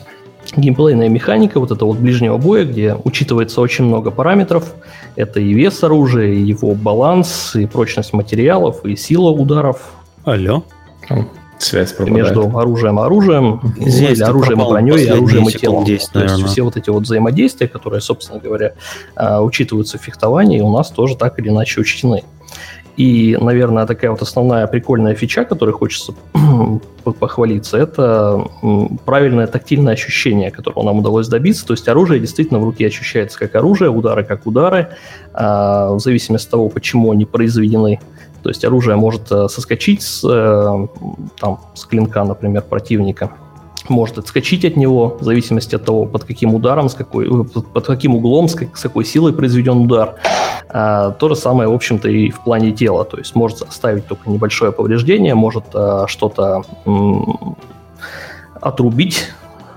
геймплейная 0.57 1.09
механика 1.09 1.61
вот 1.61 1.71
этого 1.71 1.91
вот 1.91 1.99
ближнего 1.99 2.37
боя, 2.37 2.65
где 2.65 2.97
учитывается 3.05 3.61
очень 3.61 3.85
много 3.85 4.11
параметров. 4.11 4.75
Это 5.17 5.41
и 5.41 5.53
вес 5.53 5.83
оружия, 5.83 6.29
и 6.29 6.41
его 6.41 6.75
баланс, 6.75 7.55
и 7.55 7.67
прочность 7.67 8.13
материалов, 8.13 8.85
и 8.85 8.97
сила 8.97 9.31
ударов. 9.31 9.93
Алло. 10.25 10.65
Связь 11.59 11.93
пропадает. 11.93 12.25
Между 12.25 12.59
оружием 12.59 12.99
и 12.99 13.03
оружием, 13.03 13.61
Здесь 13.79 14.19
или 14.19 14.23
оружием 14.25 14.61
и 14.63 14.69
броней, 14.69 15.05
и 15.05 15.09
оружием 15.09 15.49
и 15.49 15.53
телом. 15.53 15.85
10, 15.85 16.11
То 16.11 16.23
есть 16.23 16.45
все 16.47 16.63
вот 16.63 16.77
эти 16.77 16.91
вот 16.91 17.05
взаимодействия, 17.05 17.69
которые, 17.69 18.01
собственно 18.01 18.41
говоря, 18.41 18.75
а, 19.15 19.41
учитываются 19.43 19.97
в 19.97 20.03
фехтовании, 20.03 20.61
у 20.61 20.73
нас 20.73 20.91
тоже 20.91 21.17
так 21.17 21.39
или 21.39 21.51
иначе 21.51 21.81
учтены. 21.81 22.25
И, 22.97 23.39
наверное, 23.41 23.87
такая 23.87 24.11
вот 24.11 24.21
основная 24.21 24.67
прикольная 24.67 25.15
фича, 25.15 25.45
которой 25.45 25.73
хочется 25.73 26.13
похвалиться, 27.05 27.79
это 27.79 28.45
правильное 29.07 29.47
тактильное 29.47 29.95
ощущение, 29.95 30.51
которого 30.51 30.85
нам 30.85 30.99
удалось 30.99 31.29
добиться. 31.29 31.67
То 31.67 31.73
есть 31.73 31.89
оружие 31.89 32.21
действительно 32.21 32.61
в 32.61 32.65
руке 32.65 32.87
ощущается 32.87 33.39
как 33.39 33.55
оружие, 33.55 33.91
удары 33.91 34.25
как 34.25 34.47
удары, 34.47 34.89
а, 35.33 35.93
в 35.93 36.01
зависимости 36.01 36.47
от 36.47 36.51
того, 36.51 36.69
почему 36.69 37.13
они 37.13 37.25
произведены. 37.25 37.99
То 38.43 38.49
есть 38.49 38.65
оружие 38.65 38.97
может 38.97 39.31
э, 39.31 39.49
соскочить 39.49 40.03
с, 40.03 40.25
э, 40.25 40.87
там, 41.39 41.61
с 41.75 41.85
клинка, 41.85 42.25
например, 42.25 42.63
противника, 42.63 43.31
может 43.89 44.19
отскочить 44.19 44.65
от 44.65 44.77
него, 44.77 45.17
в 45.21 45.25
зависимости 45.25 45.75
от 45.75 45.85
того, 45.85 46.07
под 46.07 46.25
каким 46.25 46.55
ударом, 46.55 46.89
с 46.89 46.95
какой, 46.95 47.27
э, 47.27 47.45
под 47.45 47.87
каким 47.87 48.15
углом, 48.15 48.49
с, 48.49 48.55
как, 48.55 48.77
с 48.77 48.83
какой 48.83 49.05
силой 49.05 49.33
произведен 49.33 49.79
удар. 49.79 50.17
А, 50.69 51.11
то 51.11 51.29
же 51.29 51.37
самое, 51.37 51.69
в 51.69 51.75
общем-то, 51.75 52.09
и 52.09 52.31
в 52.31 52.43
плане 52.45 52.73
тела. 52.73 53.05
То 53.05 53.19
есть 53.19 53.35
может 53.35 53.63
оставить 53.63 54.07
только 54.07 54.31
небольшое 54.31 54.73
повреждение, 54.73 55.35
может 55.35 55.65
а, 55.75 56.07
что-то 56.09 56.63
м- 56.87 57.57
отрубить 58.61 59.29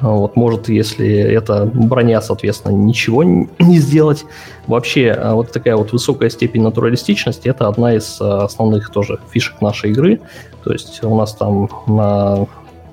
Вот, 0.02 0.36
может, 0.36 0.70
если 0.70 1.08
это 1.08 1.66
броня, 1.74 2.22
соответственно, 2.22 2.74
ничего 2.74 3.24
не 3.24 3.78
сделать. 3.80 4.26
Вообще, 4.68 5.12
а, 5.12 5.34
вот 5.36 5.52
такая 5.52 5.76
вот 5.78 5.94
высокая 5.94 6.30
степень 6.30 6.64
натуралистичности– 6.64 7.48
это 7.50 7.68
одна 7.68 7.96
из 7.96 8.20
основных 8.22 8.92
тоже 8.92 9.20
фишек 9.32 9.62
нашей 9.62 9.92
игры. 9.92 10.20
То 10.64 10.74
есть 10.74 11.04
у 11.04 11.16
нас 11.16 11.34
там 11.34 11.70
на 11.88 12.46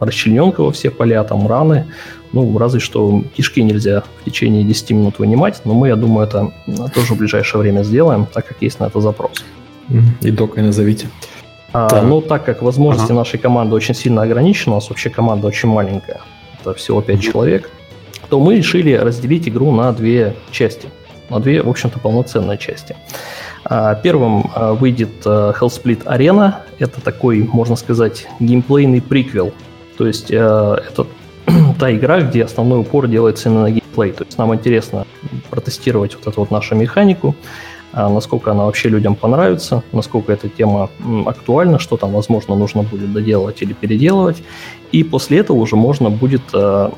расчлененка 0.04 0.62
во 0.62 0.72
все 0.72 0.90
поля, 0.90 1.22
там 1.24 1.46
раны. 1.46 1.86
Ну, 2.32 2.56
разве 2.58 2.80
что 2.80 3.22
кишки 3.36 3.62
нельзя 3.62 4.02
в 4.20 4.24
течение 4.24 4.64
10 4.64 4.90
минут 4.92 5.18
вынимать, 5.18 5.60
но 5.64 5.74
мы, 5.74 5.88
я 5.88 5.96
думаю, 5.96 6.26
это 6.26 6.50
тоже 6.94 7.14
в 7.14 7.18
ближайшее 7.18 7.60
время 7.60 7.82
сделаем, 7.82 8.26
так 8.26 8.46
как 8.46 8.62
есть 8.62 8.80
на 8.80 8.86
это 8.86 9.00
запрос. 9.00 9.44
И 10.22 10.30
докой 10.30 10.62
назовите. 10.62 11.08
А, 11.72 11.88
да. 11.88 12.02
Ну, 12.02 12.20
так 12.20 12.44
как 12.44 12.62
возможности 12.62 13.12
ага. 13.12 13.20
нашей 13.20 13.38
команды 13.38 13.74
очень 13.74 13.94
сильно 13.94 14.22
ограничены, 14.22 14.72
у 14.72 14.74
нас 14.76 14.88
вообще 14.88 15.10
команда 15.10 15.46
очень 15.46 15.68
маленькая, 15.68 16.20
это 16.60 16.74
всего 16.74 17.00
5 17.00 17.18
mm 17.18 17.20
человек, 17.20 17.70
то 18.28 18.40
мы 18.40 18.56
решили 18.56 18.92
разделить 18.92 19.48
игру 19.48 19.72
на 19.72 19.92
две 19.92 20.34
части. 20.50 20.88
На 21.28 21.40
две, 21.40 21.62
в 21.62 21.68
общем-то, 21.68 21.98
полноценные 21.98 22.58
части. 22.58 22.96
А, 23.64 23.94
первым 23.94 24.50
а, 24.54 24.74
выйдет 24.74 25.10
а, 25.24 25.52
Hellsplit 25.58 26.04
Arena. 26.04 26.56
Это 26.78 27.00
такой, 27.00 27.42
можно 27.42 27.76
сказать, 27.76 28.26
геймплейный 28.40 29.00
приквел. 29.00 29.52
То 30.02 30.08
есть 30.08 30.32
это 30.32 31.06
та 31.78 31.94
игра, 31.94 32.22
где 32.22 32.42
основной 32.42 32.80
упор 32.80 33.06
делается 33.06 33.48
именно 33.48 33.62
на 33.62 33.70
геймплей. 33.70 34.10
То 34.10 34.24
есть 34.24 34.36
нам 34.36 34.52
интересно 34.52 35.06
протестировать 35.48 36.16
вот 36.16 36.26
эту 36.26 36.40
вот 36.40 36.50
нашу 36.50 36.74
механику, 36.74 37.36
насколько 37.92 38.50
она 38.50 38.64
вообще 38.64 38.88
людям 38.88 39.14
понравится, 39.14 39.84
насколько 39.92 40.32
эта 40.32 40.48
тема 40.48 40.90
актуальна, 41.24 41.78
что 41.78 41.96
там, 41.96 42.10
возможно, 42.14 42.56
нужно 42.56 42.82
будет 42.82 43.12
доделывать 43.12 43.62
или 43.62 43.74
переделывать. 43.74 44.42
И 44.90 45.04
после 45.04 45.38
этого 45.38 45.58
уже 45.58 45.76
можно 45.76 46.10
будет 46.10 46.42
э, 46.52 46.90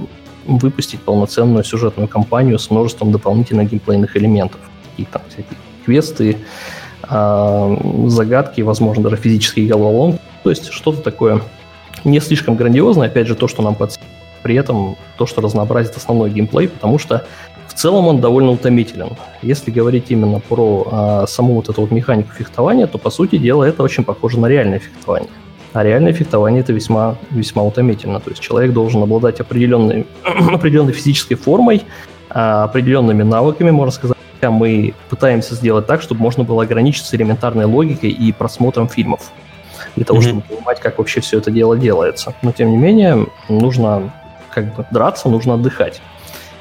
выпустить 0.47 1.01
полноценную 1.01 1.63
сюжетную 1.63 2.09
кампанию 2.09 2.59
с 2.59 2.71
множеством 2.71 3.13
дополнительных 3.13 3.69
геймплейных 3.69 4.17
элементов. 4.17 4.61
Какие 4.93 5.07
там 5.13 5.21
всякие 5.29 5.59
квесты, 5.85 6.39
э, 7.07 7.77
загадки, 8.07 8.63
возможно, 8.63 9.03
даже 9.03 9.17
физические 9.17 9.69
головоломки. 9.69 10.21
То 10.43 10.49
есть 10.49 10.73
что-то 10.73 11.03
такое 11.03 11.43
не 12.05 12.21
слишком 12.21 12.57
грандиозное, 12.57 13.09
опять 13.09 13.27
же, 13.27 13.35
то, 13.35 13.49
что 13.49 13.63
нам 13.63 13.75
под 13.75 13.99
при 14.43 14.57
этом 14.57 14.97
то, 15.17 15.25
что 15.27 15.41
разнообразит 15.41 15.97
основной 15.97 16.31
геймплей, 16.31 16.69
потому 16.69 16.99
что 16.99 17.25
в 17.67 17.73
целом 17.73 18.07
он 18.07 18.21
довольно 18.21 18.51
утомителен. 18.51 19.17
Если 19.41 19.71
говорить 19.71 20.05
именно 20.11 20.39
про 20.39 20.87
а, 20.93 21.27
саму 21.27 21.55
вот 21.55 21.71
эту 21.71 21.81
вот 21.81 21.91
механику 21.91 22.31
фехтования, 22.33 22.87
то, 22.87 22.99
по 22.99 23.11
сути 23.11 23.39
дела, 23.39 23.65
это 23.65 23.83
очень 23.83 24.05
похоже 24.05 24.39
на 24.39 24.47
реальное 24.47 24.79
фехтование. 24.79 25.31
А 25.73 25.83
реальное 25.83 26.13
фехтование 26.13 26.61
это 26.61 26.73
весьма, 26.73 27.17
весьма 27.31 27.65
утомительно. 27.65 28.21
То 28.21 28.31
есть 28.31 28.43
человек 28.43 28.73
должен 28.73 29.03
обладать 29.03 29.41
определенной, 29.41 30.07
определенной 30.53 30.93
физической 30.93 31.35
формой, 31.37 31.83
а, 32.29 32.65
определенными 32.65 33.23
навыками, 33.23 33.71
можно 33.71 33.93
сказать. 33.93 34.17
Мы 34.43 34.93
пытаемся 35.09 35.55
сделать 35.55 35.87
так, 35.87 36.03
чтобы 36.03 36.21
можно 36.21 36.45
было 36.45 36.65
ограничиться 36.65 37.17
элементарной 37.17 37.65
логикой 37.65 38.11
и 38.11 38.31
просмотром 38.31 38.89
фильмов. 38.91 39.33
Для 39.97 40.05
того, 40.05 40.21
mm-hmm. 40.21 40.23
чтобы 40.23 40.41
понимать, 40.43 40.81
как 40.81 40.99
вообще 40.99 41.21
все 41.21 41.39
это 41.39 41.51
дело 41.51 41.77
делается. 41.77 42.35
Но, 42.43 42.53
тем 42.53 42.71
не 42.71 42.77
менее, 42.77 43.27
нужно 43.49 44.13
как 44.53 44.75
бы 44.75 44.87
драться, 44.91 45.29
нужно 45.29 45.55
отдыхать. 45.55 46.01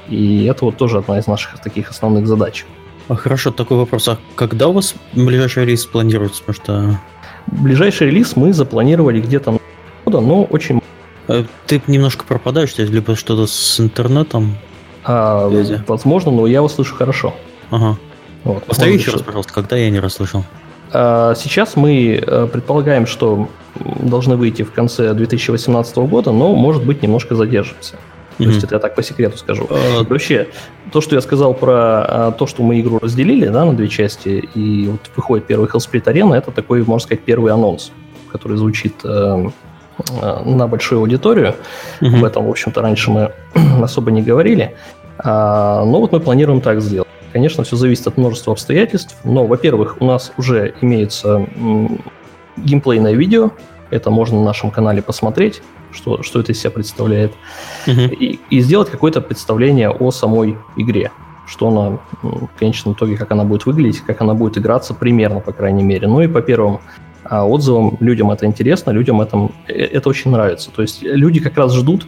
И 0.08 0.46
это 0.46 0.66
вот 0.66 0.78
тоже 0.78 1.00
одна 1.00 1.20
из 1.20 1.28
наших 1.28 1.60
таких 1.60 1.90
основных 1.90 2.28
задач. 2.28 2.66
А 3.08 3.16
хорошо, 3.16 3.52
такой 3.52 3.78
вопрос. 3.78 4.08
А 4.08 4.18
когда 4.36 4.68
у 4.68 4.74
вас 4.74 4.96
ближайший 5.14 5.66
релиз 5.66 5.86
планируется? 5.86 6.44
Потому 6.44 6.64
что... 6.64 7.00
Ближайший 7.48 8.08
релиз 8.08 8.36
мы 8.36 8.54
запланировали 8.54 9.20
где-то 9.20 9.58
года, 10.06 10.20
но 10.22 10.44
очень... 10.44 10.82
А 11.28 11.46
ты 11.68 11.82
немножко 11.88 12.26
пропадаешь, 12.26 12.78
либо 12.78 13.16
что-то 13.16 13.48
с 13.48 13.80
интернетом? 13.80 14.58
А, 15.04 15.50
возможно, 15.88 16.32
но 16.32 16.48
я 16.48 16.62
вас 16.62 16.76
слышу 16.76 16.96
хорошо. 16.96 17.34
Ага. 17.72 17.98
Вот. 18.44 18.66
Повтори 18.66 18.94
еще 18.94 19.12
раз, 19.12 19.22
пожалуйста, 19.22 19.54
когда 19.54 19.78
я 19.78 19.90
не 19.90 20.00
расслышал. 20.00 20.44
А, 20.94 21.34
сейчас 21.36 21.76
мы 21.76 22.22
э, 22.22 22.48
предполагаем, 22.52 23.08
что 23.08 23.50
должны 23.76 24.36
выйти 24.36 24.62
в 24.62 24.72
конце 24.72 25.14
2018 25.14 25.98
года, 25.98 26.32
но, 26.32 26.54
может 26.54 26.86
быть, 26.86 27.02
немножко 27.02 27.36
задержимся. 27.36 27.96
То 28.38 28.44
есть 28.44 28.64
это 28.64 28.76
я 28.76 28.80
так 28.80 28.96
по 28.96 29.04
секрету 29.04 29.38
скажу. 29.38 29.66
Uh... 29.66 30.08
Вообще, 30.08 30.48
то, 30.92 31.02
что 31.02 31.16
я 31.16 31.22
сказал 31.22 31.54
про 31.54 31.74
а, 31.76 32.32
то, 32.32 32.48
что 32.48 32.64
мы 32.64 32.80
игру 32.80 33.00
разделили 33.00 33.48
да, 33.48 33.66
на 33.66 33.74
две 33.74 33.88
части, 33.88 34.50
и 34.56 34.88
вот 34.88 35.02
выходит 35.16 35.46
первый 35.46 35.70
Hellsplit 35.70 36.04
Arena, 36.06 36.36
это 36.36 36.52
такой, 36.52 36.84
можно 36.84 37.00
сказать, 37.00 37.24
первый 37.24 37.54
анонс, 37.54 37.92
который 38.32 38.58
звучит 38.58 38.96
э, 39.04 39.50
э, 40.22 40.44
на 40.46 40.68
большую 40.68 41.00
аудиторию. 41.00 41.56
Uh-huh. 42.02 42.18
Об 42.18 42.24
этом, 42.24 42.46
в 42.46 42.50
общем-то, 42.50 42.82
раньше 42.82 43.12
мы 43.12 43.32
особо 43.82 44.12
не 44.12 44.22
говорили. 44.22 44.76
А, 45.20 45.84
но 45.86 46.00
вот 46.02 46.12
мы 46.12 46.20
планируем 46.20 46.62
так 46.62 46.82
сделать. 46.82 47.08
Конечно, 47.34 47.64
все 47.64 47.76
зависит 47.76 48.08
от 48.08 48.18
множества 48.18 48.54
обстоятельств, 48.54 49.18
но, 49.24 49.46
во-первых, 49.46 49.98
у 50.00 50.06
нас 50.06 50.32
уже 50.38 50.76
имеется 50.82 51.48
геймплейное 52.56 53.14
видео, 53.14 53.52
это 53.90 54.10
можно 54.12 54.38
на 54.38 54.46
нашем 54.46 54.72
канале 54.72 55.02
посмотреть 55.02 55.62
что, 55.94 56.24
что 56.24 56.40
это 56.40 56.52
из 56.52 56.60
себя 56.60 56.72
представляет, 56.72 57.34
uh-huh. 57.86 58.14
и, 58.16 58.40
и 58.50 58.60
сделать 58.62 58.90
какое-то 58.90 59.22
представление 59.22 59.90
о 59.90 60.12
самой 60.12 60.58
игре, 60.76 61.12
что 61.46 61.68
она 61.68 62.00
в 62.22 62.60
конечном 62.60 62.94
итоге, 62.94 63.18
как 63.18 63.32
она 63.32 63.44
будет 63.44 63.66
выглядеть, 63.66 64.02
как 64.02 64.22
она 64.22 64.34
будет 64.34 64.58
играться 64.58 64.94
примерно, 64.94 65.40
по 65.40 65.54
крайней 65.54 65.84
мере. 65.84 66.08
Ну 66.08 66.22
и 66.22 66.28
по 66.28 66.42
первым 66.42 66.80
а 67.26 67.46
отзывам 67.46 67.98
людям 68.00 68.32
это 68.32 68.46
интересно, 68.46 68.92
людям 68.92 69.22
это, 69.22 69.50
э, 69.68 69.74
это 69.74 70.10
очень 70.10 70.32
нравится. 70.32 70.72
То 70.72 70.82
есть 70.82 71.04
люди 71.04 71.40
как 71.40 71.58
раз 71.58 71.74
ждут 71.74 72.06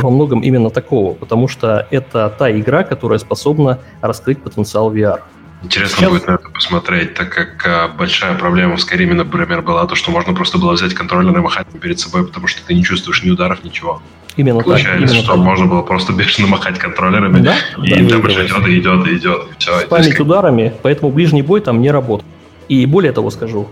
во 0.00 0.10
многом 0.10 0.40
именно 0.40 0.70
такого, 0.70 1.14
потому 1.14 1.48
что 1.48 1.86
это 1.90 2.34
та 2.38 2.50
игра, 2.50 2.84
которая 2.84 3.18
способна 3.18 3.78
раскрыть 4.00 4.42
потенциал 4.42 4.92
VR. 4.94 5.20
Интересно 5.62 5.96
Сейчас... 5.96 6.10
будет 6.10 6.26
на 6.26 6.32
это 6.32 6.48
посмотреть, 6.50 7.14
так 7.14 7.30
как 7.30 7.66
а, 7.66 7.88
большая 7.88 8.34
проблема 8.34 8.76
в 8.76 8.80
Skyrim, 8.80 9.14
например, 9.14 9.62
была 9.62 9.86
то, 9.86 9.94
что 9.94 10.10
можно 10.10 10.34
просто 10.34 10.58
было 10.58 10.72
взять 10.72 10.92
контроллер 10.92 11.34
и 11.36 11.40
махать 11.40 11.66
перед 11.80 11.98
собой, 11.98 12.26
потому 12.26 12.46
что 12.48 12.64
ты 12.66 12.74
не 12.74 12.84
чувствуешь 12.84 13.22
ни 13.22 13.30
ударов, 13.30 13.64
ничего. 13.64 14.02
Именно 14.36 14.62
Получается, 14.62 15.00
так. 15.00 15.10
Именно 15.10 15.22
что 15.22 15.34
так. 15.34 15.42
можно 15.42 15.66
было 15.66 15.82
просто 15.82 16.12
бешено 16.16 16.48
махать 16.48 16.78
контроллерами, 16.78 17.40
да? 17.40 17.56
и 17.82 17.90
да, 17.90 18.08
темпыш 18.08 18.34
идет, 18.34 18.66
и 18.66 18.78
идет, 18.78 19.06
и 19.06 19.16
идет. 19.16 19.42
И 19.52 19.58
все. 19.58 19.80
С 19.80 19.84
память 19.84 20.20
ударами, 20.20 20.74
поэтому 20.82 21.10
ближний 21.10 21.42
бой 21.42 21.60
там 21.60 21.80
не 21.80 21.90
работает. 21.90 22.30
И 22.68 22.84
более 22.86 23.12
того 23.12 23.30
скажу, 23.30 23.68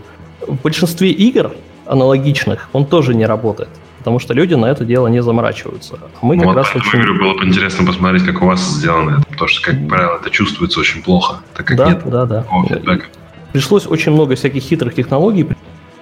в 0.47 0.63
большинстве 0.63 1.11
игр 1.11 1.53
аналогичных 1.87 2.69
он 2.73 2.87
тоже 2.87 3.15
не 3.15 3.27
работает 3.27 3.69
потому 4.03 4.19
что 4.19 4.35
люди 4.35 4.55
на 4.55 4.67
это 4.67 4.85
дело 4.85 5.07
не 5.07 5.23
заморачиваются. 5.23 5.95
А 6.21 6.27
мы 6.27 6.35
ну, 6.35 6.43
как 6.43 6.49
вот 6.49 6.57
раз 6.57 6.75
очень... 6.75 6.99
Игры 6.99 7.17
было 7.17 7.35
бы 7.35 7.45
интересно 7.45 7.87
посмотреть, 7.87 8.25
как 8.25 8.43
у 8.43 8.47
вас 8.47 8.61
сделано 8.61 9.19
это, 9.19 9.27
потому 9.31 9.47
что, 9.47 9.71
как 9.71 9.89
правило, 9.89 10.19
это 10.21 10.29
чувствуется 10.29 10.81
очень 10.81 11.05
плохо, 11.05 11.37
так 11.55 11.67
как 11.67 11.77
да, 11.77 11.89
нет 11.89 12.03
да, 12.07 12.27
да. 12.27 12.45
фидбэка. 12.69 13.07
Пришлось 13.53 13.87
очень 13.87 14.11
много 14.11 14.35
всяких 14.35 14.61
хитрых 14.61 14.97
технологий 14.97 15.47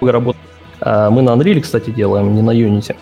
работать. 0.01 0.41
Мы 0.81 1.21
на 1.21 1.29
Unreal, 1.29 1.61
кстати, 1.61 1.91
делаем, 1.91 2.33
не 2.33 2.41
на 2.41 2.49
Unity. 2.49 2.95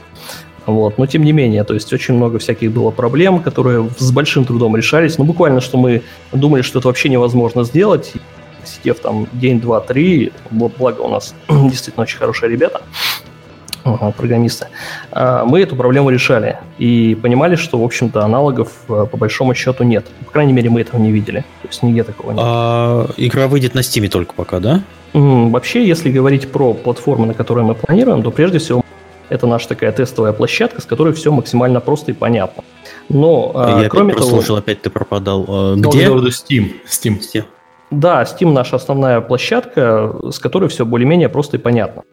Вот. 0.65 0.97
Но 0.97 1.05
тем 1.05 1.23
не 1.23 1.31
менее, 1.31 1.63
то 1.63 1.73
есть 1.73 1.93
очень 1.93 2.15
много 2.15 2.37
всяких 2.37 2.71
было 2.73 2.91
проблем, 2.91 3.39
которые 3.39 3.89
с 3.97 4.11
большим 4.11 4.43
трудом 4.43 4.75
решались. 4.75 5.17
Ну, 5.17 5.23
буквально, 5.23 5.61
что 5.61 5.77
мы 5.77 6.01
думали, 6.33 6.61
что 6.61 6.79
это 6.79 6.89
вообще 6.89 7.07
невозможно 7.07 7.63
сделать. 7.63 8.13
Сидев 8.65 8.99
там 8.99 9.27
день, 9.33 9.59
два, 9.59 9.79
три, 9.79 10.31
благо 10.51 11.01
у 11.01 11.09
нас 11.09 11.33
действительно 11.49 12.03
очень 12.03 12.17
хорошие 12.17 12.49
ребята, 12.49 12.81
программисты, 14.17 14.67
а, 15.11 15.45
мы 15.45 15.61
эту 15.61 15.75
проблему 15.75 16.09
решали 16.09 16.57
и 16.77 17.17
понимали, 17.21 17.55
что, 17.55 17.79
в 17.79 17.83
общем-то, 17.83 18.23
аналогов 18.23 18.71
э, 18.87 19.05
по 19.09 19.17
большому 19.17 19.53
счету 19.53 19.83
нет. 19.83 20.05
По 20.25 20.31
крайней 20.31 20.53
мере, 20.53 20.69
мы 20.69 20.81
этого 20.81 20.99
не 20.99 21.11
видели. 21.11 21.39
То 21.61 21.67
есть 21.67 21.83
нигде 21.83 22.03
такого 22.03 22.31
нет. 22.31 22.41
А 22.43 23.07
игра 23.17 23.47
выйдет 23.47 23.75
на 23.75 23.79
Steam 23.79 24.07
только 24.09 24.33
пока, 24.33 24.59
да? 24.59 24.81
Вообще, 25.13 25.87
если 25.87 26.11
говорить 26.11 26.51
про 26.51 26.73
платформы, 26.73 27.25
на 27.27 27.33
которые 27.33 27.65
мы 27.65 27.75
планируем, 27.75 28.21
то 28.21 28.31
прежде 28.31 28.59
всего 28.59 28.83
это 29.29 29.47
наша 29.47 29.69
такая 29.69 29.91
тестовая 29.91 30.33
площадка, 30.33 30.81
с 30.81 30.85
которой 30.85 31.13
все 31.13 31.31
максимально 31.31 31.79
просто 31.79 32.11
и 32.11 32.13
понятно. 32.13 32.63
Но, 33.09 33.51
а, 33.55 33.81
Я 33.81 33.89
кроме 33.89 34.13
опять 34.13 34.25
того... 34.25 34.37
слушал, 34.37 34.57
опять 34.57 34.81
ты 34.81 34.89
пропадал. 34.89 35.45
А, 35.47 35.75
где? 35.75 36.05
Steam. 36.07 36.73
Steam. 36.87 37.19
Steam. 37.19 37.45
Да, 37.91 38.23
Steam 38.23 38.51
наша 38.51 38.75
основная 38.75 39.21
площадка, 39.21 40.13
с 40.31 40.39
которой 40.39 40.69
все 40.69 40.85
более-менее 40.85 41.29
просто 41.29 41.57
и 41.57 41.59
понятно. 41.59 42.03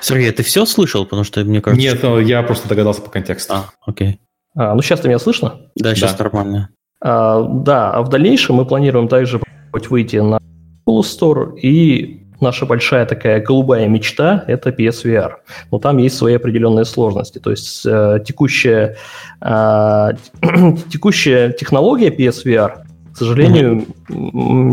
Сергей, 0.00 0.30
ты 0.30 0.42
все 0.42 0.64
слышал? 0.64 1.04
Потому 1.04 1.24
что 1.24 1.44
мне 1.44 1.60
кажется... 1.60 1.82
Нет, 1.82 2.02
ну, 2.02 2.20
я 2.20 2.42
просто 2.42 2.68
догадался 2.68 3.02
по 3.02 3.10
контексту. 3.10 3.54
А, 3.54 3.64
окей. 3.84 4.20
А, 4.54 4.74
ну, 4.74 4.82
сейчас 4.82 5.00
ты 5.00 5.08
меня 5.08 5.18
слышно? 5.18 5.60
Да, 5.74 5.94
сейчас 5.94 6.14
да. 6.14 6.24
нормально. 6.24 6.68
А, 7.00 7.42
да, 7.42 7.90
а 7.92 8.02
в 8.02 8.08
дальнейшем 8.08 8.56
мы 8.56 8.64
планируем 8.64 9.08
также 9.08 9.40
выйти 9.72 10.16
на 10.16 10.38
Apple 10.86 11.00
Store 11.00 11.58
и 11.58 12.26
наша 12.40 12.66
большая 12.66 13.06
такая 13.06 13.40
голубая 13.40 13.88
мечта– 13.88 14.44
это 14.46 14.70
PSVR. 14.70 15.32
Но 15.70 15.78
там 15.78 15.98
есть 15.98 16.16
свои 16.16 16.34
определенные 16.34 16.84
сложности. 16.84 17.38
То 17.38 17.50
есть 17.50 17.84
э, 17.86 18.20
текущая, 18.24 18.96
э, 19.40 20.08
текущая 20.90 21.52
технология 21.52 22.08
PSVR, 22.08 22.84
к 23.18 23.26
сожалению, 23.26 23.84
mm-hmm. 24.08 24.14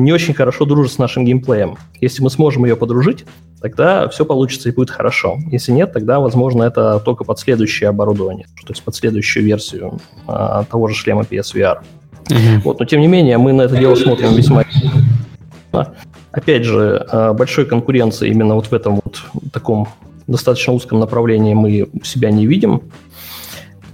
не 0.04 0.14
очень 0.14 0.36
хорошо 0.36 0.66
дружит 0.66 0.94
с 0.94 1.00
нашим 1.00 1.26
геймплеем. 1.26 1.78
Если 2.00 2.22
мы 2.22 2.30
сможем 2.30 2.66
ее 2.66 2.76
подружить, 2.76 3.26
тогда 3.60 4.08
все 4.10 4.24
получится 4.24 4.70
и 4.70 4.72
будет 4.72 4.92
хорошо. 4.92 5.40
Если 5.50 5.72
нет, 5.72 5.92
тогда, 5.94 6.20
возможно, 6.20 6.62
это 6.62 7.00
только 7.00 7.24
под 7.24 7.40
следующее 7.40 7.90
оборудование, 7.90 8.46
то 8.62 8.72
есть 8.72 8.84
под 8.84 8.96
следующую 8.96 9.44
версию 9.46 10.00
а, 10.28 10.64
того 10.66 10.88
же 10.88 10.94
шлема 10.94 11.24
PSVR. 11.24 11.80
Mm-hmm. 12.28 12.62
Вот, 12.64 12.80
но 12.80 12.86
тем 12.86 13.02
не 13.02 13.08
менее, 13.08 13.40
мы 13.40 13.52
на 13.52 13.64
это 13.64 13.78
дело 13.78 13.96
смотрим 13.96 14.36
весьма... 14.36 14.64
Опять 16.32 16.66
же, 16.66 17.04
а, 17.10 17.34
большой 17.34 17.66
конкуренции 17.66 18.30
именно 18.30 18.54
вот 18.54 18.68
в 18.68 18.74
этом 18.74 19.02
вот 19.04 19.24
таком 19.52 19.88
достаточно 20.28 20.74
узком 20.74 21.00
направлении 21.00 21.56
мы 21.56 21.90
себя 22.04 22.30
не 22.30 22.46
видим. 22.46 22.84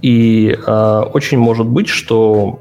И 0.02 0.54
э, 0.66 1.02
очень 1.14 1.38
может 1.38 1.68
быть, 1.68 1.88
что 1.88 2.58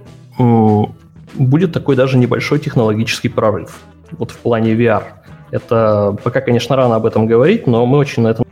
будет 1.34 1.74
такой 1.74 1.96
даже 1.96 2.18
небольшой 2.18 2.60
технологический 2.60 3.30
прорыв 3.30 3.80
вот 4.12 4.32
в 4.32 4.38
плане 4.38 4.74
VR. 4.74 5.04
Это 5.52 6.18
пока, 6.24 6.42
конечно, 6.42 6.76
рано 6.76 6.96
об 6.96 7.06
этом 7.06 7.28
говорить, 7.28 7.68
но 7.68 7.86
мы 7.86 7.98
очень 7.98 8.24
на 8.24 8.30
этом... 8.30 8.46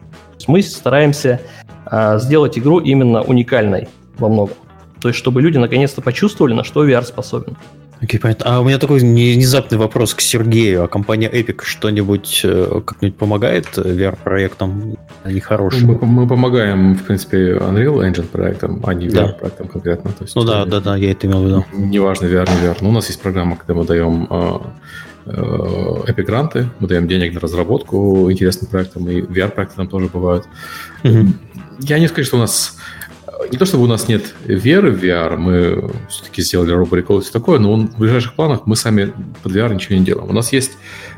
Мы 0.48 0.62
стараемся 0.62 1.42
э, 1.90 2.20
сделать 2.20 2.58
игру 2.58 2.80
именно 2.80 3.22
уникальной 3.22 3.88
во 4.18 4.30
многом. 4.30 4.56
То 5.02 5.08
есть, 5.10 5.20
чтобы 5.20 5.42
люди 5.42 5.58
наконец-то 5.58 6.02
почувствовали, 6.02 6.54
на 6.54 6.64
что 6.64 6.88
VR 6.88 7.04
способен. 7.04 7.56
Окей, 8.02 8.20
понятно. 8.20 8.46
А 8.46 8.62
у 8.62 8.64
меня 8.64 8.78
такой 8.78 9.00
внезапный 9.00 9.78
вопрос 9.78 10.14
к 10.14 10.22
Сергею. 10.22 10.84
А 10.84 10.88
компания 10.88 11.30
Epic 11.30 11.64
что-нибудь 11.64 12.42
э, 12.44 12.82
как-нибудь 12.86 13.18
помогает 13.18 13.78
VR-проектам? 13.78 14.98
Они 15.24 15.42
хорошие. 15.42 15.86
Мы, 15.86 15.98
мы 16.06 16.28
помогаем, 16.28 16.96
в 16.96 17.04
принципе, 17.04 17.56
Unreal 17.56 17.98
Engine 18.10 18.28
проектам, 18.28 18.82
а 18.86 18.94
не 18.94 19.08
VR-проектам 19.08 19.68
да. 19.68 19.74
конкретно. 19.74 20.12
То 20.12 20.24
есть, 20.24 20.36
ну 20.36 20.44
да, 20.44 20.66
да, 20.66 20.80
да, 20.80 20.96
я 20.96 21.12
это 21.12 21.28
имел 21.28 21.44
в 21.44 21.46
виду. 21.46 21.66
Неважно, 21.74 22.28
VR, 22.28 22.50
не 22.50 22.68
VR. 22.68 22.78
Но 22.80 22.90
у 22.90 22.94
нас 22.94 23.08
есть 23.08 23.22
программа, 23.22 23.58
когда 23.58 23.74
мы 23.74 23.86
даем 23.86 24.28
э, 24.30 24.60
э, 25.26 25.32
Epic 26.08 26.24
гранты, 26.24 26.70
мы 26.80 26.88
даем 26.88 27.06
денег 27.06 27.34
на 27.34 27.42
разработку 27.42 28.32
интересным 28.32 28.72
проектам, 28.72 29.10
и 29.10 29.22
VR-проекты 29.22 29.76
там 29.76 29.90
тоже 29.90 30.08
бывают. 30.08 30.46
Mm-hmm. 31.04 31.28
Я 31.80 32.00
не 32.00 32.08
скажу, 32.08 32.28
что 32.28 32.38
у 32.38 32.40
нас 32.40 32.78
не 33.52 33.58
то 33.58 33.66
чтобы 33.66 33.86
у 33.86 33.88
нас 33.88 34.08
нет 34.08 34.34
веры 34.46 34.92
в 34.92 35.04
VR, 35.04 35.38
мы 35.38 35.92
все-таки 36.10 36.42
сделали 36.42 36.76
Recall 36.76 37.20
и 37.20 37.22
все 37.22 37.32
такое, 37.32 37.60
но 37.60 37.76
в 37.76 37.98
ближайших 37.98 38.34
планах 38.34 38.66
мы 38.66 38.76
сами 38.76 39.14
под 39.44 39.54
VR 39.54 39.74
ничего 39.74 39.96
не 39.96 40.04
делаем. 40.04 40.30
У 40.30 40.34
нас 40.34 40.52
есть 40.52 40.72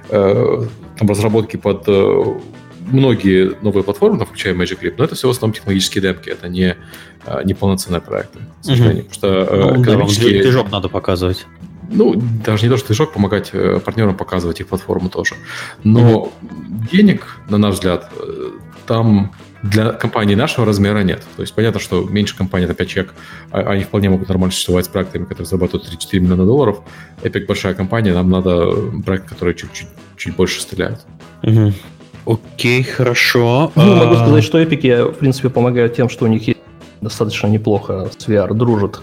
э, 0.10 0.64
там 0.98 1.10
разработки 1.10 1.58
под 1.58 1.84
э, 1.88 2.24
многие 2.80 3.56
новые 3.62 3.84
платформы, 3.84 4.26
включая 4.26 4.54
Magic 4.54 4.82
Leap, 4.82 4.96
но 4.98 5.04
это 5.06 5.16
все 5.16 5.28
в 5.28 5.32
основном 5.32 5.54
технологические 5.54 6.02
демки, 6.02 6.30
это 6.30 6.48
не, 6.48 6.76
э, 7.26 7.42
не 7.44 7.54
полноценные 7.54 8.02
проекты, 8.02 8.40
к 8.62 8.66
сожалению. 8.66 9.06
Угу. 9.06 9.14
Потому 9.16 9.46
что 9.46 9.56
э, 9.56 9.74
ну, 9.76 9.82
экономические... 9.82 10.38
Да, 10.38 10.44
движок 10.44 10.72
надо 10.72 10.90
показывать. 10.90 11.46
Ну, 11.90 12.22
даже 12.46 12.64
не 12.64 12.70
то, 12.70 12.78
что 12.78 12.88
движок, 12.88 13.14
помогать 13.14 13.50
э, 13.54 13.80
партнерам 13.84 14.16
показывать 14.16 14.60
их 14.60 14.68
платформу 14.68 15.10
тоже. 15.10 15.36
Но 15.84 16.20
угу. 16.20 16.34
денег, 16.92 17.38
на 17.50 17.58
наш 17.58 17.76
взгляд, 17.76 18.10
э, 18.16 18.52
там 18.86 19.34
для 19.64 19.92
компании 19.92 20.36
нашего 20.36 20.66
размера 20.66 21.00
нет. 21.04 21.24
То 21.36 21.42
есть 21.44 21.54
понятно, 21.54 21.80
что 21.80 22.04
меньше 22.04 22.36
компаний, 22.36 22.66
это 22.66 22.74
5 22.74 22.88
человек, 22.88 23.14
а, 23.52 23.60
они 23.60 23.84
вполне 23.84 24.10
могут 24.10 24.28
нормально 24.28 24.52
существовать 24.52 24.86
с 24.86 24.88
проектами, 24.88 25.24
которые 25.24 25.46
зарабатывают 25.46 25.88
3-4 25.88 26.20
миллиона 26.20 26.46
долларов. 26.46 26.80
Epic 27.24 27.46
большая 27.46 27.74
компания, 27.74 28.14
нам 28.14 28.30
надо 28.30 28.72
проект, 29.06 29.30
который 29.30 29.54
чуть-чуть 29.54 29.88
чуть 30.18 30.36
больше 30.36 30.62
стреляет. 30.62 31.00
Угу. 31.44 31.74
Окей, 32.26 32.84
хорошо. 32.84 33.72
Ну, 33.76 33.96
могу 33.96 34.14
а. 34.14 34.18
сказать, 34.18 34.44
что 34.44 34.62
Epic, 34.62 35.12
в 35.12 35.18
принципе, 35.18 35.50
помогают 35.50 35.96
тем, 35.96 36.10
что 36.10 36.26
у 36.26 36.28
них 36.28 36.44
достаточно 37.02 37.48
неплохо 37.48 38.12
с 38.16 38.28
VR 38.28 38.54
дружат. 38.54 39.02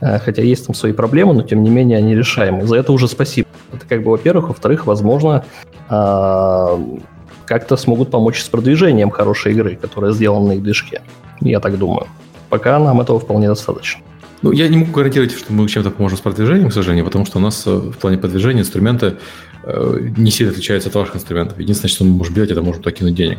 Э, 0.00 0.18
хотя 0.18 0.42
есть 0.42 0.66
там 0.66 0.74
свои 0.74 0.92
проблемы, 0.92 1.34
но 1.34 1.42
тем 1.42 1.62
не 1.62 1.70
менее 1.70 1.98
они 1.98 2.14
решаемы. 2.14 2.66
За 2.66 2.76
это 2.76 2.92
уже 2.92 3.08
спасибо. 3.08 3.48
Это 3.72 3.86
как 3.86 4.02
бы, 4.02 4.12
во-первых. 4.12 4.48
Во-вторых, 4.48 4.86
возможно, 4.86 5.44
а, 5.88 6.78
как-то 7.50 7.76
смогут 7.76 8.12
помочь 8.12 8.40
с 8.40 8.48
продвижением 8.48 9.10
хорошей 9.10 9.52
игры, 9.52 9.74
которая 9.74 10.12
сделана 10.12 10.46
на 10.46 10.52
их 10.52 10.62
движке. 10.62 11.02
Я 11.40 11.58
так 11.58 11.76
думаю. 11.78 12.06
Пока 12.48 12.78
нам 12.78 13.00
этого 13.00 13.18
вполне 13.18 13.48
достаточно. 13.48 14.02
Ну, 14.42 14.52
я 14.52 14.68
не 14.68 14.76
могу 14.76 14.92
гарантировать, 14.92 15.32
что 15.32 15.52
мы 15.52 15.68
чем-то 15.68 15.90
поможем 15.90 16.16
с 16.16 16.20
продвижением, 16.20 16.70
к 16.70 16.72
сожалению, 16.72 17.04
потому 17.04 17.26
что 17.26 17.38
у 17.38 17.40
нас 17.40 17.66
э, 17.66 17.70
в 17.70 17.98
плане 17.98 18.18
продвижения 18.18 18.60
инструменты 18.60 19.16
э, 19.64 19.98
не 20.16 20.30
сильно 20.30 20.52
отличаются 20.52 20.90
от 20.90 20.94
ваших 20.94 21.16
инструментов. 21.16 21.58
Единственное, 21.58 21.90
что 21.90 22.04
мы 22.04 22.12
можем 22.12 22.34
делать, 22.34 22.52
это 22.52 22.62
можем 22.62 22.84
туда 22.84 22.94
кинуть 22.94 23.16
денег. 23.16 23.38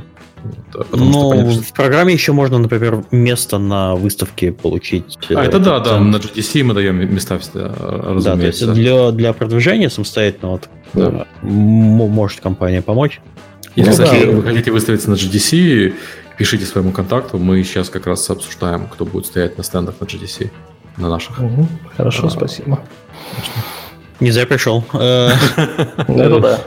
Вот, 0.74 0.88
потому 0.88 1.06
Но 1.06 1.12
что, 1.12 1.30
понятно, 1.30 1.52
что... 1.54 1.64
в 1.64 1.74
программе 1.74 2.14
еще 2.14 2.34
можно, 2.34 2.58
например, 2.58 3.06
место 3.12 3.60
на 3.60 3.96
выставке 3.96 4.52
получить. 4.52 5.18
А, 5.30 5.42
это 5.42 5.58
да, 5.60 5.80
да, 5.80 6.02
на 6.02 6.18
GDC 6.18 6.64
мы 6.64 6.74
даем 6.74 6.98
места, 7.14 7.40
разумеется. 7.54 8.68
Да, 8.68 8.74
для, 8.74 9.12
для 9.12 9.32
продвижения 9.32 9.90
самостоятельно 9.90 10.52
вот, 10.52 10.70
да. 10.94 11.28
может 11.42 12.42
компания 12.42 12.82
помочь. 12.82 13.22
Если, 13.76 13.92
ну, 13.92 14.06
кстати, 14.06 14.26
да. 14.26 14.32
вы 14.32 14.44
хотите 14.44 14.72
выставиться 14.72 15.10
на 15.10 15.16
GDC, 15.16 15.94
пишите 16.38 16.66
своему 16.66 16.92
контакту. 16.92 17.38
Мы 17.38 17.64
сейчас 17.64 17.90
как 17.90 18.08
раз 18.08 18.30
обсуждаем, 18.30 18.88
кто 18.88 19.06
будет 19.06 19.26
стоять 19.26 19.58
на 19.58 19.64
стендах 19.64 19.96
на 20.00 20.06
GDC, 20.06 20.50
на 20.98 21.10
наших. 21.10 21.40
Угу. 21.40 21.68
Хорошо, 21.96 22.28
а, 22.28 22.30
спасибо. 22.30 22.80
Не 24.20 24.32
зря 24.32 24.46
пришел. 24.46 24.84
Э, 24.94 25.30
Это 26.08 26.40
да. 26.40 26.60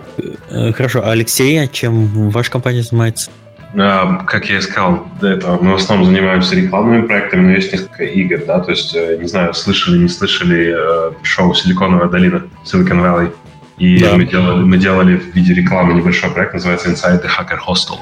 Э, 0.51 0.73
хорошо, 0.73 1.07
Алексей, 1.07 1.63
а 1.63 1.69
чем 1.69 2.31
ваша 2.31 2.51
компания 2.51 2.83
занимается? 2.83 3.31
А, 3.77 4.25
как 4.25 4.49
я 4.49 4.59
и 4.59 4.61
сказал 4.61 5.07
до 5.21 5.29
этого, 5.29 5.63
мы 5.63 5.73
в 5.73 5.77
основном 5.77 6.07
занимаемся 6.07 6.57
рекламными 6.57 7.07
проектами, 7.07 7.43
но 7.43 7.51
есть 7.53 7.73
несколько 7.73 8.05
игр, 8.05 8.45
да, 8.47 8.61
то 8.61 8.71
есть, 8.71 8.95
э, 8.95 9.19
не 9.21 9.29
знаю, 9.29 9.53
слышали, 9.55 9.99
не 9.99 10.09
слышали 10.09 10.75
шоу 11.23 11.55
«Силиконовая 11.55 12.09
долина», 12.09 12.45
Silicon 12.65 13.03
Valley. 13.03 13.33
И 13.79 13.99
да. 13.99 14.17
мы, 14.17 14.25
делали, 14.25 14.63
мы 14.63 14.79
делали 14.79 15.17
в 15.17 15.35
виде 15.35 15.53
рекламы 15.55 15.95
небольшой 15.95 16.31
проект, 16.31 16.55
называется 16.55 16.91
Inside 16.91 17.23
the 17.23 17.29
Hacker 17.29 17.59
Hostel. 17.67 17.99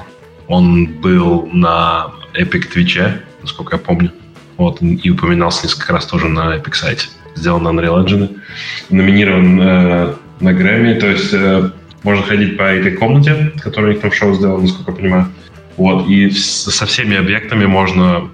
Он 0.47 0.85
был 0.85 1.49
на 1.51 2.11
Epic 2.35 2.71
Twitch, 2.73 3.21
насколько 3.41 3.75
я 3.75 3.81
помню. 3.81 4.11
Вот, 4.57 4.81
и 4.81 5.09
упоминался 5.09 5.65
несколько 5.65 5.93
раз 5.93 6.05
тоже 6.05 6.27
на 6.27 6.57
Epic 6.57 6.73
сайте. 6.75 7.07
Сделан 7.35 7.63
на 7.63 7.69
Unreal 7.69 8.05
Engine. 8.05 8.39
Номинирован 8.89 9.61
э, 9.61 10.13
на 10.39 10.53
Грэмми, 10.53 10.99
то 10.99 11.07
есть 11.07 11.33
э, 11.33 11.71
можно 12.03 12.23
ходить 12.23 12.57
по 12.57 12.63
этой 12.63 12.91
комнате, 12.91 13.51
которая 13.61 13.91
у 13.91 13.93
них 13.93 14.01
там 14.01 14.11
шоу 14.11 14.35
сделано, 14.35 14.61
насколько 14.61 14.91
я 14.91 14.97
понимаю. 14.97 15.27
Вот, 15.77 16.07
и 16.07 16.29
со 16.29 16.85
всеми 16.85 17.17
объектами 17.17 17.65
можно, 17.65 18.29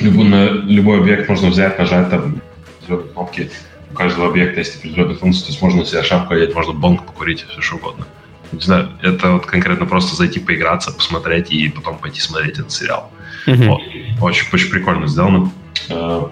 любой, 0.00 0.24
на, 0.24 0.48
любой 0.48 0.98
объект 0.98 1.28
можно 1.28 1.48
взять, 1.48 1.78
нажать 1.78 2.10
там 2.10 2.40
кнопки 2.86 3.50
у 3.92 3.94
каждого 3.94 4.28
объекта 4.28 4.60
есть 4.60 4.76
определенные 4.76 5.16
функции, 5.16 5.42
то 5.42 5.48
есть 5.48 5.62
можно 5.62 5.80
на 5.80 5.86
себя 5.86 6.02
шапку 6.02 6.34
одеть, 6.34 6.54
можно 6.54 6.72
бонг 6.72 7.04
покурить, 7.04 7.44
все 7.46 7.60
что 7.60 7.76
угодно. 7.76 8.06
Не 8.52 8.60
знаю, 8.60 8.88
это 9.02 9.32
вот 9.32 9.46
конкретно 9.46 9.86
просто 9.86 10.16
зайти 10.16 10.40
поиграться, 10.40 10.92
посмотреть 10.92 11.50
и 11.50 11.68
потом 11.68 11.98
пойти 11.98 12.20
смотреть 12.20 12.58
этот 12.58 12.72
сериал. 12.72 13.10
Mm-hmm. 13.46 13.68
Вот. 13.68 13.80
Очень, 14.20 14.46
очень 14.52 14.70
прикольно 14.70 15.06
сделано. 15.06 15.50
Э, 15.88 16.22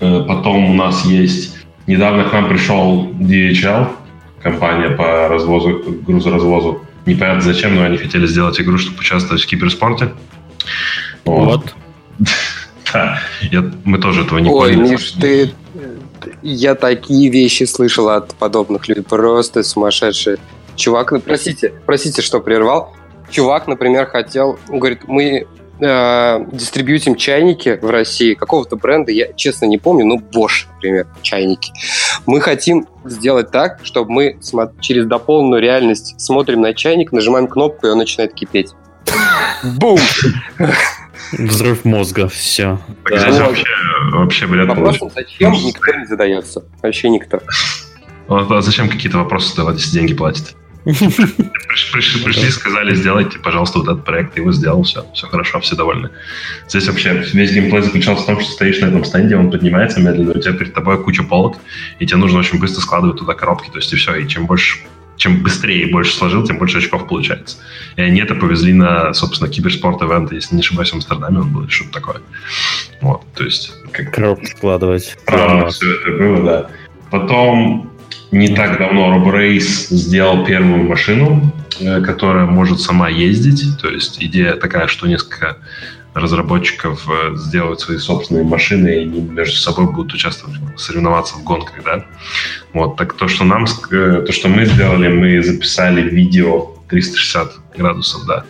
э, 0.00 0.24
потом 0.26 0.70
у 0.70 0.74
нас 0.74 1.04
есть... 1.04 1.56
Недавно 1.86 2.24
к 2.24 2.32
нам 2.32 2.48
пришел 2.48 3.10
DHL, 3.12 3.92
компания 4.42 4.90
по 4.90 5.28
развозу, 5.28 5.82
грузоразвозу. 6.06 6.82
Непонятно 7.04 7.42
зачем, 7.42 7.76
но 7.76 7.84
они 7.84 7.96
хотели 7.96 8.26
сделать 8.26 8.60
игру, 8.60 8.76
чтобы 8.78 8.98
участвовать 8.98 9.42
в 9.42 9.46
киберспорте. 9.46 10.12
Вот. 11.24 11.74
да, 12.92 13.20
мы 13.84 13.98
тоже 13.98 14.22
этого 14.22 14.38
не 14.38 14.50
Ой, 14.50 14.74
поняли. 14.74 14.90
Миш, 14.90 15.12
ты 15.12 15.52
я 16.42 16.74
такие 16.74 17.30
вещи 17.30 17.64
слышал 17.64 18.08
от 18.08 18.34
подобных 18.34 18.88
людей, 18.88 19.02
просто 19.02 19.62
сумасшедшие. 19.62 20.38
Чувак, 20.76 21.12
ну, 21.12 21.20
простите, 21.20 21.72
простите, 21.86 22.22
что 22.22 22.40
прервал. 22.40 22.94
Чувак, 23.30 23.66
например, 23.66 24.06
хотел, 24.06 24.58
говорит, 24.68 25.00
мы 25.06 25.46
э, 25.80 26.46
дистрибьютим 26.52 27.16
чайники 27.16 27.78
в 27.80 27.90
России 27.90 28.34
какого-то 28.34 28.76
бренда, 28.76 29.10
я 29.12 29.32
честно 29.32 29.66
не 29.66 29.78
помню, 29.78 30.04
ну, 30.04 30.18
Bosch, 30.18 30.66
например, 30.74 31.06
чайники. 31.22 31.72
Мы 32.26 32.40
хотим 32.40 32.86
сделать 33.04 33.50
так, 33.50 33.80
чтобы 33.82 34.12
мы 34.12 34.38
через 34.80 35.06
дополненную 35.06 35.60
реальность 35.60 36.14
смотрим 36.20 36.60
на 36.60 36.74
чайник, 36.74 37.12
нажимаем 37.12 37.48
кнопку, 37.48 37.86
и 37.86 37.90
он 37.90 37.98
начинает 37.98 38.34
кипеть. 38.34 38.72
Бум! 39.78 39.98
Взрыв 41.32 41.84
мозга, 41.84 42.28
все. 42.28 42.80
Так 43.04 43.18
здесь 43.20 43.38
вообще, 43.38 43.64
вообще 44.12 44.46
бред 44.46 44.68
Вопросом 44.68 45.10
зачем 45.14 45.52
никто 45.52 45.92
не 45.92 46.06
задается. 46.06 46.64
Вообще 46.82 47.08
никто. 47.08 47.40
А 48.28 48.60
зачем 48.60 48.88
какие-то 48.88 49.18
вопросы 49.18 49.50
задавать, 49.50 49.76
если 49.76 49.92
деньги 49.92 50.14
платят? 50.14 50.56
Пришли, 50.84 52.22
пришли, 52.22 52.48
сказали, 52.50 52.94
сделайте, 52.94 53.40
пожалуйста, 53.40 53.80
вот 53.80 53.88
этот 53.88 54.04
проект, 54.04 54.36
и 54.36 54.40
его 54.40 54.52
сделал, 54.52 54.84
все, 54.84 55.04
все 55.14 55.26
хорошо, 55.26 55.58
все 55.58 55.74
довольны. 55.74 56.10
Здесь 56.68 56.86
вообще 56.86 57.24
весь 57.32 57.52
геймплей 57.52 57.82
заключался 57.82 58.22
в 58.22 58.26
том, 58.26 58.40
что 58.40 58.52
стоишь 58.52 58.78
на 58.78 58.86
этом 58.86 59.04
стенде, 59.04 59.36
он 59.36 59.50
поднимается 59.50 60.00
медленно, 60.00 60.30
у 60.30 60.40
тебя 60.40 60.52
перед 60.52 60.74
тобой 60.74 61.02
куча 61.02 61.24
полок, 61.24 61.56
и 61.98 62.06
тебе 62.06 62.18
нужно 62.18 62.38
очень 62.38 62.60
быстро 62.60 62.80
складывать 62.80 63.18
туда 63.18 63.34
коробки, 63.34 63.68
то 63.68 63.78
есть 63.78 63.92
и 63.92 63.96
все, 63.96 64.14
и 64.14 64.28
чем 64.28 64.46
больше 64.46 64.78
чем 65.26 65.42
быстрее 65.42 65.82
и 65.82 65.92
больше 65.92 66.14
сложил, 66.14 66.44
тем 66.44 66.58
больше 66.58 66.78
очков 66.78 67.08
получается. 67.08 67.56
И 67.96 68.00
они 68.00 68.20
это 68.20 68.36
повезли 68.36 68.72
на, 68.72 69.12
собственно, 69.12 69.50
киберспорт 69.50 70.00
ивент, 70.02 70.30
если 70.30 70.54
не 70.54 70.60
ошибаюсь, 70.60 70.90
в 70.90 70.94
Амстердаме 70.94 71.40
он 71.40 71.52
был 71.52 71.62
или 71.62 71.70
что-то 71.70 71.94
такое. 71.94 72.16
Вот, 73.00 73.22
то 73.34 73.44
есть... 73.44 73.72
Как... 73.90 74.14
Коробки 74.14 74.46
складывать. 74.46 75.16
Правда, 75.26 75.66
все 75.68 75.94
это 75.94 76.10
было, 76.12 76.44
да. 76.44 76.70
Потом 77.10 77.90
не 78.30 78.54
так 78.54 78.78
давно 78.78 79.16
RoboRace 79.16 79.88
сделал 79.90 80.44
первую 80.44 80.84
машину, 80.84 81.52
э, 81.80 82.00
которая 82.02 82.46
может 82.46 82.80
сама 82.80 83.08
ездить. 83.08 83.64
То 83.82 83.88
есть 83.88 84.22
идея 84.22 84.54
такая, 84.54 84.86
что 84.86 85.08
несколько 85.08 85.58
разработчиков 86.16 87.06
э, 87.08 87.36
сделают 87.36 87.80
свои 87.80 87.98
собственные 87.98 88.44
машины, 88.44 88.88
и 88.88 88.98
они 89.00 89.20
между 89.20 89.56
собой 89.56 89.86
будут 89.86 90.14
участвовать, 90.14 90.56
соревноваться 90.76 91.36
в 91.36 91.44
гонках, 91.44 91.84
да. 91.84 92.04
Вот, 92.72 92.96
так 92.96 93.12
то, 93.14 93.28
что 93.28 93.44
нам, 93.44 93.64
э, 93.64 94.22
то, 94.26 94.32
что 94.32 94.48
мы 94.48 94.64
сделали, 94.64 95.08
мы 95.08 95.42
записали 95.42 96.02
видео 96.02 96.74
360 96.88 97.52
градусов, 97.76 98.26
да. 98.26 98.44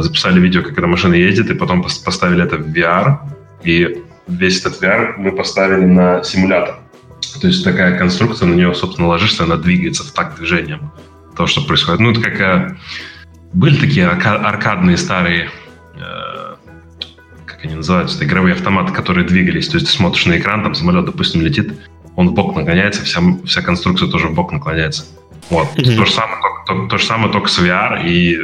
Записали 0.00 0.38
видео, 0.38 0.62
как 0.62 0.78
эта 0.78 0.86
машина 0.86 1.14
ездит, 1.14 1.50
и 1.50 1.54
потом 1.54 1.82
поставили 1.82 2.44
это 2.44 2.56
в 2.56 2.68
VR, 2.72 3.18
и 3.64 4.02
весь 4.28 4.60
этот 4.60 4.80
VR 4.80 5.14
мы 5.18 5.32
поставили 5.32 5.84
на 5.84 6.22
симулятор. 6.22 6.76
То 7.40 7.48
есть 7.48 7.64
такая 7.64 7.98
конструкция, 7.98 8.46
на 8.46 8.54
нее, 8.54 8.74
собственно, 8.74 9.08
ложишься, 9.08 9.44
она 9.44 9.56
двигается 9.56 10.04
в 10.04 10.12
такт 10.12 10.38
движением. 10.38 10.92
То, 11.36 11.46
что 11.46 11.62
происходит. 11.62 12.00
Ну, 12.00 12.12
это 12.12 12.20
как... 12.20 12.40
Э, 12.40 12.76
были 13.52 13.78
такие 13.78 14.06
аркадные 14.06 14.96
старые 14.96 15.50
э, 15.94 16.35
они 17.66 17.76
называются, 17.76 18.24
игровые 18.24 18.54
автоматы, 18.54 18.92
которые 18.92 19.26
двигались. 19.26 19.68
То 19.68 19.76
есть 19.76 19.86
ты 19.86 19.92
смотришь 19.92 20.26
на 20.26 20.38
экран, 20.38 20.62
там 20.62 20.74
самолет, 20.74 21.04
допустим, 21.04 21.42
летит, 21.42 21.72
он 22.14 22.30
в 22.30 22.32
бок 22.32 22.56
наклоняется, 22.56 23.04
вся, 23.04 23.20
вся 23.44 23.62
конструкция 23.62 24.08
тоже 24.08 24.28
в 24.28 24.34
бок 24.34 24.52
наклоняется. 24.52 25.04
Вот. 25.50 25.68
Mm-hmm. 25.76 25.96
То, 25.96 26.04
же 26.04 26.12
самое, 26.12 26.38
то, 26.66 26.74
то, 26.74 26.88
то 26.88 26.98
же 26.98 27.04
самое, 27.04 27.30
только 27.30 27.48
с 27.48 27.58
VR, 27.58 28.06
и 28.06 28.38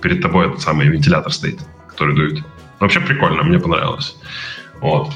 перед 0.00 0.22
тобой 0.22 0.48
этот 0.48 0.60
самый 0.60 0.88
вентилятор 0.88 1.32
стоит, 1.32 1.60
который 1.88 2.14
дует. 2.14 2.42
Вообще 2.80 3.00
прикольно, 3.00 3.42
мне 3.42 3.58
понравилось. 3.58 4.16
Вот. 4.80 5.12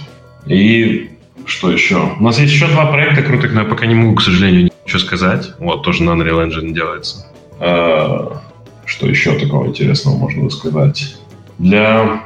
И 0.47 1.11
что 1.47 1.71
еще? 1.71 2.15
У 2.19 2.23
нас 2.23 2.39
есть 2.39 2.53
еще 2.53 2.69
два 2.69 2.87
проекта 2.87 3.23
крутых, 3.23 3.53
но 3.53 3.63
я 3.63 3.67
пока 3.67 3.87
не 3.87 3.95
могу, 3.95 4.15
к 4.17 4.23
сожалению, 4.23 4.71
ничего 4.85 4.99
сказать. 4.99 5.53
Вот, 5.59 5.83
тоже 5.83 6.03
на 6.03 6.11
Unreal 6.11 6.47
Engine 6.47 6.73
делается. 6.73 7.27
А, 7.59 8.43
что 8.85 9.09
еще 9.09 9.39
такого 9.39 9.67
интересного 9.67 10.17
можно 10.17 10.51
сказать? 10.51 11.17
Для... 11.59 12.25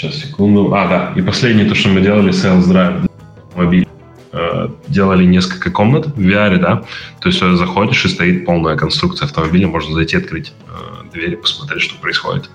Сейчас, 0.00 0.16
секунду. 0.16 0.74
А, 0.74 0.88
да. 0.88 1.12
И 1.14 1.20
последнее, 1.20 1.68
то, 1.68 1.74
что 1.74 1.90
мы 1.90 2.00
делали, 2.00 2.32
Sales 2.32 2.66
Drive 2.66 3.10
мобиль. 3.54 3.86
А, 4.32 4.74
делали 4.88 5.26
несколько 5.26 5.70
комнат 5.70 6.06
в 6.06 6.18
VR, 6.18 6.56
да. 6.56 6.84
То 7.20 7.28
есть 7.28 7.40
заходишь 7.40 8.02
и 8.06 8.08
стоит 8.08 8.46
полная 8.46 8.76
конструкция 8.76 9.26
автомобиля, 9.26 9.66
можно 9.68 9.92
зайти, 9.92 10.16
открыть 10.16 10.54
э, 10.68 11.12
двери, 11.12 11.34
посмотреть, 11.34 11.82
что 11.82 12.00
происходит. 12.00 12.48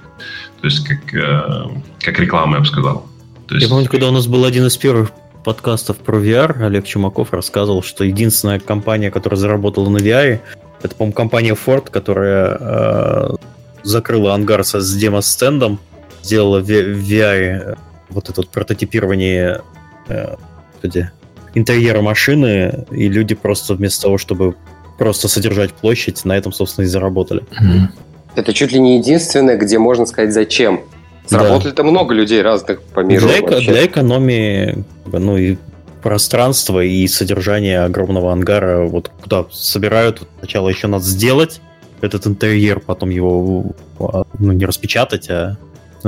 То 0.62 0.68
есть 0.68 0.88
как, 0.88 1.14
э, 1.14 1.68
как 2.00 2.20
реклама, 2.20 2.56
я 2.56 2.60
бы 2.62 2.66
сказал. 2.66 3.06
То 3.48 3.56
есть... 3.56 3.68
Я 3.68 3.70
помню, 3.70 3.88
когда 3.90 4.08
у 4.08 4.12
нас 4.12 4.26
был 4.26 4.44
один 4.44 4.66
из 4.66 4.76
первых 4.76 5.12
подкастов 5.44 5.98
про 5.98 6.18
VR, 6.18 6.66
Олег 6.66 6.86
Чумаков 6.86 7.32
рассказывал, 7.32 7.84
что 7.84 8.04
единственная 8.04 8.60
компания, 8.60 9.12
которая 9.12 9.38
заработала 9.38 9.90
на 9.90 9.98
VR, 9.98 10.40
это, 10.82 10.96
по-моему, 10.96 11.14
компания 11.14 11.54
Ford, 11.54 11.92
которая 11.92 12.58
э, 12.60 13.30
закрыла 13.84 14.34
ангар 14.34 14.64
со, 14.64 14.82
с 14.82 14.96
демо-стендом, 14.96 15.80
сделала 16.26 16.60
в 16.60 16.70
VR 16.70 17.74
э, 17.74 17.76
вот 18.10 18.30
это 18.30 18.42
вот 18.42 18.50
прототипирование 18.50 19.62
э, 20.08 20.36
где, 20.82 21.12
интерьера 21.54 22.02
машины, 22.02 22.86
и 22.92 23.08
люди 23.08 23.36
просто 23.36 23.76
вместо 23.76 24.04
того, 24.04 24.18
чтобы 24.18 24.56
просто 24.98 25.28
содержать 25.28 25.74
площадь, 25.74 26.26
на 26.26 26.34
этом, 26.34 26.52
собственно, 26.52 26.86
и 26.86 26.88
заработали. 26.88 27.44
Это 28.36 28.54
чуть 28.54 28.72
ли 28.74 28.80
не 28.80 28.98
единственное, 28.98 29.58
где 29.58 29.78
можно 29.78 30.06
сказать 30.06 30.34
зачем. 30.34 30.82
Заработали-то 31.28 31.84
да. 31.84 31.90
много 31.90 32.14
людей 32.14 32.42
разных 32.42 32.82
по 32.82 33.00
миру. 33.00 33.28
Для, 33.28 33.42
вообще. 33.42 33.72
для 33.72 33.86
экономии, 33.86 34.84
ну 35.06 35.38
и 35.38 35.58
пространства 36.04 36.84
и 36.84 37.08
содержания 37.08 37.84
огромного 37.84 38.32
ангара, 38.32 38.86
вот 38.86 39.10
куда 39.24 39.46
собирают, 39.52 40.28
сначала 40.40 40.70
еще 40.70 40.88
надо 40.88 41.04
сделать 41.04 41.62
этот 42.02 42.28
интерьер, 42.28 42.80
потом 42.80 43.10
его 43.10 43.66
а, 44.00 44.24
ну, 44.38 44.52
не 44.52 44.66
распечатать, 44.66 45.30
а 45.30 45.58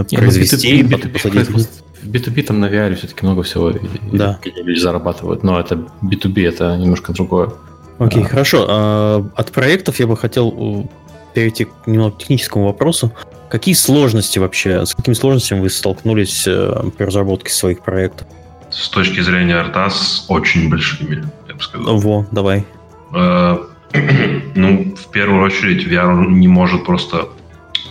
произвести, 0.04 0.82
B2B, 0.82 0.92
потом 0.92 1.12
посадить. 1.12 1.50
В 1.50 2.10
B2B 2.10 2.44
там 2.44 2.60
на 2.60 2.66
VR 2.66 2.96
все-таки 2.96 3.26
много 3.26 3.44
всего 3.44 3.74
да. 4.12 4.40
зарабатывают, 4.76 5.44
но 5.44 5.60
это 5.60 5.76
B2B, 6.02 6.48
это 6.48 6.78
немножко 6.78 7.14
другое. 7.14 7.52
Окей, 8.00 8.24
а. 8.24 8.28
хорошо. 8.28 8.66
А, 8.70 9.30
от 9.36 9.52
проектов 9.52 10.00
я 10.00 10.08
бы 10.08 10.16
хотел 10.16 10.90
перейти 11.34 11.66
к 11.66 11.88
немного 11.88 12.18
техническому 12.18 12.66
вопросу. 12.66 13.12
Какие 13.50 13.76
сложности 13.76 14.40
вообще, 14.40 14.86
с 14.86 14.94
какими 14.94 15.14
сложностями 15.14 15.62
вы 15.62 15.70
столкнулись 15.70 16.46
э, 16.48 16.90
при 16.98 17.06
разработке 17.06 17.52
своих 17.52 17.82
проектов? 17.82 18.28
С 18.70 18.90
точки 18.90 19.22
зрения 19.22 19.56
арта, 19.56 19.90
с 19.90 20.26
очень 20.28 20.70
большими, 20.70 21.24
я 21.48 21.56
бы 21.56 21.62
сказал. 21.62 21.98
Во, 22.00 22.26
давай. 22.32 22.66
Э, 23.14 23.58
ну, 24.56 24.96
в 24.96 25.12
первую 25.12 25.44
очередь, 25.44 25.88
VR 25.88 26.28
не 26.28 26.48
может 26.48 26.86
просто 26.86 27.30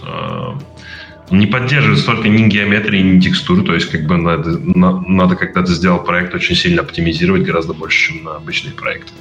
э, 0.06 0.52
не 1.30 1.46
поддерживает 1.46 1.98
столько 1.98 2.28
ни 2.28 2.48
геометрии, 2.48 3.02
ни 3.02 3.20
текстуры, 3.20 3.62
то 3.62 3.74
есть 3.74 3.90
как 3.90 4.06
бы 4.06 4.16
надо, 4.16 4.58
надо 4.58 5.34
когда 5.34 5.62
ты 5.62 5.72
сделал 5.72 5.98
проект, 5.98 6.34
очень 6.34 6.54
сильно 6.54 6.82
оптимизировать 6.82 7.42
гораздо 7.42 7.74
больше, 7.74 8.12
чем 8.12 8.24
на 8.24 8.36
обычный 8.36 8.72
проект. 8.72 9.12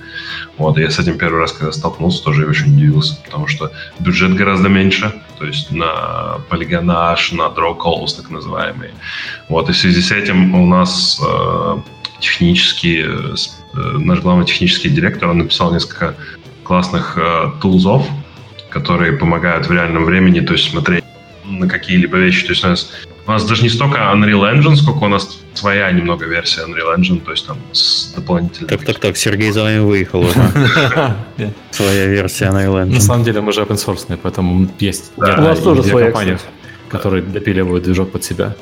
Вот, 0.58 0.78
я 0.78 0.90
с 0.90 1.00
этим 1.00 1.18
первый 1.18 1.40
раз, 1.40 1.54
когда 1.54 1.72
столкнулся, 1.72 2.24
тоже 2.24 2.46
очень 2.46 2.76
удивился, 2.76 3.18
потому 3.26 3.48
что 3.48 3.72
бюджет 4.00 4.36
гораздо 4.36 4.70
меньше, 4.70 5.14
то 5.40 5.46
есть 5.46 5.72
на 5.72 6.40
полигонаж, 6.50 7.32
на 7.32 7.44
draw 7.48 7.76
calls, 7.78 8.16
так 8.16 8.30
называемые. 8.30 8.92
Вот, 9.50 9.70
и 9.70 9.72
в 9.72 9.78
связи 9.78 10.02
с 10.02 10.12
этим 10.12 10.54
у 10.54 10.66
нас 10.68 11.20
э, 11.26 11.78
технический, 12.20 13.04
э, 13.04 13.36
наш 13.98 14.20
главный 14.20 14.46
технический 14.46 14.90
директор, 14.90 15.30
он 15.30 15.40
написал 15.40 15.74
несколько 15.74 16.16
классных 16.64 17.18
э, 17.18 17.52
тулзов, 17.62 18.08
которые 18.70 19.14
помогают 19.14 19.68
в 19.68 19.72
реальном 19.72 20.06
времени, 20.06 20.42
то 20.42 20.54
есть 20.54 20.70
смотреть 20.70 21.04
на 21.48 21.68
какие-либо 21.68 22.18
вещи. 22.18 22.46
То 22.46 22.52
есть 22.52 22.64
у 22.64 22.68
нас, 22.68 22.92
у 23.28 23.32
нас 23.32 23.46
даже 23.46 23.64
не 23.64 23.70
столько 23.70 23.98
Unreal 23.98 24.42
Engine, 24.54 24.76
сколько 24.76 25.04
у 25.04 25.08
нас 25.08 25.40
своя 25.54 25.92
немного 25.92 26.26
версия 26.26 26.62
Unreal 26.62 26.96
Engine, 26.98 27.22
то 27.22 27.32
есть 27.32 27.48
там 27.48 27.58
с 27.72 28.14
дополнительными... 28.16 28.70
Так, 28.70 28.86
так, 28.86 29.00
так, 29.00 29.18
Сергей 29.18 29.52
за 29.52 29.64
вами 29.64 29.80
выехал 29.80 30.22
уже. 30.22 30.34
Своя 31.72 32.06
версия 32.08 32.46
Unreal 32.46 32.84
Engine. 32.84 32.94
На 32.94 33.02
самом 33.02 33.24
деле 33.24 33.42
мы 33.42 33.52
же 33.52 33.62
open 33.62 33.76
source, 33.76 34.20
поэтому 34.22 34.70
есть 34.80 35.12
у 35.18 35.22
нас 35.22 35.60
тоже 35.60 35.84
своя 35.84 36.06
компания, 36.12 36.40
которые 36.90 37.24
допиливают 37.24 37.84
движок 37.84 38.12
под 38.12 38.24
себя. 38.24 38.56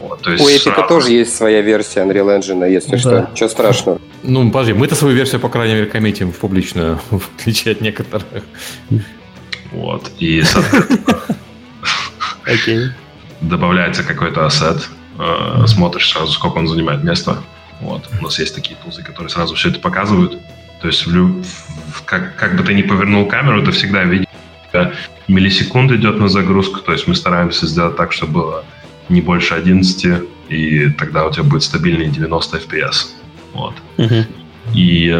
Вот, 0.00 0.26
У 0.26 0.30
Epic 0.30 0.88
тоже 0.88 1.12
есть 1.12 1.36
своя 1.36 1.60
версия 1.60 2.00
Unreal 2.00 2.38
Engine, 2.38 2.70
если 2.70 2.92
да. 2.92 2.98
что. 2.98 3.28
Ничего 3.32 3.48
страшного. 3.48 4.00
Ну, 4.22 4.50
подожди, 4.50 4.72
мы-то 4.72 4.94
свою 4.94 5.14
версию, 5.14 5.40
по 5.40 5.48
крайней 5.48 5.74
мере, 5.74 5.86
коммитим 5.86 6.32
в 6.32 6.36
публичную, 6.36 6.98
в 7.10 7.22
отличие 7.38 7.72
от 7.72 7.80
некоторых. 7.80 8.24
Вот. 9.72 10.10
И, 10.18 10.42
Okay. 12.50 12.90
Добавляется 13.40 14.02
какой-то 14.02 14.46
ассет, 14.46 14.88
э, 15.18 15.66
смотришь 15.66 16.12
сразу, 16.12 16.32
сколько 16.32 16.58
он 16.58 16.68
занимает 16.68 17.02
места. 17.04 17.38
Вот. 17.80 18.08
У 18.18 18.24
нас 18.24 18.38
есть 18.38 18.54
такие 18.54 18.76
тузы, 18.84 19.02
которые 19.02 19.30
сразу 19.30 19.54
все 19.54 19.70
это 19.70 19.80
показывают. 19.80 20.38
То 20.80 20.88
есть 20.88 21.06
в, 21.06 21.42
в, 21.92 22.04
как, 22.04 22.36
как 22.36 22.56
бы 22.56 22.62
ты 22.62 22.74
ни 22.74 22.82
повернул 22.82 23.26
камеру, 23.26 23.62
ты 23.62 23.70
всегда 23.70 24.04
видишь, 24.04 24.26
миллисекунд 25.28 25.92
идет 25.92 26.18
на 26.18 26.28
загрузку. 26.28 26.80
То 26.80 26.92
есть 26.92 27.06
мы 27.06 27.14
стараемся 27.14 27.66
сделать 27.66 27.96
так, 27.96 28.12
чтобы 28.12 28.32
было 28.32 28.64
не 29.08 29.20
больше 29.20 29.54
11, 29.54 30.22
и 30.48 30.90
тогда 30.90 31.26
у 31.26 31.32
тебя 31.32 31.44
будет 31.44 31.62
стабильный 31.62 32.08
90 32.08 32.58
FPS. 32.58 33.08
Вот. 33.52 33.74
Uh-huh. 33.96 34.26
И 34.74 35.10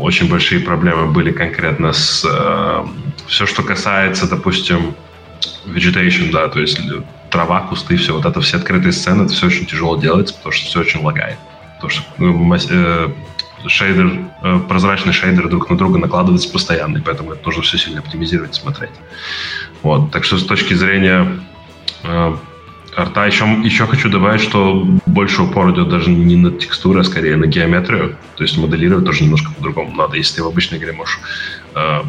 очень 0.00 0.28
большие 0.28 0.60
проблемы 0.60 1.06
были 1.06 1.32
конкретно 1.32 1.92
с 1.92 2.24
э, 2.24 2.84
все, 3.26 3.46
что 3.46 3.62
касается, 3.62 4.28
допустим, 4.28 4.94
vegetation, 5.66 6.30
да, 6.30 6.48
то 6.48 6.60
есть 6.60 6.80
трава, 7.30 7.60
кусты, 7.60 7.96
все 7.96 8.14
вот 8.14 8.26
это, 8.26 8.40
все 8.40 8.58
открытые 8.58 8.92
сцены, 8.92 9.24
это 9.24 9.32
все 9.32 9.46
очень 9.46 9.66
тяжело 9.66 9.96
делается, 9.96 10.34
потому 10.34 10.52
что 10.52 10.66
все 10.66 10.80
очень 10.80 11.02
лагает. 11.02 11.38
Потому 11.76 11.90
что 11.90 12.02
ну, 12.18 12.54
э, 12.54 13.08
шейдер, 13.66 14.18
э, 14.42 14.60
прозрачный 14.68 15.12
шейдер 15.12 15.48
друг 15.48 15.70
на 15.70 15.76
друга 15.76 15.98
накладывается 15.98 16.50
постоянно, 16.50 16.98
и 16.98 17.00
поэтому 17.00 17.32
это 17.32 17.44
нужно 17.44 17.62
все 17.62 17.78
сильно 17.78 18.00
оптимизировать, 18.00 18.54
смотреть. 18.54 18.92
Вот, 19.82 20.10
так 20.10 20.24
что 20.24 20.38
с 20.38 20.44
точки 20.44 20.74
зрения 20.74 21.40
э, 22.02 22.36
арта 22.96 23.26
еще, 23.26 23.44
еще 23.64 23.86
хочу 23.86 24.10
добавить, 24.10 24.42
что 24.42 24.86
больше 25.06 25.42
упор 25.42 25.72
идет 25.72 25.88
даже 25.88 26.10
не 26.10 26.36
на 26.36 26.52
текстуры, 26.52 27.00
а 27.00 27.04
скорее 27.04 27.36
на 27.36 27.46
геометрию. 27.46 28.16
То 28.36 28.44
есть 28.44 28.56
моделировать 28.58 29.04
тоже 29.04 29.24
немножко 29.24 29.52
по-другому 29.52 29.94
надо. 29.96 30.16
Если 30.16 30.36
ты 30.36 30.42
в 30.42 30.48
обычной 30.48 30.78
игре 30.78 30.92
можешь 30.92 31.20
э, 31.74 32.02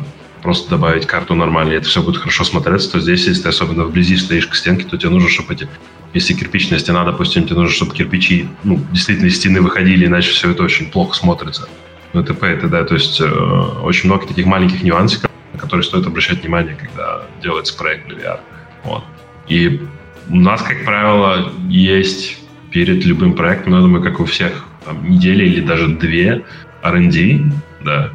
просто 0.44 0.70
добавить 0.70 1.08
карту 1.08 1.34
нормально, 1.34 1.74
и 1.74 1.78
это 1.78 1.88
все 1.88 2.04
будет 2.04 2.18
хорошо 2.18 2.44
смотреться, 2.44 2.92
то 2.92 3.00
здесь, 3.00 3.26
если 3.26 3.44
ты 3.44 3.50
особенно 3.50 3.86
вблизи 3.86 4.18
стоишь 4.18 4.46
к 4.46 4.54
стенке, 4.54 4.86
то 4.86 4.98
тебе 4.98 5.10
нужно, 5.10 5.30
чтобы 5.30 5.54
эти 5.54 5.68
если 6.14 6.36
кирпичная 6.36 6.78
стена, 6.78 7.04
допустим, 7.06 7.46
тебе 7.46 7.56
нужно, 7.56 7.74
чтобы 7.74 7.96
кирпичи 7.96 8.48
ну, 8.64 8.80
действительно 8.92 9.28
из 9.28 9.38
стены 9.38 9.62
выходили, 9.62 10.06
иначе 10.06 10.30
все 10.30 10.52
это 10.52 10.62
очень 10.62 10.92
плохо 10.92 11.16
смотрится. 11.16 11.68
Ну, 12.14 12.24
т.п. 12.24 12.54
и 12.54 12.58
т.д. 12.60 12.84
То 12.84 12.94
есть 12.94 13.20
э, 13.20 13.26
очень 13.26 14.08
много 14.10 14.28
таких 14.28 14.46
маленьких 14.46 14.84
нюансиков, 14.84 15.32
на 15.54 15.60
которые 15.60 15.84
стоит 15.84 16.06
обращать 16.06 16.44
внимание, 16.44 16.76
когда 16.76 17.24
делается 17.42 17.76
проект 17.76 18.08
для 18.08 18.18
VR. 18.18 18.40
Вот. 18.84 19.04
И 19.48 19.82
у 20.30 20.36
нас, 20.36 20.62
как 20.62 20.86
правило, 20.86 21.52
есть 21.68 22.38
перед 22.70 23.04
любым 23.06 23.34
проектом, 23.34 23.72
ну, 23.72 23.78
я 23.78 23.82
думаю, 23.82 24.04
как 24.04 24.20
у 24.20 24.26
всех, 24.26 24.66
там, 24.86 25.10
неделя 25.10 25.44
или 25.44 25.62
даже 25.62 25.88
две 25.88 26.46
R&D, 26.84 27.42
да, 27.84 28.12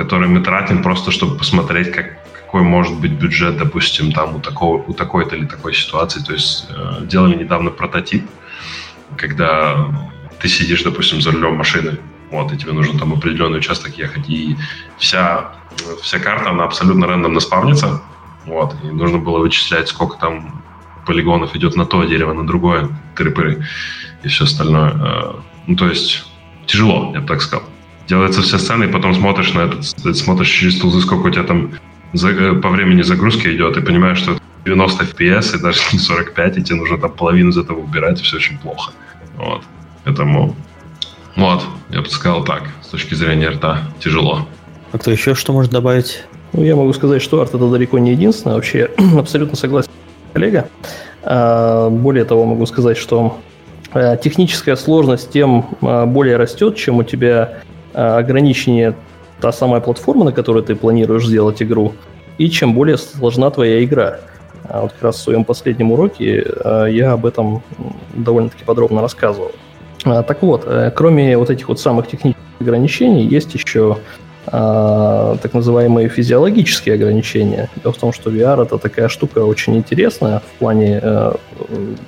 который 0.00 0.28
мы 0.28 0.40
тратим 0.40 0.82
просто, 0.82 1.10
чтобы 1.10 1.36
посмотреть, 1.36 1.92
как, 1.92 2.06
какой 2.32 2.62
может 2.62 2.98
быть 3.00 3.12
бюджет, 3.12 3.58
допустим, 3.58 4.12
там 4.12 4.36
у, 4.36 4.40
такого, 4.40 4.82
у 4.88 4.94
такой-то 4.94 5.36
или 5.36 5.44
такой 5.44 5.74
ситуации. 5.74 6.24
То 6.24 6.32
есть 6.32 6.68
э, 6.70 7.04
делали 7.04 7.36
недавно 7.36 7.70
прототип, 7.70 8.24
когда 9.18 9.92
ты 10.40 10.48
сидишь, 10.48 10.84
допустим, 10.84 11.20
за 11.20 11.32
рулем 11.32 11.56
машины, 11.56 11.98
вот, 12.30 12.50
и 12.50 12.56
тебе 12.56 12.72
нужно 12.72 12.98
там 12.98 13.12
определенный 13.12 13.58
участок 13.58 13.98
ехать, 13.98 14.26
и 14.30 14.56
вся, 14.96 15.52
вся 16.00 16.18
карта, 16.18 16.48
она 16.48 16.64
абсолютно 16.64 17.06
рандомно 17.06 17.40
спавнится, 17.40 18.00
вот, 18.46 18.74
и 18.82 18.86
нужно 18.86 19.18
было 19.18 19.38
вычислять, 19.38 19.88
сколько 19.88 20.16
там 20.16 20.62
полигонов 21.06 21.54
идет 21.56 21.76
на 21.76 21.84
то 21.84 22.02
дерево, 22.04 22.32
на 22.32 22.46
другое, 22.46 22.88
тыры-пыры 23.16 23.66
и 24.22 24.28
все 24.28 24.44
остальное. 24.44 24.92
Э, 24.94 25.32
ну, 25.66 25.76
то 25.76 25.88
есть 25.88 26.24
тяжело, 26.64 27.12
я 27.12 27.20
бы 27.20 27.26
так 27.26 27.42
сказал. 27.42 27.69
Делается 28.10 28.42
все 28.42 28.58
сцены, 28.58 28.84
и 28.84 28.88
потом 28.88 29.14
смотришь 29.14 29.54
на 29.54 29.60
этот, 29.60 29.86
смотришь 30.16 30.50
через 30.50 30.80
тулзы, 30.80 31.00
сколько 31.00 31.28
у 31.28 31.30
тебя 31.30 31.44
там 31.44 31.70
за, 32.12 32.30
э, 32.30 32.54
по 32.54 32.68
времени 32.68 33.02
загрузки 33.02 33.46
идет, 33.46 33.76
и 33.76 33.80
понимаешь, 33.80 34.18
что 34.18 34.32
это 34.32 34.40
90 34.64 35.04
FPS 35.04 35.56
и 35.56 35.62
даже 35.62 35.78
не 35.92 36.00
45, 36.00 36.58
и 36.58 36.62
тебе 36.64 36.74
нужно 36.80 36.98
там 36.98 37.12
половину 37.12 37.50
из 37.50 37.56
этого 37.56 37.78
убирать, 37.78 38.20
и 38.20 38.24
все 38.24 38.38
очень 38.38 38.58
плохо. 38.58 38.90
Вот. 39.36 39.62
Поэтому, 40.02 40.56
вот, 41.36 41.62
я 41.90 42.00
бы 42.00 42.10
сказал 42.10 42.42
так, 42.42 42.64
с 42.82 42.88
точки 42.88 43.14
зрения 43.14 43.48
рта, 43.48 43.82
тяжело. 44.00 44.44
А 44.90 44.98
кто 44.98 45.12
еще 45.12 45.36
что 45.36 45.52
может 45.52 45.70
добавить? 45.70 46.24
Ну, 46.52 46.64
я 46.64 46.74
могу 46.74 46.92
сказать, 46.92 47.22
что 47.22 47.40
арт 47.40 47.54
это 47.54 47.70
далеко 47.70 48.00
не 48.00 48.10
единственное. 48.10 48.56
Вообще, 48.56 48.90
абсолютно 49.18 49.56
согласен 49.56 49.90
коллега. 50.32 50.68
Более 51.22 52.24
того, 52.24 52.44
могу 52.44 52.66
сказать, 52.66 52.96
что 52.96 53.38
а, 53.92 54.16
техническая 54.16 54.74
сложность 54.74 55.30
тем 55.30 55.66
а, 55.80 56.06
более 56.06 56.36
растет, 56.36 56.76
чем 56.76 56.98
у 56.98 57.04
тебя 57.04 57.60
ограничение 57.92 58.94
та 59.40 59.52
самая 59.52 59.80
платформа, 59.80 60.24
на 60.24 60.32
которой 60.32 60.62
ты 60.62 60.74
планируешь 60.74 61.26
сделать 61.26 61.62
игру, 61.62 61.94
и 62.38 62.48
чем 62.50 62.74
более 62.74 62.98
сложна 62.98 63.50
твоя 63.50 63.82
игра. 63.84 64.18
Вот 64.68 64.92
как 64.92 65.02
раз 65.02 65.16
в 65.16 65.22
своем 65.22 65.44
последнем 65.44 65.92
уроке 65.92 66.46
я 66.90 67.12
об 67.12 67.26
этом 67.26 67.62
довольно-таки 68.14 68.64
подробно 68.64 69.00
рассказывал. 69.00 69.52
Так 70.02 70.42
вот, 70.42 70.64
э, 70.66 70.90
кроме 70.94 71.36
вот 71.36 71.50
этих 71.50 71.68
вот 71.68 71.78
самых 71.78 72.06
технических 72.08 72.42
ограничений, 72.60 73.26
есть 73.26 73.54
еще 73.54 73.98
а, 74.52 75.36
так 75.42 75.54
называемые 75.54 76.08
физиологические 76.08 76.96
ограничения. 76.96 77.68
Дело 77.82 77.92
в 77.92 77.98
том, 77.98 78.12
что 78.12 78.30
VR 78.30 78.62
это 78.62 78.78
такая 78.78 79.08
штука 79.08 79.44
очень 79.44 79.76
интересная 79.76 80.40
в 80.40 80.58
плане 80.58 81.00
э, 81.02 81.32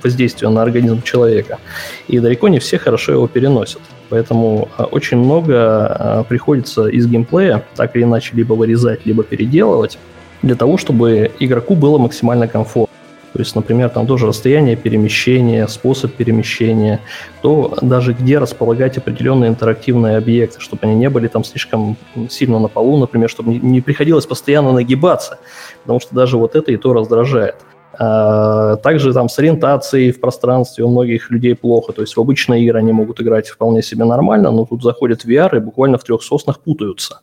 воздействия 0.03 0.49
на 0.49 0.61
организм 0.61 1.01
человека, 1.03 1.59
и 2.07 2.19
далеко 2.19 2.49
не 2.49 2.59
все 2.59 2.77
хорошо 2.77 3.13
его 3.13 3.27
переносят. 3.27 3.81
Поэтому 4.09 4.67
а, 4.77 4.83
очень 4.83 5.17
много 5.17 5.55
а, 5.57 6.23
приходится 6.23 6.87
из 6.87 7.07
геймплея 7.07 7.63
так 7.75 7.95
или 7.95 8.03
иначе 8.03 8.31
либо 8.35 8.53
вырезать, 8.53 9.05
либо 9.05 9.23
переделывать 9.23 9.97
для 10.41 10.55
того, 10.55 10.77
чтобы 10.77 11.31
игроку 11.39 11.75
было 11.75 11.97
максимально 11.97 12.47
комфортно. 12.47 12.92
То 13.33 13.39
есть, 13.39 13.55
например, 13.55 13.89
там 13.89 14.05
тоже 14.05 14.27
расстояние 14.27 14.75
перемещения, 14.75 15.67
способ 15.67 16.13
перемещения, 16.13 16.99
то 17.41 17.75
даже 17.81 18.13
где 18.13 18.37
располагать 18.37 18.97
определенные 18.97 19.49
интерактивные 19.49 20.17
объекты, 20.17 20.59
чтобы 20.59 20.83
они 20.83 20.95
не 20.95 21.09
были 21.09 21.27
там 21.27 21.43
слишком 21.43 21.97
сильно 22.29 22.59
на 22.59 22.67
полу, 22.67 22.97
например, 22.97 23.29
чтобы 23.29 23.55
не 23.55 23.81
приходилось 23.81 24.27
постоянно 24.27 24.71
нагибаться, 24.71 25.39
потому 25.81 25.99
что 25.99 26.13
даже 26.13 26.37
вот 26.37 26.55
это 26.55 26.71
и 26.71 26.77
то 26.77 26.93
раздражает. 26.93 27.55
А, 27.97 28.75
также 28.77 29.13
там 29.13 29.29
с 29.29 29.37
ориентацией 29.39 30.11
в 30.11 30.19
пространстве 30.19 30.83
у 30.83 30.89
многих 30.89 31.29
людей 31.29 31.55
плохо. 31.55 31.93
То 31.93 32.01
есть 32.01 32.15
в 32.15 32.21
обычные 32.21 32.63
игры 32.63 32.79
они 32.79 32.91
могут 32.91 33.21
играть 33.21 33.49
вполне 33.49 33.81
себе 33.81 34.05
нормально, 34.05 34.51
но 34.51 34.65
тут 34.65 34.83
заходят 34.83 35.25
VR 35.25 35.57
и 35.57 35.59
буквально 35.59 35.97
в 35.97 36.03
трех 36.03 36.23
соснах 36.23 36.59
путаются. 36.59 37.21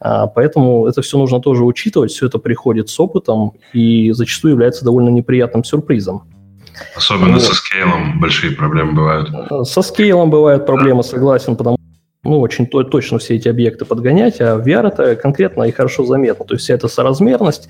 А, 0.00 0.26
поэтому 0.26 0.86
это 0.86 1.02
все 1.02 1.18
нужно 1.18 1.40
тоже 1.40 1.64
учитывать, 1.64 2.10
все 2.10 2.26
это 2.26 2.38
приходит 2.38 2.88
с 2.88 2.98
опытом 2.98 3.52
и 3.72 4.12
зачастую 4.12 4.52
является 4.52 4.84
довольно 4.84 5.10
неприятным 5.10 5.62
сюрпризом. 5.62 6.22
Особенно 6.96 7.34
вот. 7.34 7.42
со 7.42 7.54
скейлом 7.54 8.18
большие 8.20 8.52
проблемы 8.52 8.92
бывают. 8.92 9.30
Со 9.68 9.82
скейлом 9.82 10.30
бывают 10.30 10.64
проблемы, 10.64 11.02
согласен, 11.02 11.56
потому 11.56 11.76
что 11.76 11.80
ну, 12.22 12.40
очень 12.40 12.66
то, 12.66 12.82
точно 12.82 13.18
все 13.18 13.36
эти 13.36 13.48
объекты 13.48 13.86
подгонять, 13.86 14.40
а 14.40 14.58
VR 14.58 14.88
это 14.88 15.16
конкретно 15.16 15.64
и 15.64 15.72
хорошо 15.72 16.04
заметно. 16.04 16.44
То 16.44 16.54
есть 16.54 16.64
вся 16.64 16.74
эта 16.74 16.86
соразмерность, 16.86 17.68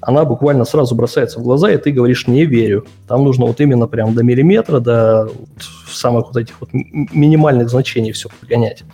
она 0.00 0.24
буквально 0.24 0.64
сразу 0.64 0.94
бросается 0.94 1.40
в 1.40 1.42
глаза, 1.42 1.72
и 1.72 1.76
ты 1.78 1.90
говоришь 1.90 2.26
«не 2.28 2.44
верю». 2.44 2.86
Там 3.08 3.24
нужно 3.24 3.46
вот 3.46 3.60
именно 3.60 3.88
прям 3.88 4.14
до 4.14 4.22
миллиметра, 4.22 4.78
до 4.78 5.28
самых 5.90 6.28
вот 6.28 6.36
этих 6.36 6.60
вот 6.60 6.70
минимальных 6.72 7.70
значений 7.70 8.12
все 8.12 8.28
подгонять. 8.28 8.84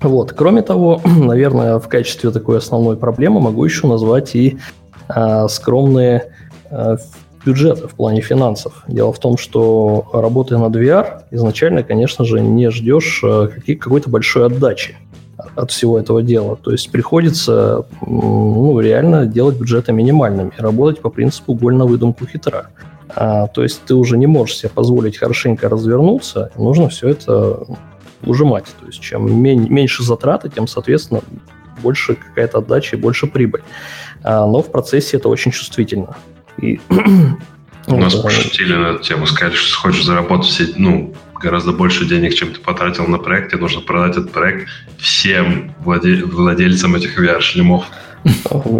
Вот. 0.00 0.32
Кроме 0.32 0.62
того, 0.62 1.00
наверное, 1.04 1.78
в 1.78 1.88
качестве 1.88 2.30
такой 2.30 2.58
основной 2.58 2.96
проблемы 2.96 3.40
могу 3.40 3.64
еще 3.64 3.86
назвать 3.86 4.34
и 4.34 4.58
э, 5.08 5.48
скромные 5.48 6.32
э, 6.70 6.96
бюджеты 7.44 7.88
в 7.88 7.94
плане 7.94 8.20
финансов. 8.20 8.84
Дело 8.88 9.12
в 9.12 9.18
том, 9.18 9.38
что 9.38 10.08
работая 10.12 10.58
над 10.58 10.76
VR, 10.76 11.22
изначально, 11.30 11.82
конечно 11.82 12.24
же, 12.24 12.40
не 12.40 12.70
ждешь 12.70 13.22
э, 13.24 13.48
какой-то 13.76 14.10
большой 14.10 14.46
отдачи 14.46 14.96
от 15.54 15.70
всего 15.70 15.98
этого 15.98 16.22
дела. 16.22 16.56
То 16.56 16.72
есть 16.72 16.90
приходится 16.90 17.86
ну, 18.04 18.80
реально 18.80 19.26
делать 19.26 19.56
бюджеты 19.56 19.92
минимальными, 19.92 20.52
работать 20.58 21.00
по 21.00 21.10
принципу 21.10 21.54
«голь 21.54 21.76
на 21.76 21.84
выдумку 21.84 22.26
хитра». 22.26 22.68
А, 23.14 23.46
то 23.46 23.62
есть 23.62 23.82
ты 23.86 23.94
уже 23.94 24.18
не 24.18 24.26
можешь 24.26 24.58
себе 24.58 24.68
позволить 24.68 25.16
хорошенько 25.16 25.68
развернуться, 25.68 26.50
нужно 26.56 26.88
все 26.88 27.08
это 27.08 27.66
ужимать. 28.24 28.66
То 28.80 28.86
есть 28.86 29.00
чем 29.00 29.42
меньше 29.42 30.02
затраты, 30.02 30.48
тем, 30.48 30.66
соответственно, 30.66 31.20
больше 31.82 32.14
какая-то 32.14 32.58
отдача 32.58 32.96
и 32.96 32.98
больше 32.98 33.26
прибыль. 33.26 33.62
А, 34.22 34.46
но 34.46 34.62
в 34.62 34.70
процессе 34.70 35.16
это 35.16 35.28
очень 35.28 35.52
чувствительно. 35.52 36.16
И, 36.60 36.80
У 37.86 37.96
нас 37.96 38.14
вот, 38.14 38.24
пошутили 38.24 38.74
на 38.74 38.86
эту 38.88 39.02
тему, 39.02 39.26
сказали, 39.26 39.54
что 39.54 39.78
хочешь 39.78 40.04
заработать 40.04 40.74
ну, 40.76 41.14
гораздо 41.40 41.72
больше 41.72 42.06
денег, 42.06 42.34
чем 42.34 42.52
ты 42.52 42.60
потратил 42.60 43.06
на 43.06 43.18
проект, 43.18 43.50
тебе 43.50 43.60
нужно 43.60 43.80
продать 43.80 44.16
этот 44.16 44.32
проект 44.32 44.68
всем 44.98 45.72
владе- 45.84 46.24
владельцам 46.24 46.96
этих 46.96 47.18
VR-шлемов. 47.18 47.84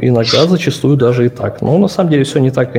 Иногда 0.02 0.46
зачастую 0.46 0.96
даже 0.96 1.26
и 1.26 1.28
так. 1.28 1.62
Но 1.62 1.78
на 1.78 1.88
самом 1.88 2.10
деле 2.10 2.24
все 2.24 2.40
не 2.40 2.50
так 2.50 2.74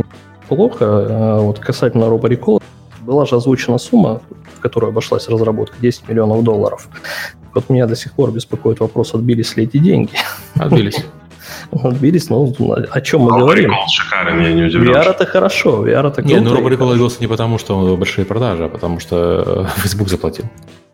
плохо. 0.48 0.86
А, 0.86 1.40
вот 1.40 1.60
касательно 1.60 2.06
RoboRecall, 2.06 2.62
была 3.02 3.26
же 3.26 3.36
озвучена 3.36 3.78
сумма 3.78 4.22
в 4.60 4.62
которую 4.62 4.90
обошлась 4.90 5.28
разработка, 5.30 5.76
10 5.82 6.10
миллионов 6.10 6.44
долларов. 6.44 6.90
Вот 7.54 7.70
меня 7.70 7.88
до 7.88 7.96
сих 7.96 8.14
пор 8.14 8.32
беспокоит 8.32 8.80
вопрос, 8.80 9.14
отбились 9.14 9.58
ли 9.58 9.64
эти 9.64 9.78
деньги. 9.78 10.12
Отбились. 10.56 11.06
Отбились, 11.72 12.30
но 12.30 12.54
о 12.92 13.02
чем 13.02 13.22
мы 13.22 13.40
говорим? 13.40 13.74
шикарный, 13.88 14.34
меня 14.34 14.54
не 14.54 14.64
удивляет. 14.64 15.08
VR 15.08 15.12
это 15.12 15.26
хорошо, 15.26 15.88
VR 15.88 16.08
это 16.08 16.22
Не, 16.22 16.40
ну 16.40 16.54
Робо 16.54 16.92
отбился 16.92 17.22
не 17.22 17.28
потому, 17.28 17.58
что 17.58 17.96
большие 17.96 18.26
продажи, 18.26 18.66
а 18.66 18.70
потому 18.70 19.00
что 19.00 19.66
э, 19.78 19.80
Facebook 19.82 20.10
заплатил. 20.10 20.46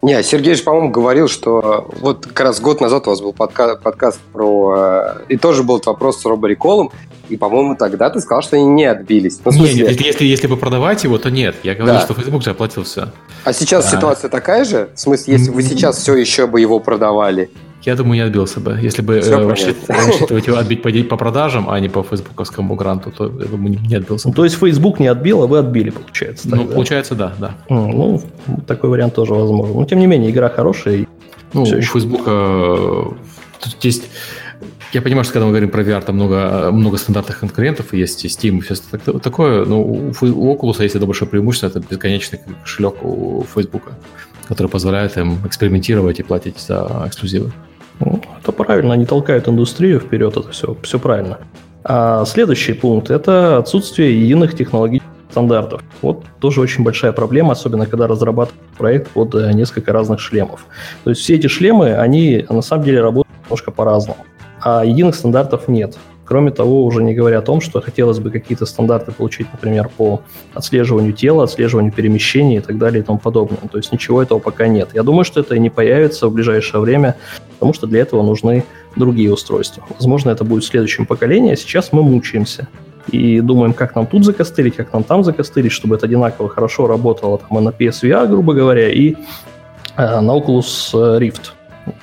Не, 0.06 0.22
Сергей 0.22 0.54
же, 0.54 0.62
по-моему, 0.62 0.92
говорил, 0.92 1.28
что 1.28 1.90
вот 2.00 2.28
как 2.28 2.40
раз 2.42 2.60
год 2.60 2.80
назад 2.80 3.08
у 3.08 3.10
вас 3.10 3.22
был 3.22 3.32
подка- 3.34 3.76
подкаст 3.76 4.20
про... 4.32 4.76
Э, 4.78 5.24
и 5.30 5.36
тоже 5.36 5.64
был 5.64 5.82
вопрос 5.84 6.22
с 6.22 6.26
робореколом, 6.26 6.92
и, 7.28 7.38
по-моему, 7.38 7.76
тогда 7.76 8.12
ты 8.12 8.20
сказал, 8.20 8.44
что 8.44 8.56
они 8.56 8.66
не 8.66 8.86
отбились. 8.86 9.40
Ну, 9.44 9.52
смысле... 9.52 9.80
Нет, 9.80 9.90
если, 9.90 10.04
если, 10.06 10.26
если 10.26 10.46
бы 10.46 10.58
продавать 10.58 11.04
его, 11.04 11.18
то 11.18 11.32
нет. 11.32 11.56
Я 11.64 11.74
говорю, 11.74 11.96
да. 11.96 12.02
что 12.02 12.14
Facebook 12.14 12.44
же 12.44 12.52
оплатил 12.52 12.84
все. 12.84 13.08
А 13.46 13.52
сейчас 13.52 13.92
а... 13.92 13.98
ситуация 13.98 14.30
такая 14.30 14.64
же? 14.64 14.90
В 14.94 15.00
смысле, 15.00 15.34
если 15.34 15.50
вы 15.50 15.64
сейчас 15.64 15.98
все 15.98 16.14
еще 16.14 16.46
бы 16.46 16.62
его 16.62 16.80
продавали? 16.80 17.50
Я 17.86 17.96
думаю, 17.96 18.16
не 18.16 18.22
отбился 18.22 18.60
бы. 18.60 18.80
Если 18.82 19.02
бы 19.04 19.16
э, 19.16 19.48
рассчитывать 19.48 20.48
его 20.48 20.58
отбить 20.58 20.82
по, 20.82 20.90
по 20.90 21.18
продажам, 21.18 21.70
а 21.70 21.80
не 21.80 21.88
по 21.88 22.02
фейсбуковскому 22.02 22.76
гранту, 22.76 23.12
то 23.12 23.26
я 23.26 23.46
думаю, 23.46 23.80
не 23.80 23.96
отбился. 23.96 24.28
Ну, 24.28 24.34
то 24.34 24.44
есть 24.44 24.58
Facebook 24.58 25.00
не 25.00 25.08
отбил, 25.08 25.44
а 25.44 25.48
вы 25.48 25.60
отбили, 25.60 25.92
получается. 25.92 26.50
Ну, 26.50 26.58
тогда. 26.58 26.74
получается, 26.74 27.16
да, 27.16 27.34
да. 27.40 27.56
Ну, 27.70 28.22
такой 28.66 28.90
вариант 28.90 29.14
тоже 29.14 29.34
возможен. 29.34 29.76
Но, 29.76 29.86
тем 29.86 30.00
не 30.00 30.08
менее, 30.08 30.32
игра 30.32 30.50
хорошая. 30.50 31.06
Ну, 31.54 31.62
у 31.62 31.66
Фейсбука 31.66 32.32
э, 32.32 33.04
тут 33.62 33.84
есть 33.84 34.04
я 34.94 35.02
понимаю, 35.02 35.26
что 35.26 35.34
когда 35.34 35.46
мы 35.46 35.52
говорим 35.52 35.70
про 35.70 35.84
VR, 35.84 36.02
там 36.02 36.16
много, 36.16 36.72
много 36.72 36.98
стандартных 36.98 37.40
конкурентов, 37.40 37.94
есть 37.94 38.24
и 38.24 38.30
Steam, 38.30 38.60
и 38.60 38.62
все 38.62 38.76
такое, 39.20 39.66
но 39.66 39.82
у, 39.82 40.08
у 40.08 40.56
Oculus 40.56 40.82
есть 40.82 40.96
это 40.96 41.06
большое 41.06 41.30
преимущество, 41.30 41.68
это 41.68 41.82
бесконечный 41.82 42.40
кошелек 42.62 43.04
у 43.04 43.46
Facebook, 43.54 43.92
который 44.48 44.68
позволяет 44.68 45.18
им 45.18 45.46
экспериментировать 45.46 46.20
и 46.20 46.24
платить 46.24 46.60
за 46.60 47.04
эксклюзивы. 47.08 47.52
Ну, 48.00 48.22
это 48.42 48.52
правильно, 48.52 48.94
они 48.94 49.06
толкают 49.06 49.48
индустрию 49.48 50.00
вперед, 50.00 50.36
это 50.38 50.50
все, 50.50 50.76
все 50.84 51.00
правильно. 51.00 51.40
А 51.84 52.26
следующий 52.26 52.74
пункт– 52.74 53.10
это 53.12 53.58
отсутствие 53.58 54.22
единых 54.22 54.56
технологических 54.56 55.12
стандартов. 55.30 55.82
Вот 56.02 56.24
тоже 56.40 56.62
очень 56.62 56.84
большая 56.84 57.12
проблема, 57.12 57.52
особенно 57.52 57.86
когда 57.86 58.08
разрабатывают 58.08 58.64
проект 58.78 59.10
под 59.10 59.36
э, 59.36 59.52
несколько 59.54 59.94
разных 59.94 60.20
шлемов. 60.20 60.66
То 61.04 61.12
есть 61.12 61.22
все 61.22 61.36
эти 61.36 61.48
шлемы, 61.48 61.94
они 61.96 62.46
на 62.50 62.62
самом 62.62 62.86
деле 62.86 63.02
работают 63.02 63.28
немножко 63.46 63.72
по-разному 63.72 64.26
а 64.66 64.84
единых 64.84 65.14
стандартов 65.14 65.68
нет. 65.68 65.96
Кроме 66.26 66.52
того, 66.52 66.84
уже 66.86 67.04
не 67.04 67.14
говоря 67.14 67.40
о 67.40 67.42
том, 67.42 67.62
что 67.62 67.82
хотелось 67.82 68.20
бы 68.20 68.32
какие-то 68.32 68.66
стандарты 68.66 69.12
получить, 69.12 69.48
например, 69.52 69.90
по 69.96 70.22
отслеживанию 70.56 71.14
тела, 71.14 71.44
отслеживанию 71.44 71.92
перемещений 71.92 72.58
и 72.58 72.62
так 72.62 72.78
далее 72.78 73.02
и 73.02 73.06
тому 73.06 73.20
подобное. 73.20 73.60
То 73.72 73.78
есть 73.78 73.92
ничего 73.92 74.24
этого 74.24 74.40
пока 74.40 74.68
нет. 74.68 74.90
Я 74.94 75.04
думаю, 75.04 75.24
что 75.24 75.40
это 75.42 75.56
и 75.56 75.60
не 75.60 75.70
появится 75.70 76.28
в 76.28 76.34
ближайшее 76.34 76.82
время, 76.82 77.16
потому 77.54 77.74
что 77.74 77.86
для 77.86 78.02
этого 78.02 78.24
нужны 78.24 78.64
другие 78.96 79.32
устройства. 79.32 79.84
Возможно, 79.98 80.32
это 80.32 80.44
будет 80.44 80.64
в 80.64 80.68
следующем 80.68 81.06
поколении, 81.06 81.54
а 81.54 81.56
сейчас 81.56 81.94
мы 81.94 82.02
мучаемся 82.02 82.68
и 83.12 83.40
думаем, 83.40 83.74
как 83.74 83.96
нам 83.96 84.08
тут 84.08 84.26
закостылить, 84.26 84.76
как 84.76 84.92
нам 84.94 85.04
там 85.04 85.24
закостылить, 85.24 85.72
чтобы 85.72 85.96
это 85.96 86.08
одинаково 86.08 86.50
хорошо 86.50 86.88
работало 86.88 87.38
там, 87.38 87.60
и 87.60 87.62
на 87.62 87.70
PSVR, 87.70 88.28
грубо 88.28 88.54
говоря, 88.54 88.90
и 88.90 89.16
э, 89.96 90.20
на 90.22 90.32
Oculus 90.32 90.92
Rift, 90.94 91.52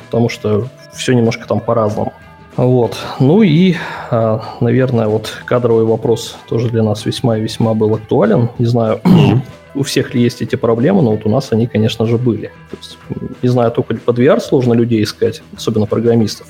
потому 0.06 0.28
что 0.28 0.68
все 0.92 1.12
немножко 1.14 1.46
там 1.48 1.58
по-разному. 1.58 2.12
Вот. 2.56 2.96
Ну 3.18 3.42
и, 3.42 3.76
а, 4.10 4.42
наверное, 4.60 5.08
вот 5.08 5.32
кадровый 5.44 5.84
вопрос 5.84 6.36
тоже 6.48 6.68
для 6.68 6.82
нас 6.82 7.06
весьма 7.06 7.38
и 7.38 7.40
весьма 7.40 7.74
был 7.74 7.94
актуален. 7.94 8.50
Не 8.58 8.66
знаю, 8.66 9.00
у 9.74 9.82
всех 9.82 10.14
ли 10.14 10.22
есть 10.22 10.42
эти 10.42 10.56
проблемы, 10.56 11.02
но 11.02 11.12
вот 11.12 11.24
у 11.24 11.30
нас 11.30 11.52
они, 11.52 11.66
конечно 11.66 12.06
же, 12.06 12.18
были. 12.18 12.52
То 12.70 12.76
есть, 12.76 12.98
не 13.42 13.48
знаю, 13.48 13.70
только 13.70 13.94
под 13.94 14.18
VR 14.18 14.40
сложно 14.40 14.74
людей 14.74 15.02
искать, 15.02 15.42
особенно 15.56 15.86
программистов. 15.86 16.46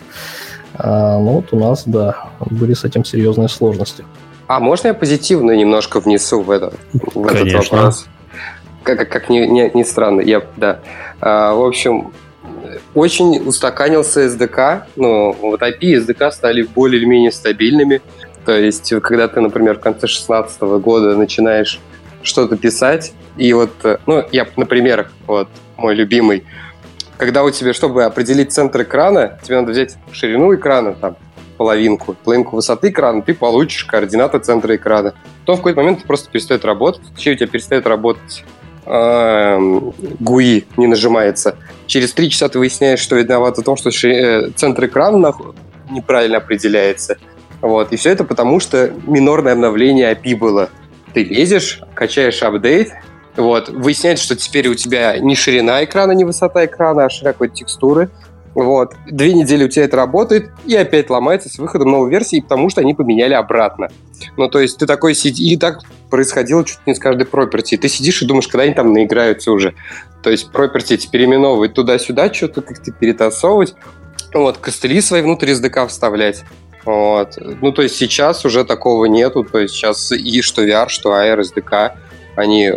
А, 0.74 1.18
но 1.18 1.34
вот 1.34 1.52
у 1.52 1.58
нас, 1.58 1.84
да, 1.86 2.30
были 2.50 2.74
с 2.74 2.84
этим 2.84 3.04
серьезные 3.04 3.48
сложности. 3.48 4.04
А 4.48 4.58
можно 4.58 4.88
я 4.88 4.94
позитивно 4.94 5.52
немножко 5.52 6.00
внесу 6.00 6.42
в, 6.42 6.50
это, 6.50 6.72
в 6.92 7.26
этот 7.26 7.52
вопрос? 7.52 8.06
Как, 8.82 8.98
как, 8.98 9.08
как 9.08 9.30
ни, 9.30 9.38
ни, 9.38 9.70
ни 9.76 9.82
странно, 9.84 10.20
я, 10.20 10.42
да. 10.56 10.80
А, 11.20 11.54
в 11.54 11.62
общем, 11.64 12.12
очень 12.94 13.43
устаканился 13.47 14.27
SDK, 14.27 14.82
ну, 14.97 15.32
вот 15.32 15.62
API 15.62 15.78
и 15.81 15.97
SDK 15.99 16.31
стали 16.32 16.62
более 16.62 17.01
или 17.01 17.07
менее 17.07 17.32
стабильными. 17.32 18.01
То 18.44 18.57
есть, 18.57 18.93
когда 19.03 19.28
ты, 19.28 19.40
например, 19.40 19.78
в 19.78 19.81
конце 19.81 20.01
2016 20.01 20.61
года 20.61 21.16
начинаешь 21.16 21.81
что-то 22.23 22.57
писать, 22.57 23.12
и 23.36 23.53
вот, 23.53 23.70
ну, 24.07 24.24
я 24.32 24.47
на 24.57 24.66
примерах, 24.66 25.12
вот, 25.27 25.49
мой 25.77 25.94
любимый, 25.94 26.44
когда 27.16 27.44
у 27.44 27.51
тебя, 27.51 27.73
чтобы 27.73 28.05
определить 28.05 28.53
центр 28.53 28.82
экрана, 28.82 29.39
тебе 29.43 29.61
надо 29.61 29.73
взять 29.73 29.97
ширину 30.11 30.55
экрана, 30.55 30.94
там, 30.94 31.16
половинку, 31.57 32.15
половинку 32.15 32.57
высоты 32.57 32.89
экрана, 32.89 33.23
ты 33.23 33.35
получишь 33.35 33.85
координаты 33.85 34.40
центра 34.40 34.74
экрана. 34.74 35.15
Потом 35.40 35.57
в 35.57 35.59
какой-то 35.59 35.81
момент 35.81 35.99
это 35.99 36.07
просто 36.09 36.31
перестает 36.31 36.65
работать, 36.65 37.03
вообще 37.09 37.32
у 37.32 37.35
тебя 37.36 37.47
перестает 37.47 37.86
работать 37.86 38.44
GUI 38.86 40.64
не 40.76 40.86
нажимается. 40.86 41.56
Через 41.86 42.12
три 42.12 42.30
часа 42.30 42.48
ты 42.48 42.59
выясняешь, 42.59 43.00
что 43.00 43.16
виноват 43.16 43.59
в 43.59 43.62
том, 43.62 43.76
что 43.76 43.90
э, 43.90 44.50
центр 44.56 44.86
экрана 44.86 45.34
неправильно 45.90 46.38
определяется. 46.38 47.16
Вот. 47.60 47.92
И 47.92 47.96
все 47.96 48.10
это 48.10 48.24
потому, 48.24 48.60
что 48.60 48.92
минорное 49.06 49.52
обновление 49.52 50.12
API 50.12 50.36
было. 50.36 50.70
Ты 51.14 51.24
лезешь, 51.24 51.80
качаешь 51.94 52.42
апдейт, 52.42 52.92
вот, 53.36 53.68
выясняется, 53.70 54.24
что 54.24 54.36
теперь 54.36 54.68
у 54.68 54.74
тебя 54.74 55.18
не 55.18 55.34
ширина 55.34 55.84
экрана, 55.84 56.12
не 56.12 56.24
высота 56.24 56.66
экрана, 56.66 57.06
а 57.06 57.10
ширина 57.10 57.32
какой-то 57.32 57.54
текстуры. 57.54 58.10
Вот. 58.54 58.94
Две 59.10 59.32
недели 59.32 59.64
у 59.64 59.68
тебя 59.68 59.84
это 59.84 59.96
работает, 59.96 60.50
и 60.66 60.74
опять 60.76 61.09
ломается 61.09 61.48
с 61.48 61.59
выходом 61.59 61.90
новой 61.90 62.10
версии, 62.10 62.40
потому 62.40 62.68
что 62.68 62.82
они 62.82 62.92
поменяли 62.92 63.32
обратно. 63.32 63.88
Ну, 64.36 64.48
то 64.48 64.60
есть 64.60 64.78
ты 64.78 64.86
такой 64.86 65.14
сидишь, 65.14 65.52
и 65.52 65.56
так 65.56 65.80
происходило 66.12 66.62
чуть 66.62 66.78
не 66.84 66.94
с 66.94 66.98
каждой 66.98 67.26
property. 67.26 67.78
Ты 67.78 67.89
сидишь 67.89 68.20
и 68.20 68.26
думаешь, 68.26 68.47
когда 68.47 68.64
они 68.64 68.74
там 68.74 68.93
наиграются 68.93 69.51
уже. 69.51 69.74
То 70.22 70.30
есть 70.30 70.51
property 70.52 70.93
эти 70.93 71.09
переименовывать 71.09 71.72
туда-сюда, 71.72 72.32
что-то 72.34 72.60
как-то 72.60 72.93
перетасовывать. 72.93 73.74
Вот, 74.34 74.59
костыли 74.59 75.01
свои 75.01 75.22
внутрь 75.22 75.52
SDK 75.52 75.89
вставлять. 75.89 76.44
Вот. 76.84 77.39
Ну, 77.39 77.72
то 77.72 77.80
есть 77.80 77.97
сейчас 77.97 78.44
уже 78.44 78.64
такого 78.66 79.06
нету. 79.06 79.43
То 79.43 79.59
есть 79.59 79.72
сейчас 79.72 80.12
и 80.12 80.43
что 80.43 80.62
VR, 80.62 80.90
что 80.90 81.14
AR, 81.14 81.40
SDK, 81.40 81.93
они, 82.36 82.70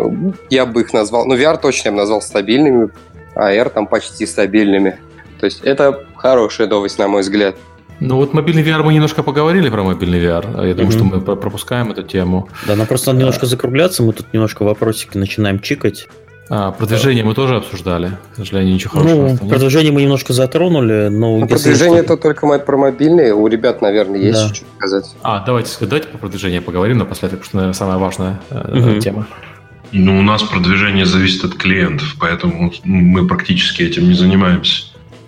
я 0.50 0.66
бы 0.66 0.82
их 0.82 0.94
назвал, 0.94 1.26
ну, 1.26 1.36
VR 1.36 1.60
точно 1.60 1.90
я 1.90 1.92
бы 1.92 1.98
назвал 1.98 2.22
стабильными, 2.22 2.90
AR 3.36 3.70
там 3.70 3.86
почти 3.86 4.26
стабильными. 4.26 4.98
То 5.42 5.46
есть 5.46 5.60
это 5.62 6.06
хорошая 6.16 6.68
новость, 6.68 7.00
на 7.00 7.10
мой 7.10 7.22
взгляд. 7.22 7.58
Ну 8.00 8.18
вот 8.18 8.34
мобильный 8.34 8.64
VR 8.64 8.84
мы 8.84 8.94
немножко 8.94 9.24
поговорили 9.24 9.70
про 9.70 9.84
мобильный 9.84 10.20
VR. 10.20 10.68
Я 10.68 10.74
думаю, 10.74 10.92
mm-hmm. 10.92 10.92
что 10.92 11.04
мы 11.04 11.22
пропускаем 11.22 11.92
эту 11.92 12.04
тему. 12.04 12.50
Да, 12.68 12.76
нам 12.76 12.88
просто 12.88 13.12
надо 13.12 13.20
немножко 13.20 13.46
закругляться, 13.46 14.04
мы 14.04 14.14
тут 14.14 14.34
немножко 14.34 14.64
вопросики 14.64 15.18
начинаем 15.18 15.60
чикать. 15.60 16.08
А, 16.48 16.72
продвижение 16.72 17.24
мы 17.24 17.34
тоже 17.34 17.56
обсуждали. 17.56 18.18
К 18.34 18.38
сожалению, 18.38 18.76
ничего 18.76 18.92
хорошего. 18.92 19.38
Ну, 19.42 19.50
продвижение 19.50 19.92
мы 19.92 20.04
немножко 20.04 20.32
затронули, 20.32 21.08
но... 21.08 21.40
Ну, 21.40 21.48
продвижение 21.48 22.02
это 22.02 22.18
только 22.18 22.60
про 22.60 22.78
мобильные. 22.78 23.34
У 23.34 23.48
ребят, 23.48 23.82
наверное, 23.82 24.20
есть 24.20 24.50
да. 24.50 24.54
что 24.54 24.66
сказать. 24.78 25.16
А, 25.24 25.44
давайте, 25.44 25.72
давайте 25.82 26.08
по 26.08 26.20
продвижению 26.20 26.62
поговорим 26.62 27.00
напоследок, 27.00 27.40
потому 27.40 27.46
что, 27.46 27.56
наверное, 27.58 27.74
самая 27.74 27.98
важная 27.98 28.40
угу. 28.52 29.00
тема. 29.00 29.28
Ну, 29.92 30.20
у 30.20 30.22
нас 30.22 30.44
продвижение 30.44 31.06
зависит 31.06 31.46
от 31.46 31.56
клиентов, 31.56 32.16
поэтому 32.20 32.72
мы 32.84 33.28
практически 33.28 33.82
этим 33.82 34.08
не 34.08 34.14
занимаемся. 34.14 34.84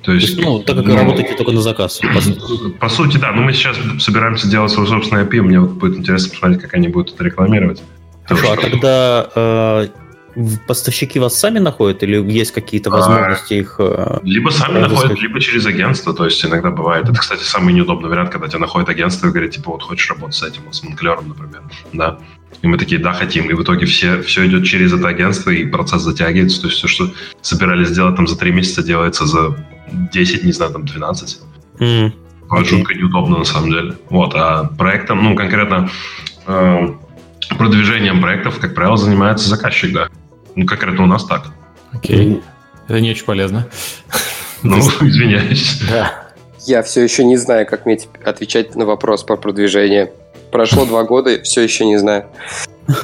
То 0.07 0.13
есть, 0.13 0.39
ну, 0.39 0.59
так 0.59 0.77
как 0.77 0.85
ну, 0.85 0.95
работаете 0.95 1.35
только 1.35 1.51
на 1.51 1.59
заказ. 1.59 1.99
По 1.99 2.21
сути. 2.21 2.69
по 2.79 2.87
сути, 2.87 3.17
да. 3.17 3.33
Но 3.33 3.41
мы 3.41 3.51
сейчас 3.51 3.77
собираемся 3.99 4.49
делать 4.49 4.71
свой 4.71 4.87
собственный 4.87 5.25
API. 5.25 5.41
Мне 5.41 5.59
вот 5.59 5.71
будет 5.71 5.97
интересно 5.97 6.29
посмотреть, 6.29 6.61
как 6.61 6.75
они 6.75 6.87
будут 6.87 7.13
это 7.13 7.25
рекламировать. 7.25 7.83
Хорошо, 8.23 8.53
а 8.53 8.55
тогда 8.55 9.29
э, 9.35 9.87
поставщики 10.65 11.19
вас 11.19 11.37
сами 11.37 11.59
находят 11.59 12.03
или 12.03 12.23
есть 12.31 12.53
какие-то 12.53 12.89
а, 12.89 12.93
возможности 12.93 13.53
а, 13.53 13.57
их... 13.57 13.75
Э, 13.79 14.19
либо 14.23 14.49
сами 14.49 14.79
находят, 14.79 15.19
либо 15.19 15.41
через 15.41 15.65
агентство. 15.65 16.13
То 16.13 16.23
есть 16.23 16.45
иногда 16.45 16.71
бывает. 16.71 17.09
Это, 17.09 17.19
кстати, 17.19 17.43
самый 17.43 17.73
неудобный 17.73 18.09
вариант, 18.09 18.29
когда 18.29 18.47
тебя 18.47 18.59
находит 18.59 18.87
агентство 18.87 19.27
и 19.27 19.31
говорит, 19.31 19.51
типа, 19.51 19.71
вот 19.71 19.83
хочешь 19.83 20.09
работать 20.09 20.35
с 20.35 20.43
этим, 20.43 20.61
вот 20.67 20.73
с 20.73 20.83
Монклером, 20.83 21.27
например. 21.27 21.63
Да. 21.91 22.19
И 22.61 22.67
мы 22.67 22.77
такие, 22.77 22.99
да, 22.99 23.13
хотим. 23.13 23.49
И 23.49 23.53
в 23.53 23.61
итоге 23.61 23.85
все, 23.85 24.21
все 24.21 24.47
идет 24.47 24.65
через 24.65 24.93
это 24.93 25.07
агентство, 25.07 25.51
и 25.51 25.65
процесс 25.65 26.01
затягивается. 26.01 26.61
То 26.61 26.67
есть 26.67 26.79
все, 26.79 26.87
что 26.87 27.11
собирались 27.41 27.89
сделать 27.89 28.15
там 28.15 28.27
за 28.27 28.37
три 28.37 28.51
месяца, 28.51 28.83
делается 28.83 29.25
за 29.25 29.57
10, 30.11 30.43
не 30.43 30.51
знаю, 30.51 30.71
там 30.71 30.85
12. 30.85 31.39
Mm. 31.79 32.11
Okay. 32.49 32.65
Жутко 32.65 32.93
неудобно 32.93 33.39
на 33.39 33.45
самом 33.45 33.71
деле. 33.71 33.93
Вот, 34.09 34.33
а 34.35 34.65
проектом, 34.77 35.23
ну, 35.23 35.35
конкретно 35.35 35.89
э, 36.47 36.93
продвижением 37.57 38.21
проектов, 38.21 38.59
как 38.59 38.73
правило, 38.73 38.97
занимается 38.97 39.49
заказчик, 39.49 39.93
да. 39.93 40.09
Ну, 40.55 40.65
конкретно 40.65 41.03
у 41.03 41.07
нас 41.07 41.25
так. 41.25 41.51
Окей. 41.91 42.17
Okay. 42.17 42.43
Это 42.87 43.01
не 43.01 43.11
очень 43.11 43.25
полезно. 43.25 43.67
Ну, 44.63 44.79
извиняюсь. 45.01 45.81
Да. 45.89 46.23
Я 46.65 46.83
все 46.83 47.03
еще 47.03 47.23
не 47.23 47.37
знаю, 47.37 47.65
как 47.65 47.85
мне 47.85 47.97
отвечать 48.25 48.75
на 48.75 48.85
вопрос 48.85 49.23
по 49.23 49.37
продвижению. 49.37 50.09
Прошло 50.51 50.85
два 50.85 51.03
года, 51.03 51.41
все 51.43 51.61
еще 51.61 51.85
не 51.85 51.97
знаю. 51.97 52.25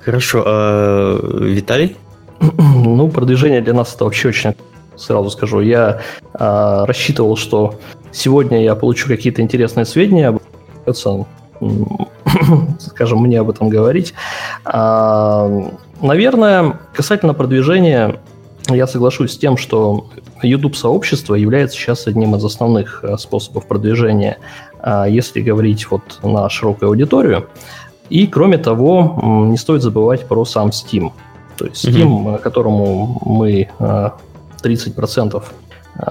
Хорошо. 0.00 0.42
А, 0.46 1.18
Виталий? 1.40 1.96
Ну, 2.84 3.08
продвижение 3.08 3.60
для 3.60 3.72
нас 3.72 3.94
это 3.94 4.04
вообще 4.04 4.28
очень 4.28 4.54
сразу 4.96 5.30
скажу. 5.30 5.60
Я 5.60 6.00
а, 6.34 6.86
рассчитывал, 6.86 7.36
что 7.36 7.80
сегодня 8.12 8.62
я 8.62 8.74
получу 8.74 9.08
какие-то 9.08 9.42
интересные 9.42 9.84
сведения 9.84 10.28
об 10.28 10.40
этом, 10.86 11.26
скажем, 12.78 13.20
мне 13.20 13.40
об 13.40 13.50
этом 13.50 13.68
говорить. 13.68 14.14
А, 14.64 15.48
наверное, 16.00 16.78
касательно 16.92 17.34
продвижения, 17.34 18.20
я 18.68 18.86
соглашусь 18.86 19.32
с 19.32 19.38
тем, 19.38 19.56
что 19.56 20.06
YouTube-сообщество 20.42 21.34
является 21.34 21.76
сейчас 21.76 22.06
одним 22.06 22.34
из 22.36 22.44
основных 22.44 23.00
э, 23.02 23.16
способов 23.18 23.66
продвижения, 23.66 24.38
а, 24.72 24.73
если 25.08 25.40
говорить 25.40 25.90
вот 25.90 26.20
на 26.22 26.48
широкую 26.48 26.90
аудиторию. 26.90 27.48
И, 28.10 28.26
кроме 28.26 28.58
того, 28.58 29.46
не 29.50 29.56
стоит 29.56 29.82
забывать 29.82 30.26
про 30.26 30.44
сам 30.44 30.68
Steam. 30.68 31.12
То 31.56 31.66
есть 31.66 31.84
Steam, 31.86 32.24
mm-hmm. 32.24 32.38
которому 32.40 33.20
мы 33.24 33.68
э, 33.78 34.10
30% 34.62 35.42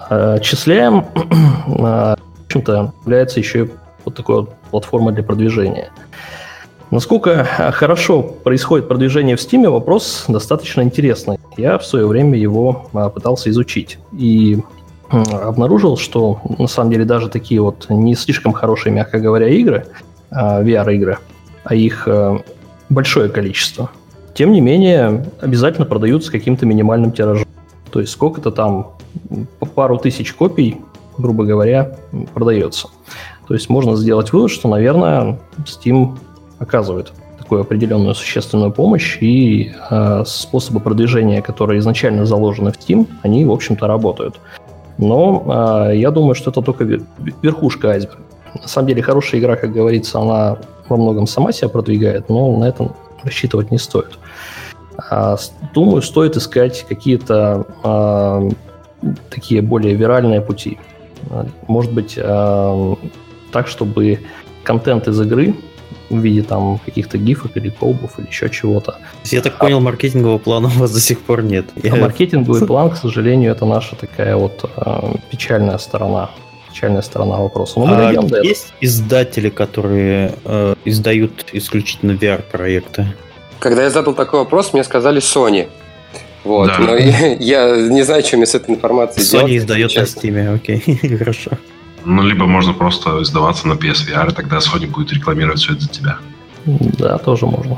отчисляем, 0.10 1.06
в 1.68 2.18
общем-то, 2.46 2.94
является 3.04 3.40
еще 3.40 3.70
вот 4.06 4.16
такой 4.16 4.36
вот 4.42 4.56
платформой 4.72 5.14
для 5.14 5.24
продвижения. 5.24 5.92
Насколько 6.92 7.44
хорошо 7.74 8.22
происходит 8.22 8.88
продвижение 8.88 9.36
в 9.36 9.40
Steam, 9.40 9.68
вопрос 9.70 10.26
достаточно 10.28 10.82
интересный. 10.82 11.40
Я 11.58 11.80
в 11.80 11.86
свое 11.86 12.06
время 12.06 12.38
его 12.38 12.90
а, 12.94 13.10
пытался 13.10 13.50
изучить. 13.50 13.98
И 14.12 14.60
обнаружил, 15.14 15.98
что 15.98 16.42
на 16.58 16.68
самом 16.68 16.92
деле 16.92 17.06
даже 17.06 17.30
такие 17.30 17.62
вот 17.62 17.88
не 17.90 18.16
слишком 18.16 18.54
хорошие, 18.54 18.94
мягко 18.94 19.20
говоря, 19.20 19.48
игры, 19.48 19.86
а, 20.32 20.62
VR-игры, 20.64 21.20
а 21.64 21.76
их 21.76 22.08
а, 22.08 22.42
большое 22.90 23.30
количество, 23.30 23.90
тем 24.34 24.52
не 24.52 24.62
менее 24.62 25.26
обязательно 25.42 25.86
продаются 25.86 26.32
каким-то 26.32 26.66
минимальным 26.66 27.12
тиражом. 27.12 27.48
То 27.92 28.00
есть 28.00 28.12
сколько-то 28.12 28.52
там, 28.52 28.94
пару 29.76 29.98
тысяч 29.98 30.34
копий, 30.34 30.82
грубо 31.18 31.46
говоря, 31.46 31.96
продается. 32.34 32.88
То 33.48 33.54
есть 33.54 33.70
можно 33.70 33.96
сделать 33.96 34.34
вывод, 34.34 34.50
что, 34.50 34.68
наверное, 34.68 35.40
Steam 35.66 36.18
оказывает 36.58 37.14
такую 37.38 37.62
определенную 37.62 38.16
существенную 38.16 38.72
помощь, 38.72 39.18
и 39.22 39.74
э, 39.92 40.24
способы 40.26 40.80
продвижения, 40.80 41.42
которые 41.42 41.80
изначально 41.80 42.26
заложены 42.26 42.72
в 42.72 42.78
Steam, 42.78 43.08
они, 43.22 43.46
в 43.46 43.52
общем-то, 43.52 43.86
работают. 43.86 44.40
Но 44.98 45.90
э, 45.90 45.98
я 45.98 46.12
думаю, 46.12 46.36
что 46.36 46.52
это 46.52 46.62
только 46.62 46.84
верхушка 47.42 47.90
айсберга. 47.90 48.24
На 48.62 48.68
самом 48.68 48.88
деле, 48.88 49.02
хорошая 49.02 49.42
игра, 49.42 49.56
как 49.56 49.74
говорится, 49.74 50.20
она 50.20 50.58
во 50.88 50.98
многом 50.98 51.28
сама 51.28 51.52
себя 51.52 51.70
продвигает, 51.70 52.30
но 52.30 52.56
на 52.58 52.66
этом 52.66 52.96
рассчитывать 53.24 53.72
не 53.72 53.78
стоит. 53.78 54.20
А, 55.10 55.38
думаю, 55.74 56.02
стоит 56.02 56.38
искать 56.38 56.86
какие-то 56.88 57.66
а, 57.84 58.50
такие 59.30 59.62
более 59.62 59.96
виральные 59.96 60.42
пути. 60.42 60.78
Может 61.68 61.94
быть, 61.94 62.18
а, 62.22 62.96
так, 63.52 63.68
чтобы 63.68 64.20
контент 64.64 65.08
из 65.08 65.20
игры 65.20 65.56
в 66.10 66.20
виде 66.20 66.44
там 66.44 66.80
каких-то 66.86 67.18
гифок 67.18 67.58
или 67.58 67.70
колбов 67.70 68.20
или 68.20 68.28
еще 68.28 68.50
чего-то. 68.50 68.98
Я 69.26 69.42
так 69.42 69.58
понял, 69.58 69.80
маркетингового 69.80 70.38
плана 70.38 70.68
у 70.68 70.80
вас 70.80 70.92
до 70.92 71.00
сих 71.00 71.20
пор 71.20 71.44
нет. 71.44 71.66
А 71.76 71.88
Я... 71.88 71.96
маркетинговый 71.96 72.66
план, 72.66 72.92
к 72.92 72.98
сожалению, 72.98 73.52
это 73.52 73.66
наша 73.66 73.96
такая 73.96 74.36
вот 74.36 74.70
э, 74.76 75.14
печальная 75.32 75.78
сторона. 75.78 76.30
Печальная 76.70 77.02
сторона 77.02 77.38
вопроса. 77.38 77.80
Но 77.80 77.86
мы 77.86 77.96
а 77.96 78.00
дойдем 78.00 78.28
до 78.28 78.38
этого. 78.38 78.48
Есть 78.48 78.74
издатели, 78.82 79.50
которые 79.50 80.34
э, 80.44 80.76
издают 80.86 81.50
исключительно 81.54 82.14
VR-проекты? 82.14 83.14
Когда 83.60 83.84
я 83.84 83.90
задал 83.90 84.14
такой 84.14 84.40
вопрос, 84.40 84.74
мне 84.74 84.84
сказали 84.84 85.22
Sony. 85.22 85.68
Вот, 86.44 86.68
да. 86.68 86.80
но 86.80 86.96
я, 86.96 87.36
я 87.36 87.76
не 87.88 88.04
знаю, 88.04 88.24
что 88.24 88.38
мне 88.38 88.46
с 88.46 88.56
этой 88.56 88.72
информацией 88.72 89.26
Sony 89.26 89.30
делать. 89.30 89.52
Sony 89.52 89.58
издает 89.58 89.96
на 89.96 90.02
Steam, 90.02 90.56
окей, 90.56 91.18
хорошо. 91.18 91.52
Ну, 92.06 92.22
либо 92.24 92.46
можно 92.46 92.74
просто 92.74 93.22
издаваться 93.22 93.68
на 93.68 93.74
PSVR, 93.74 94.32
и 94.32 94.34
тогда 94.34 94.58
Sony 94.58 94.88
будет 94.88 95.14
рекламировать 95.14 95.60
все 95.60 95.74
это 95.74 95.82
за 95.82 95.90
тебя. 95.90 96.18
Да, 96.66 97.18
тоже 97.18 97.46
можно. 97.46 97.78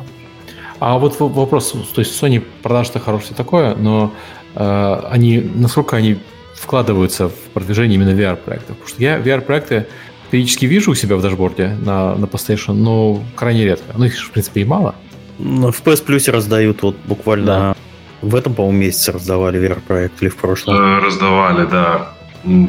А 0.79 0.97
вот 0.97 1.19
вопрос, 1.19 1.71
то 1.71 2.01
есть 2.01 2.21
Sony 2.21 2.43
продаж-то 2.61 2.99
хорошее 2.99 3.35
такое, 3.35 3.75
но 3.75 4.13
э, 4.55 5.01
они, 5.09 5.39
насколько 5.55 5.95
они 5.95 6.17
вкладываются 6.53 7.29
в 7.29 7.35
продвижение 7.53 7.95
именно 7.95 8.09
VR-проектов? 8.09 8.77
Потому 8.77 8.87
что 8.87 9.01
я 9.01 9.19
VR-проекты 9.19 9.87
периодически 10.31 10.65
вижу 10.65 10.91
у 10.91 10.95
себя 10.95 11.15
в 11.15 11.21
дашборде 11.21 11.77
на, 11.81 12.15
на 12.15 12.25
PlayStation, 12.25 12.73
но 12.73 13.21
крайне 13.35 13.65
редко. 13.65 13.93
Ну, 13.95 14.05
их, 14.05 14.17
в 14.17 14.31
принципе, 14.31 14.61
и 14.61 14.65
мало. 14.65 14.95
В 15.37 15.81
PS 15.83 16.05
Plus 16.05 16.29
раздают 16.31 16.81
вот 16.81 16.97
буквально 17.05 17.45
да. 17.45 17.75
в 18.21 18.35
этом, 18.35 18.53
по-моему, 18.53 18.79
месяце 18.79 19.11
раздавали 19.11 19.59
VR-проект 19.59 20.21
или 20.21 20.29
в 20.29 20.35
прошлом. 20.35 20.75
Э, 20.75 20.99
раздавали, 20.99 21.65
да 21.65 22.14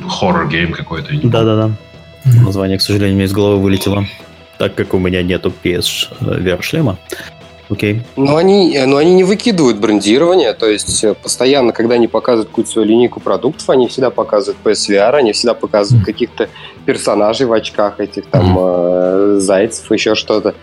хоррор-гейм 0.09 0.73
какой-то. 0.73 1.09
Да-да-да. 1.23 1.71
Название, 2.45 2.79
к 2.79 2.83
сожалению, 2.83 3.17
мне 3.17 3.25
из 3.27 3.33
головы 3.33 3.63
вылетело. 3.63 4.05
Так 4.59 4.75
как 4.75 4.95
у 4.95 4.99
меня 4.99 5.23
нету 5.23 5.53
PS 5.63 6.09
VR-шлема. 6.21 6.99
Окей. 7.69 8.03
Но 8.17 8.37
они, 8.37 8.79
но 8.87 8.97
они 8.97 9.15
не 9.15 9.25
выкидывают 9.25 9.79
брендирование, 9.79 10.53
то 10.53 10.67
есть 10.67 11.03
э, 11.03 11.15
постоянно, 11.15 11.73
когда 11.73 11.97
они 11.97 12.07
показывают 12.07 12.49
какую-то 12.49 12.71
свою 12.71 12.87
линейку 12.87 13.19
продуктов, 13.19 13.69
они 13.71 13.89
всегда 13.89 14.11
показывают 14.11 14.59
PSVR, 14.63 15.17
они 15.17 15.33
всегда 15.33 15.55
показывают 15.55 16.05
mm-hmm. 16.05 16.13
каких-то 16.13 16.49
персонажей 16.85 17.47
в 17.47 17.53
очках, 17.53 17.99
этих 17.99 18.27
там 18.27 18.57
mm-hmm. 18.57 19.37
э, 19.37 19.41
зайцев, 19.41 19.91
еще 19.91 20.15
что-то. 20.15 20.55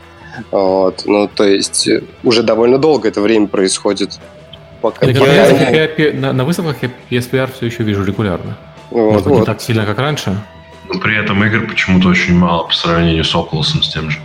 Вот. 0.52 1.03
Ну, 1.06 1.27
то 1.27 1.44
есть 1.44 1.88
э, 1.90 2.03
уже 2.23 2.41
довольно 2.41 2.77
долго 2.77 3.10
это 3.10 3.19
время 3.19 3.48
происходит. 3.48 4.19
Пока 4.81 5.06
я, 5.06 5.90
я, 5.98 6.14
на, 6.14 6.31
на 6.31 6.45
выставках 6.45 6.77
я 6.81 6.90
PSVR 7.10 7.49
все 7.53 7.65
еще 7.65 7.84
вижу 7.84 8.06
регулярно. 8.06 8.57
Вот, 8.94 9.14
Может 9.14 9.24
быть, 9.24 9.34
вот. 9.34 9.40
не 9.40 9.45
так 9.45 9.61
сильно, 9.61 9.86
как 9.86 9.98
раньше? 9.98 10.38
Но 10.88 10.99
при 10.99 11.18
этом 11.18 11.44
игр 11.44 11.68
почему-то 11.68 12.10
очень 12.10 12.36
мало 12.36 12.68
по 12.68 12.74
сравнению 12.74 13.24
с 13.24 13.34
Oculus 13.34 13.82
с 13.82 13.90
тем 13.90 14.11
же. 14.11 14.20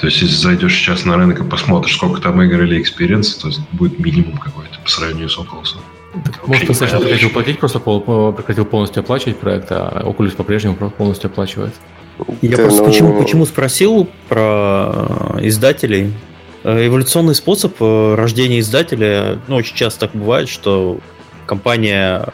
То 0.00 0.06
есть, 0.06 0.22
если 0.22 0.34
зайдешь 0.34 0.74
сейчас 0.74 1.04
на 1.04 1.16
рынок 1.16 1.40
и 1.40 1.44
посмотришь, 1.44 1.94
сколько 1.96 2.22
там 2.22 2.40
игр 2.40 2.62
или 2.62 2.80
experience, 2.80 3.34
то 3.36 3.50
будет 3.72 3.98
минимум 3.98 4.38
какой-то 4.38 4.78
по 4.82 4.88
сравнению 4.88 5.28
с 5.28 5.38
Oculus. 5.38 5.76
Может, 6.46 6.64
PlayStation 6.64 7.00
прекратил 7.00 7.30
платить, 7.30 7.58
просто 7.58 7.80
пол, 7.80 8.32
прекратил 8.32 8.64
полностью 8.64 9.00
оплачивать 9.00 9.38
проект, 9.38 9.66
а 9.70 10.02
Oculus 10.04 10.34
по-прежнему 10.34 10.74
полностью 10.74 11.28
оплачивает. 11.28 11.74
Я 12.40 12.56
просто 12.56 12.82
ну... 12.82 12.88
почему, 12.88 13.22
почему 13.22 13.44
спросил 13.44 14.08
про 14.28 15.36
издателей. 15.40 16.14
Э, 16.62 16.86
эволюционный 16.86 17.34
способ 17.34 17.74
э, 17.78 18.14
рождения 18.14 18.60
издателя, 18.60 19.38
ну, 19.48 19.56
очень 19.56 19.76
часто 19.76 20.00
так 20.00 20.12
бывает, 20.12 20.48
что 20.48 20.98
компания 21.46 22.28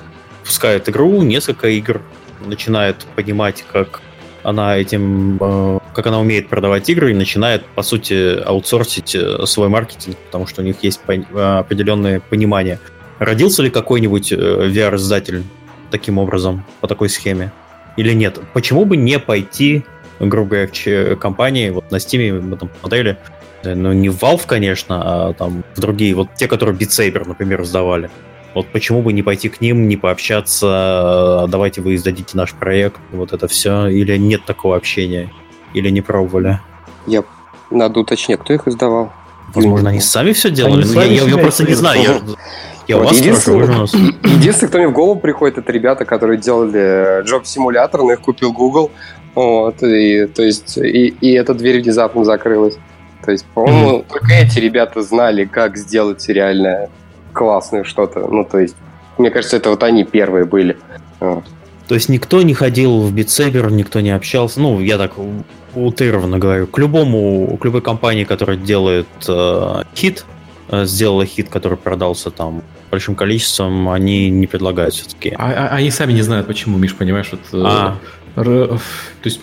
запускает 0.51 0.89
игру, 0.89 1.23
несколько 1.23 1.69
игр, 1.69 2.03
начинает 2.45 3.07
понимать, 3.15 3.65
как 3.73 4.01
она 4.43 4.77
этим, 4.77 5.39
э, 5.41 5.79
как 5.95 6.09
она 6.09 6.19
умеет 6.19 6.49
продавать 6.49 6.89
игры 6.91 7.13
и 7.13 7.15
начинает, 7.15 7.65
по 7.77 7.83
сути, 7.83 8.43
аутсорсить 8.43 9.15
э, 9.15 9.47
свой 9.47 9.69
маркетинг, 9.69 10.17
потому 10.27 10.49
что 10.49 10.63
у 10.63 10.65
них 10.65 10.77
есть 10.83 11.01
определенное 11.07 12.19
понимание. 12.19 12.81
Родился 13.21 13.63
ли 13.63 13.71
какой-нибудь 13.71 14.33
э, 14.33 14.37
VR-издатель 14.37 15.45
таким 15.93 16.19
образом, 16.19 16.65
по 16.81 16.89
такой 16.89 17.09
схеме? 17.09 17.53
Или 17.97 18.13
нет? 18.13 18.41
Почему 18.53 18.85
бы 18.87 18.97
не 18.97 19.21
пойти, 19.21 19.85
грубо 20.19 20.67
говоря, 20.67 21.17
компании, 21.17 21.71
вот 21.71 21.93
на 21.93 21.97
Steam 21.97 22.41
мы 22.41 22.57
там 22.57 22.71
модели, 22.83 23.19
ну 23.63 23.93
не 23.93 24.09
в 24.09 24.21
Valve, 24.21 24.47
конечно, 24.47 25.03
а 25.05 25.33
там 25.33 25.63
в 25.77 25.81
другие, 25.81 26.15
вот 26.15 26.29
те, 26.35 26.49
которые 26.49 26.77
Beat 26.77 26.89
Saber, 26.89 27.29
например, 27.29 27.65
сдавали. 27.65 28.11
Вот 28.55 28.67
почему 28.73 29.03
бы 29.03 29.13
не 29.13 29.23
пойти 29.23 29.49
к 29.49 29.61
ним, 29.61 29.87
не 29.89 29.97
пообщаться, 29.97 31.47
давайте 31.49 31.81
вы 31.83 31.95
издадите 31.95 32.37
наш 32.37 32.53
проект, 32.53 32.97
вот 33.13 33.33
это 33.33 33.47
все, 33.47 33.87
или 33.87 34.17
нет 34.17 34.45
такого 34.45 34.77
общения, 34.77 35.31
или 35.73 35.89
не 35.91 36.01
пробовали? 36.01 36.61
Я 37.07 37.23
надо 37.71 38.01
уточнить, 38.01 38.41
кто 38.41 38.53
их 38.53 38.67
издавал. 38.67 39.13
Возможно, 39.55 39.91
они 39.91 40.01
сами 40.01 40.33
все 40.33 40.51
делали, 40.51 40.83
они 40.83 40.95
но 40.95 41.03
я, 41.03 41.23
я, 41.23 41.29
я 41.29 41.39
просто 41.39 41.65
не 41.65 41.75
знаю. 41.75 42.03
Я, 42.03 42.21
я 42.89 42.97
вот. 42.97 43.07
вас 43.07 43.19
единственное, 43.19 43.87
спрашиваю, 43.87 44.15
единственное, 44.25 44.69
кто 44.69 44.79
мне 44.79 44.89
в 44.89 44.93
голову 44.93 45.21
приходит, 45.21 45.59
это 45.59 45.71
ребята, 45.73 46.05
которые 46.05 46.39
делали 46.39 47.23
джоб-симулятор, 47.23 48.03
но 48.03 48.13
их 48.13 48.21
купил 48.21 48.53
Google. 48.53 48.91
Вот, 49.35 49.81
и, 49.83 50.27
то 50.27 50.43
есть, 50.43 50.77
и, 50.77 51.15
и 51.21 51.33
эта 51.33 51.55
дверь 51.55 51.83
внезапно 51.83 52.25
закрылась. 52.25 52.79
То 53.25 53.31
есть, 53.31 53.45
по-моему, 53.55 53.99
mm-hmm. 53.99 54.07
только 54.09 54.35
эти 54.35 54.59
ребята 54.59 55.03
знали, 55.03 55.45
как 55.45 55.77
сделать 55.77 56.29
реальное 56.29 56.91
классное 57.33 57.85
что-то. 57.85 58.21
Ну, 58.21 58.45
то 58.45 58.59
есть, 58.59 58.77
мне 59.19 59.31
кажется, 59.31 59.57
это 59.57 59.71
вот 59.71 59.83
они 59.83 60.05
первые 60.05 60.45
были. 60.45 60.77
Вот. 61.21 61.45
То 61.89 61.95
есть 61.95 62.09
никто 62.09 62.43
не 62.43 62.55
ходил 62.55 63.01
в 63.01 63.13
битсейбер, 63.13 63.71
никто 63.73 64.01
не 64.01 64.11
общался. 64.11 64.61
Ну, 64.61 64.81
я 64.81 64.97
так 64.97 65.13
утрированно 65.75 66.39
говорю. 66.39 66.67
К 66.67 66.79
любому, 66.79 67.57
к 67.61 67.65
любой 67.65 67.83
компании, 67.83 68.25
которая 68.25 68.57
делает 68.57 69.09
э, 69.29 69.83
хит, 69.95 70.25
э, 70.69 70.85
сделала 70.85 71.25
хит, 71.27 71.49
который 71.49 71.77
продался 71.77 72.31
там 72.31 72.63
большим 72.91 73.15
количеством, 73.15 73.89
они 73.89 74.31
не 74.31 74.47
предлагают 74.47 74.95
все-таки. 74.95 75.35
А, 75.37 75.69
а, 75.69 75.77
они 75.77 75.91
сами 75.91 76.13
не 76.13 76.23
знают, 76.23 76.47
почему, 76.47 76.79
Миш, 76.79 76.95
понимаешь? 76.95 77.31
Вот, 77.31 77.41
э, 77.53 77.65
а. 77.65 77.97
р, 78.37 78.69
то 78.69 78.79
есть 79.25 79.41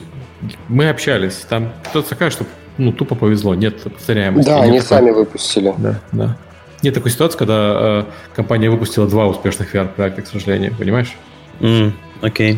мы 0.68 0.90
общались, 0.90 1.46
там 1.50 1.74
кто-то 1.90 2.16
скажет, 2.16 2.34
что 2.34 2.46
ну, 2.78 2.92
тупо 2.92 3.16
повезло, 3.16 3.56
нет 3.56 3.82
повторяемости. 3.82 4.50
Да, 4.50 4.62
они 4.62 4.80
сами 4.80 5.12
выпустили. 5.12 5.74
Да, 5.78 6.00
да. 6.12 6.38
Нет 6.84 6.94
такой 6.94 7.12
ситуации, 7.12 7.38
когда 7.38 7.56
э, 7.56 8.04
компания 8.36 8.70
выпустила 8.70 9.08
два 9.08 9.28
успешных 9.28 9.74
VR-проекта, 9.74 10.22
к 10.22 10.28
сожалению, 10.28 10.76
понимаешь? 10.78 11.16
Mm, 11.60 11.92
окей. 12.22 12.54
Okay. 12.54 12.58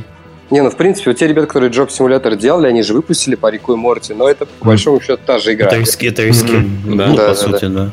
Не, 0.52 0.62
ну 0.64 0.70
в 0.70 0.76
принципе, 0.76 1.12
вот 1.12 1.20
те 1.20 1.28
ребята, 1.28 1.48
которые 1.48 1.72
Job 1.72 1.90
Simulator 1.90 2.36
делали, 2.36 2.68
они 2.68 2.82
же 2.82 2.94
выпустили 2.94 3.36
по 3.36 3.50
Рику 3.52 3.74
и 3.74 3.76
Морти, 3.76 4.14
но 4.14 4.28
это 4.28 4.46
по 4.46 4.66
большому 4.66 5.00
счету 5.00 5.22
та 5.24 5.38
же 5.38 5.54
игра. 5.54 5.68
Это 5.68 5.78
риски, 5.78 6.08
это 6.08 6.24
риски. 6.24 6.52
Mm-hmm. 6.52 6.96
Да, 6.96 7.08
ну, 7.08 7.16
да, 7.16 7.22
по 7.22 7.30
да, 7.30 7.36
сути, 7.36 7.66
да. 7.66 7.70
да. 7.70 7.92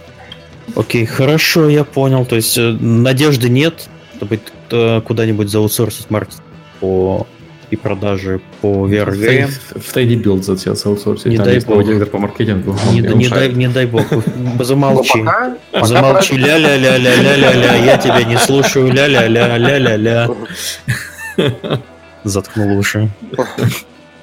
Окей, 0.74 1.04
хорошо, 1.04 1.68
я 1.68 1.84
понял. 1.84 2.24
То 2.24 2.36
есть 2.36 2.56
э, 2.56 2.62
надежды 2.80 3.48
нет, 3.48 3.88
чтобы 4.16 4.40
куда-нибудь 4.68 5.48
заутсорсить 5.48 6.10
маркетинг 6.10 6.42
по 6.80 7.26
и 7.70 7.76
продажи 7.76 8.40
по 8.60 8.88
VRG. 8.88 9.46
В, 9.46 9.96
Tidy 9.96 10.22
Build 10.22 10.42
затеял 10.42 10.76
аутсорсить. 10.84 11.26
Не 11.26 11.38
дай 11.38 11.60
бог. 11.60 11.84
директор 11.84 12.08
по 12.08 12.18
маркетингу. 12.18 12.74
Не, 12.92 13.00
не, 13.00 13.28
дай, 13.28 13.52
не 13.52 13.68
дай 13.68 13.86
бог. 13.86 14.02
Замолчи. 14.60 15.24
Замолчи. 15.82 16.36
Ля-ля-ля-ля-ля-ля-ля. 16.36 17.74
Я 17.84 17.98
тебя 17.98 18.22
не 18.24 18.36
слушаю. 18.36 18.92
Ля-ля-ля-ля-ля-ля. 18.92 20.28
Заткнул 22.24 22.78
уши. 22.78 23.08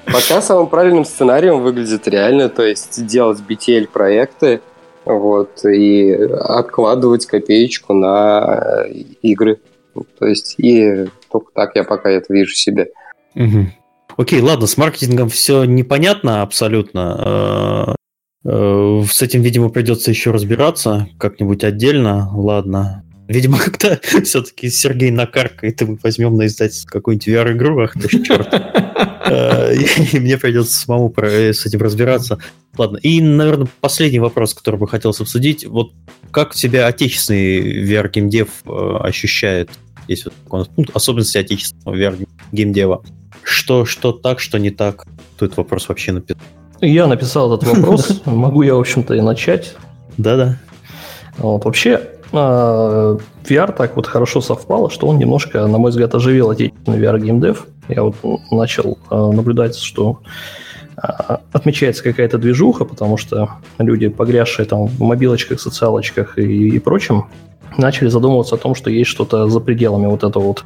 Пока 0.06 0.42
самым 0.42 0.66
правильным 0.66 1.04
сценарием 1.04 1.62
выглядит 1.62 2.06
реально, 2.08 2.48
то 2.48 2.62
есть 2.62 3.06
делать 3.06 3.40
BTL 3.48 3.88
проекты, 3.88 4.60
вот, 5.04 5.64
и 5.64 6.12
откладывать 6.12 7.26
копеечку 7.26 7.94
на 7.94 8.84
игры. 9.22 9.60
То 10.18 10.26
есть, 10.26 10.56
и 10.58 11.06
только 11.30 11.52
так 11.54 11.76
я 11.76 11.84
пока 11.84 12.10
это 12.10 12.32
вижу 12.32 12.54
себе. 12.54 12.90
Угу. 13.34 13.68
Окей, 14.16 14.40
ладно, 14.40 14.66
с 14.66 14.76
маркетингом 14.76 15.28
все 15.28 15.64
непонятно 15.64 16.42
абсолютно. 16.42 17.96
Э, 18.44 18.48
э, 18.48 19.04
с 19.10 19.22
этим, 19.22 19.42
видимо, 19.42 19.70
придется 19.70 20.10
еще 20.10 20.30
разбираться 20.30 21.08
как-нибудь 21.18 21.64
отдельно. 21.64 22.30
Ладно. 22.32 23.04
Видимо, 23.26 23.58
когда 23.64 23.98
все-таки 24.22 24.70
Сергей 24.70 25.10
накаркает, 25.10 25.82
и 25.82 25.84
мы 25.84 25.98
возьмем 26.02 26.36
на 26.36 26.46
издательство 26.46 26.88
какую-нибудь 26.90 27.28
VR-игру, 27.28 27.82
ах 27.82 27.94
ты 27.94 28.22
черт. 28.22 28.48
Э, 29.26 29.74
и 30.12 30.20
мне 30.20 30.36
придется 30.36 30.76
самому 30.76 31.12
с 31.16 31.64
этим 31.64 31.80
разбираться. 31.80 32.38
Ладно, 32.76 32.98
и, 32.98 33.22
наверное, 33.22 33.68
последний 33.80 34.20
вопрос, 34.20 34.52
который 34.52 34.78
бы 34.78 34.86
хотелось 34.86 35.18
обсудить. 35.18 35.64
Вот 35.64 35.92
как 36.30 36.52
себя 36.52 36.86
отечественный 36.86 37.84
VR-геймдев 37.84 38.48
ощущает? 38.66 39.70
Есть 40.08 40.26
вот 40.26 40.68
особенности 40.92 41.38
отечественного 41.38 41.96
VR-геймдева. 41.96 43.02
Что, 43.42 43.84
что 43.84 44.12
так, 44.12 44.40
что 44.40 44.58
не 44.58 44.70
так? 44.70 45.06
Тут 45.38 45.56
вопрос 45.56 45.88
вообще 45.88 46.12
написан. 46.12 46.40
Я 46.80 47.06
написал 47.06 47.54
этот 47.54 47.68
вопрос. 47.68 48.22
Могу 48.24 48.62
я, 48.62 48.74
в 48.74 48.80
общем-то, 48.80 49.14
и 49.14 49.20
начать. 49.20 49.74
Да-да. 50.16 50.58
Вот, 51.38 51.64
вообще, 51.64 52.00
а, 52.32 53.16
VR 53.44 53.72
так 53.72 53.96
вот 53.96 54.06
хорошо 54.06 54.40
совпало, 54.40 54.90
что 54.90 55.06
он 55.06 55.18
немножко, 55.18 55.66
на 55.66 55.78
мой 55.78 55.90
взгляд, 55.90 56.14
оживил 56.14 56.50
отечественный 56.50 56.98
VR 56.98 57.20
геймдев. 57.20 57.66
Я 57.88 58.02
вот 58.02 58.16
начал 58.50 58.98
а, 59.10 59.30
наблюдать, 59.30 59.76
что 59.76 60.20
а, 60.96 61.40
отмечается 61.52 62.02
какая-то 62.02 62.38
движуха, 62.38 62.84
потому 62.84 63.16
что 63.16 63.50
люди, 63.78 64.08
погрязшие 64.08 64.66
там 64.66 64.86
в 64.86 65.00
мобилочках, 65.00 65.60
социалочках 65.60 66.38
и, 66.38 66.68
и 66.68 66.78
прочем, 66.78 67.26
начали 67.76 68.08
задумываться 68.08 68.54
о 68.54 68.58
том, 68.58 68.74
что 68.74 68.90
есть 68.90 69.10
что-то 69.10 69.48
за 69.48 69.60
пределами 69.60 70.06
вот 70.06 70.22
этого 70.22 70.44
вот 70.44 70.64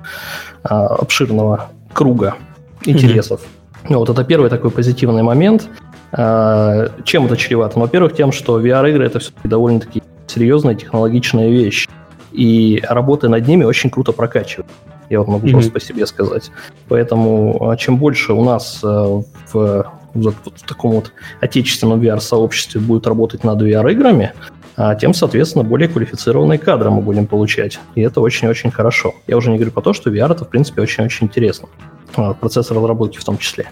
а, 0.63 0.87
обширного 0.87 1.71
круга 1.93 2.37
интересов. 2.85 3.41
Mm-hmm. 3.85 3.97
Вот 3.97 4.11
это 4.11 4.25
первый 4.25 4.51
такой 4.51 4.71
позитивный 4.71 5.23
момент. 5.23 5.69
А, 6.13 6.91
чем 7.05 7.27
это 7.27 7.37
чревато? 7.37 7.79
Ну, 7.79 7.85
во-первых, 7.85 8.15
тем, 8.15 8.33
что 8.33 8.61
VR-игры 8.61 9.07
это 9.07 9.19
все-таки 9.19 9.49
довольно-таки 9.49 10.03
серьезная 10.27 10.75
технологичная 10.75 11.49
вещь. 11.51 11.89
И 12.33 12.83
работа 12.89 13.29
над 13.29 13.47
ними 13.47 13.65
очень 13.65 13.91
круто 13.91 14.13
прокачивает. 14.13 14.67
Я 15.11 15.21
вот 15.21 15.29
могу 15.29 15.47
mm-hmm. 15.47 15.53
просто 15.53 15.71
по 15.71 15.81
себе 15.81 16.07
сказать. 16.07 16.51
Поэтому 16.89 17.71
а, 17.71 17.77
чем 17.77 17.97
больше 17.97 18.33
у 18.33 18.45
нас 18.45 18.81
а, 18.83 19.23
в, 19.53 19.53
в, 19.55 19.85
в 20.15 20.67
таком 20.67 20.93
вот 20.93 21.13
отечественном 21.41 22.01
VR-сообществе 22.01 22.81
будет 22.81 23.07
работать 23.07 23.45
над 23.45 23.63
VR-играми, 23.63 24.33
а 24.77 24.95
тем, 24.95 25.13
соответственно, 25.13 25.65
более 25.65 25.89
квалифицированные 25.89 26.59
кадры 26.59 26.91
мы 26.91 27.01
будем 27.01 27.27
получать. 27.27 27.81
И 27.97 28.01
это 28.01 28.21
очень-очень 28.21 28.71
хорошо. 28.71 29.15
Я 29.27 29.37
уже 29.37 29.51
не 29.51 29.57
говорю 29.57 29.73
про 29.73 29.83
то, 29.83 29.93
что 29.93 30.11
VR 30.11 30.31
это, 30.31 30.45
в 30.45 30.49
принципе, 30.49 30.83
очень-очень 30.83 31.27
интересно. 31.27 31.69
А, 32.17 32.35
процесс 32.35 32.71
разработки 32.71 33.19
в 33.19 33.25
том 33.25 33.39
числе. 33.39 33.67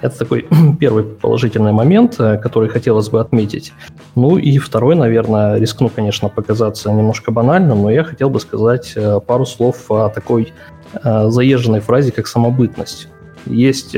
Это 0.00 0.18
такой 0.18 0.46
первый 0.80 1.04
положительный 1.04 1.72
момент, 1.72 2.16
э, 2.18 2.38
который 2.38 2.68
хотелось 2.68 3.08
бы 3.08 3.20
отметить. 3.20 3.72
Ну 4.14 4.38
и 4.38 4.58
второй, 4.58 4.96
наверное, 4.96 5.58
рискну, 5.58 5.88
конечно, 5.88 6.28
показаться 6.28 6.90
немножко 6.90 7.30
банальным, 7.30 7.82
но 7.82 7.90
я 7.90 8.04
хотел 8.04 8.30
бы 8.30 8.40
сказать 8.40 8.92
э, 8.96 9.20
пару 9.26 9.46
слов 9.46 9.90
о 9.90 10.08
такой 10.08 10.52
э, 10.94 11.28
заезженной 11.28 11.80
фразе, 11.80 12.12
как 12.12 12.26
самобытность. 12.26 13.08
Есть 13.46 13.96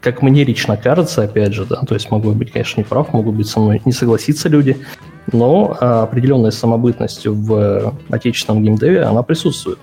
как 0.00 0.22
мне 0.22 0.44
лично 0.44 0.76
кажется, 0.76 1.24
опять 1.24 1.52
же, 1.52 1.66
да, 1.66 1.82
то 1.86 1.94
есть 1.94 2.10
могу 2.12 2.30
быть, 2.30 2.52
конечно, 2.52 2.80
не 2.80 2.84
прав, 2.84 3.12
могут 3.12 3.34
быть 3.34 3.48
со 3.48 3.58
мной 3.58 3.82
не 3.84 3.92
согласиться 3.92 4.48
люди, 4.48 4.78
но 5.32 5.76
определенная 5.78 6.52
самобытность 6.52 7.26
в 7.26 7.92
отечественном 8.08 8.62
геймдеве, 8.62 9.02
она 9.02 9.22
присутствует. 9.22 9.78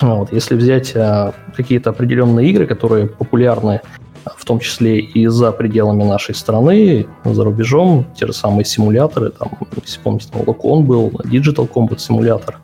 Вот, 0.00 0.32
если 0.32 0.54
взять 0.54 0.96
а, 0.96 1.34
какие-то 1.54 1.90
определенные 1.90 2.48
игры, 2.48 2.66
которые 2.66 3.06
популярны 3.06 3.82
в 4.24 4.44
том 4.44 4.60
числе 4.60 5.00
и 5.00 5.26
за 5.26 5.52
пределами 5.52 6.04
нашей 6.04 6.34
страны, 6.34 7.06
за 7.24 7.44
рубежом, 7.44 8.06
те 8.14 8.26
же 8.26 8.32
самые 8.32 8.64
симуляторы, 8.64 9.30
там, 9.30 9.50
если 9.84 10.00
помните, 10.00 10.28
там 10.30 10.42
Locon 10.42 10.82
был, 10.82 11.08
Digital 11.24 11.68
Combat 11.68 11.96
Simulator, 11.96 12.54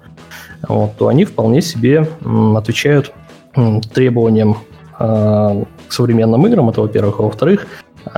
вот, 0.68 0.96
то 0.96 1.08
они 1.08 1.24
вполне 1.24 1.62
себе 1.62 2.08
отвечают 2.56 3.12
требованиям 3.94 4.58
э, 4.98 5.64
к 5.88 5.92
современным 5.92 6.46
играм, 6.46 6.68
это 6.68 6.82
во-первых, 6.82 7.20
а 7.20 7.22
во-вторых, 7.22 7.66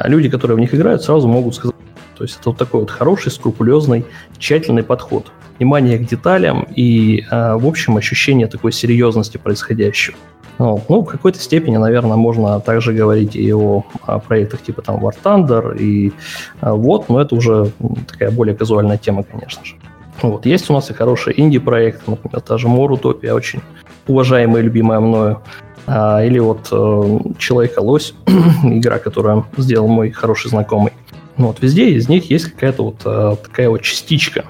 люди, 0.04 0.28
которые 0.28 0.56
в 0.56 0.60
них 0.60 0.74
играют, 0.74 1.02
сразу 1.02 1.28
могут 1.28 1.54
сказать, 1.54 1.76
то 2.16 2.24
есть 2.24 2.38
это 2.40 2.50
вот 2.50 2.58
такой 2.58 2.80
вот 2.80 2.90
хороший, 2.90 3.30
скрупулезный, 3.30 4.04
тщательный 4.38 4.82
подход 4.82 5.30
внимание 5.58 5.98
к 5.98 6.06
деталям 6.06 6.66
и, 6.74 7.24
э, 7.30 7.54
в 7.54 7.66
общем, 7.66 7.96
ощущение 7.96 8.46
такой 8.46 8.72
серьезности 8.72 9.38
происходящего. 9.38 10.16
Ну, 10.58 10.82
ну, 10.88 11.02
в 11.02 11.06
какой-то 11.06 11.38
степени, 11.38 11.76
наверное, 11.76 12.16
можно 12.16 12.58
также 12.60 12.92
говорить 12.92 13.36
и 13.36 13.54
о, 13.54 13.84
о 14.02 14.18
проектах 14.18 14.62
типа 14.62 14.82
там 14.82 14.96
War 14.96 15.14
Thunder 15.22 15.78
и 15.78 16.12
а, 16.60 16.74
вот, 16.74 17.08
но 17.08 17.20
это 17.20 17.36
уже 17.36 17.70
такая 18.08 18.32
более 18.32 18.56
казуальная 18.56 18.98
тема, 18.98 19.22
конечно 19.22 19.64
же. 19.64 19.76
Вот, 20.20 20.46
есть 20.46 20.68
у 20.68 20.72
нас 20.72 20.90
и 20.90 20.94
хорошие 20.94 21.40
инди-проекты, 21.40 22.10
например, 22.10 22.40
та 22.40 22.58
же 22.58 22.66
Мор 22.66 22.90
Утопия, 22.90 23.34
очень 23.34 23.60
уважаемая 24.08 24.62
и 24.62 24.64
любимая 24.64 24.98
мною. 24.98 25.42
А, 25.86 26.24
или 26.24 26.40
вот 26.40 26.68
э, 26.72 27.18
Человек-лось, 27.38 28.14
игра, 28.64 28.98
которую 28.98 29.46
сделал 29.56 29.86
мой 29.86 30.10
хороший 30.10 30.50
знакомый. 30.50 30.92
Ну, 31.36 31.46
вот 31.46 31.62
везде 31.62 31.90
из 31.90 32.08
них 32.08 32.30
есть 32.30 32.46
какая-то 32.46 32.82
вот 32.82 33.02
э, 33.04 33.36
такая 33.42 33.70
вот 33.70 33.82
частичка 33.82 34.44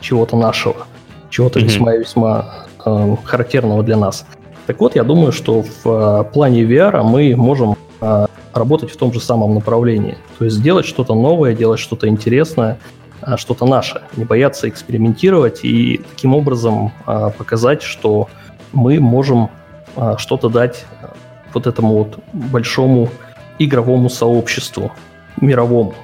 чего-то 0.00 0.36
нашего, 0.36 0.86
чего-то 1.30 1.60
весьма-весьма 1.60 2.66
э, 2.84 3.16
характерного 3.24 3.82
для 3.82 3.96
нас. 3.96 4.26
Так 4.66 4.80
вот, 4.80 4.96
я 4.96 5.04
думаю, 5.04 5.32
что 5.32 5.62
в 5.62 5.86
э, 5.86 6.24
плане 6.32 6.62
VR 6.62 7.02
мы 7.02 7.36
можем 7.36 7.76
э, 8.00 8.26
работать 8.54 8.90
в 8.90 8.96
том 8.96 9.12
же 9.12 9.20
самом 9.20 9.54
направлении. 9.54 10.16
То 10.38 10.44
есть 10.46 10.62
делать 10.62 10.86
что-то 10.86 11.14
новое, 11.14 11.54
делать 11.54 11.80
что-то 11.80 12.08
интересное, 12.08 12.78
э, 13.22 13.36
что-то 13.36 13.66
наше. 13.66 14.02
Не 14.16 14.24
бояться 14.24 14.68
экспериментировать 14.68 15.64
и 15.64 16.00
таким 16.10 16.34
образом 16.34 16.92
э, 17.06 17.30
показать, 17.36 17.82
что 17.82 18.28
мы 18.72 19.00
можем 19.00 19.50
э, 19.96 20.14
что-то 20.18 20.48
дать 20.48 20.86
э, 21.02 21.08
вот 21.52 21.66
этому 21.66 21.98
вот 21.98 22.18
большому 22.32 23.10
игровому 23.58 24.08
сообществу, 24.08 24.92
мировому. 25.40 25.94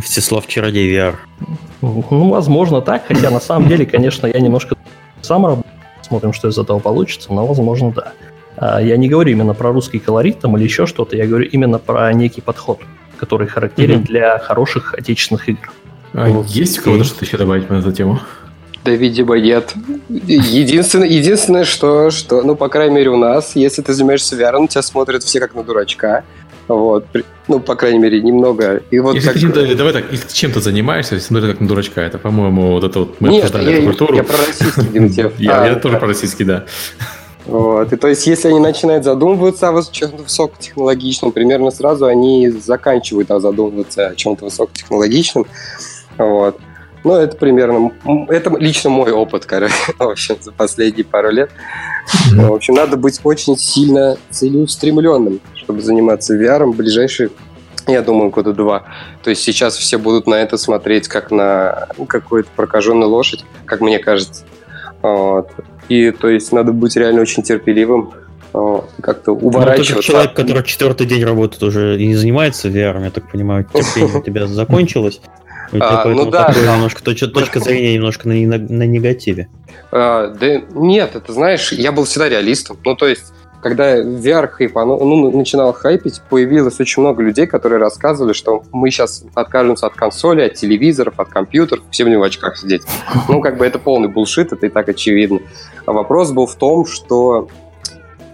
Всеслав 0.00 0.46
Чародей 0.46 0.92
VR. 0.94 1.14
Ну, 1.80 2.28
возможно 2.28 2.80
так, 2.80 3.06
хотя 3.06 3.30
на 3.30 3.40
самом 3.40 3.68
деле, 3.68 3.86
конечно, 3.86 4.26
я 4.26 4.40
немножко 4.40 4.76
сам 5.22 5.46
работаю, 5.46 5.72
смотрим, 6.02 6.32
что 6.32 6.48
из 6.48 6.58
этого 6.58 6.78
получится, 6.78 7.32
но, 7.32 7.46
возможно, 7.46 7.92
да. 7.92 8.12
А, 8.56 8.82
я 8.82 8.96
не 8.96 9.08
говорю 9.08 9.32
именно 9.32 9.54
про 9.54 9.72
русский 9.72 9.98
колорит 9.98 10.40
там 10.40 10.56
или 10.56 10.64
еще 10.64 10.86
что-то, 10.86 11.16
я 11.16 11.26
говорю 11.26 11.46
именно 11.46 11.78
про 11.78 12.12
некий 12.12 12.40
подход, 12.40 12.80
который 13.16 13.46
характерен 13.46 14.00
mm-hmm. 14.00 14.06
для 14.06 14.38
хороших 14.38 14.94
отечественных 14.94 15.48
игр. 15.48 15.72
А 16.12 16.28
вот. 16.28 16.46
есть 16.46 16.78
у 16.78 16.82
кого-то 16.82 17.04
что-то 17.04 17.24
еще 17.24 17.36
добавить 17.36 17.70
на 17.70 17.76
эту 17.76 17.92
тему? 17.92 18.20
Да, 18.84 18.92
видимо, 18.92 19.38
нет. 19.38 19.74
Единственное, 20.08 21.08
единственное 21.08 21.64
что, 21.64 22.10
что, 22.10 22.42
ну, 22.42 22.56
по 22.56 22.68
крайней 22.68 22.94
мере, 22.94 23.10
у 23.10 23.16
нас, 23.16 23.54
если 23.54 23.82
ты 23.82 23.92
занимаешься 23.92 24.36
VR, 24.36 24.66
тебя 24.66 24.82
смотрят 24.82 25.22
все 25.22 25.40
как 25.40 25.54
на 25.54 25.62
дурачка. 25.62 26.24
Вот. 26.68 27.06
Ну, 27.48 27.60
по 27.60 27.74
крайней 27.74 27.98
мере, 27.98 28.20
немного. 28.20 28.82
И 28.90 28.98
вот 28.98 29.14
если 29.14 29.32
так... 29.32 29.54
ты, 29.54 29.74
давай 29.74 29.94
так, 29.94 30.04
если 30.12 30.28
чем 30.28 30.52
ты 30.52 30.60
занимаешься, 30.60 31.14
если 31.14 31.28
смотри 31.28 31.50
как 31.50 31.60
на 31.60 31.68
дурачка, 31.68 32.02
это, 32.02 32.18
по-моему, 32.18 32.72
вот 32.72 32.84
это 32.84 33.00
вот 33.00 33.20
мы 33.20 33.30
Нет, 33.30 33.44
обсуждали 33.44 33.70
я, 33.70 33.78
эту 33.78 33.86
культуру. 33.86 34.14
Я 34.14 34.22
про 34.22 34.36
российский 34.36 34.92
геймдев. 34.92 35.32
Я, 35.38 35.66
я 35.66 35.76
тоже 35.76 35.98
про 35.98 36.08
российский, 36.08 36.44
да. 36.44 36.66
Вот. 37.46 37.90
И 37.90 37.96
то 37.96 38.08
есть, 38.08 38.26
если 38.26 38.48
они 38.48 38.60
начинают 38.60 39.04
задумываться 39.04 39.70
о 39.70 39.82
чем-то 39.82 40.22
высокотехнологичном, 40.22 41.32
примерно 41.32 41.70
сразу 41.70 42.04
они 42.04 42.50
заканчивают 42.50 43.30
а 43.30 43.40
задумываться 43.40 44.08
о 44.08 44.14
чем-то 44.14 44.44
высокотехнологичном. 44.44 45.46
Вот. 46.18 46.60
Ну, 47.04 47.14
это 47.14 47.36
примерно... 47.36 47.92
Это 48.28 48.54
лично 48.58 48.90
мой 48.90 49.12
опыт, 49.12 49.46
короче, 49.46 49.74
в 49.98 50.02
общем, 50.02 50.36
за 50.40 50.52
последние 50.52 51.06
пару 51.06 51.30
лет. 51.30 51.50
В 52.32 52.52
общем, 52.52 52.74
надо 52.74 52.98
быть 52.98 53.20
очень 53.24 53.56
сильно 53.56 54.18
целеустремленным, 54.30 55.40
чтобы 55.68 55.82
заниматься 55.82 56.34
VR 56.34 56.64
в 56.64 56.74
ближайшие, 56.74 57.28
я 57.86 58.00
думаю, 58.00 58.30
года 58.30 58.54
два. 58.54 58.84
То 59.22 59.28
есть 59.28 59.42
сейчас 59.42 59.76
все 59.76 59.98
будут 59.98 60.26
на 60.26 60.36
это 60.36 60.56
смотреть 60.56 61.08
как 61.08 61.30
на 61.30 61.88
какую-то 62.08 62.48
прокаженную 62.56 63.10
лошадь, 63.10 63.44
как 63.66 63.82
мне 63.82 63.98
кажется. 63.98 64.46
Вот. 65.02 65.50
И 65.90 66.10
то 66.10 66.28
есть 66.28 66.52
надо 66.52 66.72
быть 66.72 66.96
реально 66.96 67.20
очень 67.20 67.42
терпеливым, 67.42 68.14
как-то 69.02 69.32
уворачиваться. 69.32 69.96
Ну, 69.96 70.02
человек, 70.02 70.32
который 70.32 70.64
четвертый 70.64 71.06
день 71.06 71.22
работает 71.22 71.62
уже 71.62 72.00
и 72.00 72.06
не 72.06 72.14
занимается 72.14 72.68
VR, 72.68 73.04
я 73.04 73.10
так 73.10 73.30
понимаю, 73.30 73.66
терпение 73.70 74.18
у 74.18 74.22
тебя 74.22 74.46
закончилось. 74.46 75.20
А, 75.78 76.08
ну 76.08 76.30
да, 76.30 76.50
да. 76.50 76.76
Немножко, 76.76 77.04
точка, 77.04 77.26
точка 77.26 77.60
зрения 77.60 77.92
немножко 77.92 78.26
на, 78.26 78.34
на, 78.34 78.56
на 78.56 78.84
негативе. 78.84 79.50
А, 79.92 80.28
да 80.28 80.62
нет, 80.74 81.14
это 81.14 81.30
знаешь, 81.34 81.72
я 81.72 81.92
был 81.92 82.04
всегда 82.04 82.30
реалистом. 82.30 82.78
Ну, 82.86 82.96
то 82.96 83.06
есть, 83.06 83.34
когда 83.62 83.98
VR 84.00 84.46
хайп, 84.48 84.74
ну, 84.74 85.36
начинал 85.36 85.72
хайпить, 85.72 86.20
появилось 86.30 86.78
очень 86.78 87.02
много 87.02 87.22
людей, 87.22 87.46
которые 87.46 87.80
рассказывали, 87.80 88.32
что 88.32 88.62
мы 88.72 88.90
сейчас 88.90 89.24
откажемся 89.34 89.86
от 89.86 89.94
консоли, 89.94 90.42
от 90.42 90.54
телевизоров, 90.54 91.18
от 91.18 91.28
компьютеров, 91.28 91.84
все 91.90 92.04
в 92.04 92.18
в 92.18 92.22
очках 92.22 92.56
сидеть. 92.56 92.82
Ну, 93.28 93.40
как 93.40 93.58
бы 93.58 93.66
это 93.66 93.78
полный 93.78 94.08
булшит, 94.08 94.52
это 94.52 94.66
и 94.66 94.68
так 94.68 94.88
очевидно. 94.88 95.40
А 95.86 95.92
вопрос 95.92 96.30
был 96.30 96.46
в 96.46 96.54
том, 96.54 96.86
что 96.86 97.48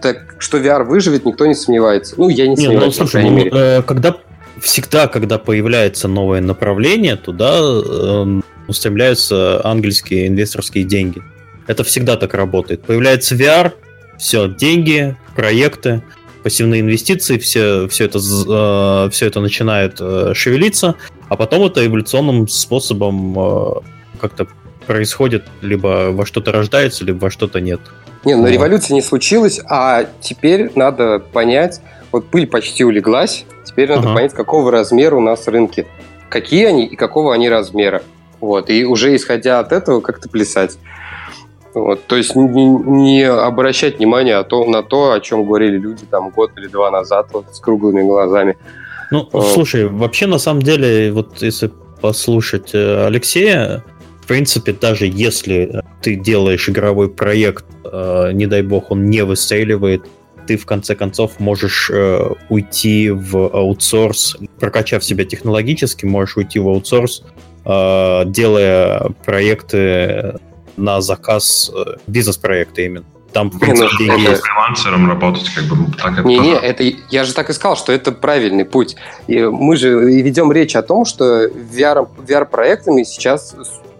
так, 0.02 0.36
что 0.38 0.58
VR 0.58 0.84
выживет, 0.84 1.24
никто 1.24 1.46
не 1.46 1.54
сомневается. 1.54 2.14
Ну, 2.18 2.28
я 2.28 2.46
не, 2.46 2.56
ну, 2.56 2.62
сомневаюсь, 2.62 2.98
ну, 2.98 3.06
слушай, 3.06 3.22
по 3.22 3.28
крайней 3.28 3.36
мере. 3.36 3.50
Э, 3.54 3.82
когда 3.82 4.16
всегда, 4.60 5.08
когда 5.08 5.38
появляется 5.38 6.08
новое 6.08 6.42
направление, 6.42 7.16
туда 7.16 7.58
э, 7.60 8.40
устремляются 8.68 9.64
ангельские 9.64 10.28
инвесторские 10.28 10.84
деньги. 10.84 11.22
Это 11.66 11.84
всегда 11.84 12.16
так 12.16 12.34
работает. 12.34 12.82
Появляется 12.82 13.34
VR, 13.34 13.72
все, 14.18 14.48
деньги, 14.48 15.16
проекты, 15.34 16.02
пассивные 16.42 16.82
инвестиции, 16.82 17.38
все, 17.38 17.88
все, 17.88 18.04
это, 18.04 18.18
э, 18.18 19.10
все 19.10 19.26
это 19.26 19.40
начинает 19.40 19.96
э, 20.00 20.32
шевелиться, 20.34 20.94
а 21.28 21.36
потом 21.36 21.64
это 21.64 21.84
эволюционным 21.84 22.48
способом 22.48 23.38
э, 23.38 23.72
как-то 24.20 24.46
происходит, 24.86 25.44
либо 25.62 26.10
во 26.10 26.26
что-то 26.26 26.52
рождается, 26.52 27.04
либо 27.04 27.24
во 27.24 27.30
что-то 27.30 27.60
нет. 27.60 27.80
Не, 28.24 28.34
но 28.34 28.42
ну, 28.42 28.48
революция 28.48 28.94
не 28.94 29.02
случилась, 29.02 29.60
а 29.68 30.04
теперь 30.20 30.70
надо 30.74 31.18
понять, 31.18 31.80
вот 32.12 32.28
пыль 32.28 32.46
почти 32.46 32.84
улеглась, 32.84 33.46
теперь 33.64 33.88
надо 33.88 34.08
Ага. 34.08 34.14
понять, 34.14 34.34
какого 34.34 34.70
размера 34.70 35.16
у 35.16 35.20
нас 35.20 35.48
рынки, 35.48 35.86
какие 36.28 36.66
они 36.66 36.86
и 36.86 36.96
какого 36.96 37.34
они 37.34 37.48
размера. 37.48 38.02
Вот, 38.40 38.68
и 38.68 38.84
уже 38.84 39.16
исходя 39.16 39.60
от 39.60 39.72
этого 39.72 40.00
как-то 40.02 40.28
плясать. 40.28 40.76
Вот, 41.74 42.06
то 42.06 42.16
есть 42.16 42.36
не, 42.36 42.44
не 42.44 43.22
обращать 43.24 43.98
внимание 43.98 44.36
о 44.36 44.44
том- 44.44 44.70
на 44.70 44.82
то, 44.82 45.12
о 45.12 45.20
чем 45.20 45.44
говорили 45.44 45.76
люди 45.78 46.04
там 46.08 46.30
год 46.30 46.52
или 46.56 46.68
два 46.68 46.90
назад 46.90 47.28
вот, 47.32 47.46
с 47.52 47.58
круглыми 47.60 48.02
глазами. 48.02 48.56
Ну, 49.10 49.28
Э. 49.32 49.40
слушай, 49.52 49.86
вообще 49.88 50.26
на 50.26 50.38
самом 50.38 50.62
деле, 50.62 51.12
вот 51.12 51.42
если 51.42 51.70
послушать 52.00 52.70
э, 52.74 53.06
Алексея, 53.06 53.82
в 54.22 54.26
принципе, 54.26 54.72
даже 54.72 55.06
если 55.06 55.82
ты 56.00 56.14
делаешь 56.16 56.68
игровой 56.68 57.08
проект, 57.10 57.64
э, 57.84 58.30
не 58.32 58.46
дай 58.46 58.62
бог, 58.62 58.90
он 58.90 59.10
не 59.10 59.24
выстреливает, 59.24 60.04
ты 60.46 60.56
в 60.56 60.66
конце 60.66 60.94
концов 60.94 61.40
можешь 61.40 61.90
э, 61.92 62.30
уйти 62.48 63.10
в 63.10 63.36
аутсорс, 63.48 64.36
прокачав 64.60 65.02
себя 65.04 65.24
технологически, 65.24 66.06
можешь 66.06 66.36
уйти 66.36 66.58
в 66.58 66.68
аутсорс, 66.68 67.22
э, 67.64 68.22
делая 68.26 69.10
проекты 69.24 70.34
на 70.76 71.00
заказ, 71.00 71.70
э, 71.74 71.96
бизнес-проекты 72.06 72.86
именно. 72.86 73.04
Там, 73.32 73.50
в 73.50 73.58
принципе, 73.58 73.88
ну, 73.92 73.98
деньги 73.98 74.22
это- 74.22 74.30
есть. 74.32 74.42
фрилансером 74.42 75.08
работать, 75.08 75.48
как 75.50 75.64
бы 75.64 75.92
так 76.00 76.12
это 76.18 76.22
Не-не, 76.28 76.54
тоже- 76.54 76.66
это 76.66 76.84
я 77.10 77.24
же 77.24 77.34
так 77.34 77.50
и 77.50 77.52
сказал, 77.52 77.76
что 77.76 77.92
это 77.92 78.12
правильный 78.12 78.64
путь. 78.64 78.94
И 79.26 79.42
мы 79.42 79.76
же 79.76 79.90
ведем 79.90 80.52
речь 80.52 80.76
о 80.76 80.82
том, 80.82 81.04
что 81.04 81.46
VR, 81.48 82.08
VR-проектами 82.16 83.02
сейчас 83.02 83.56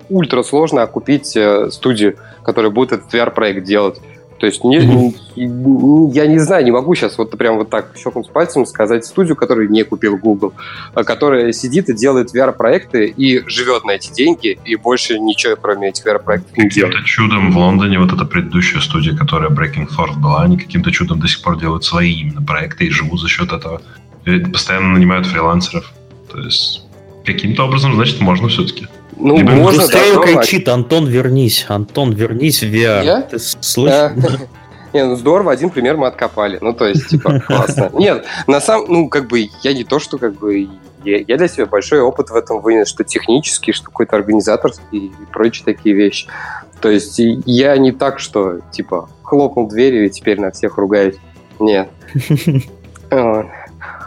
ультра 0.08 0.42
сложно 0.44 0.82
окупить 0.82 1.36
э, 1.36 1.70
студию, 1.72 2.16
которая 2.44 2.70
будет 2.70 2.92
этот 2.92 3.12
VR-проект 3.12 3.64
делать. 3.64 3.98
То 4.44 4.48
есть 4.48 4.62
не- 4.62 5.14
не- 5.36 6.10
я 6.12 6.26
не 6.26 6.38
знаю, 6.38 6.66
не 6.66 6.70
могу 6.70 6.94
сейчас 6.94 7.16
вот 7.16 7.30
прям 7.30 7.56
вот 7.56 7.70
так 7.70 7.94
щелкнуть 7.96 8.28
пальцем 8.28 8.66
сказать 8.66 9.06
студию, 9.06 9.36
которую 9.36 9.70
не 9.70 9.84
купил 9.84 10.18
Google, 10.18 10.52
а 10.92 11.02
которая 11.02 11.50
сидит 11.52 11.88
и 11.88 11.94
делает 11.94 12.34
VR-проекты 12.34 13.06
и 13.06 13.42
живет 13.48 13.86
на 13.86 13.92
эти 13.92 14.12
деньги, 14.12 14.58
и 14.66 14.76
больше 14.76 15.18
ничего, 15.18 15.56
кроме 15.56 15.88
этих 15.88 16.04
VR-проектов, 16.04 16.54
не 16.58 16.68
делает. 16.68 16.92
Каким-то 16.92 17.08
чудом 17.08 17.52
в 17.52 17.56
Лондоне 17.56 17.98
вот 17.98 18.12
эта 18.12 18.26
предыдущая 18.26 18.82
студия, 18.82 19.16
которая 19.16 19.48
Breaking 19.48 19.88
Force 19.88 20.18
была, 20.18 20.42
они 20.42 20.58
каким-то 20.58 20.90
чудом 20.90 21.20
до 21.20 21.26
сих 21.26 21.40
пор 21.40 21.58
делают 21.58 21.84
свои 21.84 22.12
именно 22.12 22.42
проекты 22.42 22.84
и 22.84 22.90
живут 22.90 23.22
за 23.22 23.28
счет 23.28 23.50
этого. 23.50 23.80
И 24.26 24.40
постоянно 24.40 24.88
нанимают 24.88 25.26
фрилансеров. 25.26 25.90
То 26.30 26.38
есть 26.38 26.82
каким-то 27.24 27.64
образом, 27.64 27.94
значит, 27.94 28.20
можно 28.20 28.48
все-таки. 28.48 28.88
Ну, 29.16 29.36
Либо 29.36 29.52
можно, 29.52 29.80
да, 29.80 29.86
Быстрее 29.86 30.14
но- 30.14 30.22
кричит, 30.22 30.68
Антон, 30.68 31.06
вернись. 31.06 31.66
Антон, 31.68 32.12
вернись 32.12 32.62
в 32.62 32.66
VR. 32.66 33.04
Я? 33.04 33.22
Ты 33.22 33.38
слышишь? 33.38 34.12
Да. 34.16 34.30
Не, 34.94 35.04
ну 35.04 35.16
здорово, 35.16 35.50
один 35.50 35.70
пример 35.70 35.96
мы 35.96 36.06
откопали. 36.06 36.58
Ну, 36.60 36.72
то 36.72 36.86
есть, 36.86 37.08
типа, 37.08 37.40
классно. 37.40 37.90
Нет, 37.94 38.24
на 38.46 38.60
самом, 38.60 38.86
ну, 38.88 39.08
как 39.08 39.26
бы, 39.26 39.48
я 39.62 39.72
не 39.72 39.82
то, 39.82 39.98
что, 39.98 40.18
как 40.18 40.34
бы, 40.38 40.68
я, 41.04 41.18
я 41.26 41.36
для 41.36 41.48
себя 41.48 41.66
большой 41.66 42.00
опыт 42.00 42.30
в 42.30 42.36
этом 42.36 42.60
вынес, 42.60 42.88
что 42.88 43.02
технический, 43.02 43.72
что 43.72 43.86
какой-то 43.86 44.14
организаторский 44.14 45.06
и 45.06 45.12
прочие 45.32 45.64
такие 45.64 45.96
вещи. 45.96 46.28
То 46.80 46.90
есть, 46.90 47.18
я 47.18 47.76
не 47.76 47.90
так, 47.90 48.20
что, 48.20 48.60
типа, 48.70 49.08
хлопнул 49.24 49.68
дверью 49.68 50.06
и 50.06 50.10
теперь 50.10 50.40
на 50.40 50.52
всех 50.52 50.78
ругаюсь. 50.78 51.16
Нет. 51.58 51.88
Вот. 53.10 53.46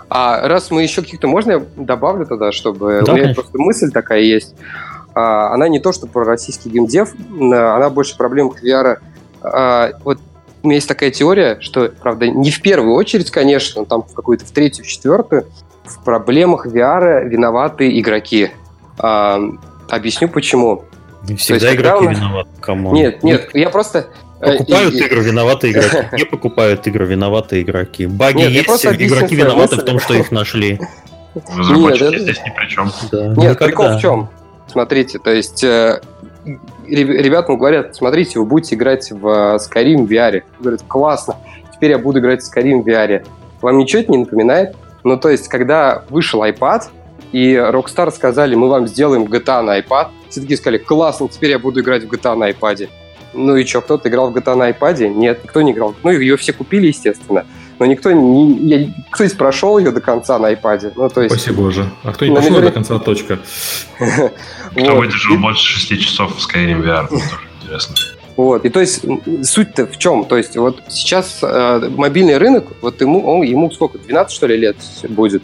А 0.10 0.48
раз 0.48 0.72
мы 0.72 0.84
еще 0.84 1.02
каких-то... 1.02 1.28
Можно 1.28 1.52
я 1.52 1.66
добавлю 1.76 2.26
тогда, 2.26 2.54
чтобы... 2.54 3.02
Да, 3.06 3.12
У 3.12 3.16
меня 3.16 3.26
конечно. 3.26 3.34
просто 3.42 3.58
мысль 3.60 3.92
такая 3.92 4.22
есть. 4.22 4.56
А, 5.18 5.54
Она 5.54 5.68
не 5.68 5.80
то, 5.80 5.92
что 5.92 6.06
про 6.06 6.24
российский 6.26 6.70
gamedev, 6.70 7.14
а, 7.52 7.76
она 7.78 7.90
больше 7.90 8.16
проблем 8.18 8.52
VR. 8.52 8.98
А, 9.42 9.92
Вот 10.04 10.20
у 10.64 10.68
меня 10.68 10.76
есть 10.76 10.88
такая 10.88 11.10
теория, 11.12 11.58
что, 11.60 11.90
правда, 12.02 12.28
не 12.28 12.52
в 12.52 12.62
первую 12.62 12.94
очередь, 12.96 13.32
конечно, 13.32 13.82
но 13.82 13.86
там 13.86 14.04
в 14.04 14.14
какую-то 14.14 14.46
в 14.46 14.52
третью, 14.52 14.84
в 14.86 14.88
четвертую, 14.88 15.46
в 15.86 16.04
проблемах 16.04 16.68
VR 16.68 17.24
виноваты 17.28 17.98
игроки. 18.00 18.52
Объясню 19.90 20.28
почему. 20.30 20.84
Не 21.28 21.36
всегда 21.36 21.70
есть, 21.70 21.80
игроки 21.80 22.06
нас- 22.06 22.18
виноваты. 22.18 22.50
Come 22.60 22.79
on. 22.79 22.94
Нет, 22.94 23.24
нет, 23.24 23.50
я 23.54 23.70
просто... 23.70 24.08
э, 24.42 24.58
Покупают 24.58 24.94
и- 24.96 25.06
игры, 25.06 25.22
виноваты 25.22 25.72
игроки. 25.72 25.98
Не 26.14 26.26
покупают 26.26 26.88
игры, 26.88 27.06
виноваты 27.06 27.62
игроки. 27.62 28.06
Баги 28.08 28.38
Нет, 28.38 28.52
есть, 28.68 28.86
игроки 28.86 29.36
виноваты 29.36 29.76
в 29.76 29.78
мысль. 29.78 29.86
том, 29.86 30.00
что 30.00 30.14
их 30.16 30.32
нашли. 30.32 30.80
Разработчики 31.56 32.04
это- 32.04 32.20
здесь 32.20 32.40
ни 32.46 32.50
при 32.50 32.68
чем. 32.68 32.92
Да. 33.12 33.28
Нет, 33.28 33.38
Никогда. 33.38 33.66
прикол 33.66 33.90
в 33.98 34.02
чем? 34.02 34.30
Смотрите, 34.68 35.20
то 35.20 35.32
есть 35.34 35.64
э, 35.64 36.02
ре- 36.88 37.24
ребятам 37.24 37.58
говорят, 37.58 37.96
смотрите, 37.96 38.40
вы 38.40 38.46
будете 38.46 38.76
играть 38.76 39.12
в 39.12 39.28
э, 39.28 39.58
Skyrim 39.58 40.06
в 40.06 40.12
VR. 40.12 40.44
Говорят, 40.60 40.82
классно, 40.88 41.38
теперь 41.74 41.92
я 41.92 41.98
буду 41.98 42.20
играть 42.20 42.42
в 42.44 42.54
Skyrim 42.54 42.84
в 42.84 42.88
VR. 42.88 43.26
Вам 43.62 43.78
ничего 43.78 44.02
это 44.02 44.12
не 44.12 44.20
напоминает? 44.20 44.76
Ну, 45.04 45.18
то 45.18 45.30
есть, 45.30 45.48
когда 45.48 46.04
вышел 46.10 46.44
iPad, 46.44 46.84
и 47.32 47.54
Rockstar 47.54 48.12
сказали, 48.12 48.56
мы 48.56 48.70
вам 48.70 48.88
сделаем 48.88 49.24
GTA 49.24 49.62
на 49.62 49.80
iPad, 49.80 50.08
все 50.30 50.42
таки 50.42 50.56
сказали, 50.56 50.78
классно, 50.78 51.28
теперь 51.28 51.52
я 51.52 51.60
буду 51.60 51.82
играть 51.82 52.04
в 52.04 52.12
GTA 52.12 52.36
на 52.36 52.50
iPad. 52.50 52.90
Ну 53.34 53.56
и 53.56 53.66
что, 53.66 53.82
кто-то 53.82 54.10
играл 54.10 54.32
в 54.32 54.36
GTA 54.36 54.56
на 54.56 54.70
iPad? 54.70 55.08
Нет, 55.10 55.44
никто 55.44 55.62
не 55.62 55.72
играл. 55.72 55.96
Ну, 56.04 56.12
ее 56.12 56.38
все 56.38 56.54
купили, 56.54 56.88
естественно. 56.88 57.46
Но 57.80 57.86
никто 57.86 58.12
не... 58.12 58.54
я- 58.70 58.94
кто 59.12 59.24
из 59.24 59.34
прошел 59.34 59.78
ее 59.78 59.92
до 59.92 60.02
конца 60.02 60.40
на 60.40 60.52
iPad? 60.54 60.94
Ну, 60.96 61.10
то 61.10 61.22
есть... 61.22 61.36
Спасибо 61.36 61.64
боже. 61.64 61.90
А 62.04 62.12
кто 62.12 62.26
не 62.26 62.32
Ну, 62.32 62.38
пошел 62.38 62.50
наверное- 62.52 62.70
до 62.70 62.74
конца, 62.74 63.00
точка. 63.00 63.40
Кто 64.72 64.96
выдержал 64.96 65.38
больше 65.38 65.80
6 65.80 66.02
часов 66.02 66.36
в 66.36 66.40
Skyrim 66.40 66.84
VR? 66.84 67.08
Тоже 67.08 67.24
интересно. 67.62 67.96
Вот, 68.36 68.66
и 68.66 68.70
то 68.70 68.80
есть 68.80 69.04
суть-то 69.44 69.88
в 69.88 69.98
чем? 69.98 70.24
То 70.26 70.38
есть 70.38 70.56
вот 70.58 70.84
сейчас 70.90 71.40
э, 71.42 71.90
мобильный 71.90 72.38
рынок, 72.38 72.66
вот 72.82 73.02
ему, 73.02 73.26
он, 73.26 73.42
ему 73.42 73.72
сколько, 73.72 73.98
12 73.98 74.32
что 74.36 74.46
ли 74.46 74.58
лет 74.58 74.78
будет? 75.10 75.42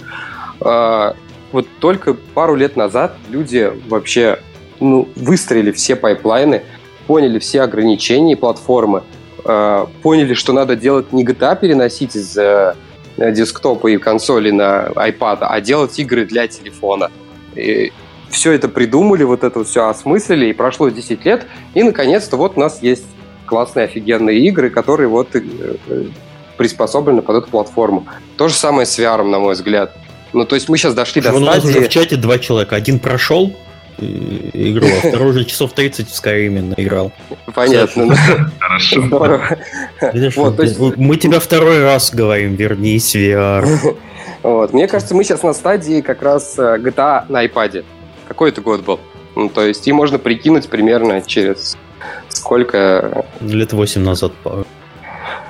А, 0.61 1.15
вот 1.51 1.67
только 1.79 2.13
пару 2.13 2.53
лет 2.55 2.75
назад 2.75 3.15
люди 3.29 3.71
вообще 3.87 4.39
ну, 4.79 5.07
выстроили 5.15 5.71
все 5.71 5.95
пайплайны, 5.95 6.61
поняли 7.07 7.39
все 7.39 7.61
ограничения 7.61 8.37
платформы, 8.37 9.01
э, 9.45 9.85
поняли, 10.01 10.33
что 10.33 10.53
надо 10.53 10.75
делать 10.75 11.11
не 11.13 11.25
GTA 11.25 11.59
переносить 11.59 12.15
из 12.15 12.37
э, 12.37 12.75
десктопа 13.17 13.87
и 13.87 13.97
консоли 13.97 14.51
на 14.51 14.87
iPad, 14.95 15.39
а 15.41 15.61
делать 15.61 15.97
игры 15.99 16.25
для 16.25 16.47
телефона. 16.47 17.11
И 17.55 17.91
все 18.29 18.51
это 18.51 18.67
придумали, 18.67 19.23
вот 19.23 19.43
это 19.43 19.63
все 19.63 19.87
осмыслили, 19.87 20.47
и 20.47 20.53
прошло 20.53 20.89
10 20.89 21.23
лет, 21.25 21.45
и, 21.73 21.83
наконец-то, 21.83 22.35
вот 22.35 22.53
у 22.55 22.59
нас 22.59 22.81
есть 22.81 23.05
классные, 23.45 23.85
офигенные 23.85 24.39
игры, 24.47 24.69
которые 24.69 25.07
вот 25.07 25.35
э, 25.35 25.41
э, 25.87 26.05
приспособлены 26.57 27.21
под 27.21 27.37
эту 27.37 27.49
платформу. 27.49 28.07
То 28.37 28.47
же 28.47 28.55
самое 28.55 28.85
с 28.85 28.97
VR, 28.97 29.23
на 29.23 29.39
мой 29.39 29.53
взгляд. 29.53 29.95
Ну, 30.33 30.45
то 30.45 30.55
есть 30.55 30.67
мы 30.69 30.77
сейчас 30.77 30.95
дошли 30.95 31.21
до 31.21 31.31
У 31.33 31.39
нас 31.39 31.63
уже 31.63 31.81
в 31.81 31.89
чате 31.89 32.15
два 32.15 32.39
человека. 32.39 32.75
Один 32.75 32.99
прошел 32.99 33.51
э, 33.51 33.72
игру, 33.99 34.87
а 34.87 35.07
второй 35.07 35.29
уже 35.31 35.45
часов 35.45 35.73
30 35.73 36.07
в 36.09 36.11
Skyrim 36.11 36.75
наиграл. 36.75 37.11
Понятно. 37.53 38.05
ну, 38.05 38.15
Хорошо. 38.59 39.01
Здорово. 39.01 39.57
Видишь, 40.13 40.35
Вот, 40.35 40.57
то 40.57 40.63
есть- 40.63 40.79
Мы 40.97 41.17
тебя 41.17 41.39
второй 41.39 41.83
раз 41.83 42.13
говорим, 42.13 42.55
вернись 42.55 43.15
VR. 43.15 43.67
Вот. 44.43 44.73
Мне 44.73 44.87
кажется, 44.87 45.15
мы 45.15 45.23
сейчас 45.23 45.43
на 45.43 45.53
стадии 45.53 46.01
как 46.01 46.21
раз 46.21 46.57
э, 46.57 46.77
GTA 46.77 47.25
на 47.29 47.45
iPad. 47.45 47.85
Какой 48.27 48.49
это 48.49 48.61
год 48.61 48.81
был? 48.83 48.99
Ну, 49.35 49.49
то 49.49 49.61
есть, 49.65 49.87
и 49.87 49.91
можно 49.93 50.19
прикинуть 50.19 50.67
примерно 50.69 51.21
через 51.21 51.77
сколько... 52.29 53.25
Лет 53.41 53.73
8 53.73 54.01
назад. 54.01 54.33
по- 54.43 54.65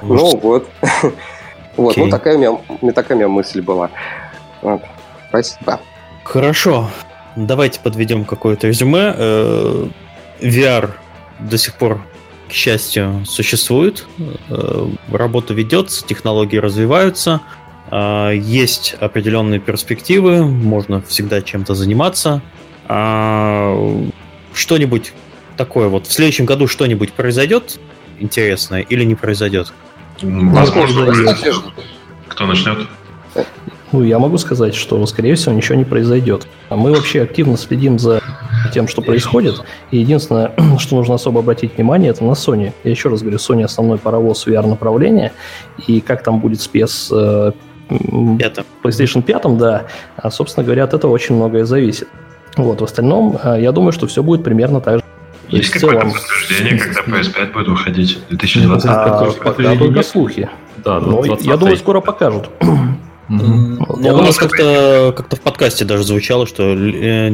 Ну, 0.02 0.38
вот. 0.38 0.70
Вот, 1.76 1.98
ну, 1.98 2.08
такая 2.08 2.36
у 2.36 2.38
меня, 2.38 2.52
у 2.52 2.62
меня 2.84 2.92
такая 2.94 3.16
у 3.16 3.20
меня 3.20 3.28
мысль 3.28 3.60
была. 3.62 3.90
Вот. 4.62 4.84
Спасибо. 5.30 5.80
Хорошо. 6.24 6.88
Давайте 7.36 7.80
подведем 7.80 8.26
какое-то 8.26 8.68
резюме. 8.68 9.14
Э, 9.16 9.88
VR 10.40 10.92
до 11.40 11.58
сих 11.58 11.76
пор, 11.76 12.02
к 12.48 12.52
счастью, 12.52 13.24
существует. 13.26 14.06
Э, 14.50 14.88
Работа 15.12 15.54
ведется, 15.54 16.06
технологии 16.06 16.58
развиваются. 16.58 17.42
А, 17.90 18.32
Есть 18.32 18.96
определенные 19.00 19.60
перспективы, 19.60 20.44
можно 20.46 21.02
всегда 21.02 21.42
чем-то 21.42 21.76
заниматься. 21.76 22.42
А, 22.88 23.76
Что-нибудь 24.54 25.14
такое 25.58 25.88
вот. 25.88 26.08
В 26.08 26.12
следующем 26.12 26.46
году 26.46 26.68
что-нибудь 26.68 27.14
произойдет 27.14 27.80
интересное 28.20 28.82
или 28.82 29.04
не 29.04 29.16
произойдет? 29.16 29.74
Возможно, 30.22 31.12
Кстати, 31.12 31.54
кто 32.28 32.46
начнет? 32.46 32.88
Ну, 33.94 34.02
я 34.04 34.18
могу 34.18 34.38
сказать, 34.40 34.74
что, 34.74 35.06
скорее 35.06 35.36
всего, 35.36 35.54
ничего 35.54 35.76
не 35.76 35.86
произойдет. 35.86 36.48
А 36.70 36.76
мы 36.76 36.92
вообще 36.92 37.22
активно 37.22 37.58
следим 37.58 38.00
за 38.00 38.22
тем, 38.74 38.88
что 38.88 39.02
происходит. 39.04 39.64
И 39.92 40.00
единственное, 40.00 40.52
что 40.80 40.96
нужно 40.96 41.14
особо 41.16 41.40
обратить 41.42 41.78
внимание, 41.78 42.10
это 42.10 42.24
на 42.24 42.32
Sony. 42.32 42.74
Я 42.84 42.92
еще 42.92 43.10
раз 43.10 43.22
говорю, 43.22 43.38
Sony 43.38 43.64
основной 43.64 44.00
паровоз 44.00 44.48
VR-направления. 44.48 45.32
И 45.86 46.02
как 46.02 46.24
там 46.24 46.40
будет 46.40 46.60
э, 46.74 47.52
м, 47.90 48.38
Это. 48.40 48.66
PlayStation 48.84 49.22
5, 49.22 49.58
да, 49.58 49.84
а, 50.18 50.32
собственно 50.32 50.64
говоря, 50.66 50.86
от 50.86 50.96
этого 50.96 51.12
очень 51.12 51.36
многое 51.36 51.66
зависит. 51.66 52.08
Вот, 52.58 52.82
в 52.82 52.84
остальном, 52.84 53.38
а, 53.44 53.60
я 53.60 53.72
думаю, 53.72 53.92
что 53.92 54.08
все 54.08 54.24
будет 54.24 54.44
примерно 54.44 54.82
так 54.82 54.98
же. 54.98 55.04
Есть 55.50 55.70
какое-то 55.70 56.00
целом- 56.02 56.14
подтверждение, 56.14 56.80
когда 56.80 57.02
PS5 57.20 57.54
будет 57.54 57.68
выходить? 57.68 58.18
Нет, 58.32 58.40
2020? 58.40 58.86
это- 58.90 59.20
А, 59.20 59.32
пока 59.44 59.76
только 59.76 60.02
слухи. 60.02 60.50
Да, 60.84 61.00
Но 61.00 61.22
20 61.22 61.46
я 61.46 61.58
думаю, 61.58 61.78
скоро 61.78 62.02
покажут. 62.02 62.50
Ну, 63.30 63.78
Я 64.02 64.14
у 64.14 64.22
нас 64.22 64.38
как-то 64.38 65.14
как 65.16 65.34
в 65.34 65.42
подкасте 65.42 65.86
даже 65.86 66.04
звучало, 66.04 66.46
что 66.46 66.64
э, 66.64 67.30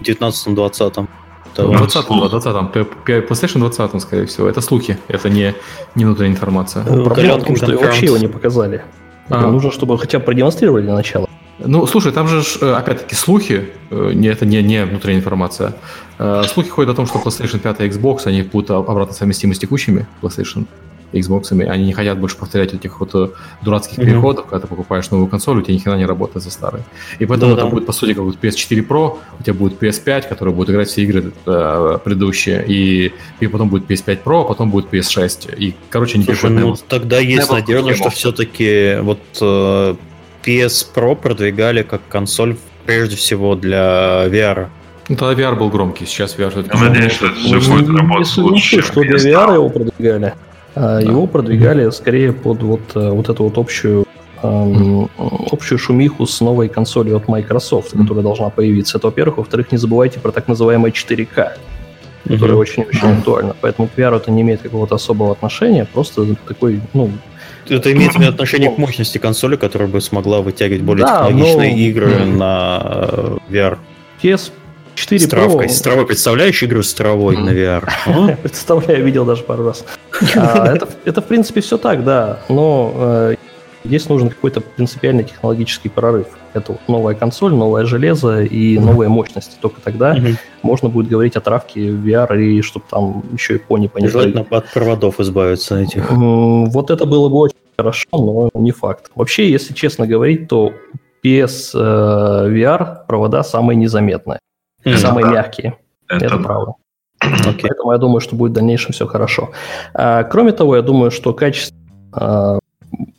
в 0.00 0.02
19-20. 0.02 1.06
В 1.54 1.58
20-м, 1.58 2.20
да, 2.20 2.36
20-м. 2.38 2.68
П- 2.68 2.84
П- 2.84 3.20
PlayStation 3.20 3.58
20 3.58 4.00
скорее 4.02 4.26
всего. 4.26 4.48
Это 4.48 4.60
слухи, 4.60 4.98
это 5.08 5.28
не, 5.28 5.54
не 5.94 6.04
внутренняя 6.04 6.32
информация. 6.34 6.82
Ну, 6.88 7.04
Проблема 7.04 7.38
в 7.38 7.44
том, 7.44 7.56
что 7.56 7.76
вообще 7.76 8.06
его 8.06 8.16
не 8.18 8.26
показали. 8.28 8.82
А. 9.28 9.46
Нужно, 9.50 9.70
чтобы 9.70 9.98
хотя 9.98 10.18
бы 10.18 10.24
продемонстрировали 10.24 10.82
для 10.82 10.94
начала. 10.94 11.28
Ну, 11.58 11.86
слушай, 11.86 12.10
там 12.10 12.26
же, 12.26 12.42
э, 12.60 12.72
опять-таки, 12.72 13.14
слухи, 13.14 13.68
э, 13.90 14.10
не, 14.14 14.28
это 14.28 14.46
не, 14.46 14.62
не 14.62 14.84
внутренняя 14.84 15.20
информация. 15.20 15.74
Э, 16.18 16.42
Слухи 16.48 16.70
ходят 16.70 16.92
о 16.92 16.96
том, 16.96 17.06
что 17.06 17.18
PlayStation 17.18 17.58
5 17.60 17.80
и 17.80 17.84
Xbox, 17.88 18.20
они 18.26 18.42
будут 18.42 18.70
об- 18.70 18.90
обратно 18.90 19.14
совместимы 19.14 19.54
с 19.54 19.58
текущими 19.58 20.06
PlayStation 20.22 20.64
Xbox. 21.12 21.52
Они 21.68 21.84
не 21.86 21.92
хотят 21.92 22.18
больше 22.18 22.36
повторять 22.36 22.74
этих 22.74 23.00
вот 23.00 23.14
э, 23.14 23.28
дурацких 23.62 23.98
Мгм. 23.98 24.06
переходов, 24.06 24.46
когда 24.46 24.60
ты 24.60 24.66
покупаешь 24.66 25.10
новую 25.10 25.28
консоль, 25.28 25.58
у 25.58 25.62
тебя 25.62 25.74
ни 25.74 25.78
хрена 25.78 25.96
не 25.96 26.06
работает 26.06 26.42
за 26.44 26.50
старой. 26.50 26.82
И 27.18 27.26
поэтому 27.26 27.54
Да-да. 27.54 27.62
это 27.66 27.70
будет, 27.70 27.86
по 27.86 27.92
сути, 27.92 28.14
как 28.14 28.24
вот 28.24 28.36
PS4 28.40 28.86
Pro, 28.86 29.18
у 29.38 29.42
тебя 29.42 29.54
будет 29.54 29.80
PS5, 29.80 30.28
который 30.28 30.52
будет 30.54 30.70
играть 30.70 30.88
все 30.88 31.02
игры 31.02 31.32
э, 31.46 31.98
предыдущие, 32.04 32.64
и, 32.66 33.12
и 33.40 33.46
потом 33.46 33.68
будет 33.68 33.88
PS5 33.90 34.22
Pro, 34.24 34.42
а 34.42 34.44
потом 34.44 34.70
будет 34.70 34.92
PS6. 34.92 35.54
И, 35.56 35.74
короче, 35.90 36.16
они 36.16 36.24
Слушай, 36.24 36.50
ну 36.50 36.76
тогда 36.88 37.18
есть 37.18 37.50
Never 37.50 37.54
надежда, 37.54 37.94
что 37.94 38.10
все-таки 38.10 38.98
вот 39.00 39.20
э, 39.40 39.94
PS 40.44 40.86
Pro 40.94 41.14
продвигали 41.16 41.82
как 41.82 42.00
консоль 42.08 42.56
прежде 42.86 43.16
всего 43.16 43.54
для 43.54 44.26
VR. 44.26 44.68
Ну, 45.08 45.16
тогда 45.16 45.40
VR 45.40 45.56
был 45.56 45.68
громкий, 45.68 46.06
сейчас 46.06 46.36
VR. 46.36 46.66
Я 46.72 46.80
надеюсь, 46.80 47.12
что 47.12 47.26
это 47.26 47.34
все 47.36 47.60
будет 47.60 47.88
Не 47.88 47.96
работать 47.96 48.36
лучше, 48.38 48.70
чем 48.76 48.82
что 48.82 49.00
для 49.02 49.16
VR 49.18 49.54
его 49.54 49.68
продвигали. 49.68 50.34
А 50.74 51.00
Его 51.00 51.26
продвигали 51.26 51.90
скорее 51.90 52.32
под 52.32 52.62
вот, 52.62 52.80
э, 52.94 53.10
вот 53.10 53.28
эту 53.28 53.44
вот 53.44 53.58
общую 53.58 54.06
эм, 54.42 55.08
общую 55.52 55.78
шумиху 55.78 56.26
с 56.26 56.40
новой 56.40 56.68
консолью 56.68 57.16
от 57.16 57.28
Microsoft, 57.28 57.92
которая 57.92 58.22
должна 58.24 58.48
появиться. 58.50 58.98
Это, 58.98 59.06
во-первых. 59.08 59.36
Во-вторых, 59.38 59.70
не 59.70 59.78
забывайте 59.78 60.18
про 60.18 60.32
так 60.32 60.48
называемое 60.48 60.90
4К, 60.90 61.52
которое 62.26 62.54
очень-очень 62.54 63.18
актуально. 63.18 63.54
Поэтому 63.60 63.88
к 63.88 63.98
VR 63.98 64.16
это 64.16 64.30
не 64.30 64.42
имеет 64.42 64.62
какого-то 64.62 64.94
особого 64.96 65.32
отношения, 65.32 65.84
просто 65.84 66.34
такой, 66.48 66.80
ну, 66.94 67.10
Это 67.68 67.92
имеет 67.92 68.16
отношение 68.16 68.70
к 68.70 68.78
мощности 68.78 69.18
консоли, 69.18 69.56
которая 69.56 69.88
бы 69.88 70.00
смогла 70.00 70.40
вытягивать 70.40 70.82
более 70.82 71.06
Да, 71.06 71.26
технологичные 71.28 71.70
но- 71.72 71.78
игры 71.78 72.06
Мгм. 72.26 72.38
на 72.38 72.80
э, 72.82 73.36
VR. 73.50 73.78
PS4 74.96 75.18
С 75.18 75.28
травкой. 75.28 75.66
Pro... 75.66 75.70
С 75.70 75.80
травой. 75.80 76.06
Представляешь 76.06 76.62
игру 76.62 76.82
с 76.82 76.92
травой 76.94 77.36
на 77.36 77.50
VR? 77.50 77.88
А? 78.06 78.36
Представляю, 78.36 79.04
видел 79.04 79.24
даже 79.24 79.42
пару 79.42 79.64
раз. 79.64 79.84
А, 80.36 80.74
это, 81.04 81.20
в 81.20 81.24
принципе, 81.26 81.60
все 81.60 81.78
так, 81.78 82.04
да. 82.04 82.40
Но 82.48 82.92
э, 82.94 83.34
здесь 83.84 84.08
нужен 84.08 84.28
какой-то 84.28 84.60
принципиальный 84.60 85.24
технологический 85.24 85.88
прорыв. 85.88 86.26
Это 86.54 86.78
новая 86.88 87.14
консоль, 87.14 87.54
новое 87.54 87.86
железо 87.86 88.42
и 88.42 88.78
новые 88.78 89.08
мощности. 89.08 89.56
Только 89.60 89.80
тогда 89.80 90.16
можно 90.62 90.88
будет 90.88 91.08
говорить 91.08 91.36
о 91.36 91.40
травке 91.40 91.88
VR 91.88 92.40
и 92.40 92.62
чтобы 92.62 92.84
там 92.90 93.24
еще 93.32 93.56
и 93.56 93.58
пони 93.58 93.86
по 93.86 93.98
ней 93.98 94.08
Желательно 94.08 94.46
от 94.50 94.70
проводов 94.72 95.20
избавиться 95.20 95.78
этих. 95.78 96.10
Вот 96.10 96.90
это 96.90 97.06
было 97.06 97.28
бы 97.28 97.38
очень 97.38 97.56
хорошо, 97.76 98.06
но 98.12 98.50
не 98.54 98.70
факт. 98.70 99.10
Вообще, 99.14 99.50
если 99.50 99.72
честно 99.72 100.06
говорить, 100.06 100.48
то 100.48 100.72
PS 101.24 101.70
э, 101.74 102.48
VR 102.50 103.06
провода 103.06 103.42
самые 103.42 103.76
незаметные, 103.76 104.40
Мгм. 104.84 104.98
самые 104.98 105.26
да. 105.26 105.32
мягкие. 105.32 105.76
Это, 106.08 106.24
Это 106.26 106.36
правда. 106.38 106.72
Окей. 107.20 107.62
Поэтому 107.68 107.92
я 107.92 107.98
думаю, 107.98 108.20
что 108.20 108.34
будет 108.36 108.50
в 108.50 108.54
дальнейшем 108.54 108.92
все 108.92 109.06
хорошо. 109.06 109.50
А, 109.94 110.24
кроме 110.24 110.52
того, 110.52 110.76
я 110.76 110.82
думаю, 110.82 111.10
что 111.10 111.32
качество 111.32 111.76
а, 112.12 112.58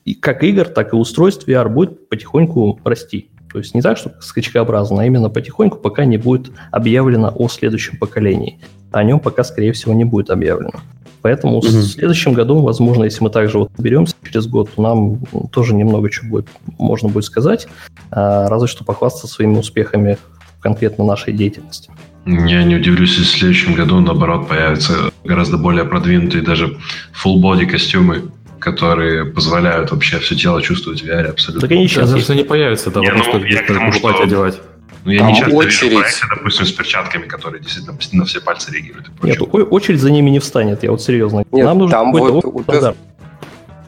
и 0.05 0.13
как 0.13 0.43
игр, 0.43 0.65
так 0.65 0.93
и 0.93 0.95
устройств 0.95 1.47
VR 1.47 1.69
будет 1.69 2.09
потихоньку 2.09 2.79
расти. 2.83 3.29
То 3.51 3.59
есть 3.59 3.75
не 3.75 3.81
так, 3.81 3.97
что 3.97 4.11
скачкообразно, 4.19 5.03
а 5.03 5.05
именно 5.05 5.29
потихоньку, 5.29 5.77
пока 5.77 6.05
не 6.05 6.17
будет 6.17 6.51
объявлено 6.71 7.31
о 7.33 7.47
следующем 7.47 7.97
поколении. 7.97 8.59
О 8.91 9.03
нем 9.03 9.19
пока, 9.19 9.43
скорее 9.43 9.71
всего, 9.73 9.93
не 9.93 10.05
будет 10.05 10.29
объявлено. 10.31 10.81
Поэтому 11.21 11.59
Мгм. 11.59 11.67
в 11.69 11.83
следующем 11.83 12.33
году, 12.33 12.61
возможно, 12.61 13.05
если 13.05 13.23
мы 13.23 13.29
также 13.29 13.57
вот 13.57 13.71
беремся 13.77 14.15
через 14.29 14.45
год, 14.45 14.69
то 14.75 14.81
нам 14.81 15.19
тоже 15.51 15.73
немного 15.73 16.09
чего 16.09 16.29
будет, 16.29 16.47
можно 16.77 17.07
будет 17.07 17.23
сказать, 17.23 17.67
а, 18.11 18.49
разве 18.49 18.67
что 18.67 18.83
похвастаться 18.83 19.27
своими 19.27 19.57
успехами 19.57 20.17
конкретно 20.63 21.03
нашей 21.05 21.33
деятельности. 21.33 21.91
Я 22.25 22.63
не 22.63 22.75
удивлюсь, 22.77 23.17
если 23.17 23.23
в 23.35 23.39
следующем 23.39 23.73
году, 23.75 23.99
наоборот, 23.99 24.47
появятся 24.47 25.11
гораздо 25.25 25.57
более 25.57 25.83
продвинутые 25.83 26.41
даже 26.41 26.77
full 27.13 27.41
body 27.41 27.65
костюмы, 27.65 28.31
которые 28.59 29.25
позволяют 29.25 29.91
вообще 29.91 30.19
все 30.19 30.35
тело 30.35 30.61
чувствовать 30.61 31.01
в 31.01 31.05
VR 31.05 31.27
абсолютно. 31.27 31.61
Так 31.67 31.71
они 31.71 31.87
сейчас 31.87 32.13
есть. 32.13 32.23
это 32.25 32.35
не 32.35 32.43
появится, 32.45 32.89
да, 32.91 33.01
Не, 33.01 33.07
вопрос 33.07 33.25
ну, 33.27 33.31
только 33.33 33.47
я 33.49 33.61
тому, 33.67 33.91
покупать 33.91 34.15
что- 34.15 34.23
одевать. 34.23 34.61
Ну, 35.05 35.11
я 35.11 35.19
Там 35.19 35.27
не 35.27 35.35
часто 35.37 35.53
очередь. 35.53 35.81
вижу 35.81 35.95
проекты, 35.99 36.27
допустим, 36.33 36.65
с 36.65 36.71
перчатками, 36.71 37.25
которые 37.25 37.61
действительно 37.61 37.97
на 38.13 38.23
все 38.25 38.39
пальцы 38.39 38.71
реагируют. 38.71 39.11
и 39.21 39.27
Нет, 39.27 39.41
очередь 39.41 39.99
за 39.99 40.09
ними 40.09 40.29
не 40.29 40.39
встанет, 40.39 40.81
я 40.83 40.91
вот 40.91 41.01
серьезно. 41.01 41.43
Нет, 41.51 41.65
Нам 41.65 41.77
нужен 41.77 41.91
какой-то 41.91 42.31
вот 42.35 42.43
вот 42.45 42.63
стандарт. 42.63 42.97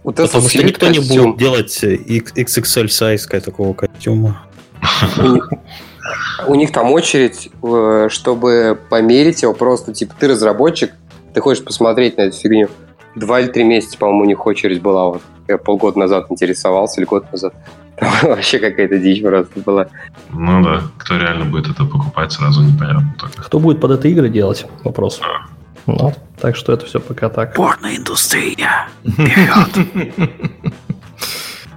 Вот 0.04 0.20
это 0.20 0.28
Потому 0.28 0.50
что 0.50 0.62
никто 0.64 0.88
не 0.90 0.98
костюм. 0.98 1.26
будет 1.32 1.40
делать 1.40 1.84
э, 1.86 1.96
X- 1.96 2.34
XXL 2.36 2.90
сайз 2.90 3.28
такого 3.28 3.74
костюма. 3.74 4.42
У 6.48 6.56
них- 6.56 6.72
там 6.72 6.92
очередь, 6.92 7.50
чтобы 8.12 8.80
померить 8.90 9.42
его 9.42 9.54
просто, 9.54 9.94
типа, 9.94 10.14
ты 10.20 10.28
разработчик, 10.28 10.94
ты 11.34 11.42
хочешь 11.42 11.64
посмотреть 11.64 12.18
на 12.18 12.24
эту 12.24 12.38
фигню. 12.38 12.70
Два 13.16 13.40
или 13.40 13.48
три 13.48 13.64
месяца, 13.64 13.98
по-моему, 13.98 14.24
у 14.24 14.26
них 14.26 14.46
очередь 14.46 14.82
была. 14.82 15.06
Вот. 15.06 15.22
Я 15.48 15.58
полгода 15.58 15.98
назад 16.00 16.26
интересовался, 16.30 17.00
или 17.00 17.06
год 17.08 17.32
назад. 17.32 17.54
Там 18.00 18.12
вообще 18.24 18.60
какая-то 18.60 18.98
дичь 18.98 19.22
просто 19.22 19.60
была. 19.62 19.88
Ну 20.32 20.62
да, 20.64 20.82
кто 20.98 21.18
реально 21.18 21.46
будет 21.46 21.70
это 21.70 21.86
покупать, 21.86 22.34
сразу 22.34 22.62
непонятно 22.62 23.16
только. 23.18 23.44
Кто 23.44 23.60
будет 23.60 23.80
под 23.80 23.92
это 23.92 24.08
игры 24.10 24.28
делать? 24.30 24.66
Вопрос. 24.84 25.22
Ну, 25.86 26.14
так 26.42 26.56
что 26.56 26.74
это 26.74 26.86
все 26.86 27.00
пока 27.00 27.30
так. 27.30 27.56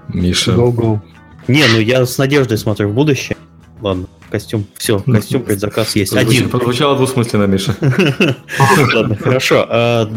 Миша. 0.09 0.53
Не, 0.53 1.65
ну 1.73 1.79
я 1.79 2.05
с 2.05 2.19
надеждой 2.19 2.59
смотрю 2.59 2.89
в 2.89 2.95
будущее. 2.95 3.37
Ладно, 3.81 4.07
костюм. 4.31 4.67
Все, 4.77 5.01
костюм 5.01 5.43
предзаказ 5.43 5.97
есть. 5.97 6.15
Один. 6.17 6.49
Прозвучало 6.49 6.97
двусмысленно, 6.97 7.45
Миша. 7.45 7.75
Ладно, 8.95 9.17
хорошо. 9.17 9.67
А, 9.69 10.11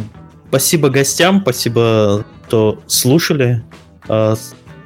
Спасибо 0.50 0.90
гостям, 0.90 1.42
спасибо, 1.42 2.26
что 2.48 2.82
слушали. 2.88 3.64
А, 4.10 4.36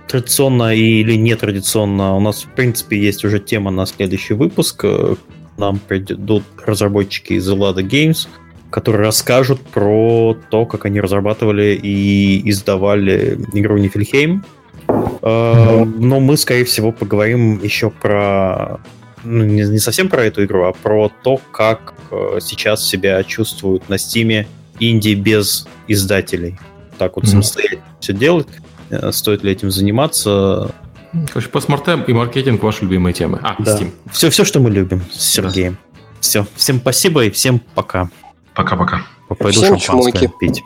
Традиционно 0.08 0.76
или 0.76 1.16
нетрадиционно 1.16 2.16
у 2.16 2.20
нас, 2.20 2.44
в 2.44 2.50
принципе, 2.50 3.00
есть 3.00 3.26
уже 3.26 3.40
тема 3.40 3.72
на 3.72 3.88
следующий 3.88 4.36
выпуск. 4.36 4.82
Э, 4.84 5.16
Нам 5.58 5.80
придут 5.80 6.44
разработчики 6.64 7.34
из 7.34 7.50
Elada 7.50 7.82
Games, 7.82 8.28
которые 8.70 9.02
расскажут 9.08 9.60
про 9.62 10.38
то, 10.52 10.68
как 10.68 10.86
они 10.86 11.02
разрабатывали 11.02 11.80
и 11.82 12.48
издавали 12.48 13.40
игру 13.54 13.78
Нифельхейм. 13.78 14.46
Э, 14.88 15.84
Но 15.86 16.20
мы, 16.20 16.38
скорее 16.38 16.66
всего, 16.66 16.92
поговорим 16.92 17.60
еще 17.64 17.90
про 17.90 18.80
ну, 19.26 19.44
не, 19.44 19.64
не 19.64 19.80
совсем 19.80 20.08
про 20.10 20.24
эту 20.24 20.44
игру, 20.46 20.64
а 20.66 20.72
про 20.74 21.12
то, 21.24 21.40
как 21.52 21.94
э, 22.12 22.40
сейчас 22.42 22.88
себя 22.88 23.22
чувствуют 23.24 23.90
на 23.90 23.98
Стиме 23.98 24.48
инди 24.80 25.14
без 25.16 25.68
издателей. 25.88 26.58
Так 26.98 27.16
вот 27.16 27.24
Мгм. 27.26 27.32
самостоятельно 27.32 27.84
все 28.00 28.14
делать. 28.14 28.48
Э, 28.90 29.12
Стоит 29.12 29.44
ли 29.44 29.52
этим 29.52 29.72
заниматься? 29.72 30.72
Короче, 31.30 31.50
постмортем 31.50 32.04
и 32.04 32.14
маркетинг 32.14 32.62
ваши 32.64 32.84
любимые 32.84 33.14
темы. 33.14 33.40
А, 33.42 33.56
Да. 33.60 33.78
Steam. 33.78 33.92
Все, 34.12 34.30
все, 34.30 34.44
что 34.46 34.60
мы 34.60 34.70
любим 34.70 35.02
с 35.14 35.22
Сергеем. 35.26 35.78
Все. 36.20 36.46
Всем 36.56 36.80
спасибо 36.80 37.24
и 37.26 37.30
всем 37.30 37.60
пока. 37.74 38.10
Пока-пока. 38.54 39.02
Пойду 39.28 39.62
Всем 39.62 39.80
шампанское 39.80 40.28
чмойки. 40.28 40.34
пить. 40.40 40.62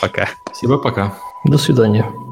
Пока. 0.00 0.28
Спасибо, 0.46 0.78
пока. 0.78 1.14
До 1.44 1.58
свидания. 1.58 2.29